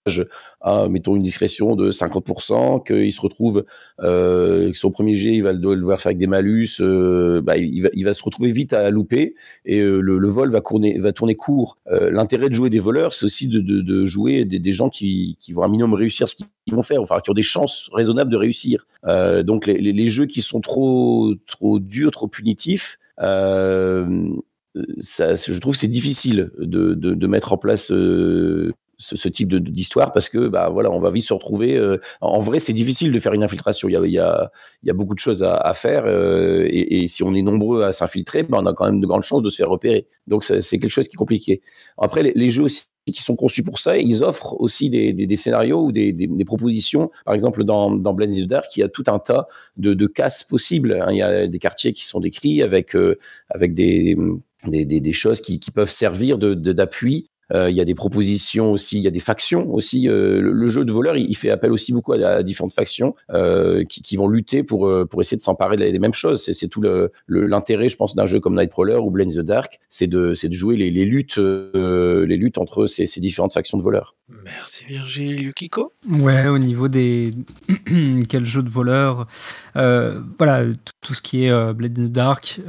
a, 0.63 0.89
mettons, 0.89 1.17
une 1.17 1.23
discrétion 1.23 1.77
de 1.77 1.91
50%, 1.91 2.85
qu'il 2.85 3.13
se 3.13 3.21
retrouve 3.21 3.65
euh, 4.03 4.71
que 4.71 4.79
son 4.79 4.91
premier 4.91 5.15
jet, 5.15 5.31
il 5.31 5.43
va 5.43 5.53
le 5.53 5.59
devoir 5.59 6.01
faire 6.01 6.11
avec 6.11 6.19
des 6.19 6.27
malus, 6.27 6.81
euh, 6.81 7.41
bah, 7.43 7.57
il, 7.57 7.83
va, 7.83 7.89
il 7.93 8.05
va 8.05 8.15
se 8.15 8.23
retrouver 8.23 8.53
vite 8.53 8.73
à 8.73 8.91
louper 8.91 9.35
et 9.65 9.81
euh, 9.81 10.01
le, 10.01 10.19
le, 10.19 10.29
vol 10.29 10.51
va, 10.51 10.61
courner, 10.61 10.99
va 10.99 11.13
tourner 11.13 11.35
court. 11.35 11.79
L'intérêt 11.91 12.49
de 12.49 12.55
jouer 12.55 12.71
des 12.71 12.79
voleurs, 12.79 13.13
c'est 13.13 13.25
aussi 13.25 13.49
de, 13.49 13.61
de, 13.61 13.81
de 13.81 14.05
jouer 14.05 14.45
des, 14.45 14.59
des, 14.59 14.73
gens 14.73 14.89
qui, 14.89 15.37
qui 15.39 15.53
vont 15.53 15.63
un 15.63 15.69
minimum 15.69 15.95
réussir 15.95 16.29
ce 16.29 16.37
qu'ils 16.37 16.47
vont 16.71 16.83
faire, 16.83 17.03
enfin 17.03 17.21
qui 17.23 17.31
ont 17.31 17.35
des 17.35 17.43
chances 17.43 17.91
raisonnables 17.93 18.31
de 18.31 18.37
réussir. 18.37 18.87
donc 19.45 19.67
les, 19.67 19.79
les, 19.79 19.93
les 19.93 20.09
jeux 20.09 20.27
qui 20.27 20.41
sont 20.41 20.61
trop 20.61 21.35
trop 21.47 21.79
dur, 21.79 22.11
trop 22.11 22.29
punitif. 22.29 22.99
Euh, 23.21 24.31
ça, 25.01 25.35
je 25.37 25.59
trouve 25.59 25.77
c'est 25.77 25.87
difficile 25.87 26.51
de, 26.59 26.95
de, 26.95 27.15
de, 27.15 27.27
mettre 27.27 27.53
en 27.53 27.59
place 27.59 27.91
euh, 27.93 28.73
ce, 29.03 29.29
type 29.29 29.55
d'histoire 29.55 30.13
parce 30.13 30.29
que 30.29 30.49
bah 30.49 30.69
voilà 30.71 30.91
on 30.91 30.99
va 30.99 31.11
vite 31.11 31.25
se 31.25 31.33
retrouver 31.33 31.77
euh, 31.77 31.99
en 32.21 32.41
vrai 32.41 32.59
c'est 32.59 32.73
difficile 32.73 33.13
de 33.13 33.19
faire 33.19 33.33
une 33.33 33.43
infiltration 33.43 33.89
il 33.89 33.93
y 33.93 33.97
a, 33.97 34.05
il 34.05 34.13
y 34.87 34.91
a, 34.91 34.95
beaucoup 34.95 35.15
de 35.15 35.19
choses 35.19 35.43
à, 35.43 35.75
faire 35.75 36.05
euh, 36.07 36.67
et, 36.71 37.09
si 37.09 37.23
on 37.23 37.35
est 37.35 37.43
nombreux 37.43 37.83
à 37.83 37.93
s'infiltrer 37.93 38.45
bah, 38.45 38.59
on 38.61 38.67
a 38.67 38.73
quand 38.75 38.87
même 38.87 39.01
de 39.01 39.07
grandes 39.07 39.23
chances 39.23 39.43
de 39.43 39.51
se 39.51 39.57
faire 39.57 39.69
repérer 39.69 40.07
donc 40.27 40.45
c'est 40.45 40.79
quelque 40.79 40.91
chose 40.91 41.09
qui 41.09 41.15
est 41.15 41.19
compliqué 41.19 41.61
après 41.99 42.23
les, 42.35 42.49
jeux 42.49 42.65
aussi 42.65 42.85
qui 43.11 43.21
sont 43.21 43.35
conçus 43.35 43.65
pour 43.65 43.81
ça. 43.81 43.99
Ils 43.99 44.23
offrent 44.23 44.61
aussi 44.61 44.89
des, 44.89 45.13
des, 45.13 45.37
scénarios 45.37 45.87
ou 45.87 45.91
des, 45.91 46.13
des, 46.13 46.45
propositions. 46.45 47.11
Par 47.25 47.35
exemple, 47.35 47.65
dans, 47.65 47.91
dans 47.91 48.17
in 48.17 48.27
the 48.29 48.47
Dark, 48.47 48.67
il 48.77 48.81
y 48.81 48.83
a 48.85 48.89
tout 48.89 49.03
un 49.09 49.19
tas 49.19 49.49
de, 49.77 49.93
de 49.93 50.07
casses 50.07 50.45
possibles. 50.45 50.93
Hein. 51.03 51.09
Il 51.11 51.17
y 51.17 51.23
a 51.23 51.49
des 51.49 51.59
quartiers 51.59 51.93
qui 51.93 52.05
sont 52.05 52.21
décrits 52.21 52.63
avec, 52.63 52.95
euh, 52.95 53.19
avec 53.51 53.75
des, 53.75 54.17
des, 54.69 55.13
choses 55.13 55.41
qui, 55.41 55.59
qui 55.59 55.73
peuvent 55.73 55.91
servir 55.91 56.39
d'appui 56.39 57.29
il 57.55 57.75
y 57.75 57.81
a 57.81 57.85
des 57.85 57.95
propositions 57.95 58.73
aussi, 58.73 58.99
il 58.99 59.03
y 59.03 59.09
a 59.09 59.11
des 59.11 59.21
factions 59.21 59.73
aussi. 59.73 60.09
Euh, 60.09 60.41
le, 60.41 60.53
le, 60.53 60.69
jeu 60.69 60.85
de 60.85 60.93
voleur, 60.93 61.17
il, 61.17 61.29
il, 61.29 61.37
fait 61.37 61.51
appel 61.51 61.73
aussi 61.73 61.93
beaucoup 61.93 62.13
à, 62.13 62.17
à 62.17 62.43
différentes 62.43 62.73
factions 62.73 63.15
euh, 63.31 63.85
qui, 63.85 64.03
qui, 64.03 64.17
vont 64.17 64.29
lutter 64.29 64.63
pour 64.63 64.87
euh, 64.87 65.05
pour 65.05 65.21
essayer 65.21 65.37
de 65.37 65.43
s'emparer 65.43 65.77
des, 65.77 65.99
mêmes 65.99 66.13
choses. 66.13 66.43
C'est 66.43 66.69
tout 66.69 66.83
l'intérêt, 67.29 67.89
je 67.89 67.97
pense, 67.97 68.15
d'un 68.15 68.27
jeu 68.27 68.41
comme 68.41 68.55
Nightcrawler 68.55 68.97
ou 68.97 69.11
Blade 69.11 69.33
in 69.33 69.43
the 69.43 69.45
Dark, 69.45 69.81
c'est 69.89 70.07
de 70.07 70.35
c'est 70.35 70.49
de 70.49 70.55
jouer 70.55 70.77
les, 70.77 70.91
les 70.91 71.05
luttes 71.05 71.39
euh, 71.39 72.27
les 72.27 72.37
luttes 72.37 72.59
entre 72.59 72.87
ces, 72.87 73.07
ces, 73.07 73.21
différentes 73.21 73.53
factions 73.53 73.79
de 73.79 73.83
voleurs. 73.83 74.17
Merci 74.45 74.85
Virgile 74.87 75.43
Yukiko? 75.43 75.93
Ouais, 76.21 76.47
au 76.49 76.59
niveau 76.59 76.89
des 76.89 77.35
quel 78.29 78.45
jeu 78.45 78.63
de 78.63 78.71
voleur, 78.71 79.27
voilà 79.75 80.65
tout 81.01 81.15
ce 81.15 81.23
qui 81.23 81.45
est 81.45 81.75
Blade 81.75 81.99
in 81.99 82.07
the 82.07 82.13
Dark, 82.13 82.61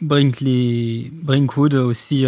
Brinkley, 0.00 1.10
Brinkwood 1.22 1.74
aussi 1.74 2.26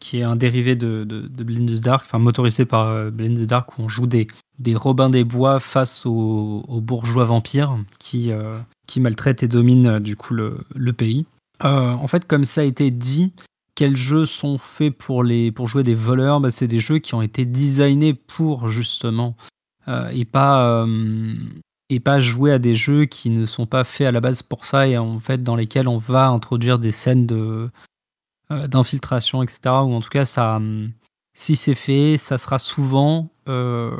qui 0.00 0.18
est 0.18 0.22
un 0.22 0.36
dérivé 0.36 0.76
de, 0.76 1.04
de, 1.04 1.44
Blind 1.44 1.68
the 1.68 1.82
Dark, 1.82 2.04
enfin 2.06 2.18
motorisé 2.18 2.64
par 2.64 2.86
euh, 2.86 3.10
Blind 3.10 3.38
the 3.38 3.48
Dark, 3.48 3.78
où 3.78 3.82
on 3.82 3.88
joue 3.88 4.06
des, 4.06 4.26
des 4.58 4.74
Robins 4.74 5.10
des 5.10 5.24
Bois 5.24 5.60
face 5.60 6.06
aux, 6.06 6.62
bourgeois 6.80 7.24
vampires 7.24 7.76
qui, 7.98 8.30
euh, 8.30 8.58
qui 8.86 9.00
maltraitent 9.00 9.42
et 9.42 9.48
dominent 9.48 9.86
euh, 9.86 9.98
du 9.98 10.16
coup 10.16 10.34
le, 10.34 10.58
le 10.74 10.92
pays. 10.92 11.26
En 11.60 12.06
fait, 12.06 12.24
comme 12.24 12.44
ça 12.44 12.60
a 12.60 12.64
été 12.64 12.92
dit, 12.92 13.32
quels 13.74 13.96
jeux 13.96 14.26
sont 14.26 14.58
faits 14.58 14.96
pour, 14.96 15.24
les, 15.24 15.50
pour 15.50 15.66
jouer 15.66 15.82
des 15.82 15.94
voleurs? 15.94 16.38
Bah, 16.38 16.52
C'est 16.52 16.68
des 16.68 16.78
jeux 16.78 17.00
qui 17.00 17.16
ont 17.16 17.22
été 17.22 17.44
designés 17.44 18.14
pour 18.14 18.68
justement, 18.68 19.36
et 20.12 20.24
pas 20.24 20.86
et 21.90 22.00
pas 22.00 22.20
jouer 22.20 22.52
à 22.52 22.58
des 22.58 22.74
jeux 22.74 23.06
qui 23.06 23.30
ne 23.30 23.46
sont 23.46 23.66
pas 23.66 23.84
faits 23.84 24.06
à 24.06 24.12
la 24.12 24.20
base 24.20 24.42
pour 24.42 24.64
ça 24.64 24.86
et 24.86 24.98
en 24.98 25.18
fait 25.18 25.42
dans 25.42 25.56
lesquels 25.56 25.88
on 25.88 25.96
va 25.96 26.28
introduire 26.28 26.78
des 26.78 26.92
scènes 26.92 27.26
de 27.26 27.70
d'infiltration, 28.50 29.42
etc. 29.42 29.60
Ou 29.66 29.94
en 29.94 30.00
tout 30.00 30.08
cas, 30.08 30.26
ça, 30.26 30.56
hum, 30.56 30.90
si 31.34 31.56
c'est 31.56 31.74
fait, 31.74 32.18
ça 32.18 32.38
sera 32.38 32.58
souvent, 32.58 33.30
euh, 33.48 33.96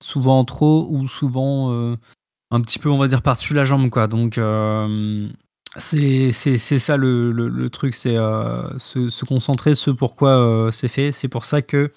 souvent 0.00 0.44
trop 0.44 0.86
ou 0.90 1.06
souvent 1.06 1.72
euh, 1.72 1.96
un 2.50 2.60
petit 2.60 2.78
peu, 2.78 2.90
on 2.90 2.98
va 2.98 3.08
dire, 3.08 3.22
par-dessus 3.22 3.54
la 3.54 3.64
jambe, 3.64 3.90
quoi. 3.90 4.06
Donc, 4.06 4.38
c'est 5.76 6.32
ça 6.32 6.96
le, 6.96 7.32
le, 7.32 7.70
truc, 7.70 7.94
c'est 7.94 8.16
se, 8.78 9.08
se, 9.08 9.24
concentrer 9.24 9.74
ce 9.74 9.90
pourquoi 9.90 10.68
c'est 10.72 10.88
fait. 10.88 11.12
C'est 11.12 11.28
pour 11.28 11.44
ça 11.44 11.62
que 11.62 11.92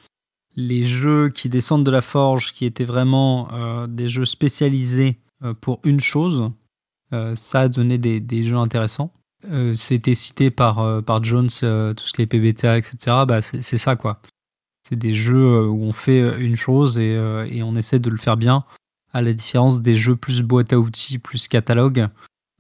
les 0.56 0.84
jeux 0.84 1.30
qui 1.30 1.50
descendent 1.50 1.86
de 1.86 1.92
la 1.92 2.02
forge, 2.02 2.52
qui 2.52 2.66
étaient 2.66 2.84
vraiment 2.84 3.50
des 3.88 4.08
jeux 4.08 4.26
spécialisés 4.26 5.20
pour 5.62 5.80
une 5.84 6.00
chose, 6.00 6.52
ça 7.36 7.62
a 7.62 7.68
donné 7.68 7.98
des, 7.98 8.20
des 8.20 8.44
jeux 8.44 8.58
intéressants. 8.58 9.12
Euh, 9.52 9.74
c'était 9.74 10.16
cité 10.16 10.52
par, 10.52 10.80
euh, 10.80 11.02
par 11.02 11.24
Jones, 11.24 11.50
euh, 11.64 11.94
tout 11.94 12.06
ce 12.06 12.14
qui 12.14 12.22
est 12.22 12.28
PBTA, 12.28 12.78
etc., 12.78 12.98
bah, 13.28 13.42
c'est 13.42 13.78
ça, 13.78 13.96
quoi. 13.96 14.22
C'est 14.88 14.96
des 14.98 15.14
jeux 15.14 15.68
où 15.68 15.84
on 15.84 15.94
fait 15.94 16.42
une 16.42 16.56
chose 16.56 17.00
et, 17.00 17.18
on 17.64 17.76
essaie 17.76 18.00
de 18.00 18.10
le 18.10 18.18
faire 18.18 18.36
bien, 18.36 18.66
à 19.14 19.22
la 19.22 19.32
différence 19.32 19.82
des 19.82 19.96
jeux 19.96 20.18
plus 20.18 20.42
boîte 20.42 20.74
à 20.74 20.80
outils, 20.80 21.20
plus 21.20 21.48
catalogue, 21.48 22.10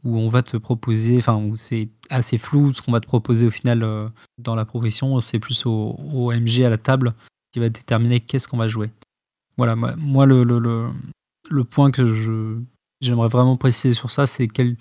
où 0.05 0.17
on 0.17 0.29
va 0.29 0.41
te 0.41 0.55
proposer, 0.55 1.17
enfin, 1.17 1.35
où 1.35 1.57
c'est 1.57 1.89
assez 2.09 2.37
flou 2.37 2.71
ce 2.71 2.81
qu'on 2.81 2.93
va 2.93 3.01
te 3.01 3.07
proposer 3.07 3.45
au 3.47 3.51
final 3.51 4.09
dans 4.37 4.55
la 4.55 4.63
profession, 4.63 5.19
c'est 5.19 5.39
plus 5.39 5.65
au, 5.65 6.31
MG 6.31 6.63
à 6.63 6.69
la 6.69 6.77
table 6.77 7.13
qui 7.51 7.59
va 7.59 7.67
déterminer 7.67 8.21
qu'est-ce 8.21 8.47
qu'on 8.47 8.57
va 8.57 8.69
jouer. 8.69 8.89
Voilà, 9.57 9.75
moi, 9.75 10.25
le, 10.25 10.45
le, 10.45 10.59
le, 10.59 10.87
le 11.49 11.63
point 11.65 11.91
que 11.91 12.57
j'aimerais 13.01 13.27
vraiment 13.27 13.57
préciser 13.57 13.93
sur 13.93 14.11
ça, 14.11 14.27
c'est 14.27 14.47
quel, 14.47 14.77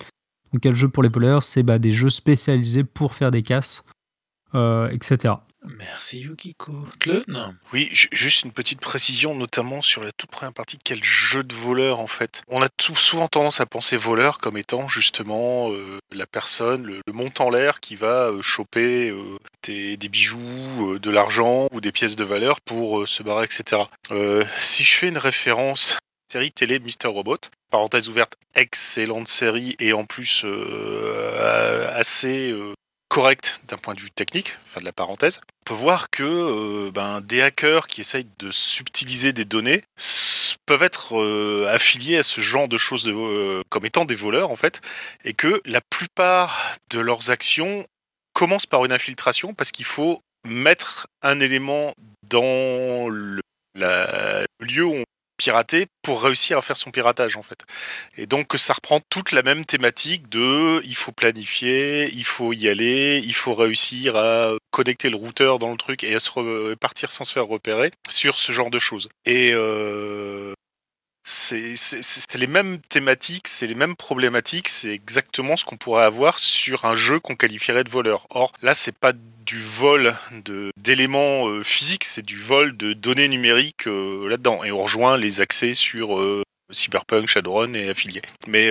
donc 0.53 0.63
quel 0.63 0.75
jeu 0.75 0.89
pour 0.89 1.03
les 1.03 1.09
voleurs 1.09 1.43
C'est 1.43 1.63
bah, 1.63 1.79
des 1.79 1.93
jeux 1.93 2.11
spécialisés 2.11 2.85
pour 2.85 3.15
faire 3.15 3.31
des 3.31 3.43
casses, 3.43 3.85
euh, 4.55 4.91
etc. 4.91 5.35
Merci 5.79 6.19
Yukiko. 6.19 6.73
Oui, 7.73 7.89
juste 7.93 8.43
une 8.43 8.51
petite 8.51 8.81
précision, 8.81 9.37
notamment 9.37 9.81
sur 9.81 10.03
la 10.03 10.11
toute 10.11 10.29
première 10.29 10.53
partie, 10.53 10.77
quel 10.77 11.05
jeu 11.05 11.45
de 11.45 11.55
voleur 11.55 12.01
en 12.01 12.09
fait? 12.09 12.43
On 12.49 12.61
a 12.61 12.69
tout, 12.69 12.97
souvent 12.97 13.29
tendance 13.29 13.61
à 13.61 13.67
penser 13.67 13.97
voleur 13.97 14.39
comme 14.39 14.57
étant 14.57 14.89
justement 14.89 15.71
euh, 15.71 15.99
la 16.11 16.27
personne, 16.27 16.85
le, 16.85 17.01
montant 17.13 17.47
en 17.47 17.51
l'air 17.51 17.79
qui 17.79 17.95
va 17.95 18.31
euh, 18.31 18.43
choper 18.43 19.15
des, 19.63 19.97
bijoux, 19.97 20.99
de 20.99 21.11
l'argent 21.11 21.69
ou 21.71 21.81
des 21.81 21.93
pièces 21.93 22.17
de 22.17 22.25
valeur 22.25 22.61
pour 22.61 23.07
se 23.07 23.23
barrer, 23.23 23.45
etc. 23.45 23.83
si 24.59 24.83
je 24.83 24.95
fais 24.97 25.09
une 25.09 25.19
référence 25.19 25.97
série 26.33 26.51
télé 26.51 26.81
Mister 26.81 27.09
Robot. 27.09 27.37
Parenthèse 27.73 28.11
ouverte, 28.11 28.37
excellente 28.55 29.29
série 29.29 29.77
et 29.81 29.95
en 29.95 30.05
plus 30.05 30.43
euh, 30.45 31.89
assez 31.95 32.53
euh, 32.53 32.75
correcte 33.09 33.63
d'un 33.67 33.79
point 33.79 33.95
de 33.95 34.01
vue 34.01 34.11
technique, 34.11 34.59
fin 34.63 34.81
de 34.81 34.85
la 34.85 34.93
parenthèse. 34.93 35.41
On 35.63 35.71
peut 35.71 35.81
voir 35.81 36.11
que 36.11 36.23
euh, 36.23 36.91
ben, 36.91 37.23
des 37.23 37.41
hackers 37.41 37.87
qui 37.87 38.03
essayent 38.03 38.29
de 38.39 38.51
subtiliser 38.51 39.33
des 39.33 39.47
données 39.47 39.83
peuvent 40.67 40.83
être 40.83 41.67
affiliés 41.71 42.19
à 42.19 42.23
ce 42.23 42.43
genre 42.43 42.69
de 42.69 42.77
choses 42.77 43.11
comme 43.71 43.87
étant 43.87 44.05
des 44.05 44.15
voleurs 44.15 44.51
en 44.51 44.57
fait, 44.57 44.83
et 45.25 45.33
que 45.33 45.63
la 45.65 45.81
plupart 45.81 46.77
de 46.91 47.01
leurs 47.01 47.31
actions 47.31 47.87
commencent 48.35 48.67
par 48.67 48.85
une 48.85 48.93
infiltration 48.93 49.55
parce 49.55 49.73
qu'il 49.73 49.87
faut 49.87 50.21
mettre 50.45 51.07
un 51.23 51.41
élément 51.41 51.95
dans 52.29 53.09
le, 53.09 53.41
le 53.75 54.47
lieu 54.61 54.85
où 54.85 54.95
on 54.95 55.05
pirater 55.43 55.87
pour 56.03 56.23
réussir 56.23 56.57
à 56.59 56.63
faire 56.63 56.77
son 56.77 56.91
piratage 56.93 57.37
en 57.37 57.43
fait. 57.43 57.65
Et 58.17 58.27
donc 58.27 58.55
ça 58.57 58.75
reprend 58.75 59.01
toute 59.11 59.33
la 59.33 59.43
même 59.43 59.65
thématique 59.65 60.29
de 60.29 60.81
il 60.85 60.95
faut 60.95 61.11
planifier, 61.13 62.09
il 62.13 62.25
faut 62.25 62.53
y 62.53 62.69
aller, 62.69 63.21
il 63.25 63.35
faut 63.35 63.55
réussir 63.55 64.17
à 64.17 64.53
connecter 64.71 65.11
le 65.11 65.17
routeur 65.17 65.59
dans 65.59 65.73
le 65.73 65.77
truc 65.77 66.05
et 66.05 66.15
à 66.15 66.21
se 66.21 66.31
sans 67.09 67.25
se 67.25 67.33
faire 67.33 67.47
repérer 67.47 67.91
sur 68.09 68.39
ce 68.39 68.53
genre 68.53 68.71
de 68.71 68.79
choses. 68.79 69.09
Et 69.27 69.53
euh, 69.53 70.55
c'est 71.25 72.35
les 72.35 72.47
mêmes 72.47 72.81
thématiques, 72.81 73.49
c'est 73.49 73.67
les 73.67 73.75
mêmes 73.75 73.97
problématiques, 73.97 74.69
c'est 74.69 74.91
exactement 74.91 75.57
ce 75.57 75.65
qu'on 75.65 75.77
pourrait 75.77 76.05
avoir 76.05 76.39
sur 76.39 76.85
un 76.85 76.95
jeu 76.95 77.21
qu'on 77.21 77.37
qualifierait 77.37 77.85
de 77.85 77.91
voleur. 77.91 78.27
Or, 78.31 78.53
là, 78.63 78.75
c'est 78.75 78.97
pas 78.97 79.13
du 79.13 79.59
vol 79.59 80.15
d'éléments 80.77 81.49
euh, 81.49 81.63
physiques, 81.63 82.05
c'est 82.05 82.25
du 82.25 82.37
vol 82.37 82.77
de 82.77 82.93
données 82.93 83.29
numériques 83.29 83.87
euh, 83.87 84.29
là-dedans. 84.29 84.65
Et 84.65 84.73
on 84.73 84.83
rejoint 84.83 85.17
les 85.17 85.41
accès 85.41 85.75
sur 85.75 86.19
euh, 86.19 86.43
Cyberpunk, 86.71 87.29
Shadowrun 87.29 87.75
et 87.75 87.89
affiliés. 87.89 88.23
Mais 88.47 88.71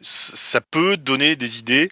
ça 0.00 0.60
peut 0.60 0.96
donner 0.96 1.36
des 1.36 1.58
idées 1.58 1.90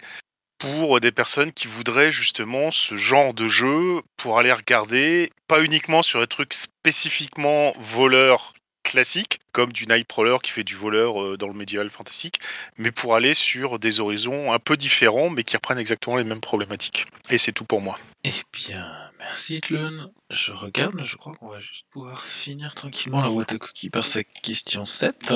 pour 0.57 1.01
des 1.01 1.11
personnes 1.11 1.51
qui 1.51 1.67
voudraient 1.67 2.11
justement 2.11 2.71
ce 2.71 2.95
genre 2.95 3.33
de 3.33 3.49
jeu 3.49 4.01
pour 4.15 4.39
aller 4.39 4.53
regarder, 4.53 5.29
pas 5.49 5.61
uniquement 5.61 6.01
sur 6.01 6.21
des 6.21 6.27
trucs 6.27 6.53
spécifiquement 6.53 7.73
voleurs 7.77 8.52
classique, 8.83 9.39
comme 9.53 9.71
du 9.71 9.87
Nightcrawler 9.87 10.37
qui 10.43 10.51
fait 10.51 10.63
du 10.63 10.75
voleur 10.75 11.21
euh, 11.21 11.37
dans 11.37 11.47
le 11.47 11.53
médiéval 11.53 11.89
fantastique, 11.89 12.39
mais 12.77 12.91
pour 12.91 13.15
aller 13.15 13.33
sur 13.33 13.79
des 13.79 13.99
horizons 13.99 14.53
un 14.53 14.59
peu 14.59 14.77
différents, 14.77 15.29
mais 15.29 15.43
qui 15.43 15.55
reprennent 15.55 15.79
exactement 15.79 16.17
les 16.17 16.23
mêmes 16.23 16.41
problématiques. 16.41 17.07
Et 17.29 17.37
c'est 17.37 17.53
tout 17.53 17.65
pour 17.65 17.81
moi. 17.81 17.97
Eh 18.23 18.31
bien, 18.51 18.85
merci 19.19 19.61
Tlun. 19.61 20.11
Je 20.29 20.51
regarde, 20.51 21.03
je 21.03 21.15
crois 21.15 21.33
qu'on 21.35 21.49
va 21.49 21.59
juste 21.59 21.85
pouvoir 21.89 22.25
finir 22.25 22.75
tranquillement 22.75 23.21
la 23.21 23.57
cookies 23.57 23.89
par 23.89 24.05
sa 24.05 24.23
question 24.23 24.85
7. 24.85 25.33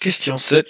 Question 0.00 0.36
7. 0.36 0.66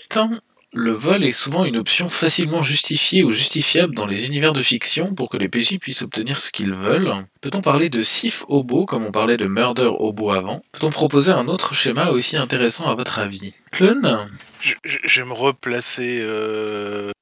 Le 0.75 0.93
vol 0.93 1.25
est 1.25 1.33
souvent 1.33 1.65
une 1.65 1.79
option 1.79 2.11
facilement 2.11 2.61
justifiée 2.61 3.23
ou 3.23 3.33
justifiable 3.33 3.95
dans 3.95 4.05
les 4.05 4.27
univers 4.27 4.53
de 4.53 4.61
fiction 4.61 5.15
pour 5.15 5.31
que 5.31 5.39
les 5.39 5.49
PJ 5.49 5.79
puissent 5.79 6.03
obtenir 6.03 6.39
ce 6.39 6.51
qu'ils 6.51 6.75
veulent. 6.75 7.27
Peut-on 7.41 7.63
parler 7.63 7.89
de 7.89 8.03
Sif 8.03 8.45
Hobo 8.49 8.85
comme 8.85 9.07
on 9.07 9.11
parlait 9.11 9.39
de 9.39 9.47
Murder 9.47 9.89
Hobo 9.99 10.31
avant? 10.31 10.61
Peut-on 10.73 10.91
proposer 10.91 11.33
un 11.33 11.49
autre 11.49 11.73
schéma 11.73 12.11
aussi 12.11 12.37
intéressant 12.37 12.91
à 12.91 12.95
votre 12.95 13.19
avis? 13.19 13.55
Clone? 13.73 14.31
Je, 14.61 15.21
vais 15.21 15.27
me 15.27 15.33
replacer 15.33 16.19
euh, 16.21 17.13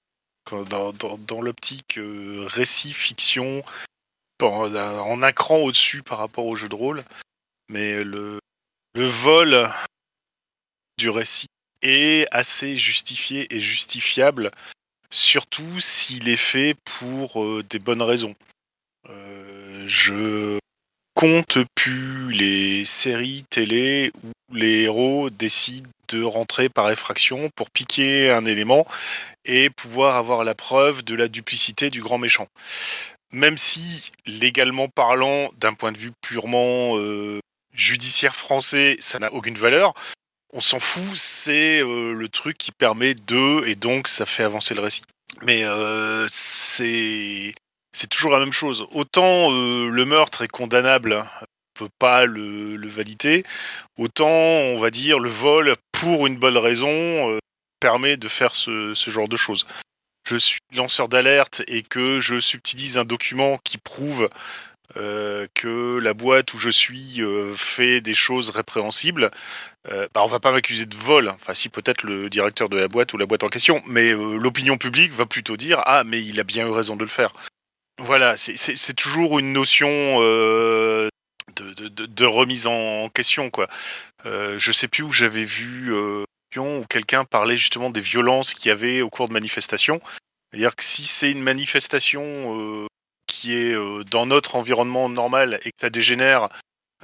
dans, 0.68 1.40
l'optique 1.40 1.98
euh, 1.98 2.46
récit-fiction 2.48 3.62
en, 4.42 4.74
en 4.74 5.22
au-dessus 5.62 6.02
par 6.02 6.18
rapport 6.18 6.46
au 6.46 6.56
jeu 6.56 6.68
de 6.68 6.74
rôle. 6.74 7.04
Mais 7.68 8.02
le, 8.02 8.40
le 8.94 9.06
vol 9.06 9.68
du 10.98 11.10
récit 11.10 11.46
est 11.86 12.26
assez 12.30 12.76
justifié 12.76 13.46
et 13.54 13.60
justifiable, 13.60 14.50
surtout 15.10 15.80
s'il 15.80 16.28
est 16.28 16.36
fait 16.36 16.74
pour 16.84 17.42
euh, 17.42 17.62
des 17.68 17.78
bonnes 17.78 18.02
raisons. 18.02 18.34
Euh, 19.08 19.84
je 19.86 20.58
compte 21.14 21.58
plus 21.74 22.32
les 22.32 22.84
séries 22.84 23.44
télé 23.48 24.12
où 24.22 24.54
les 24.54 24.82
héros 24.82 25.30
décident 25.30 25.88
de 26.08 26.22
rentrer 26.22 26.68
par 26.68 26.90
effraction 26.90 27.50
pour 27.56 27.70
piquer 27.70 28.30
un 28.30 28.44
élément 28.44 28.86
et 29.44 29.70
pouvoir 29.70 30.16
avoir 30.16 30.44
la 30.44 30.54
preuve 30.54 31.02
de 31.04 31.14
la 31.14 31.28
duplicité 31.28 31.90
du 31.90 32.02
grand 32.02 32.18
méchant. 32.18 32.48
Même 33.32 33.58
si, 33.58 34.12
légalement 34.26 34.88
parlant, 34.88 35.50
d'un 35.58 35.74
point 35.74 35.92
de 35.92 35.98
vue 35.98 36.12
purement 36.20 36.98
euh, 36.98 37.40
judiciaire 37.74 38.36
français, 38.36 38.96
ça 39.00 39.18
n'a 39.18 39.32
aucune 39.32 39.56
valeur, 39.56 39.94
on 40.56 40.60
s'en 40.60 40.80
fout, 40.80 41.14
c'est 41.14 41.82
euh, 41.82 42.14
le 42.14 42.28
truc 42.30 42.56
qui 42.56 42.72
permet 42.72 43.14
de, 43.14 43.66
et 43.66 43.74
donc 43.74 44.08
ça 44.08 44.24
fait 44.24 44.42
avancer 44.42 44.74
le 44.74 44.80
récit. 44.80 45.02
Mais 45.42 45.64
euh, 45.64 46.26
c'est 46.28 47.54
toujours 48.08 48.32
la 48.32 48.38
même 48.38 48.54
chose. 48.54 48.86
Autant 48.92 49.52
euh, 49.52 49.90
le 49.90 50.04
meurtre 50.06 50.42
est 50.42 50.48
condamnable, 50.48 51.22
on 51.42 51.84
peut 51.84 51.90
pas 51.98 52.24
le, 52.24 52.88
valider, 52.88 53.42
autant 53.98 54.30
on 54.30 54.78
va 54.78 54.90
dire 54.90 55.18
le 55.18 55.28
vol 55.28 55.76
pour 55.92 56.26
une 56.26 56.38
bonne 56.38 56.56
raison 56.56 57.38
permet 57.78 58.16
de 58.16 58.28
faire 58.28 58.54
ce 58.54 58.94
genre 58.94 59.28
de 59.28 59.36
choses. 59.36 59.66
Je 60.26 60.38
suis 60.38 60.60
lanceur 60.74 61.08
d'alerte 61.08 61.62
et 61.66 61.82
que 61.82 62.18
je 62.18 62.40
subtilise 62.40 62.96
un 62.96 63.04
document 63.04 63.58
qui 63.62 63.76
prouve 63.76 64.30
euh, 64.96 65.46
que 65.54 65.98
la 65.98 66.14
boîte 66.14 66.54
où 66.54 66.58
je 66.58 66.70
suis 66.70 67.20
euh, 67.20 67.54
fait 67.56 68.00
des 68.00 68.14
choses 68.14 68.50
répréhensibles, 68.50 69.30
euh, 69.90 70.06
bah, 70.14 70.22
on 70.22 70.28
va 70.28 70.40
pas 70.40 70.52
m'accuser 70.52 70.86
de 70.86 70.96
vol. 70.96 71.28
Enfin, 71.28 71.54
si 71.54 71.68
peut-être 71.68 72.04
le 72.04 72.30
directeur 72.30 72.68
de 72.68 72.76
la 72.76 72.88
boîte 72.88 73.12
ou 73.12 73.18
la 73.18 73.26
boîte 73.26 73.44
en 73.44 73.48
question, 73.48 73.82
mais 73.86 74.12
euh, 74.12 74.36
l'opinion 74.36 74.78
publique 74.78 75.12
va 75.12 75.26
plutôt 75.26 75.56
dire 75.56 75.82
ah 75.86 76.04
mais 76.04 76.22
il 76.22 76.38
a 76.38 76.44
bien 76.44 76.66
eu 76.66 76.70
raison 76.70 76.96
de 76.96 77.02
le 77.02 77.10
faire. 77.10 77.32
Voilà, 77.98 78.36
c'est 78.36 78.94
toujours 78.94 79.38
une 79.38 79.54
notion 79.54 80.20
de, 80.20 81.08
remise 82.24 82.66
en 82.66 83.08
question 83.08 83.48
quoi. 83.48 83.68
je 84.26 84.70
sais 84.70 84.86
plus 84.86 85.02
où 85.02 85.12
j'avais 85.12 85.44
vu 85.44 85.94
où 86.58 86.84
quelqu'un 86.88 87.24
parlait 87.24 87.56
justement 87.56 87.88
des 87.88 88.00
violences 88.00 88.54
qu'il 88.54 88.68
y 88.68 88.72
avait 88.72 89.00
au 89.00 89.08
cours 89.08 89.28
de 89.28 89.32
manifestations. 89.32 90.00
C'est-à-dire 90.50 90.76
que 90.76 90.84
si 90.84 91.06
c'est 91.06 91.30
une 91.30 91.42
manifestation 91.42 92.86
est 93.54 93.74
euh, 93.74 94.04
dans 94.10 94.26
notre 94.26 94.56
environnement 94.56 95.08
normal 95.08 95.60
et 95.64 95.70
que 95.70 95.80
ça 95.80 95.90
dégénère 95.90 96.48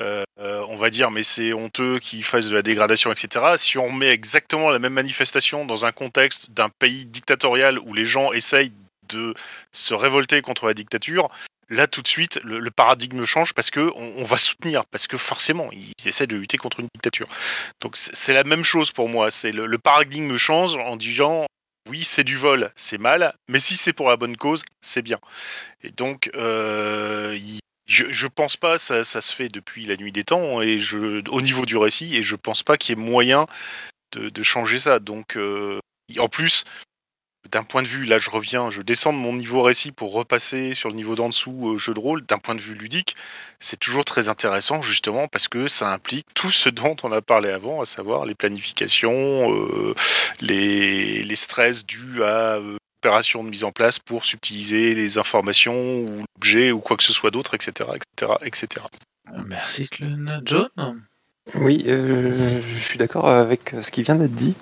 euh, 0.01 0.24
euh, 0.40 0.64
on 0.69 0.77
va 0.77 0.89
dire, 0.89 1.10
mais 1.10 1.23
c'est 1.23 1.52
honteux 1.52 1.98
qu'ils 1.98 2.24
fassent 2.24 2.48
de 2.48 2.55
la 2.55 2.62
dégradation, 2.62 3.12
etc. 3.12 3.44
Si 3.56 3.77
on 3.77 3.93
met 3.93 4.09
exactement 4.09 4.70
la 4.70 4.78
même 4.78 4.94
manifestation 4.94 5.66
dans 5.66 5.85
un 5.85 5.93
contexte 5.93 6.51
d'un 6.51 6.70
pays 6.70 7.05
dictatorial 7.05 7.78
où 7.78 7.93
les 7.93 8.06
gens 8.06 8.32
essayent 8.32 8.73
de 9.09 9.35
se 9.73 9.93
révolter 9.93 10.40
contre 10.40 10.66
la 10.66 10.73
dictature, 10.73 11.28
là 11.69 11.86
tout 11.86 12.01
de 12.01 12.09
suite 12.09 12.40
le, 12.43 12.70
paradigme 12.70 13.27
change 13.27 13.52
parce 13.52 13.70
que 13.70 13.93
on, 13.94 14.14
on 14.16 14.24
va 14.24 14.39
soutenir, 14.39 14.86
parce 14.86 15.06
que 15.06 15.19
forcément 15.19 15.69
ils 15.73 15.93
essaient 16.06 16.27
de 16.27 16.36
lutter 16.36 16.56
contre 16.56 16.81
une 16.81 16.89
dictature. 16.94 17.28
Donc 17.81 17.97
c'est 17.97 18.32
la 18.32 18.44
même 18.44 18.64
chose 18.64 18.93
pour 18.93 19.10
moi. 19.10 19.31
C'est 19.31 19.52
le 19.52 19.78
paradigme 19.78 20.39
change 20.39 20.74
en 20.77 20.97
disant 20.97 21.47
oui 21.88 22.04
c'est 22.04 22.24
du 22.24 22.36
vol, 22.36 22.70
c'est 22.76 22.98
mal, 22.98 23.34
mais 23.48 23.60
si 23.60 23.76
c'est 23.76 23.92
pour 23.92 24.09
la 24.09 24.16
bonne 24.16 24.36
cause, 24.36 24.62
c'est 24.80 25.02
bien. 25.02 25.18
Et 25.82 25.90
donc 25.90 26.30
euh, 26.34 27.38
je, 27.86 28.10
je 28.10 28.26
pense 28.26 28.56
pas, 28.56 28.78
ça, 28.78 29.04
se 29.04 29.34
fait 29.34 29.48
depuis 29.48 29.84
la 29.84 29.96
nuit 29.96 30.12
des 30.12 30.24
temps 30.24 30.62
et 30.62 30.78
je, 30.78 31.28
au 31.30 31.42
niveau 31.42 31.66
du 31.66 31.76
récit 31.76 32.16
et 32.16 32.22
je 32.22 32.36
pense 32.36 32.62
pas 32.62 32.76
qu'il 32.76 32.98
y 32.98 33.00
ait 33.00 33.04
moyen 33.04 33.46
de, 34.12 34.28
de 34.28 34.42
changer 34.42 34.78
ça. 34.78 34.98
Donc 34.98 35.36
euh, 35.36 35.80
en 36.18 36.28
plus 36.28 36.64
d'un 37.51 37.64
point 37.64 37.82
de 37.82 37.89
vue, 37.89 38.05
là 38.05 38.19
je 38.19 38.31
reviens, 38.31 38.70
je 38.70 38.82
descends 38.82 39.12
de 39.12 39.19
mon 39.19 39.35
niveau 39.35 39.62
récit 39.62 39.93
pour 39.93 40.12
repasser 40.12 40.74
sur 40.74 40.89
le 40.89 40.94
niveau 40.94 41.14
d'en 41.14 41.28
dessous 41.28 41.70
euh, 41.70 41.78
jeu 41.78 41.94
de 41.94 42.01
rôle, 42.01 42.24
d'un 42.24 42.39
point 42.39 42.55
de 42.55 42.60
vue 42.60 42.74
ludique, 42.74 43.16
c'est 43.60 43.78
toujours 43.78 44.05
très 44.05 44.28
intéressant 44.28 44.82
justement 44.82 45.28
parce 45.28 45.48
que 45.48 45.69
ça 45.69 45.93
implique 45.93 46.27
tout 46.35 46.51
ce 46.51 46.69
dont 46.69 46.97
on 47.02 47.12
a 47.12 47.20
parlé 47.20 47.51
avant, 47.51 47.81
à 47.81 47.85
savoir 47.85 48.27
les 48.27 48.35
planifications, 48.35 49.52
euh, 49.52 49.94
les, 50.40 51.23
les 51.24 51.36
stress 51.36 51.86
dus 51.86 52.23
à 52.23 52.56
euh, 52.56 52.77
opérations 53.02 53.43
de 53.43 53.51
mise 53.51 53.64
en 53.64 53.73
place 53.73 53.98
pour 53.98 54.24
subtiliser 54.24 54.94
les 54.94 55.19
informations 55.19 56.05
ou 56.05 56.24
l'objet 56.36 56.70
ou 56.70 56.81
quoi 56.81 56.97
que 56.97 57.02
ce 57.02 57.12
soit 57.12 57.32
d'autre, 57.32 57.55
etc., 57.55 57.90
etc., 57.94 58.32
etc. 58.43 58.86
Merci. 59.47 59.89
John? 60.44 60.69
Oui, 61.56 61.85
euh, 61.89 62.62
je 62.62 62.78
suis 62.78 62.98
d'accord 62.98 63.28
avec 63.28 63.74
ce 63.82 63.90
qui 63.90 64.05
vient 64.05 64.14
d'être 64.14 64.35
dit. 64.35 64.55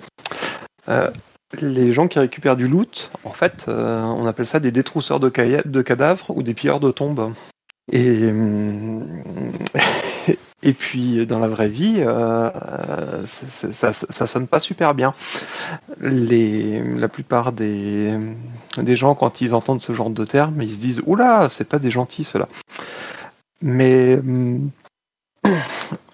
Euh, 1.53 1.69
les 1.69 1.93
gens 1.93 2.07
qui 2.07 2.19
récupèrent 2.19 2.57
du 2.57 2.67
loot, 2.67 3.11
en 3.23 3.31
fait, 3.31 3.65
euh, 3.67 4.01
on 4.01 4.25
appelle 4.25 4.47
ça 4.47 4.59
des 4.59 4.71
détrousseurs 4.71 5.19
de, 5.19 5.29
de 5.65 5.81
cadavres 5.81 6.29
ou 6.29 6.43
des 6.43 6.53
pilleurs 6.53 6.79
de 6.79 6.91
tombes. 6.91 7.33
Et, 7.91 8.31
et 10.63 10.73
puis, 10.73 11.25
dans 11.25 11.39
la 11.39 11.47
vraie 11.47 11.67
vie, 11.67 11.95
euh, 11.99 12.49
ça, 13.25 13.93
sonne 13.93 14.47
pas 14.47 14.59
super 14.59 14.93
bien. 14.93 15.13
La 15.99 17.07
plupart 17.07 17.51
des, 17.51 18.15
gens, 18.95 19.15
quand 19.15 19.41
ils 19.41 19.53
entendent 19.53 19.81
ce 19.81 19.93
genre 19.93 20.09
de 20.09 20.25
termes, 20.25 20.61
ils 20.61 20.73
se 20.73 20.79
disent 20.79 21.01
Oula, 21.05 21.49
c'est 21.51 21.67
pas 21.67 21.79
des 21.79 21.91
gentils 21.91 22.23
ceux-là. 22.23 22.47
Mais 23.61 24.15
hum, 24.15 24.71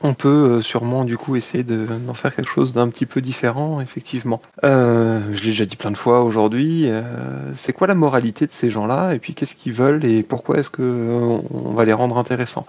on 0.01 0.13
peut 0.13 0.57
euh, 0.57 0.61
sûrement 0.61 1.03
du 1.03 1.17
coup 1.17 1.35
essayer 1.35 1.63
de- 1.63 1.85
d'en 1.85 2.13
faire 2.13 2.33
quelque 2.35 2.49
chose 2.49 2.73
d'un 2.73 2.87
petit 2.89 3.05
peu 3.05 3.19
différent, 3.21 3.81
effectivement. 3.81 4.41
Euh, 4.63 5.21
je 5.33 5.41
l'ai 5.41 5.47
déjà 5.49 5.65
dit 5.65 5.75
plein 5.75 5.91
de 5.91 5.97
fois 5.97 6.23
aujourd'hui. 6.23 6.83
euh, 6.87 7.53
c'est 7.55 7.73
quoi 7.73 7.87
la 7.87 7.95
moralité 7.95 8.45
de 8.47 8.51
ces 8.51 8.69
gens-là 8.69 9.13
Et 9.13 9.19
puis 9.19 9.33
qu'est-ce 9.33 9.55
qu'ils 9.55 9.73
veulent 9.73 10.05
et 10.05 10.23
pourquoi 10.23 10.57
est-ce 10.59 10.69
que 10.69 10.81
euh, 10.81 11.39
on 11.51 11.73
va 11.73 11.85
les 11.85 11.93
rendre 11.93 12.17
intéressants? 12.17 12.65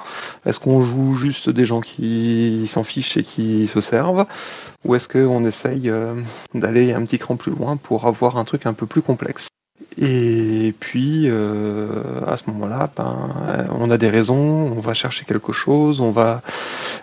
Est-ce 0.46 0.58
qu'on 0.60 0.80
joue 0.80 1.14
juste 1.14 1.50
des 1.50 1.64
gens 1.66 1.80
qui 1.80 2.66
s'en 2.68 2.82
fichent 2.84 3.16
et 3.16 3.24
qui 3.24 3.66
se 3.66 3.80
servent 3.80 4.26
Ou 4.84 4.94
est-ce 4.94 5.08
qu'on 5.08 5.44
essaye 5.44 5.90
d'aller 6.54 6.92
un 6.92 7.04
petit 7.04 7.18
cran 7.18 7.36
plus 7.36 7.52
loin 7.52 7.76
pour 7.76 8.06
avoir 8.06 8.36
un 8.38 8.44
truc 8.44 8.66
un 8.66 8.72
peu 8.74 8.86
plus 8.86 9.02
complexe? 9.02 9.48
Et 10.00 10.74
puis, 10.78 11.24
euh, 11.26 12.24
à 12.26 12.36
ce 12.36 12.44
moment-là, 12.50 12.90
ben, 12.96 13.30
euh, 13.48 13.64
on 13.72 13.90
a 13.90 13.98
des 13.98 14.08
raisons, 14.08 14.36
on 14.36 14.80
va 14.80 14.94
chercher 14.94 15.24
quelque 15.24 15.52
chose, 15.52 16.00
on 16.00 16.12
va 16.12 16.42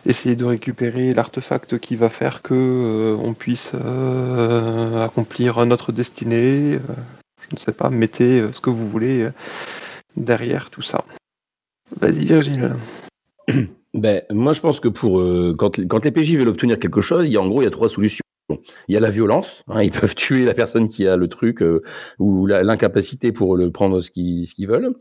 essayer 0.06 0.38
de 0.38 0.46
récupérer 0.46 1.14
l'artefact 1.14 1.78
qui 1.80 1.98
va 1.98 2.10
faire 2.10 2.42
que 2.42 2.54
euh, 2.54 3.18
on 3.22 3.34
puisse 3.34 3.74
accomplir 5.02 5.66
notre 5.66 5.92
destinée. 5.92 6.80
je 7.40 7.48
ne 7.54 7.58
sais 7.58 7.74
pas, 7.74 7.90
mettez 7.90 8.46
ce 8.54 8.62
que 8.62 8.70
vous 8.70 8.90
voulez 8.90 9.30
derrière 10.16 10.70
tout 10.70 10.82
ça. 10.82 11.04
Vas-y 12.00 12.26
Virgile. 12.26 12.76
Ben, 13.98 14.24
moi, 14.30 14.52
je 14.52 14.60
pense 14.60 14.82
que 14.82 14.90
pour 14.90 15.24
quand, 15.58 15.80
quand 15.88 16.04
les 16.04 16.12
PJ 16.12 16.34
veulent 16.36 16.50
obtenir 16.50 16.78
quelque 16.80 17.00
chose, 17.00 17.30
il 17.30 17.32
y 17.32 17.38
a 17.38 17.42
en 17.42 17.48
gros 17.48 17.62
il 17.62 17.64
y 17.64 17.68
a 17.68 17.72
trois 17.72 17.88
solutions. 17.88 18.25
Il 18.50 18.94
y 18.94 18.98
a 18.98 19.00
la 19.00 19.10
violence, 19.10 19.64
hein, 19.68 19.82
ils 19.82 19.92
peuvent 20.00 20.16
tuer 20.16 20.46
la 20.46 20.54
personne 20.54 20.88
qui 20.88 21.08
a 21.08 21.16
le 21.16 21.28
truc 21.28 21.62
euh, 21.62 21.82
ou 22.20 22.46
l'incapacité 22.46 23.32
pour 23.32 23.58
le 23.58 23.72
prendre 23.72 24.02
ce 24.02 24.12
qu'ils 24.12 24.68
veulent. 24.68 24.92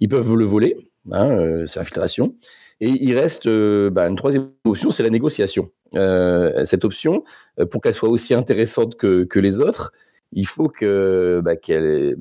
Ils 0.00 0.08
peuvent 0.08 0.34
le 0.34 0.44
voler, 0.44 0.76
hein, 1.10 1.30
euh, 1.30 1.66
c'est 1.66 1.80
l'infiltration. 1.80 2.34
Et 2.82 2.88
il 2.88 3.18
reste 3.18 3.46
euh, 3.46 3.90
bah, 3.90 4.08
une 4.08 4.16
troisième 4.16 4.50
option, 4.64 4.90
c'est 4.90 5.02
la 5.02 5.10
négociation. 5.10 5.70
Cette 5.92 6.84
option, 6.84 7.24
pour 7.70 7.80
qu'elle 7.80 7.94
soit 7.94 8.08
aussi 8.08 8.32
intéressante 8.32 8.96
que, 8.96 9.38
les 9.38 9.60
autres, 9.60 9.92
il 10.32 10.46
faut 10.46 10.70
bah, 11.42 11.56
qu'il 11.56 12.16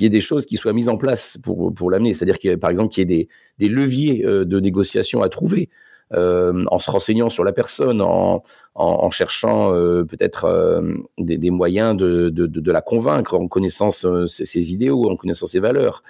y 0.00 0.04
ait 0.04 0.08
des 0.08 0.20
choses 0.20 0.46
qui 0.46 0.56
soient 0.56 0.72
mises 0.72 0.88
en 0.88 0.96
place 0.96 1.38
pour, 1.42 1.90
l'amener. 1.90 2.12
C'est-à-dire 2.12 2.58
par 2.58 2.70
exemple 2.70 2.92
qu'il 2.92 3.08
y 3.08 3.14
ait 3.14 3.28
des, 3.58 3.68
leviers 3.68 4.24
de 4.24 4.60
négociation 4.60 5.22
à 5.22 5.28
trouver 5.28 5.70
en 6.12 6.78
se 6.78 6.90
renseignant 6.90 7.30
sur 7.30 7.44
la 7.44 7.52
personne, 7.52 8.00
en, 8.02 9.10
cherchant 9.10 9.72
euh, 9.72 10.04
peut-être 10.04 10.44
euh, 10.44 10.94
des, 11.18 11.50
moyens 11.50 11.96
de, 11.96 12.70
la 12.70 12.80
convaincre, 12.80 13.34
en 13.34 13.48
connaissant 13.48 13.88
euh, 14.04 14.26
ses, 14.26 14.44
ses 14.44 14.72
idéaux, 14.72 15.10
en 15.10 15.16
connaissant 15.16 15.46
ses 15.46 15.60
valeurs. 15.60 16.02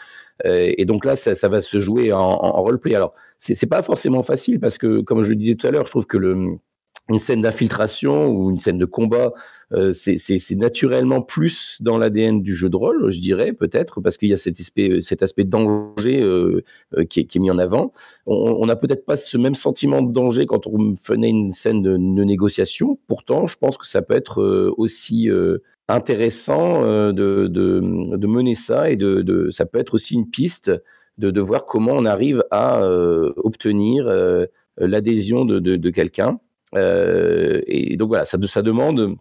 Euh, 0.45 0.73
et 0.77 0.85
donc 0.85 1.05
là, 1.05 1.17
ça, 1.17 1.49
va 1.49 1.61
se 1.61 1.81
jouer 1.81 2.13
en, 2.13 2.21
en, 2.21 2.63
roleplay. 2.63 2.95
Alors, 2.95 3.15
c'est 3.39 3.69
pas 3.69 3.83
forcément 3.83 4.23
facile 4.23 4.61
parce 4.61 4.79
que, 4.79 5.01
comme 5.01 5.23
je 5.23 5.31
le 5.31 5.37
disais 5.37 5.55
tout 5.55 5.67
à 5.67 5.71
l'heure, 5.71 5.87
je 5.87 5.91
trouve 5.91 6.07
que 6.07 6.19
le, 6.19 6.59
une 7.09 7.19
scène 7.19 7.41
d'infiltration 7.41 8.29
ou 8.29 8.51
une 8.51 8.59
scène 8.59 8.79
de 8.79 8.85
combat, 8.85 9.33
euh, 9.73 9.93
c'est 9.93 10.57
naturellement 10.57 11.23
plus 11.23 11.81
dans 11.83 11.99
l'ADN 11.99 12.43
du 12.43 12.55
jeu 12.55 12.69
de 12.69 12.77
rôle, 12.77 13.11
je 13.11 13.21
dirais, 13.21 13.53
peut-être, 13.53 14.01
parce 14.01 14.17
qu'il 14.17 14.29
y 14.29 14.33
a 14.33 14.37
cet 14.37 14.59
aspect, 14.61 15.01
cet 15.01 15.23
aspect 15.23 15.45
danger 15.45 16.23
euh, 16.23 16.63
euh, 16.97 17.05
qui, 17.05 17.21
est, 17.21 17.25
qui 17.25 17.39
est 17.39 17.41
mis 17.41 17.51
en 17.51 17.59
avant. 17.59 17.93
On 18.27 18.67
n'a 18.67 18.77
peut-être 18.77 19.05
pas 19.05 19.17
ce 19.17 19.39
même 19.39 19.55
sentiment 19.55 20.03
de 20.03 20.13
danger 20.13 20.47
quand 20.47 20.67
on 20.67 20.95
faisait 20.97 21.29
une 21.29 21.53
scène 21.53 21.83
de, 21.83 21.97
négociation. 21.97 22.99
Pourtant, 23.07 23.47
je 23.47 23.57
pense 23.57 23.79
que 23.79 23.87
ça 23.87 24.03
peut 24.03 24.15
être 24.15 24.41
euh, 24.41 24.75
aussi 24.77 25.31
euh, 25.31 25.59
intéressant 25.89 26.83
euh, 26.85 27.13
de, 27.13 27.47
de, 27.47 27.81
de 28.17 28.27
mener 28.27 28.55
ça 28.55 28.91
et 28.91 28.97
de, 28.97 29.49
ça 29.51 29.67
peut 29.67 29.79
être 29.79 29.95
aussi 29.95 30.15
une 30.15 30.29
piste 30.29 30.73
de, 31.19 31.41
voir 31.41 31.65
comment 31.65 31.93
on 31.93 32.05
arrive 32.05 32.45
à 32.51 32.83
euh, 32.83 33.33
obtenir 33.37 34.07
euh, 34.07 34.47
l'adhésion 34.77 35.45
de 35.45 35.91
quelqu'un. 35.91 36.39
Euh, 36.75 37.63
et 37.67 37.97
donc 37.97 38.09
voilà, 38.09 38.25
ça, 38.25 38.39
demande 38.63 39.17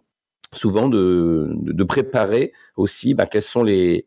souvent 0.52 0.88
de, 0.88 1.84
préparer 1.84 2.52
aussi 2.76 3.14
ben, 3.14 3.26
quels 3.26 3.42
sont 3.42 3.62
les 3.62 4.04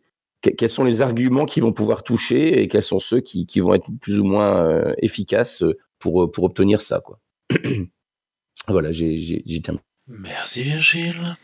arguments 1.02 1.46
qui 1.46 1.60
vont 1.60 1.74
pouvoir 1.74 2.04
toucher 2.04 2.62
et 2.62 2.68
quels 2.68 2.84
sont 2.84 3.00
ceux 3.00 3.22
qui, 3.22 3.46
vont 3.60 3.74
être 3.74 3.90
plus 4.02 4.20
ou 4.20 4.24
moins 4.24 4.58
euh, 4.58 4.94
efficaces 5.00 5.64
pour, 6.00 6.16
obtenir 6.44 6.82
ça. 6.82 7.02
Voilà, 8.68 8.92
j'ai 8.92 9.62
terminé. 9.64 9.84
Merci 10.08 10.64
Virgile. 10.64 11.38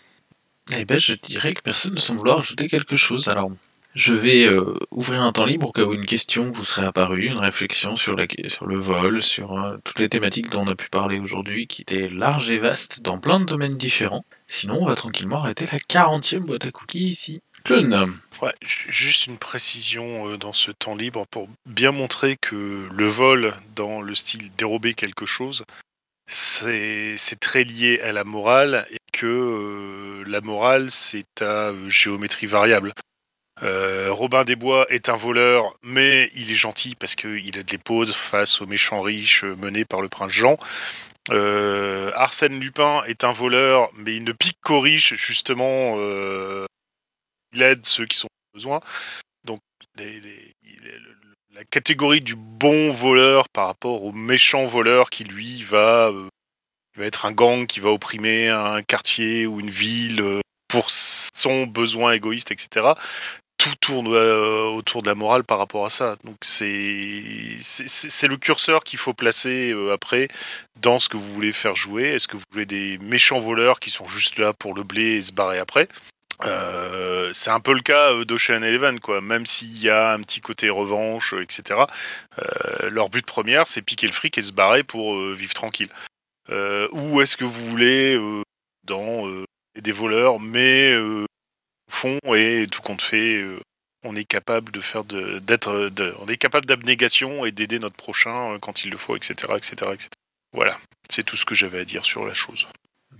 Eh 0.76 0.86
ben, 0.86 0.98
je 0.98 1.14
dirais 1.14 1.54
que 1.54 1.62
personne 1.62 1.94
ne 1.94 2.00
semble 2.00 2.20
vouloir 2.20 2.40
ajouter 2.40 2.68
quelque 2.68 2.96
chose. 2.96 3.30
Alors, 3.30 3.52
je 3.96 4.14
vais 4.14 4.46
euh, 4.46 4.74
ouvrir 4.92 5.22
un 5.22 5.32
temps 5.32 5.46
libre 5.46 5.70
au 5.70 5.72
cas 5.72 5.84
où 5.84 5.94
une 5.94 6.06
question 6.06 6.52
vous 6.52 6.64
serait 6.66 6.86
apparue, 6.86 7.26
une 7.28 7.38
réflexion 7.38 7.96
sur, 7.96 8.14
la, 8.16 8.26
sur 8.48 8.66
le 8.66 8.78
vol, 8.78 9.24
sur 9.24 9.58
euh, 9.58 9.78
toutes 9.84 10.00
les 10.00 10.10
thématiques 10.10 10.50
dont 10.50 10.62
on 10.64 10.68
a 10.68 10.76
pu 10.76 10.90
parler 10.90 11.20
aujourd'hui, 11.20 11.66
qui 11.68 11.82
étaient 11.82 12.10
larges 12.10 12.52
et 12.52 12.58
vastes 12.60 13.02
dans 13.02 13.18
plein 13.20 13.40
de 13.40 13.46
domaines 13.46 13.78
différents. 13.78 14.26
Sinon, 14.48 14.80
on 14.82 14.86
va 14.86 14.96
tranquillement 14.96 15.38
arrêter 15.42 15.66
la 15.72 15.78
40e 15.80 16.40
boîte 16.40 16.66
à 16.68 16.72
cookies 16.72 17.08
ici. 17.08 17.42
Clone. 17.64 18.14
Ouais, 18.44 18.54
ju- 18.62 18.86
juste 18.92 19.26
une 19.28 19.38
précision 19.38 20.28
euh, 20.30 20.38
dans 20.38 20.54
ce 20.54 20.70
temps 20.72 20.94
libre 20.94 21.26
pour 21.32 21.48
bien 21.66 21.92
montrer 21.92 22.36
que 22.36 22.88
le 22.94 23.08
vol 23.08 23.54
dans 23.76 24.02
le 24.02 24.14
style 24.14 24.52
dérober 24.58 24.94
quelque 24.94 25.26
chose, 25.26 25.64
c'est 26.28 27.40
très 27.40 27.64
lié 27.64 28.00
à 28.02 28.12
la 28.12 28.24
morale 28.24 28.86
et 28.92 28.98
que 29.14 30.24
la 30.28 30.42
morale 30.42 30.92
c'est 30.92 31.42
à 31.42 31.72
géométrie 31.88 32.48
variable. 32.48 32.94
Euh, 33.64 34.11
Robin 34.11 34.44
des 34.44 34.56
Bois 34.56 34.86
est 34.90 35.07
un 35.10 35.15
voleur, 35.15 35.76
mais 35.82 36.30
il 36.36 36.52
est 36.52 36.56
gentil 36.56 36.95
parce 36.95 37.15
qu'il 37.15 37.57
a 37.57 37.64
de 37.64 37.72
l'épaule 37.72 38.07
face 38.07 38.61
aux 38.61 38.65
méchants 38.68 39.02
riches 39.02 39.44
menés 39.44 39.86
par 39.86 40.02
le 40.02 40.10
prince 40.10 40.32
Jean. 40.34 40.57
Euh, 41.32 42.11
Arsène 42.15 42.60
Lupin 42.60 43.03
est 43.06 43.23
un 43.23 43.32
voleur, 43.32 43.90
mais 43.94 44.15
il 44.15 44.23
ne 44.23 44.32
pique 44.34 44.60
qu'aux 44.61 44.82
riches, 44.82 45.14
justement. 45.15 45.95
euh, 45.98 46.65
il 47.53 47.61
aide 47.61 47.86
ceux 47.86 48.06
qui 48.06 48.18
sont 48.18 48.27
besoin. 48.53 48.82
Donc, 49.45 49.61
les- 49.98 50.19
les- 50.19 50.52
la 51.53 51.64
catégorie 51.64 52.19
du 52.19 52.36
bon 52.36 52.91
voleur 52.91 53.48
par 53.48 53.68
rapport 53.68 54.03
au 54.03 54.11
méchant 54.11 54.65
voleur 54.65 55.10
qui, 55.10 55.23
lui, 55.23 55.64
va, 55.64 56.11
va 56.98 57.06
être 57.06 57.26
un 57.26 57.32
gang 57.32 57.65
qui 57.65 57.80
va 57.80 57.91
opprimer 57.91 58.49
un 58.49 58.84
quartier 58.84 59.48
ou 59.48 59.61
une 59.61 59.69
ville 59.69 60.41
pour 60.68 60.91
son 60.91 61.65
besoin 61.65 62.11
égoïste, 62.11 62.52
etc. 62.52 62.88
tout 63.66 63.76
tourne 63.78 64.14
euh, 64.14 64.66
autour 64.66 65.02
de 65.02 65.08
la 65.08 65.16
morale 65.16 65.44
par 65.44 65.58
rapport 65.58 65.88
à 65.88 65.90
ça. 65.90 66.18
Donc 66.24 66.38
c'est 66.42 66.68
le 66.68 68.38
curseur 68.38 68.84
qu'il 68.84 69.00
faut 69.00 69.16
placer 69.16 69.72
euh, 69.72 69.92
après 69.92 70.28
dans 70.82 71.00
ce 71.00 71.10
que 71.10 71.18
vous 71.18 71.34
voulez 71.34 71.52
faire 71.52 71.76
jouer. 71.76 72.10
Est-ce 72.10 72.28
que 72.28 72.38
vous 72.38 72.44
voulez 72.52 72.68
des 72.68 73.00
méchants 73.00 73.40
voleurs 73.40 73.80
qui 73.80 73.90
sont 73.90 74.06
juste 74.06 74.38
là 74.38 74.54
pour 74.54 74.76
le 74.76 74.84
blé 74.84 75.16
et 75.16 75.22
se 75.22 75.32
barrer 75.32 75.58
après? 75.58 75.88
Euh, 76.44 77.32
c'est 77.34 77.50
un 77.50 77.60
peu 77.60 77.74
le 77.74 77.82
cas 77.82 78.24
d'Ocean 78.24 78.62
Eleven, 78.62 79.00
quoi. 79.00 79.22
Même 79.22 79.48
s'il 79.48 79.82
y 79.82 79.90
a 79.90 80.12
un 80.12 80.22
petit 80.22 80.42
côté 80.42 80.70
revanche, 80.70 81.34
etc. 81.42 81.80
leur 82.84 83.10
but 83.10 83.26
premier, 83.26 83.64
c'est 83.66 83.82
piquer 83.82 84.06
le 84.06 84.14
fric 84.14 84.38
et 84.38 84.44
se 84.44 84.52
barrer 84.52 84.84
pour 84.84 85.20
vivre 85.32 85.54
tranquille. 85.56 85.90
Ou 86.50 87.22
est-ce 87.22 87.36
que 87.36 87.46
vous 87.46 87.66
voulez 87.70 88.20
dans 88.84 89.24
des 89.82 89.92
voleurs, 89.92 90.40
mais 90.40 90.94
fond 91.96 92.20
et 92.36 92.68
tout 92.72 92.82
compte 92.82 93.02
fait, 93.02 93.42
euh, 93.42 93.60
on 94.04 94.16
est 94.16 94.26
capable 94.26 94.72
de 94.72 94.80
faire 94.80 95.04
de, 95.04 95.40
d'être, 95.40 95.90
de- 95.90 96.14
on 96.20 96.28
est 96.28 96.38
capable 96.38 96.66
d'abnégation 96.66 97.46
et 97.46 97.52
d'aider 97.52 97.80
notre 97.80 97.96
prochain 97.96 98.54
euh, 98.54 98.58
quand 98.60 98.84
il 98.84 98.92
le 98.92 98.98
faut, 98.98 99.16
etc., 99.16 99.34
etc., 99.58 99.92
etc. 99.94 100.10
Voilà, 100.54 100.78
c'est 101.10 101.24
tout 101.24 101.36
ce 101.38 101.46
que 101.46 101.56
j'avais 101.56 101.80
à 101.80 101.86
dire 101.86 102.06
sur 102.06 102.26
la 102.26 102.34
chose. 102.34 102.68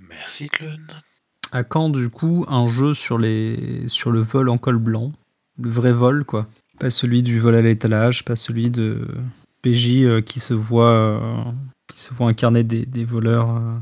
Merci, 0.10 0.48
Clone. 0.50 0.88
À 1.52 1.64
quand 1.64 1.90
du 1.90 2.10
coup 2.10 2.46
un 2.48 2.68
jeu 2.68 2.94
sur, 2.94 3.18
les... 3.18 3.88
sur 3.88 4.12
le 4.12 4.22
vol 4.22 4.50
en 4.50 4.58
col 4.58 4.78
blanc? 4.78 5.12
Le 5.60 5.70
vrai 5.70 5.94
vol, 5.94 6.26
quoi. 6.26 6.48
Pas 6.80 6.90
celui 6.90 7.24
du 7.24 7.40
vol 7.40 7.56
à 7.56 7.62
l'étalage, 7.62 8.26
pas 8.26 8.36
celui 8.36 8.70
de 8.72 9.08
PJ 9.62 10.04
euh, 10.04 10.22
qui 10.22 10.40
se 10.40 10.54
voit, 10.54 10.94
euh, 10.94 11.44
qui 11.88 12.00
se 12.00 12.14
voit 12.14 12.28
incarner 12.28 12.64
des, 12.64 12.86
des 12.86 13.06
voleurs 13.06 13.52
euh, 13.52 13.78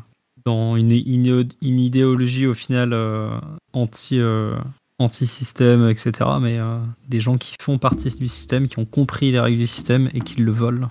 dans 0.45 0.75
une, 0.77 0.91
une, 0.91 1.49
une 1.61 1.79
idéologie 1.79 2.45
au 2.45 2.53
final 2.53 2.93
euh, 2.93 3.39
anti, 3.73 4.19
euh, 4.19 4.55
anti-système, 4.99 5.89
etc. 5.89 6.11
Mais 6.41 6.59
euh, 6.59 6.77
des 7.07 7.19
gens 7.19 7.37
qui 7.37 7.55
font 7.61 7.77
partie 7.77 8.09
du 8.17 8.27
système, 8.27 8.67
qui 8.67 8.79
ont 8.79 8.85
compris 8.85 9.31
les 9.31 9.39
règles 9.39 9.59
du 9.59 9.67
système 9.67 10.09
et 10.13 10.19
qui 10.21 10.41
le 10.41 10.51
volent 10.51 10.89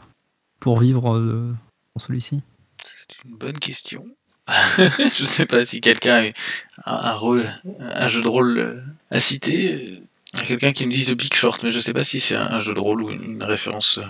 pour 0.61 0.79
vivre 0.79 1.17
euh, 1.17 1.53
dans 1.95 2.01
celui-ci. 2.01 2.43
C'est 2.85 3.25
une 3.25 3.37
bonne 3.37 3.59
question. 3.59 4.05
je 4.79 5.25
sais 5.25 5.47
pas 5.47 5.65
si 5.65 5.81
quelqu'un 5.81 6.31
a 6.85 7.11
un, 7.11 7.15
rôle, 7.15 7.53
un 7.81 8.07
jeu 8.07 8.23
de 8.23 8.29
rôle 8.29 8.59
euh, 8.59 8.83
à 9.11 9.21
citer. 9.21 10.03
Quelqu'un 10.47 10.73
qui 10.73 10.87
me 10.87 10.93
dise 10.93 11.09
The 11.09 11.15
Big 11.15 11.35
Short, 11.35 11.63
mais 11.63 11.71
je 11.71 11.79
sais 11.79 11.93
pas 11.93 12.05
si 12.05 12.19
c'est 12.19 12.37
un, 12.37 12.59
jeu 12.59 12.75
de 12.75 12.81
rôle 12.81 13.03
ou 13.03 13.11
une, 13.11 13.43
référence 13.43 13.99
euh, 13.99 14.05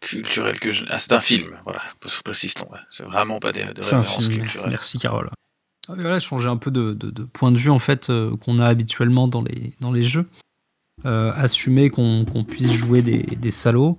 culturelle 0.00 0.58
que 0.58 0.72
je. 0.72 0.84
Ah, 0.88 0.98
c'est 0.98 1.12
un 1.12 1.20
film, 1.20 1.56
voilà, 1.64 1.82
précisons. 2.24 2.66
ouais. 2.70 2.78
C'est 2.88 3.04
vraiment 3.04 3.38
pas 3.38 3.52
des, 3.52 3.64
de 3.64 3.82
C'est 3.82 3.94
un 3.94 3.98
références 4.00 4.28
film. 4.28 4.40
culturelles. 4.40 4.70
Merci 4.70 4.98
Carole. 4.98 5.30
Ah, 5.88 5.94
Voilà, 5.96 6.18
changer 6.18 6.48
un 6.48 6.56
peu 6.56 6.70
de, 6.70 6.92
de- 6.94 7.22
point 7.24 7.52
de 7.52 7.58
vue 7.58 7.70
en 7.70 7.78
fait 7.78 8.10
euh, 8.10 8.36
qu'on 8.36 8.58
a 8.58 8.66
habituellement 8.66 9.28
dans 9.28 9.42
les, 9.42 9.72
dans 9.80 9.92
les 9.92 10.02
jeux. 10.02 10.28
Euh, 11.04 11.30
assumer 11.34 11.90
qu'on 11.90 12.24
qu'on 12.24 12.42
puisse 12.42 12.72
jouer 12.72 13.02
des, 13.02 13.18
des 13.22 13.50
salauds 13.50 13.98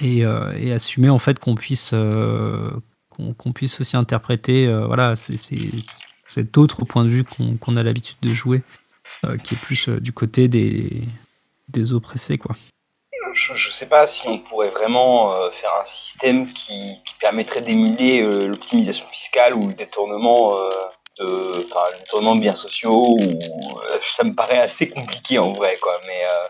et, 0.00 0.26
euh, 0.26 0.52
et 0.58 0.72
assumer 0.72 1.08
en 1.08 1.20
fait 1.20 1.38
qu'on 1.38 1.54
puisse 1.54 1.94
qu'on 3.10 3.32
qu'on 3.32 3.52
puisse 3.52 3.80
aussi 3.80 3.96
interpréter 3.96 4.66
voilà 4.86 5.14
c'est 5.14 5.36
cet 6.26 6.58
autre 6.58 6.84
point 6.84 7.04
de 7.04 7.10
vue 7.10 7.22
qu'on 7.22 7.56
qu'on 7.58 7.76
a 7.76 7.84
l'habitude 7.84 8.16
de 8.22 8.34
jouer 8.34 8.62
qui 9.44 9.54
est 9.54 9.58
plus 9.58 9.88
du 9.88 10.12
côté 10.12 10.48
des, 10.48 11.02
des 11.68 11.92
oppressés 11.92 12.38
quoi. 12.38 12.56
Je, 13.34 13.54
je 13.54 13.70
sais 13.70 13.86
pas 13.86 14.08
si 14.08 14.26
on 14.26 14.40
pourrait 14.40 14.70
vraiment 14.70 15.32
faire 15.52 15.70
un 15.80 15.86
système 15.86 16.52
qui, 16.52 16.96
permettrait 17.20 17.62
d'émuler 17.62 18.20
l'optimisation 18.48 19.06
fiscale 19.12 19.54
ou 19.54 19.68
le 19.68 19.74
détournement 19.74 20.56
de, 21.22 21.64
enfin, 21.64 21.84
le 21.92 21.98
détournement 22.00 22.34
de 22.34 22.40
biens 22.40 22.54
sociaux. 22.54 23.16
Ou, 23.18 23.22
euh, 23.22 23.98
ça 24.08 24.24
me 24.24 24.34
paraît 24.34 24.58
assez 24.58 24.88
compliqué 24.88 25.38
en 25.38 25.52
vrai, 25.52 25.78
quoi. 25.80 26.00
Mais 26.06 26.24
euh, 26.24 26.46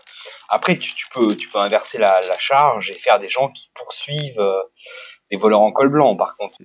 après, 0.49 0.77
tu, 0.77 0.93
tu 0.95 1.07
peux, 1.13 1.35
tu 1.35 1.49
peux 1.49 1.59
inverser 1.59 1.97
la, 1.97 2.21
la 2.21 2.39
charge 2.39 2.89
et 2.89 2.93
faire 2.93 3.19
des 3.19 3.29
gens 3.29 3.49
qui 3.49 3.69
poursuivent 3.75 4.39
euh, 4.39 4.61
des 5.31 5.37
voleurs 5.37 5.61
en 5.61 5.71
col 5.71 5.89
blanc, 5.89 6.15
par 6.15 6.35
contre. 6.37 6.57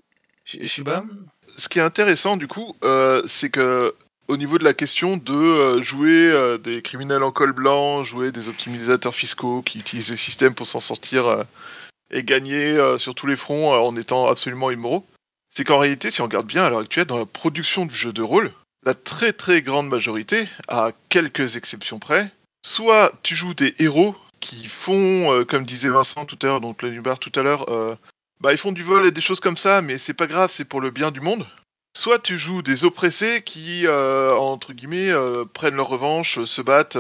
Je, 0.45 0.59
je 0.61 0.67
suis 0.67 0.85
pas. 0.85 1.05
Ce 1.57 1.69
qui 1.69 1.79
est 1.79 1.83
intéressant 1.83 2.37
du 2.37 2.47
coup, 2.47 2.75
euh, 2.85 3.21
c'est 3.27 3.51
que 3.51 3.95
au 4.29 4.37
niveau 4.37 4.59
de 4.59 4.65
la 4.65 4.75
question 4.75 5.17
de 5.17 5.81
jouer 5.81 6.59
des 6.63 6.83
criminels 6.83 7.23
en 7.23 7.33
col 7.33 7.53
blanc, 7.53 8.05
jouer 8.05 8.31
des 8.31 8.49
optimisateurs 8.49 9.15
fiscaux 9.15 9.63
qui 9.63 9.79
utilisent 9.79 10.11
le 10.11 10.19
système 10.19 10.55
pour 10.55 10.67
s'en 10.67 10.81
sortir 10.81 11.45
et 12.11 12.23
gagner 12.23 12.77
sur 12.99 13.15
tous 13.15 13.27
les 13.27 13.37
fronts 13.37 13.73
en 13.73 13.97
étant 13.97 14.27
absolument 14.27 14.71
immoraux, 14.71 15.07
c'est 15.59 15.65
qu'en 15.65 15.79
réalité, 15.79 16.13
si 16.13 16.21
on 16.21 16.27
regarde 16.27 16.47
bien 16.47 16.63
à 16.63 16.71
l'heure 16.71 16.79
actuelle 16.79 17.07
dans 17.07 17.19
la 17.19 17.27
production 17.27 17.85
du 17.85 17.93
jeu 17.93 18.13
de 18.13 18.23
rôle, 18.23 18.53
la 18.87 18.95
très 18.95 19.33
très 19.33 19.61
grande 19.61 19.89
majorité, 19.89 20.47
à 20.69 20.93
quelques 21.09 21.57
exceptions 21.57 21.99
près, 21.99 22.31
soit 22.65 23.11
tu 23.25 23.35
joues 23.35 23.55
des 23.55 23.75
héros 23.81 24.15
qui 24.39 24.69
font, 24.69 25.33
euh, 25.33 25.45
comme 25.45 25.67
disait 25.67 25.89
Vincent 25.89 26.27
tout 26.27 26.39
à 26.43 26.47
l'heure, 26.47 26.61
donc 26.61 26.77
Planubar 26.77 27.19
tout 27.19 27.33
à 27.35 27.43
l'heure, 27.43 27.69
euh, 27.71 27.97
bah 28.41 28.53
ils 28.53 28.57
font 28.57 28.71
du 28.71 28.85
vol 28.85 29.05
et 29.05 29.11
des 29.11 29.21
choses 29.21 29.41
comme 29.41 29.57
ça, 29.57 29.83
mais 29.83 29.99
c'est 29.99 30.15
pas 30.15 30.29
grave, 30.29 30.53
c'est 30.53 30.65
pour 30.65 30.81
le 30.81 30.91
bien 30.91 31.11
du 31.11 31.21
monde. 31.21 31.45
Soit 31.97 32.21
tu 32.21 32.39
joues 32.39 32.63
des 32.63 32.85
oppressés 32.85 33.43
qui, 33.45 33.85
euh, 33.89 34.37
entre 34.37 34.73
guillemets, 34.73 35.11
prennent 35.55 35.75
leur 35.75 35.89
revanche, 35.89 36.45
se 36.45 36.63
battent 36.63 36.99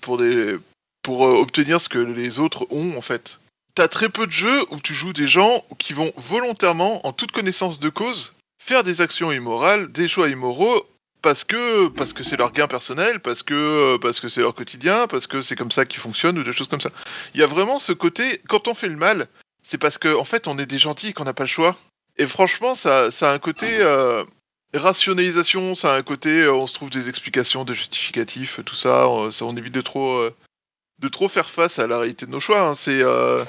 pour, 0.00 0.18
des, 0.18 0.56
pour 1.02 1.22
obtenir 1.22 1.80
ce 1.80 1.88
que 1.88 1.98
les 1.98 2.38
autres 2.38 2.68
ont, 2.70 2.96
en 2.96 3.02
fait. 3.02 3.40
T'as 3.80 3.88
très 3.88 4.10
peu 4.10 4.26
de 4.26 4.30
jeux 4.30 4.66
où 4.72 4.78
tu 4.78 4.94
joues 4.94 5.14
des 5.14 5.26
gens 5.26 5.64
qui 5.78 5.94
vont 5.94 6.12
volontairement, 6.18 7.06
en 7.06 7.14
toute 7.14 7.32
connaissance 7.32 7.80
de 7.80 7.88
cause, 7.88 8.34
faire 8.62 8.82
des 8.82 9.00
actions 9.00 9.32
immorales, 9.32 9.90
des 9.90 10.06
choix 10.06 10.28
immoraux, 10.28 10.86
parce 11.22 11.44
que 11.44 11.88
parce 11.88 12.12
que 12.12 12.22
c'est 12.22 12.36
leur 12.36 12.52
gain 12.52 12.66
personnel, 12.66 13.20
parce 13.20 13.42
que 13.42 13.96
parce 13.96 14.20
que 14.20 14.28
c'est 14.28 14.42
leur 14.42 14.54
quotidien, 14.54 15.06
parce 15.06 15.26
que 15.26 15.40
c'est 15.40 15.56
comme 15.56 15.70
ça 15.70 15.86
qu'ils 15.86 16.00
fonctionnent 16.00 16.38
ou 16.38 16.42
des 16.42 16.52
choses 16.52 16.68
comme 16.68 16.82
ça. 16.82 16.90
Il 17.32 17.40
y 17.40 17.42
a 17.42 17.46
vraiment 17.46 17.78
ce 17.78 17.94
côté, 17.94 18.42
quand 18.48 18.68
on 18.68 18.74
fait 18.74 18.90
le 18.90 18.96
mal, 18.96 19.28
c'est 19.62 19.78
parce 19.78 19.96
qu'en 19.96 20.20
en 20.20 20.24
fait 20.24 20.46
on 20.46 20.58
est 20.58 20.66
des 20.66 20.78
gentils 20.78 21.08
et 21.08 21.12
qu'on 21.14 21.24
n'a 21.24 21.32
pas 21.32 21.44
le 21.44 21.48
choix. 21.48 21.74
Et 22.18 22.26
franchement, 22.26 22.74
ça, 22.74 23.10
ça 23.10 23.30
a 23.30 23.34
un 23.34 23.38
côté 23.38 23.66
euh, 23.78 24.22
rationalisation, 24.74 25.74
ça 25.74 25.94
a 25.94 25.96
un 25.96 26.02
côté, 26.02 26.42
euh, 26.42 26.52
on 26.52 26.66
se 26.66 26.74
trouve 26.74 26.90
des 26.90 27.08
explications, 27.08 27.64
des 27.64 27.74
justificatifs, 27.74 28.60
tout 28.66 28.76
ça, 28.76 29.08
on, 29.08 29.30
ça, 29.30 29.46
on 29.46 29.56
évite 29.56 29.72
de 29.72 29.80
trop, 29.80 30.18
euh, 30.18 30.34
de 31.00 31.08
trop 31.08 31.28
faire 31.28 31.50
face 31.50 31.78
à 31.78 31.86
la 31.86 31.98
réalité 31.98 32.26
de 32.26 32.30
nos 32.30 32.40
choix. 32.40 32.60
hein. 32.60 32.74
C'est, 32.74 33.02
euh, 33.02 33.42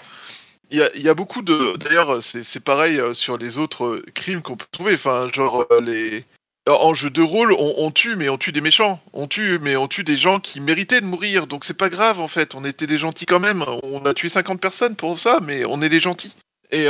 il 0.70 0.78
y, 0.78 0.82
a, 0.82 0.90
y 0.98 1.10
a 1.10 1.14
beaucoup 1.14 1.42
de, 1.42 1.76
d'ailleurs, 1.78 2.24
c'est, 2.24 2.64
pareil 2.64 3.00
euh, 3.00 3.14
sur 3.14 3.38
les 3.38 3.58
autres 3.58 4.02
crimes 4.14 4.42
qu'on 4.42 4.56
peut 4.56 4.66
trouver. 4.72 4.94
Enfin, 4.94 5.30
genre 5.34 5.66
euh, 5.72 5.82
les, 5.82 6.24
en 6.68 6.94
jeu 6.94 7.10
de 7.10 7.22
rôle, 7.22 7.54
on, 7.58 7.92
tue, 7.92 8.16
mais 8.16 8.30
on 8.30 8.38
tue 8.38 8.54
des 8.54 8.62
méchants. 8.62 9.02
On 9.14 9.28
tue, 9.28 9.60
mais 9.62 9.76
on 9.76 9.88
tue 9.88 10.04
des 10.04 10.16
gens 10.16 10.40
qui 10.40 10.62
méritaient 10.62 11.02
de 11.02 11.06
mourir. 11.06 11.48
Donc 11.48 11.66
c'est 11.66 11.78
pas 11.78 11.90
grave 11.90 12.22
en 12.22 12.28
fait. 12.28 12.56
On 12.56 12.64
était 12.64 12.88
des 12.88 12.98
gentils 12.98 13.26
quand 13.26 13.40
même. 13.40 13.66
On 13.84 14.06
a 14.06 14.14
tué 14.14 14.30
50 14.30 14.62
personnes 14.62 14.96
pour 14.96 15.20
ça, 15.20 15.40
mais 15.42 15.66
on 15.66 15.82
est 15.82 15.90
des 15.90 16.00
gentils. 16.00 16.34
Et, 16.74 16.88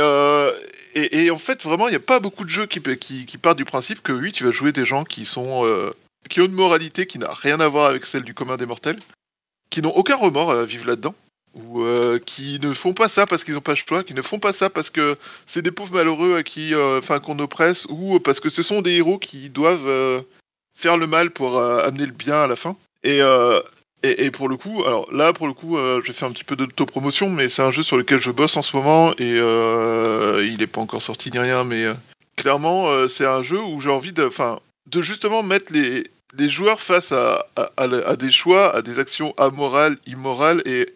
et, 0.94 1.30
en 1.32 1.38
fait, 1.38 1.64
vraiment, 1.64 1.88
il 1.88 1.90
n'y 1.90 1.96
a 1.96 2.00
pas 2.00 2.20
beaucoup 2.20 2.44
de 2.44 2.50
jeux 2.50 2.66
qui, 2.66 2.80
qui, 3.26 3.38
partent 3.38 3.58
du 3.58 3.64
principe 3.64 4.00
que 4.00 4.12
oui, 4.12 4.30
tu 4.30 4.44
vas 4.44 4.52
jouer 4.52 4.70
des 4.70 4.84
gens 4.84 5.02
qui 5.02 5.24
sont 5.24 5.64
qui 6.28 6.40
ont 6.40 6.46
une 6.46 6.52
moralité 6.52 7.06
qui 7.06 7.18
n'a 7.18 7.32
rien 7.32 7.60
à 7.60 7.68
voir 7.68 7.86
avec 7.86 8.06
celle 8.06 8.22
du 8.22 8.34
commun 8.34 8.56
des 8.56 8.66
mortels, 8.66 8.98
qui 9.72 9.82
n'ont 9.82 9.96
aucun 9.96 10.16
remords 10.16 10.52
à 10.52 10.64
vivre 10.64 10.86
là-dedans, 10.86 11.14
ou 11.54 11.82
euh, 11.82 12.18
qui 12.24 12.60
ne 12.60 12.72
font 12.74 12.92
pas 12.92 13.08
ça 13.08 13.26
parce 13.26 13.42
qu'ils 13.42 13.54
n'ont 13.54 13.60
pas 13.60 13.72
le 13.72 13.76
choix, 13.76 14.04
qui 14.04 14.14
ne 14.14 14.22
font 14.22 14.38
pas 14.38 14.52
ça 14.52 14.70
parce 14.70 14.90
que 14.90 15.16
c'est 15.46 15.62
des 15.62 15.72
pauvres 15.72 15.94
malheureux 15.94 16.36
à 16.36 16.42
qui, 16.42 16.74
euh, 16.74 16.98
enfin, 16.98 17.18
qu'on 17.18 17.38
oppresse, 17.38 17.86
ou 17.88 18.20
parce 18.20 18.38
que 18.38 18.50
ce 18.50 18.62
sont 18.62 18.82
des 18.82 18.92
héros 18.92 19.18
qui 19.18 19.48
doivent 19.48 19.88
euh, 19.88 20.20
faire 20.78 20.98
le 20.98 21.06
mal 21.06 21.30
pour 21.30 21.58
euh, 21.58 21.82
amener 21.82 22.06
le 22.06 22.12
bien 22.12 22.42
à 22.42 22.46
la 22.46 22.54
fin. 22.54 22.76
Et, 23.02 23.22
euh, 23.22 23.60
et, 24.04 24.30
pour 24.30 24.48
le 24.48 24.56
coup, 24.56 24.82
alors 24.84 25.10
là, 25.12 25.32
pour 25.32 25.46
le 25.46 25.54
coup, 25.54 25.78
euh, 25.78 26.02
je 26.04 26.12
vais 26.12 26.24
un 26.24 26.32
petit 26.32 26.44
peu 26.44 26.56
d'autopromotion, 26.56 27.30
mais 27.30 27.48
c'est 27.48 27.62
un 27.62 27.70
jeu 27.70 27.82
sur 27.82 27.96
lequel 27.96 28.18
je 28.20 28.30
bosse 28.30 28.56
en 28.56 28.62
ce 28.62 28.76
moment 28.76 29.12
et 29.12 29.38
euh, 29.38 30.44
il 30.44 30.58
n'est 30.58 30.66
pas 30.66 30.80
encore 30.80 31.02
sorti 31.02 31.30
ni 31.30 31.38
rien, 31.38 31.64
mais 31.64 31.84
euh, 31.84 31.94
clairement, 32.36 32.88
euh, 32.88 33.06
c'est 33.06 33.26
un 33.26 33.42
jeu 33.42 33.60
où 33.62 33.80
j'ai 33.80 33.90
envie 33.90 34.12
de, 34.12 34.24
enfin, 34.24 34.58
de 34.86 35.02
justement 35.02 35.42
mettre 35.42 35.72
les, 35.72 36.04
les 36.36 36.48
joueurs 36.48 36.80
face 36.80 37.12
à, 37.12 37.46
des 38.16 38.30
choix, 38.30 38.74
à 38.74 38.82
des 38.82 38.98
actions 38.98 39.34
amorales, 39.38 39.96
immorales 40.06 40.62
et 40.66 40.92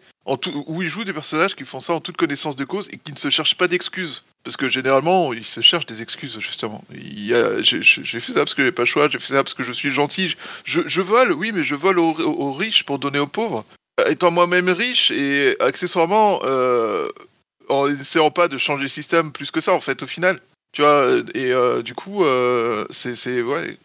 où 0.67 0.81
ils 0.81 0.89
jouent 0.89 1.05
des 1.05 1.13
personnages 1.13 1.55
qui 1.55 1.63
font 1.63 1.79
ça 1.79 1.93
en 1.93 2.01
toute 2.01 2.17
connaissance 2.17 2.55
de 2.55 2.65
cause 2.65 2.89
et 2.91 2.97
qui 2.97 3.13
ne 3.13 3.17
se 3.17 3.29
cherchent 3.29 3.55
pas 3.55 3.67
d'excuses. 3.67 4.23
Parce 4.43 4.57
que 4.57 4.67
généralement, 4.67 5.31
ils 5.33 5.45
se 5.45 5.61
cherchent 5.61 5.85
des 5.85 6.01
excuses, 6.01 6.39
justement. 6.39 6.83
J'ai 6.91 8.19
fait 8.19 8.31
ça 8.33 8.39
parce 8.39 8.53
que 8.53 8.63
j'ai 8.63 8.71
pas 8.71 8.81
le 8.83 8.87
choix, 8.87 9.07
j'ai 9.09 9.19
fait 9.19 9.33
ça 9.33 9.43
parce 9.43 9.53
que 9.53 9.63
je 9.63 9.71
suis 9.71 9.91
gentil. 9.91 10.35
Je, 10.65 11.01
vole, 11.01 11.31
oui, 11.31 11.51
mais 11.53 11.63
je 11.63 11.75
vole 11.75 11.99
aux, 11.99 12.53
riches 12.53 12.83
pour 12.83 12.99
donner 12.99 13.19
aux 13.19 13.27
pauvres. 13.27 13.63
Euh, 13.99 14.09
Étant 14.09 14.31
moi-même 14.31 14.69
riche 14.69 15.11
et 15.11 15.55
accessoirement, 15.61 16.41
euh, 16.43 17.07
en 17.69 17.87
essayant 17.87 18.31
pas 18.31 18.47
de 18.47 18.57
changer 18.57 18.83
le 18.83 18.89
système 18.89 19.31
plus 19.31 19.51
que 19.51 19.61
ça, 19.61 19.73
en 19.73 19.81
fait, 19.81 20.03
au 20.03 20.07
final. 20.07 20.41
Tu 20.73 20.81
vois, 20.81 21.07
et 21.33 21.51
euh, 21.53 21.81
du 21.81 21.93
coup, 21.95 22.23
euh, 22.23 22.85
c'est- 22.89 23.41
ouais, 23.41 23.77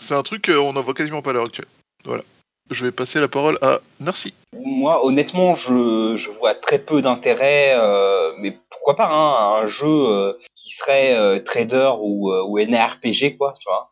c'est 0.00 0.14
un 0.14 0.22
truc 0.22 0.46
qu'on 0.46 0.72
n'en 0.72 0.80
voit 0.80 0.94
quasiment 0.94 1.22
pas 1.22 1.30
à 1.30 1.32
l'heure 1.34 1.44
actuelle. 1.44 1.68
Voilà. 2.04 2.22
Je 2.70 2.84
vais 2.84 2.92
passer 2.92 3.20
la 3.20 3.28
parole 3.28 3.58
à 3.62 3.80
Narcy. 4.00 4.32
Moi, 4.56 5.04
honnêtement, 5.04 5.54
je, 5.54 6.30
vois 6.30 6.54
très 6.54 6.78
peu 6.78 7.02
d'intérêt, 7.02 7.74
euh, 7.76 8.32
mais 8.38 8.56
pourquoi 8.70 8.96
pas 8.96 9.08
hein, 9.08 9.62
un 9.62 9.68
jeu 9.68 9.88
euh, 9.88 10.32
qui 10.56 10.70
serait 10.70 11.14
euh, 11.14 11.40
trader 11.40 11.92
ou, 12.00 12.58
NRPG, 12.58 13.36
quoi, 13.36 13.54
tu 13.60 13.68
vois. 13.68 13.90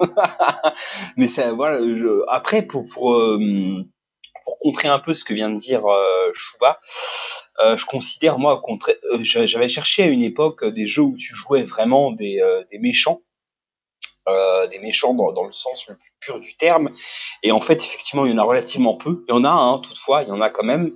Mais 1.16 1.28
ça, 1.28 1.52
voilà. 1.52 1.78
après, 2.28 2.62
pour 2.62 2.86
pour, 2.86 3.16
contrer 4.60 4.88
un 4.88 4.98
peu 4.98 5.14
ce 5.14 5.24
que 5.24 5.32
vient 5.32 5.50
de 5.50 5.60
dire 5.60 5.82
Chouba, 6.34 6.80
je 7.60 7.84
considère 7.84 8.38
moi, 8.38 8.60
j'avais 9.22 9.68
cherché 9.68 10.02
à 10.02 10.06
une 10.06 10.22
époque 10.22 10.64
des 10.64 10.88
jeux 10.88 11.02
où 11.02 11.16
tu 11.16 11.36
jouais 11.36 11.62
vraiment 11.62 12.10
des 12.10 12.40
méchants, 12.80 13.20
euh, 14.28 14.66
des 14.68 14.78
méchants 14.78 15.14
dans, 15.14 15.32
dans 15.32 15.44
le 15.44 15.52
sens 15.52 15.86
le 15.88 15.96
plus 15.96 16.12
pur 16.20 16.40
du 16.40 16.56
terme. 16.56 16.90
Et 17.42 17.52
en 17.52 17.60
fait, 17.60 17.74
effectivement, 17.74 18.24
il 18.24 18.32
y 18.32 18.34
en 18.34 18.38
a 18.38 18.44
relativement 18.44 18.94
peu. 18.94 19.24
Il 19.28 19.34
y 19.34 19.36
en 19.36 19.44
a, 19.44 19.50
hein, 19.50 19.80
toutefois, 19.82 20.22
il 20.22 20.28
y 20.28 20.32
en 20.32 20.40
a 20.40 20.50
quand 20.50 20.64
même. 20.64 20.92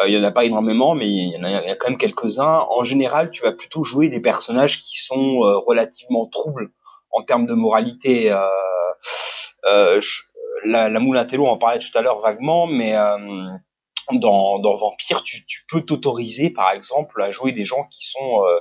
Euh, 0.00 0.08
il 0.08 0.14
y 0.14 0.18
en 0.18 0.24
a 0.24 0.30
pas 0.30 0.44
énormément, 0.44 0.94
mais 0.94 1.06
il 1.06 1.32
y 1.32 1.36
en 1.36 1.44
a, 1.44 1.62
il 1.62 1.68
y 1.68 1.70
a 1.70 1.76
quand 1.76 1.88
même 1.88 1.98
quelques-uns. 1.98 2.66
En 2.70 2.84
général, 2.84 3.30
tu 3.30 3.42
vas 3.42 3.52
plutôt 3.52 3.84
jouer 3.84 4.08
des 4.08 4.20
personnages 4.20 4.80
qui 4.80 5.02
sont 5.02 5.42
euh, 5.42 5.58
relativement 5.58 6.26
troubles 6.26 6.70
en 7.10 7.22
termes 7.22 7.46
de 7.46 7.54
moralité. 7.54 8.30
Euh, 8.30 8.46
euh, 9.64 10.00
la, 10.64 10.88
la 10.88 11.00
en 11.00 11.58
parlait 11.58 11.80
tout 11.80 11.98
à 11.98 12.02
l'heure 12.02 12.20
vaguement, 12.20 12.66
mais 12.66 12.94
dans, 14.12 14.58
dans 14.58 14.76
Vampire, 14.76 15.22
tu, 15.22 15.44
tu 15.46 15.64
peux 15.70 15.82
t'autoriser, 15.82 16.50
par 16.50 16.72
exemple, 16.72 17.22
à 17.22 17.30
jouer 17.30 17.52
des 17.52 17.64
gens 17.64 17.84
qui 17.90 18.06
sont 18.06 18.44
euh, 18.44 18.58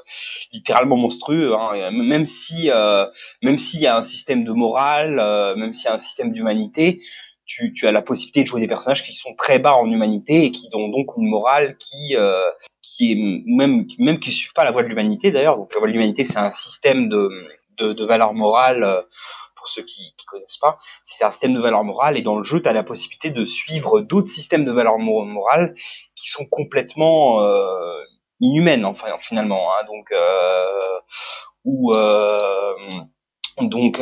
littéralement 0.51 0.97
monstrueux, 0.97 1.53
hein, 1.55 1.73
et 1.73 1.91
même 1.91 2.25
si, 2.25 2.69
euh, 2.69 3.05
même 3.41 3.57
s'il 3.57 3.81
y 3.81 3.87
a 3.87 3.97
un 3.97 4.03
système 4.03 4.43
de 4.43 4.51
morale, 4.51 5.19
euh, 5.19 5.55
même 5.55 5.73
s'il 5.73 5.85
y 5.85 5.89
a 5.89 5.93
un 5.93 5.99
système 5.99 6.31
d'humanité, 6.31 7.01
tu, 7.45 7.73
tu 7.73 7.87
as 7.87 7.91
la 7.91 8.01
possibilité 8.01 8.43
de 8.43 8.47
jouer 8.47 8.61
des 8.61 8.67
personnages 8.67 9.03
qui 9.03 9.13
sont 9.13 9.33
très 9.35 9.59
bas 9.59 9.75
en 9.75 9.89
humanité 9.91 10.45
et 10.45 10.51
qui 10.51 10.69
ont 10.73 10.87
donc 10.87 11.07
une 11.17 11.27
morale 11.27 11.77
qui, 11.77 12.15
euh, 12.15 12.49
qui 12.81 13.11
est 13.11 13.43
même, 13.45 13.85
même 13.99 14.19
qui 14.19 14.31
suivent 14.31 14.53
pas 14.53 14.63
la 14.63 14.71
voie 14.71 14.83
de 14.83 14.87
l'humanité 14.87 15.31
d'ailleurs. 15.31 15.57
Donc 15.57 15.73
la 15.73 15.79
voie 15.79 15.87
de 15.87 15.93
l'humanité, 15.93 16.23
c'est 16.23 16.37
un 16.37 16.51
système 16.51 17.09
de, 17.09 17.29
de, 17.77 17.93
de 17.93 18.05
valeurs 18.05 18.33
morales. 18.33 19.05
Pour 19.61 19.69
ceux 19.69 19.83
qui, 19.83 20.15
qui 20.17 20.25
connaissent 20.25 20.57
pas, 20.57 20.79
c'est 21.03 21.23
un 21.23 21.29
système 21.29 21.53
de 21.53 21.59
valeurs 21.59 21.83
morales 21.83 22.17
et 22.17 22.23
dans 22.23 22.35
le 22.35 22.43
jeu, 22.43 22.63
tu 22.63 22.67
as 22.67 22.73
la 22.73 22.81
possibilité 22.81 23.29
de 23.29 23.45
suivre 23.45 24.01
d'autres 24.01 24.29
systèmes 24.31 24.65
de 24.65 24.71
valeurs 24.71 24.97
mo- 24.97 25.23
morales 25.23 25.75
qui 26.15 26.29
sont 26.29 26.45
complètement 26.45 27.43
euh, 27.43 28.01
inhumaines, 28.39 28.85
enfin 28.85 29.15
finalement. 29.19 29.69
Hein, 29.71 29.85
donc 29.85 30.11
euh, 30.11 30.65
euh, 31.67 32.77
donc 33.61 33.99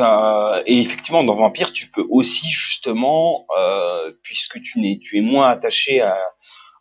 et 0.64 0.80
effectivement 0.80 1.24
dans 1.24 1.34
Vampire, 1.34 1.72
tu 1.72 1.90
peux 1.90 2.06
aussi 2.08 2.48
justement, 2.48 3.46
puisque 4.22 4.62
tu 4.62 4.80
n'es 4.80 4.98
tu 4.98 5.18
es 5.18 5.20
moins 5.20 5.50
attaché 5.50 6.00
à 6.00 6.16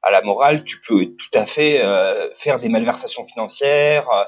à 0.02 0.12
la 0.12 0.22
morale, 0.22 0.64
tu 0.64 0.80
peux 0.88 1.06
tout 1.06 1.34
à 1.38 1.46
fait 1.46 1.82
euh, 1.84 2.30
faire 2.38 2.60
des 2.60 2.70
malversations 2.70 3.26
financières, 3.26 4.10
euh, 4.12 4.24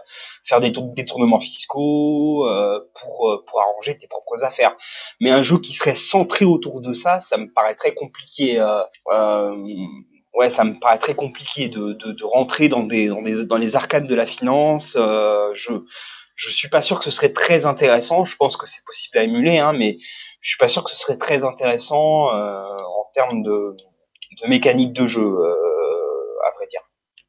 faire 0.45 0.59
des 0.59 0.71
tour- 0.71 0.93
détournements 0.93 1.39
fiscaux 1.39 2.45
euh, 2.47 2.79
pour 3.01 3.31
euh, 3.31 3.43
pour 3.47 3.61
arranger 3.61 3.97
tes 3.97 4.07
propres 4.07 4.43
affaires. 4.43 4.75
Mais 5.19 5.31
un 5.31 5.43
jeu 5.43 5.59
qui 5.59 5.73
serait 5.73 5.95
centré 5.95 6.45
autour 6.45 6.81
de 6.81 6.93
ça, 6.93 7.21
ça 7.21 7.37
me 7.37 7.51
paraît 7.53 7.75
très 7.75 7.93
compliqué. 7.93 8.59
euh, 8.59 8.81
euh, 9.11 9.55
ouais, 10.33 10.49
ça 10.49 10.63
me 10.63 10.79
paraît 10.79 10.97
très 10.99 11.15
compliqué 11.15 11.67
de, 11.69 11.93
de, 11.93 12.11
de 12.11 12.23
rentrer 12.25 12.67
dans 12.69 12.83
des 12.83 13.07
dans 13.07 13.21
des 13.21 13.45
dans 13.45 13.57
les 13.57 13.75
arcades 13.75 14.07
de 14.07 14.15
la 14.15 14.25
finance. 14.25 14.93
Je 14.95 15.73
je 16.35 16.49
suis 16.49 16.69
pas 16.69 16.81
sûr 16.81 16.97
que 16.99 17.05
ce 17.05 17.11
serait 17.11 17.33
très 17.33 17.65
intéressant. 17.65 18.25
Je 18.25 18.35
pense 18.35 18.57
que 18.57 18.67
c'est 18.67 18.83
possible 18.85 19.17
à 19.19 19.23
émuler, 19.23 19.59
hein, 19.59 19.73
mais 19.73 19.97
je 20.41 20.49
suis 20.49 20.57
pas 20.57 20.67
sûr 20.67 20.83
que 20.83 20.89
ce 20.91 20.97
serait 20.97 21.17
très 21.17 21.43
intéressant 21.43 22.29
en 22.31 23.05
termes 23.13 23.43
de 23.43 23.75
de 24.41 24.47
mécanique 24.47 24.93
de 24.93 25.07
jeu, 25.07 25.21
euh, 25.21 26.47
à 26.47 26.55
vrai 26.55 26.67
dire. 26.69 26.81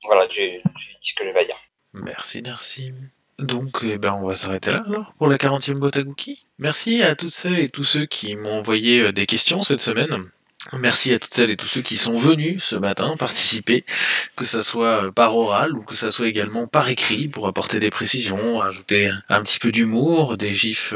Voilà, 0.05 0.27
j'ai 0.29 0.63
dit 0.63 0.63
ce 1.03 1.15
que 1.15 1.25
j'avais 1.25 1.41
à 1.41 1.45
dire. 1.45 1.57
Merci, 1.93 2.43
merci. 2.45 2.93
Donc, 3.39 3.81
eh 3.83 3.99
ben, 3.99 4.13
on 4.13 4.27
va 4.27 4.35
s'arrêter 4.35 4.71
là 4.71 4.85
alors 4.87 5.15
pour 5.19 5.27
la 5.27 5.37
40e 5.37 5.79
boîte 5.79 5.97
à 5.97 6.05
cookies. 6.05 6.41
Merci 6.59 7.03
à 7.03 7.17
toutes 7.17 7.31
celles 7.31 7.59
et 7.59 7.69
tous 7.69 7.85
ceux 7.85 8.07
qui 8.07 8.37
m'ont 8.37 8.59
envoyé 8.59 9.01
euh, 9.01 9.13
des 9.13 9.27
questions 9.27 9.63
cette 9.63 9.81
semaine. 9.81 10.29
Merci 10.79 11.13
à 11.13 11.19
toutes 11.19 11.35
celles 11.35 11.51
et 11.51 11.57
tous 11.57 11.67
ceux 11.67 11.81
qui 11.81 11.97
sont 11.97 12.17
venus 12.17 12.63
ce 12.63 12.77
matin 12.77 13.17
participer, 13.19 13.85
que 14.37 14.45
ça 14.45 14.63
soit 14.63 15.07
euh, 15.07 15.11
par 15.11 15.37
oral 15.37 15.77
ou 15.77 15.83
que 15.83 15.97
ça 15.97 16.13
soit 16.13 16.29
également 16.29 16.69
par 16.69 16.89
écrit 16.89 17.27
pour 17.27 17.49
apporter 17.49 17.81
des 17.81 17.91
précisions, 17.91 18.61
ajouter 18.61 19.11
un 19.29 19.43
petit 19.43 19.59
peu 19.59 19.73
d'humour, 19.73 20.37
des 20.37 20.55
gifs 20.55 20.95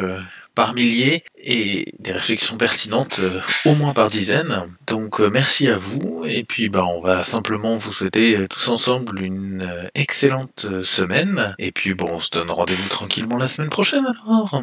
par 0.57 0.74
milliers 0.74 1.23
et 1.37 1.93
des 2.01 2.12
réflexions 2.12 2.57
pertinentes 2.57 3.20
euh, 3.20 3.41
au 3.66 3.77
moins 3.77 3.93
par 3.93 4.09
dizaines. 4.09 4.65
Donc 4.89 5.20
euh, 5.20 5.31
merci 5.31 5.69
à 5.69 5.77
vous 5.77 6.24
et 6.27 6.43
puis 6.43 6.69
bah 6.69 6.85
on 6.85 7.01
va 7.01 7.23
simplement 7.23 7.77
vous 7.77 7.93
souhaiter 7.93 8.37
euh, 8.37 8.49
tous 8.49 8.69
ensemble 8.69 9.23
une 9.23 9.89
excellente 9.95 10.66
semaine 10.83 11.55
et 11.59 11.70
puis 11.70 11.95
bon 11.95 12.09
on 12.11 12.20
se 12.20 12.31
donne 12.31 12.51
rendez-vous 12.51 12.89
tranquillement 12.89 13.37
la 13.37 13.47
semaine 13.47 13.70
prochaine 13.70 14.07
alors. 14.07 14.61